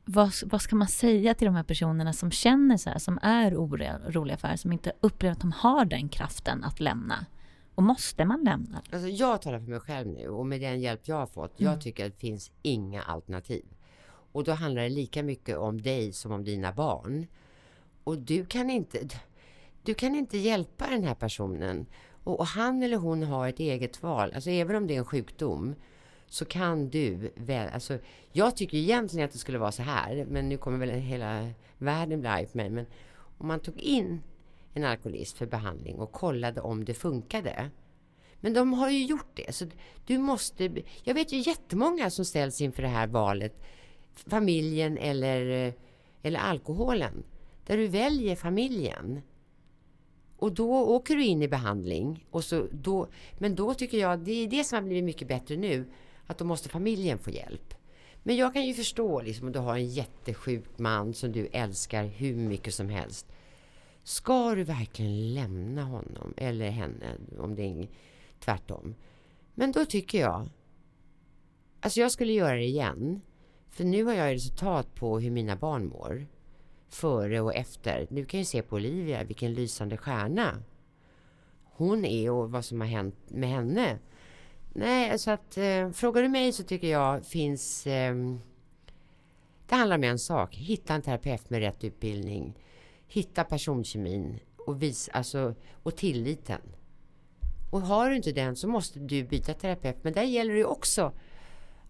vad, 0.05 0.31
vad 0.45 0.61
ska 0.61 0.75
man 0.75 0.87
säga 0.87 1.33
till 1.33 1.45
de 1.45 1.55
här 1.55 1.63
personerna 1.63 2.13
som 2.13 2.31
känner 2.31 2.77
så 2.77 2.89
här, 2.89 2.97
som 2.97 3.19
är 3.21 3.55
oroliga 3.55 4.37
för 4.37 4.55
som 4.55 4.71
inte 4.71 4.91
upplever 4.99 5.31
att 5.33 5.41
de 5.41 5.51
har 5.51 5.85
den 5.85 6.09
kraften 6.09 6.63
att 6.63 6.79
lämna? 6.79 7.25
Och 7.75 7.83
måste 7.83 8.25
man 8.25 8.43
lämna? 8.43 8.81
Alltså 8.91 9.07
jag 9.07 9.41
talar 9.41 9.59
för 9.59 9.69
mig 9.69 9.79
själv 9.79 10.07
nu 10.07 10.27
och 10.27 10.45
med 10.45 10.61
den 10.61 10.81
hjälp 10.81 11.01
jag 11.03 11.15
har 11.15 11.25
fått. 11.25 11.59
Mm. 11.59 11.73
Jag 11.73 11.81
tycker 11.81 12.05
att 12.05 12.11
det 12.11 12.19
finns 12.19 12.51
inga 12.61 13.01
alternativ. 13.01 13.65
Och 14.31 14.43
då 14.43 14.51
handlar 14.51 14.81
det 14.81 14.89
lika 14.89 15.23
mycket 15.23 15.57
om 15.57 15.81
dig 15.81 16.13
som 16.13 16.31
om 16.31 16.43
dina 16.43 16.71
barn. 16.71 17.27
Och 18.03 18.17
du 18.17 18.45
kan 18.45 18.69
inte, 18.69 19.07
du 19.83 19.93
kan 19.93 20.15
inte 20.15 20.37
hjälpa 20.37 20.89
den 20.89 21.03
här 21.03 21.15
personen. 21.15 21.85
Och, 22.23 22.39
och 22.39 22.45
han 22.45 22.83
eller 22.83 22.97
hon 22.97 23.23
har 23.23 23.47
ett 23.47 23.59
eget 23.59 24.03
val. 24.03 24.31
Alltså 24.35 24.49
även 24.49 24.75
om 24.75 24.87
det 24.87 24.93
är 24.93 24.97
en 24.97 25.05
sjukdom 25.05 25.75
så 26.27 26.45
kan 26.45 26.89
du 26.89 27.31
väl, 27.35 27.69
alltså 27.73 27.97
jag 28.31 28.57
tycker 28.57 28.77
egentligen 28.77 29.25
att 29.25 29.31
det 29.31 29.37
skulle 29.37 29.57
vara 29.57 29.71
så 29.71 29.81
här, 29.81 30.25
men 30.29 30.49
nu 30.49 30.57
kommer 30.57 30.77
väl 30.77 30.89
hela 30.89 31.49
världen 31.77 32.19
bli 32.19 32.29
arg 32.29 32.45
på 32.45 32.57
mig, 32.57 32.69
men 32.69 32.85
om 33.37 33.47
man 33.47 33.59
tog 33.59 33.77
in 33.79 34.21
en 34.73 34.83
alkoholist 34.83 35.37
för 35.37 35.45
behandling 35.45 35.99
och 35.99 36.11
kollade 36.11 36.61
om 36.61 36.85
det 36.85 36.93
funkade. 36.93 37.69
Men 38.39 38.53
de 38.53 38.73
har 38.73 38.89
ju 38.89 39.05
gjort 39.05 39.31
det, 39.33 39.55
så 39.55 39.65
du 40.05 40.17
måste, 40.17 40.83
jag 41.03 41.13
vet 41.13 41.33
ju 41.33 41.37
jättemånga 41.37 42.09
som 42.09 42.25
ställs 42.25 42.61
inför 42.61 42.81
det 42.81 42.87
här 42.87 43.07
valet, 43.07 43.61
familjen 44.15 44.97
eller, 44.97 45.67
eh, 45.67 45.73
eller 46.21 46.39
alkoholen, 46.39 47.23
där 47.65 47.77
du 47.77 47.87
väljer 47.87 48.35
familjen. 48.35 49.21
Och 50.41 50.53
då 50.53 50.71
åker 50.73 51.15
du 51.15 51.23
in 51.23 51.41
i 51.41 51.47
behandling. 51.47 52.25
Och 52.31 52.43
så 52.43 52.67
då, 52.71 53.07
men 53.37 53.55
då 53.55 53.73
tycker 53.73 53.97
jag, 53.97 54.19
det 54.19 54.31
är 54.31 54.47
det 54.47 54.63
som 54.63 54.75
har 54.75 54.83
blivit 54.83 55.03
mycket 55.03 55.27
bättre 55.27 55.57
nu, 55.57 55.85
att 56.27 56.37
då 56.37 56.45
måste 56.45 56.69
familjen 56.69 57.19
få 57.19 57.31
hjälp. 57.31 57.73
Men 58.23 58.35
jag 58.35 58.53
kan 58.53 58.65
ju 58.65 58.73
förstå 58.73 59.21
liksom, 59.21 59.47
om 59.47 59.53
du 59.53 59.59
har 59.59 59.75
en 59.75 59.87
jättesjuk 59.87 60.79
man 60.79 61.13
som 61.13 61.31
du 61.31 61.47
älskar 61.47 62.03
hur 62.05 62.35
mycket 62.35 62.73
som 62.73 62.89
helst. 62.89 63.27
Ska 64.03 64.55
du 64.55 64.63
verkligen 64.63 65.33
lämna 65.33 65.83
honom 65.83 66.33
eller 66.37 66.69
henne, 66.69 67.17
om 67.39 67.55
det 67.55 67.63
är 67.63 67.87
tvärtom? 68.39 68.95
Men 69.55 69.71
då 69.71 69.85
tycker 69.85 70.19
jag, 70.19 70.49
alltså 71.79 71.99
jag 71.99 72.11
skulle 72.11 72.33
göra 72.33 72.55
det 72.55 72.65
igen. 72.65 73.21
För 73.69 73.83
nu 73.83 74.03
har 74.03 74.13
jag 74.13 74.33
resultat 74.33 74.95
på 74.95 75.19
hur 75.19 75.31
mina 75.31 75.55
barn 75.55 75.87
mår. 75.87 76.27
Före 76.91 77.41
och 77.41 77.55
efter. 77.55 78.07
Du 78.09 78.25
kan 78.25 78.39
ju 78.39 78.45
se 78.45 78.61
på 78.61 78.75
Olivia, 78.75 79.23
vilken 79.23 79.53
lysande 79.53 79.97
stjärna 79.97 80.63
hon 81.63 82.05
är 82.05 82.31
och 82.31 82.51
vad 82.51 82.65
som 82.65 82.81
har 82.81 82.87
hänt 82.87 83.15
med 83.27 83.49
henne. 83.49 83.99
Nej, 84.73 85.19
så 85.19 85.31
att 85.31 85.57
eh, 85.57 85.91
frågar 85.91 86.21
du 86.21 86.29
mig 86.29 86.53
så 86.53 86.63
tycker 86.63 86.87
jag 86.87 87.25
finns... 87.25 87.87
Eh, 87.87 88.15
det 89.67 89.75
handlar 89.75 89.97
om 89.97 90.03
en 90.03 90.19
sak. 90.19 90.55
Hitta 90.55 90.93
en 90.93 91.01
terapeut 91.01 91.49
med 91.49 91.59
rätt 91.59 91.83
utbildning. 91.83 92.57
Hitta 93.07 93.43
personkemin 93.43 94.39
och, 94.57 94.81
vis, 94.81 95.09
alltså, 95.13 95.55
och 95.83 95.95
tilliten. 95.95 96.61
Och 97.71 97.81
har 97.81 98.09
du 98.09 98.15
inte 98.15 98.31
den 98.31 98.55
så 98.55 98.67
måste 98.67 98.99
du 98.99 99.23
byta 99.23 99.53
terapeut. 99.53 99.97
Men 100.01 100.13
där 100.13 100.23
gäller 100.23 100.53
det 100.53 100.65
också 100.65 101.11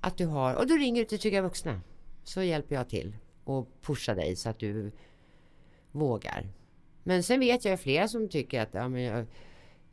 att 0.01 0.17
du 0.17 0.25
har... 0.25 0.55
Och 0.55 0.67
då 0.67 0.75
ringer 0.75 1.01
du 1.01 1.05
till 1.05 1.19
Trygga 1.19 1.41
Vuxna. 1.41 1.81
Så 2.23 2.43
hjälper 2.43 2.75
jag 2.75 2.89
till 2.89 3.15
och 3.57 3.67
pushar 3.81 4.15
dig 4.15 4.35
så 4.35 4.49
att 4.49 4.59
du 4.59 4.91
vågar. 5.91 6.47
Men 7.03 7.23
sen 7.23 7.39
vet 7.39 7.65
jag 7.65 7.79
flera 7.79 8.07
som 8.07 8.29
tycker 8.29 8.61
att 8.61 8.69
ja, 8.71 8.87
men 8.89 9.01
jag, 9.01 9.25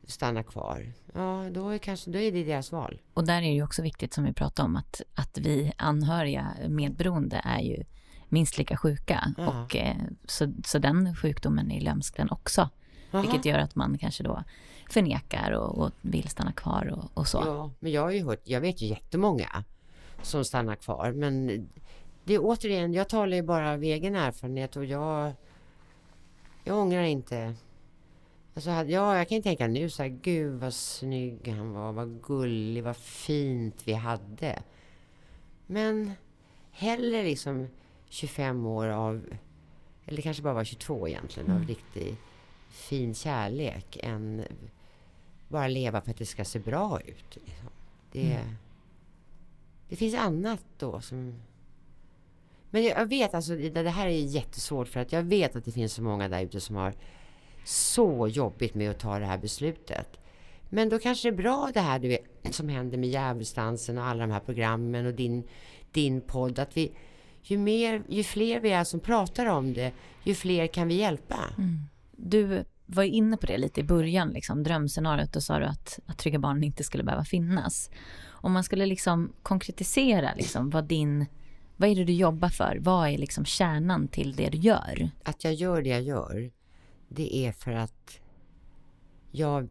stanna 0.04 0.42
kvar, 0.42 0.92
ja 1.14 1.50
då 1.50 1.68
är, 1.68 1.78
kanske, 1.78 2.10
då 2.10 2.18
är 2.18 2.32
det 2.32 2.44
deras 2.44 2.72
val. 2.72 3.00
Och 3.14 3.26
där 3.26 3.36
är 3.36 3.40
det 3.40 3.48
ju 3.48 3.62
också 3.62 3.82
viktigt 3.82 4.14
som 4.14 4.24
vi 4.24 4.32
pratade 4.32 4.66
om 4.66 4.76
att, 4.76 5.02
att 5.14 5.38
vi 5.38 5.72
anhöriga 5.76 6.52
medberoende 6.68 7.40
är 7.44 7.60
ju 7.60 7.84
minst 8.28 8.58
lika 8.58 8.76
sjuka. 8.76 9.34
Ja. 9.38 9.46
Och, 9.48 9.76
eh, 9.76 9.96
så, 10.24 10.52
så 10.64 10.78
den 10.78 11.16
sjukdomen 11.16 11.70
är 11.70 11.80
lömsk 11.80 12.16
den 12.16 12.30
också. 12.30 12.68
Aha. 13.12 13.22
Vilket 13.22 13.44
gör 13.44 13.58
att 13.58 13.74
man 13.74 13.98
kanske 13.98 14.22
då 14.22 14.44
förnekar 14.90 15.52
och, 15.52 15.78
och 15.78 15.90
vill 16.00 16.28
stanna 16.28 16.52
kvar 16.52 16.86
och, 16.86 17.18
och, 17.18 17.28
så. 17.28 17.42
Ja, 17.44 17.70
men 17.80 17.92
jag 17.92 18.02
har 18.02 18.10
ju 18.10 18.24
hört, 18.24 18.40
jag 18.44 18.60
vet 18.60 18.82
ju 18.82 18.86
jättemånga 18.86 19.64
som 20.22 20.44
stannar 20.44 20.76
kvar. 20.76 21.12
Men 21.12 21.68
det 22.28 22.34
är 22.34 22.40
återigen, 22.42 22.92
jag 22.92 23.08
talar 23.08 23.36
ju 23.36 23.42
bara 23.42 23.72
av 23.72 23.82
egen 23.82 24.14
erfarenhet 24.14 24.76
och 24.76 24.84
jag, 24.84 25.32
jag 26.64 26.78
ångrar 26.78 27.02
inte 27.02 27.54
Alltså, 28.58 28.70
ja, 28.70 29.16
jag 29.16 29.28
kan 29.28 29.42
tänka 29.42 29.66
nu 29.66 29.90
så 29.90 30.02
här, 30.02 30.08
gud 30.08 30.60
vad 30.60 30.74
snygg 30.74 31.48
han 31.48 31.72
var, 31.72 31.92
vad 31.92 32.22
gullig, 32.22 32.84
vad 32.84 32.96
fint 32.96 33.82
vi 33.84 33.92
hade. 33.92 34.62
Men 35.66 36.12
hellre 36.70 37.22
liksom 37.22 37.68
25 38.08 38.66
år 38.66 38.86
av, 38.86 39.24
eller 40.06 40.22
kanske 40.22 40.42
bara 40.42 40.54
var 40.54 40.64
22 40.64 41.08
egentligen, 41.08 41.50
mm. 41.50 41.62
av 41.62 41.68
riktig 41.68 42.16
fin 42.68 43.14
kärlek 43.14 43.98
än 44.02 44.44
bara 45.48 45.68
leva 45.68 46.00
för 46.00 46.10
att 46.10 46.18
det 46.18 46.26
ska 46.26 46.44
se 46.44 46.58
bra 46.58 47.00
ut. 47.00 47.36
Liksom. 47.36 47.68
Det, 48.12 48.32
mm. 48.32 48.54
det 49.88 49.96
finns 49.96 50.14
annat 50.14 50.64
då 50.78 51.00
som... 51.00 51.34
Men 52.70 52.82
jag 52.82 53.06
vet 53.06 53.34
alltså, 53.34 53.54
det 53.54 53.90
här 53.90 54.06
är 54.06 54.10
jättesvårt 54.10 54.88
för 54.88 55.00
att 55.00 55.12
jag 55.12 55.22
vet 55.22 55.56
att 55.56 55.64
det 55.64 55.72
finns 55.72 55.92
så 55.92 56.02
många 56.02 56.28
där 56.28 56.42
ute 56.42 56.60
som 56.60 56.76
har 56.76 56.94
så 57.64 58.28
jobbigt 58.28 58.74
med 58.74 58.90
att 58.90 58.98
ta 58.98 59.18
det 59.18 59.26
här 59.26 59.38
beslutet. 59.38 60.18
Men 60.68 60.88
då 60.88 60.98
kanske 60.98 61.30
det 61.30 61.34
är 61.34 61.36
bra 61.36 61.70
det 61.74 61.80
här 61.80 61.98
du 61.98 62.08
vet, 62.08 62.24
som 62.50 62.68
händer 62.68 62.98
med 62.98 63.08
Djävulsdansen 63.08 63.98
och 63.98 64.04
alla 64.04 64.26
de 64.26 64.32
här 64.32 64.40
programmen 64.40 65.06
och 65.06 65.14
din, 65.14 65.44
din 65.92 66.20
podd. 66.20 66.58
Att 66.58 66.76
vi, 66.76 66.92
ju, 67.42 67.58
mer, 67.58 68.02
ju 68.08 68.24
fler 68.24 68.60
vi 68.60 68.70
är 68.70 68.84
som 68.84 69.00
pratar 69.00 69.46
om 69.46 69.72
det, 69.72 69.92
ju 70.24 70.34
fler 70.34 70.66
kan 70.66 70.88
vi 70.88 70.94
hjälpa. 70.94 71.38
Mm. 71.58 71.78
Du 72.16 72.64
var 72.86 73.02
ju 73.02 73.10
inne 73.10 73.36
på 73.36 73.46
det 73.46 73.58
lite 73.58 73.80
i 73.80 73.84
början, 73.84 74.28
liksom, 74.28 74.62
drömscenariot. 74.62 75.32
Då 75.32 75.40
sa 75.40 75.58
du 75.58 75.64
att, 75.64 75.98
att 76.06 76.18
Trygga 76.18 76.38
Barnen 76.38 76.64
inte 76.64 76.84
skulle 76.84 77.04
behöva 77.04 77.24
finnas. 77.24 77.90
Om 78.26 78.52
man 78.52 78.64
skulle 78.64 78.86
liksom 78.86 79.32
konkretisera 79.42 80.34
liksom, 80.34 80.70
vad 80.70 80.84
din... 80.84 81.26
Vad 81.80 81.90
är 81.90 81.94
det 81.94 82.04
du 82.04 82.12
jobbar 82.12 82.48
för? 82.48 82.78
Vad 82.80 83.08
är 83.08 83.18
liksom 83.18 83.44
kärnan 83.44 84.08
till 84.08 84.36
det 84.36 84.48
du 84.48 84.58
gör? 84.58 85.10
Att 85.22 85.44
jag 85.44 85.54
gör 85.54 85.82
det 85.82 85.88
jag 85.88 86.02
gör, 86.02 86.50
det 87.08 87.36
är 87.36 87.52
för 87.52 87.72
att 87.72 88.20
jag... 89.30 89.68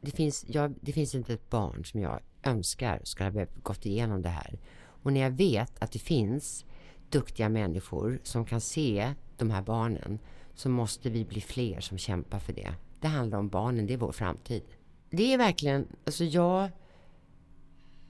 Det 0.00 0.10
finns, 0.10 0.44
jag, 0.48 0.74
det 0.80 0.92
finns 0.92 1.14
inte 1.14 1.34
ett 1.34 1.50
barn 1.50 1.84
som 1.84 2.00
jag 2.00 2.20
önskar 2.42 3.00
ska 3.04 3.24
ha 3.24 3.46
gått 3.62 3.86
igenom 3.86 4.22
det 4.22 4.28
här. 4.28 4.58
Och 5.02 5.12
när 5.12 5.20
jag 5.20 5.30
vet 5.30 5.82
att 5.82 5.92
det 5.92 5.98
finns 5.98 6.64
duktiga 7.10 7.48
människor 7.48 8.20
som 8.22 8.44
kan 8.44 8.60
se 8.60 9.14
de 9.36 9.50
här 9.50 9.62
barnen 9.62 10.18
så 10.54 10.68
måste 10.68 11.10
vi 11.10 11.24
bli 11.24 11.40
fler 11.40 11.80
som 11.80 11.98
kämpar 11.98 12.38
för 12.38 12.52
det. 12.52 12.74
Det 13.00 13.08
handlar 13.08 13.38
om 13.38 13.48
barnen, 13.48 13.86
det 13.86 13.94
är 13.94 13.98
vår 13.98 14.12
framtid. 14.12 14.62
Det 15.10 15.34
är 15.34 15.38
verkligen, 15.38 15.86
alltså 16.04 16.24
jag 16.24 16.70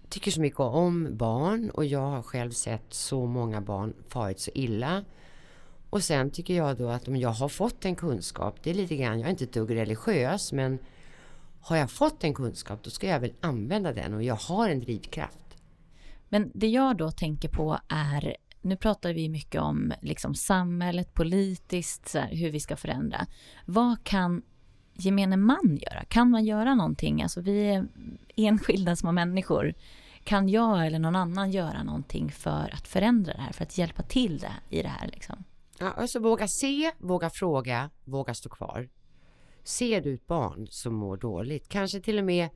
tycker 0.09 0.31
så 0.31 0.41
mycket 0.41 0.61
om 0.61 1.17
barn 1.17 1.71
och 1.71 1.85
jag 1.85 2.11
har 2.11 2.23
själv 2.23 2.51
sett 2.51 2.95
så 2.95 3.27
många 3.27 3.61
barn 3.61 3.95
farit 4.09 4.41
så 4.41 4.51
illa. 4.55 5.05
Och 5.91 6.05
sen 6.05 6.31
tycker 6.31 6.55
jag 6.55 6.77
då 6.77 6.89
att 6.89 7.09
om 7.09 7.17
jag 7.17 7.29
har 7.29 7.49
fått 7.49 7.85
en 7.85 7.97
kunskap, 7.97 8.59
det 8.63 8.71
är 8.71 8.75
lite 8.75 8.97
grann, 8.97 9.21
jag 9.21 9.27
är 9.27 9.31
inte 9.31 9.45
ett 9.45 9.53
dugg 9.53 9.75
religiös, 9.75 10.53
men 10.53 10.79
har 11.61 11.77
jag 11.77 11.91
fått 11.91 12.25
en 12.25 12.35
kunskap 12.35 12.83
då 12.83 12.91
ska 12.91 13.07
jag 13.07 13.21
väl 13.21 13.33
använda 13.41 13.93
den 13.93 14.15
och 14.15 14.23
jag 14.23 14.35
har 14.35 14.69
en 14.69 14.81
drivkraft. 14.81 15.57
Men 16.29 16.51
det 16.55 16.69
jag 16.69 16.97
då 16.97 17.11
tänker 17.11 17.49
på 17.49 17.79
är, 17.89 18.37
nu 18.61 18.77
pratar 18.77 19.13
vi 19.13 19.29
mycket 19.29 19.61
om 19.61 19.93
liksom 20.03 20.35
samhället, 20.35 21.15
politiskt, 21.15 22.15
här, 22.15 22.29
hur 22.35 22.51
vi 22.51 22.61
ska 22.61 22.77
förändra. 22.77 23.27
Vad 23.67 24.05
kan 24.05 24.43
gemene 24.99 25.37
man 25.37 25.79
göra? 25.83 26.05
Kan 26.05 26.31
man 26.31 26.45
göra 26.45 26.75
någonting? 26.75 27.23
Alltså 27.23 27.41
vi 27.41 27.69
är 27.69 27.87
enskilda 28.37 28.97
små 28.97 29.13
människor. 29.13 29.75
Kan 30.25 30.49
jag 30.49 30.87
eller 30.87 30.99
någon 30.99 31.17
annan 31.17 31.51
göra 31.51 31.83
någonting 31.83 32.33
för 32.33 32.75
att 32.75 32.89
förändra 32.89 33.33
det 33.33 33.41
här, 33.41 33.53
för 33.53 33.63
att 33.63 33.79
hjälpa 33.79 34.03
till 34.03 34.39
det, 34.39 34.53
i 34.71 34.83
det 34.83 34.89
här? 34.89 35.09
Liksom? 35.09 35.45
Ja, 35.79 35.91
alltså 35.91 36.19
våga 36.19 36.49
se, 36.49 36.93
våga 36.99 37.31
fråga, 37.31 37.91
våga 38.05 38.35
stå 38.35 38.49
kvar. 38.49 38.89
Ser 39.65 40.01
du 40.01 40.15
ett 40.15 40.27
barn 40.27 40.67
som 40.71 40.95
mår 40.95 41.17
dåligt, 41.17 41.69
kanske 41.69 42.01
till 42.01 42.19
och 42.19 42.25
med 42.25 42.49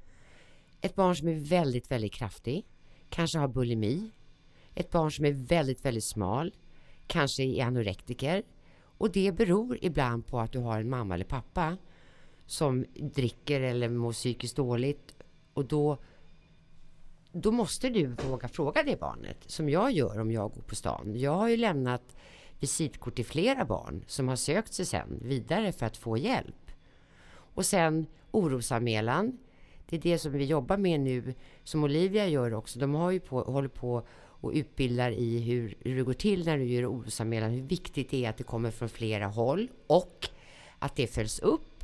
ett 0.80 0.94
barn 0.94 1.16
som 1.16 1.28
är 1.28 1.48
väldigt, 1.48 1.90
väldigt 1.90 2.14
kraftig, 2.14 2.66
kanske 3.08 3.38
har 3.38 3.48
bulimi, 3.48 4.10
ett 4.74 4.90
barn 4.90 5.12
som 5.12 5.24
är 5.24 5.32
väldigt, 5.32 5.84
väldigt 5.84 6.04
smal, 6.04 6.54
kanske 7.06 7.42
är 7.42 7.64
anorektiker 7.64 8.42
och 9.00 9.12
det 9.12 9.32
beror 9.32 9.78
ibland 9.82 10.26
på 10.26 10.40
att 10.40 10.52
du 10.52 10.58
har 10.58 10.80
en 10.80 10.90
mamma 10.90 11.14
eller 11.14 11.24
pappa 11.24 11.76
som 12.50 12.84
dricker 12.94 13.60
eller 13.60 13.88
mår 13.88 14.12
psykiskt 14.12 14.56
dåligt 14.56 15.14
och 15.54 15.64
då 15.64 15.98
då 17.32 17.52
måste 17.52 17.88
du 17.88 18.06
våga 18.06 18.48
fråga 18.48 18.82
det 18.82 19.00
barnet, 19.00 19.36
som 19.46 19.68
jag 19.68 19.92
gör 19.92 20.20
om 20.20 20.32
jag 20.32 20.52
går 20.52 20.62
på 20.62 20.74
stan. 20.74 21.12
Jag 21.16 21.34
har 21.34 21.48
ju 21.48 21.56
lämnat 21.56 22.16
visitkort 22.58 23.14
till 23.14 23.24
flera 23.24 23.64
barn 23.64 24.04
som 24.06 24.28
har 24.28 24.36
sökt 24.36 24.72
sig 24.72 24.86
sen 24.86 25.20
vidare 25.22 25.72
för 25.72 25.86
att 25.86 25.96
få 25.96 26.16
hjälp. 26.16 26.70
Och 27.30 27.66
sen 27.66 28.06
orosanmälan. 28.30 29.38
Det 29.88 29.96
är 29.96 30.00
det 30.00 30.18
som 30.18 30.32
vi 30.32 30.44
jobbar 30.44 30.76
med 30.76 31.00
nu, 31.00 31.34
som 31.64 31.84
Olivia 31.84 32.28
gör 32.28 32.54
också. 32.54 32.78
De 32.78 32.94
har 32.94 33.10
ju 33.10 33.20
på, 33.20 33.40
håller 33.40 33.68
på 33.68 34.02
och 34.18 34.52
utbildar 34.54 35.10
i 35.10 35.38
hur, 35.38 35.74
hur 35.80 35.96
det 35.96 36.02
går 36.02 36.12
till 36.12 36.44
när 36.44 36.58
du 36.58 36.64
gör 36.64 36.92
orosanmälan, 36.92 37.50
hur 37.50 37.62
viktigt 37.62 38.10
det 38.10 38.24
är 38.24 38.30
att 38.30 38.36
det 38.36 38.44
kommer 38.44 38.70
från 38.70 38.88
flera 38.88 39.26
håll 39.26 39.68
och 39.86 40.28
att 40.78 40.96
det 40.96 41.06
följs 41.06 41.38
upp 41.38 41.79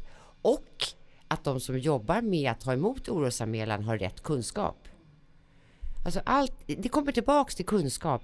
och 0.47 0.85
att 1.29 1.45
de 1.45 1.61
som 1.61 1.79
jobbar 1.79 2.23
med 2.23 2.51
att 2.51 2.61
ta 2.61 2.73
emot 2.73 3.09
orosanmälan 3.09 3.85
har 3.85 3.99
rätt 3.99 4.23
kunskap. 4.23 4.89
Alltså 6.05 6.21
allt, 6.25 6.53
det 6.67 6.89
kommer 6.89 7.13
tillbaks 7.13 7.55
till 7.55 7.67
kunskap 7.67 8.23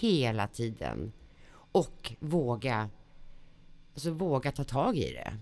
hela 0.00 0.48
tiden. 0.48 1.12
Och 1.72 2.12
våga, 2.18 2.90
alltså 3.94 4.10
våga 4.10 4.52
ta 4.52 4.64
tag 4.64 4.96
i 4.96 5.12
det. 5.12 5.36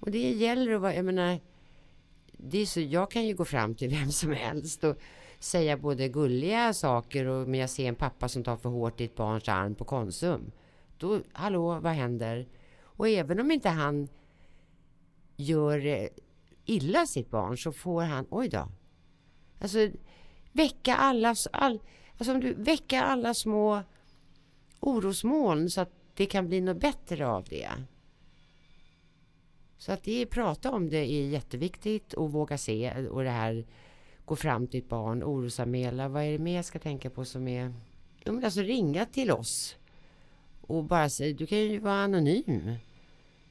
Och 0.00 0.10
det 0.10 0.30
gäller 0.32 0.74
att 0.74 0.80
vara, 0.80 0.94
jag 0.94 1.04
menar, 1.04 1.40
det 2.32 2.58
är 2.58 2.66
så, 2.66 2.80
jag 2.80 3.10
kan 3.10 3.26
ju 3.26 3.34
gå 3.34 3.44
fram 3.44 3.74
till 3.74 3.90
vem 3.90 4.10
som 4.10 4.32
helst 4.32 4.84
och 4.84 4.96
säga 5.38 5.76
både 5.76 6.08
gulliga 6.08 6.72
saker 6.72 7.26
och 7.26 7.48
men 7.48 7.60
jag 7.60 7.70
ser 7.70 7.88
en 7.88 7.94
pappa 7.94 8.28
som 8.28 8.44
tar 8.44 8.56
för 8.56 8.68
hårt 8.68 9.00
i 9.00 9.04
ett 9.04 9.16
barns 9.16 9.48
arm 9.48 9.74
på 9.74 9.84
Konsum. 9.84 10.52
Då, 10.98 11.20
hallå, 11.32 11.80
vad 11.80 11.92
händer? 11.92 12.46
Och 12.82 13.08
även 13.08 13.40
om 13.40 13.50
inte 13.50 13.68
han 13.68 14.08
gör 15.36 15.86
eh, 15.86 16.08
illa 16.64 17.06
sitt 17.06 17.30
barn 17.30 17.58
så 17.58 17.72
får 17.72 18.02
han, 18.02 18.26
oj 18.30 18.48
då. 18.48 18.68
Alltså, 19.60 19.90
väcka 20.52 20.96
alla, 20.96 21.34
all, 21.52 21.80
alltså 22.18 22.32
om 22.32 22.40
du 22.40 22.54
väcker 22.54 23.02
alla 23.02 23.34
små 23.34 23.82
orosmoln 24.80 25.70
så 25.70 25.80
att 25.80 25.92
det 26.14 26.26
kan 26.26 26.48
bli 26.48 26.60
något 26.60 26.80
bättre 26.80 27.26
av 27.26 27.44
det. 27.44 27.70
Så 29.78 29.92
att 29.92 30.02
det, 30.02 30.26
prata 30.26 30.70
om 30.70 30.88
det 30.88 30.96
är 30.96 31.28
jätteviktigt 31.28 32.12
och 32.12 32.32
våga 32.32 32.58
se 32.58 33.08
och 33.08 33.24
det 33.24 33.30
här 33.30 33.66
gå 34.24 34.36
fram 34.36 34.66
till 34.66 34.80
ett 34.80 34.88
barn, 34.88 35.22
orosanmäla. 35.22 36.08
Vad 36.08 36.22
är 36.22 36.32
det 36.32 36.38
mer 36.38 36.56
jag 36.56 36.64
ska 36.64 36.78
tänka 36.78 37.10
på 37.10 37.24
som 37.24 37.48
är... 37.48 37.74
Ja, 38.24 38.32
men 38.32 38.44
alltså 38.44 38.60
ringa 38.60 39.06
till 39.06 39.30
oss 39.30 39.76
och 40.60 40.84
bara 40.84 41.08
säga, 41.08 41.34
du 41.34 41.46
kan 41.46 41.58
ju 41.58 41.78
vara 41.78 41.94
anonym. 41.94 42.74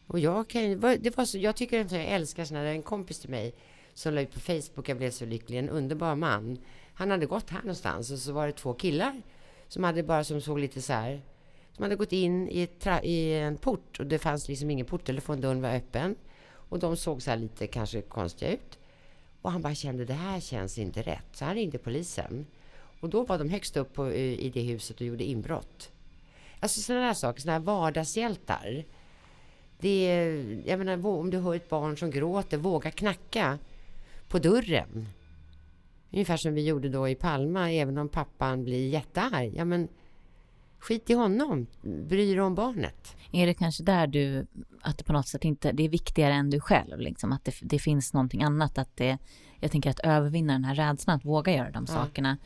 Och 0.07 0.19
jag 0.19 0.47
kan 0.47 0.79
det 0.79 1.17
var 1.17 1.25
så, 1.25 1.37
jag 1.37 1.55
tycker 1.55 1.81
att 1.81 1.91
jag 1.91 2.05
älskar 2.05 2.45
sådana, 2.45 2.69
en 2.69 2.83
kompis 2.83 3.19
till 3.19 3.29
mig 3.29 3.53
som 3.93 4.13
la 4.13 4.21
ut 4.21 4.33
på 4.33 4.39
Facebook, 4.39 4.89
jag 4.89 4.97
blev 4.97 5.11
så 5.11 5.25
lycklig, 5.25 5.57
en 5.57 5.69
underbar 5.69 6.15
man. 6.15 6.57
Han 6.93 7.11
hade 7.11 7.25
gått 7.25 7.49
här 7.49 7.59
någonstans 7.59 8.11
och 8.11 8.19
så 8.19 8.33
var 8.33 8.47
det 8.47 8.53
två 8.53 8.73
killar 8.73 9.21
som 9.67 9.83
hade 9.83 10.03
bara 10.03 10.23
som 10.23 10.41
såg 10.41 10.59
lite 10.59 10.81
så 10.81 10.93
här 10.93 11.21
som 11.75 11.83
hade 11.83 11.95
gått 11.95 12.11
in 12.11 12.49
i, 12.49 12.69
i, 13.03 13.33
en 13.33 13.57
port 13.57 13.99
och 13.99 14.05
det 14.05 14.19
fanns 14.19 14.47
liksom 14.47 14.69
ingen 14.69 14.85
porttelefon, 14.85 15.41
dörren 15.41 15.61
var 15.61 15.75
öppen. 15.75 16.15
Och 16.69 16.79
de 16.79 16.97
såg 16.97 17.21
så 17.21 17.29
här 17.29 17.37
lite 17.37 17.67
kanske 17.67 18.01
konstiga 18.01 18.51
ut. 18.51 18.79
Och 19.41 19.51
han 19.51 19.61
bara 19.61 19.75
kände 19.75 20.05
det 20.05 20.13
här 20.13 20.39
känns 20.39 20.77
inte 20.77 21.01
rätt. 21.01 21.25
Så 21.31 21.45
han 21.45 21.55
ringde 21.55 21.77
polisen. 21.77 22.45
Och 22.99 23.09
då 23.09 23.23
var 23.23 23.37
de 23.37 23.49
högst 23.49 23.77
upp 23.77 23.93
på, 23.93 24.05
eh, 24.05 24.33
i 24.39 24.51
det 24.53 24.61
huset 24.61 25.01
och 25.01 25.07
gjorde 25.07 25.23
inbrott. 25.23 25.91
Alltså 26.59 26.81
sådana 26.81 27.05
där 27.05 27.13
saker, 27.13 27.41
sådana 27.41 27.59
här 27.59 27.65
vardagshjältar. 27.65 28.85
Det 29.79 30.11
är, 30.11 30.61
jag 30.65 30.79
menar, 30.79 31.07
om 31.07 31.29
du 31.29 31.37
hör 31.37 31.55
ett 31.55 31.69
barn 31.69 31.97
som 31.97 32.11
gråter, 32.11 32.57
våga 32.57 32.91
knacka 32.91 33.59
på 34.27 34.39
dörren. 34.39 35.07
Ungefär 36.11 36.37
som 36.37 36.53
vi 36.53 36.67
gjorde 36.67 36.89
då 36.89 37.09
i 37.09 37.15
Palma, 37.15 37.71
även 37.71 37.97
om 37.97 38.09
pappan 38.09 38.63
blir 38.63 38.89
jättearg. 38.89 39.53
Ja, 39.55 39.65
men 39.65 39.87
skit 40.79 41.09
i 41.09 41.13
honom. 41.13 41.67
Bry 41.81 42.33
dig 42.33 42.41
om 42.41 42.55
barnet. 42.55 43.15
Är 43.31 43.47
det 43.47 43.53
kanske 43.53 43.83
där 43.83 44.07
du, 44.07 44.47
att 44.81 44.97
det 44.97 45.03
på 45.03 45.13
något 45.13 45.27
sätt 45.27 45.45
inte, 45.45 45.71
det 45.71 45.83
är 45.83 45.89
viktigare 45.89 46.33
än 46.33 46.49
du 46.49 46.59
själv, 46.59 46.99
liksom, 46.99 47.31
att 47.31 47.45
det, 47.45 47.55
det 47.61 47.79
finns 47.79 48.13
någonting 48.13 48.43
annat, 48.43 48.77
att 48.77 48.97
det, 48.97 49.17
jag 49.59 49.71
tänker 49.71 49.89
att 49.89 49.99
övervinna 49.99 50.53
den 50.53 50.63
här 50.63 50.75
rädslan, 50.75 51.15
att 51.15 51.25
våga 51.25 51.55
göra 51.55 51.71
de 51.71 51.85
ja. 51.87 51.93
sakerna, 51.93 52.37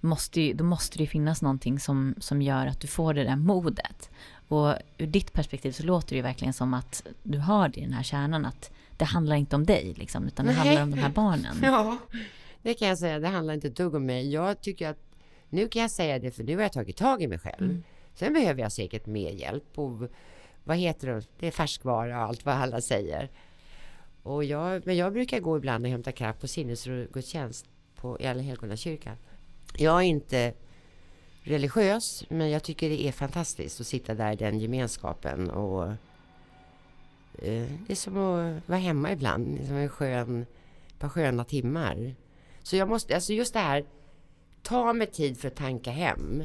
måste 0.00 0.40
ju, 0.40 0.54
då 0.54 0.64
måste 0.64 0.98
det 0.98 1.06
finnas 1.06 1.42
någonting 1.42 1.78
som, 1.78 2.14
som 2.18 2.42
gör 2.42 2.66
att 2.66 2.80
du 2.80 2.86
får 2.86 3.14
det 3.14 3.24
där 3.24 3.36
modet. 3.36 4.10
Och 4.48 4.74
ur 4.98 5.06
ditt 5.06 5.32
perspektiv 5.32 5.72
så 5.72 5.82
låter 5.82 6.08
det 6.08 6.16
ju 6.16 6.22
verkligen 6.22 6.52
som 6.52 6.74
att 6.74 7.06
du 7.22 7.38
har 7.38 7.68
det 7.68 7.80
i 7.80 7.84
den 7.84 7.92
här 7.92 8.02
kärnan, 8.02 8.44
att 8.44 8.70
det 8.96 9.04
handlar 9.04 9.36
inte 9.36 9.56
om 9.56 9.66
dig, 9.66 9.94
liksom, 9.96 10.26
utan 10.26 10.46
det 10.46 10.52
Nej. 10.52 10.60
handlar 10.60 10.82
om 10.82 10.90
de 10.90 10.96
här 10.96 11.10
barnen. 11.10 11.56
Ja, 11.62 11.98
det 12.62 12.74
kan 12.74 12.88
jag 12.88 12.98
säga. 12.98 13.18
Det 13.18 13.28
handlar 13.28 13.54
inte 13.54 13.68
ett 13.68 13.76
dugg 13.76 13.94
om 13.94 14.06
mig. 14.06 14.32
Jag 14.32 14.60
tycker 14.60 14.88
att 14.88 14.98
nu 15.48 15.68
kan 15.68 15.82
jag 15.82 15.90
säga 15.90 16.18
det 16.18 16.30
för 16.30 16.44
nu 16.44 16.56
har 16.56 16.62
jag 16.62 16.72
tagit 16.72 16.96
tag 16.96 17.22
i 17.22 17.26
mig 17.26 17.38
själv. 17.38 17.70
Mm. 17.70 17.82
Sen 18.14 18.32
behöver 18.32 18.62
jag 18.62 18.72
säkert 18.72 19.06
mer 19.06 19.30
hjälp. 19.30 19.78
Och 19.78 20.10
vad 20.64 20.76
heter 20.76 21.08
det? 21.08 21.22
Det 21.38 21.46
är 21.46 21.50
färskvara 21.50 22.16
och 22.16 22.28
allt 22.28 22.44
vad 22.44 22.54
alla 22.54 22.80
säger. 22.80 23.30
Och 24.22 24.44
jag, 24.44 24.86
men 24.86 24.96
jag 24.96 25.12
brukar 25.12 25.40
gå 25.40 25.56
ibland 25.56 25.84
och 25.84 25.90
hämta 25.90 26.12
kraft 26.12 26.40
på 26.40 26.48
sinnesgudstjänst 26.48 27.66
på, 27.96 28.20
i 28.20 28.26
Allhelgonakyrkan. 28.26 29.16
Jag 29.76 29.96
är 29.96 30.06
inte 30.06 30.54
religiös, 31.48 32.24
men 32.28 32.50
jag 32.50 32.62
tycker 32.62 32.88
det 32.88 33.06
är 33.06 33.12
fantastiskt 33.12 33.80
att 33.80 33.86
sitta 33.86 34.14
där 34.14 34.32
i 34.32 34.36
den 34.36 34.58
gemenskapen. 34.58 35.50
Och, 35.50 35.86
eh, 35.86 37.68
det 37.86 37.90
är 37.92 37.94
som 37.94 38.16
att 38.16 38.68
vara 38.68 38.78
hemma 38.78 39.12
ibland, 39.12 39.66
som 39.66 39.76
en 39.76 39.88
skön, 39.88 40.46
ett 40.88 40.98
par 40.98 41.08
sköna 41.08 41.44
timmar. 41.44 42.14
Så 42.62 42.76
jag 42.76 42.88
måste, 42.88 43.14
alltså 43.14 43.32
just 43.32 43.52
det 43.52 43.60
här, 43.60 43.84
ta 44.62 44.92
mig 44.92 45.06
tid 45.06 45.38
för 45.38 45.48
att 45.48 45.56
tanka 45.56 45.90
hem. 45.90 46.44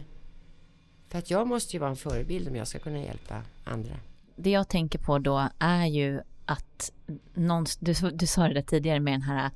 För 1.07 1.19
att 1.19 1.29
jag 1.29 1.47
måste 1.47 1.73
ju 1.73 1.79
vara 1.79 1.89
en 1.89 1.95
förebild 1.95 2.47
om 2.47 2.55
jag 2.55 2.67
ska 2.67 2.79
kunna 2.79 2.99
hjälpa 2.99 3.41
andra. 3.63 3.99
Det 4.35 4.49
jag 4.49 4.69
tänker 4.69 4.99
på 4.99 5.19
då 5.19 5.49
är 5.59 5.85
ju 5.85 6.21
att 6.45 6.91
någon, 7.33 7.65
du, 7.79 7.93
du 7.93 8.27
sa 8.27 8.47
det 8.47 8.53
där 8.53 8.61
tidigare 8.61 8.99
med 8.99 9.13
den 9.13 9.21
här 9.21 9.51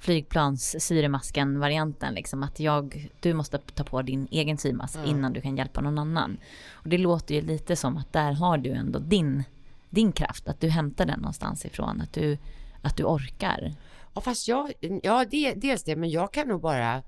flygplans 0.00 0.86
syremasken 0.86 1.60
varianten 1.60 2.14
liksom 2.14 2.42
att 2.42 2.60
jag, 2.60 3.10
du 3.20 3.34
måste 3.34 3.58
ta 3.58 3.84
på 3.84 4.02
din 4.02 4.28
egen 4.30 4.58
syremask 4.58 4.96
mm. 4.96 5.10
innan 5.10 5.32
du 5.32 5.40
kan 5.40 5.56
hjälpa 5.56 5.80
någon 5.80 5.98
annan. 5.98 6.38
Och 6.70 6.88
det 6.88 6.98
låter 6.98 7.34
ju 7.34 7.40
lite 7.40 7.76
som 7.76 7.96
att 7.96 8.12
där 8.12 8.32
har 8.32 8.58
du 8.58 8.70
ändå 8.70 8.98
din, 8.98 9.44
din 9.90 10.12
kraft, 10.12 10.48
att 10.48 10.60
du 10.60 10.68
hämtar 10.68 11.06
den 11.06 11.20
någonstans 11.20 11.64
ifrån, 11.64 12.00
att 12.00 12.12
du, 12.12 12.38
att 12.82 12.96
du 12.96 13.04
orkar. 13.04 13.74
Ja 14.14 14.20
fast 14.20 14.48
jag, 14.48 14.72
ja 15.02 15.24
det, 15.30 15.54
dels 15.54 15.84
det, 15.84 15.96
men 15.96 16.10
jag 16.10 16.32
kan 16.32 16.48
nog 16.48 16.60
bara 16.60 17.02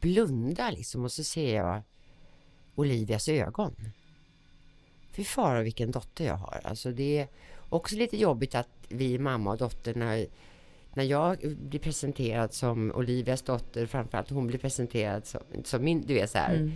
blunda 0.00 0.70
liksom 0.70 1.04
och 1.04 1.12
så 1.12 1.24
ser 1.24 1.56
jag 1.56 1.82
Olivias 2.74 3.28
ögon. 3.28 3.74
Fy 5.12 5.24
fara 5.24 5.62
vilken 5.62 5.90
dotter 5.90 6.24
jag 6.24 6.36
har. 6.36 6.60
Alltså 6.64 6.92
det 6.92 7.18
är 7.18 7.28
också 7.68 7.96
lite 7.96 8.16
jobbigt 8.16 8.54
att 8.54 8.68
vi 8.88 9.18
mamma 9.18 9.50
och 9.50 9.58
dotter 9.58 9.94
när, 9.94 10.26
när 10.96 11.04
jag 11.04 11.38
blir 11.56 11.80
presenterad 11.80 12.52
som 12.52 12.92
Olivias 12.94 13.42
dotter, 13.42 13.86
framförallt 13.86 14.30
hon 14.30 14.46
blir 14.46 14.58
presenterad 14.58 15.26
som, 15.26 15.40
som 15.64 15.84
min, 15.84 16.06
du 16.06 16.14
vet 16.14 16.30
så 16.30 16.38
här. 16.38 16.54
Mm. 16.54 16.72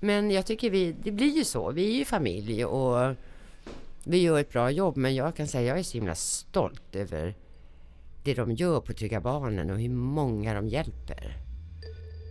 Men 0.00 0.30
jag 0.30 0.46
tycker 0.46 0.70
vi, 0.70 0.94
det 1.02 1.12
blir 1.12 1.36
ju 1.36 1.44
så, 1.44 1.70
vi 1.70 1.94
är 1.94 1.98
ju 1.98 2.04
familj 2.04 2.64
och 2.64 3.14
vi 4.04 4.18
gör 4.18 4.40
ett 4.40 4.52
bra 4.52 4.70
jobb, 4.70 4.96
men 4.96 5.14
jag 5.14 5.36
kan 5.36 5.46
säga 5.48 5.68
jag 5.68 5.78
är 5.78 5.82
så 5.82 5.98
himla 5.98 6.14
stolt 6.14 6.96
över 6.96 7.34
det 8.24 8.34
de 8.34 8.52
gör 8.52 8.80
på 8.80 8.92
Trygga 8.92 9.20
Barnen 9.20 9.70
och 9.70 9.80
hur 9.80 9.88
många 9.88 10.54
de 10.54 10.68
hjälper. 10.68 11.36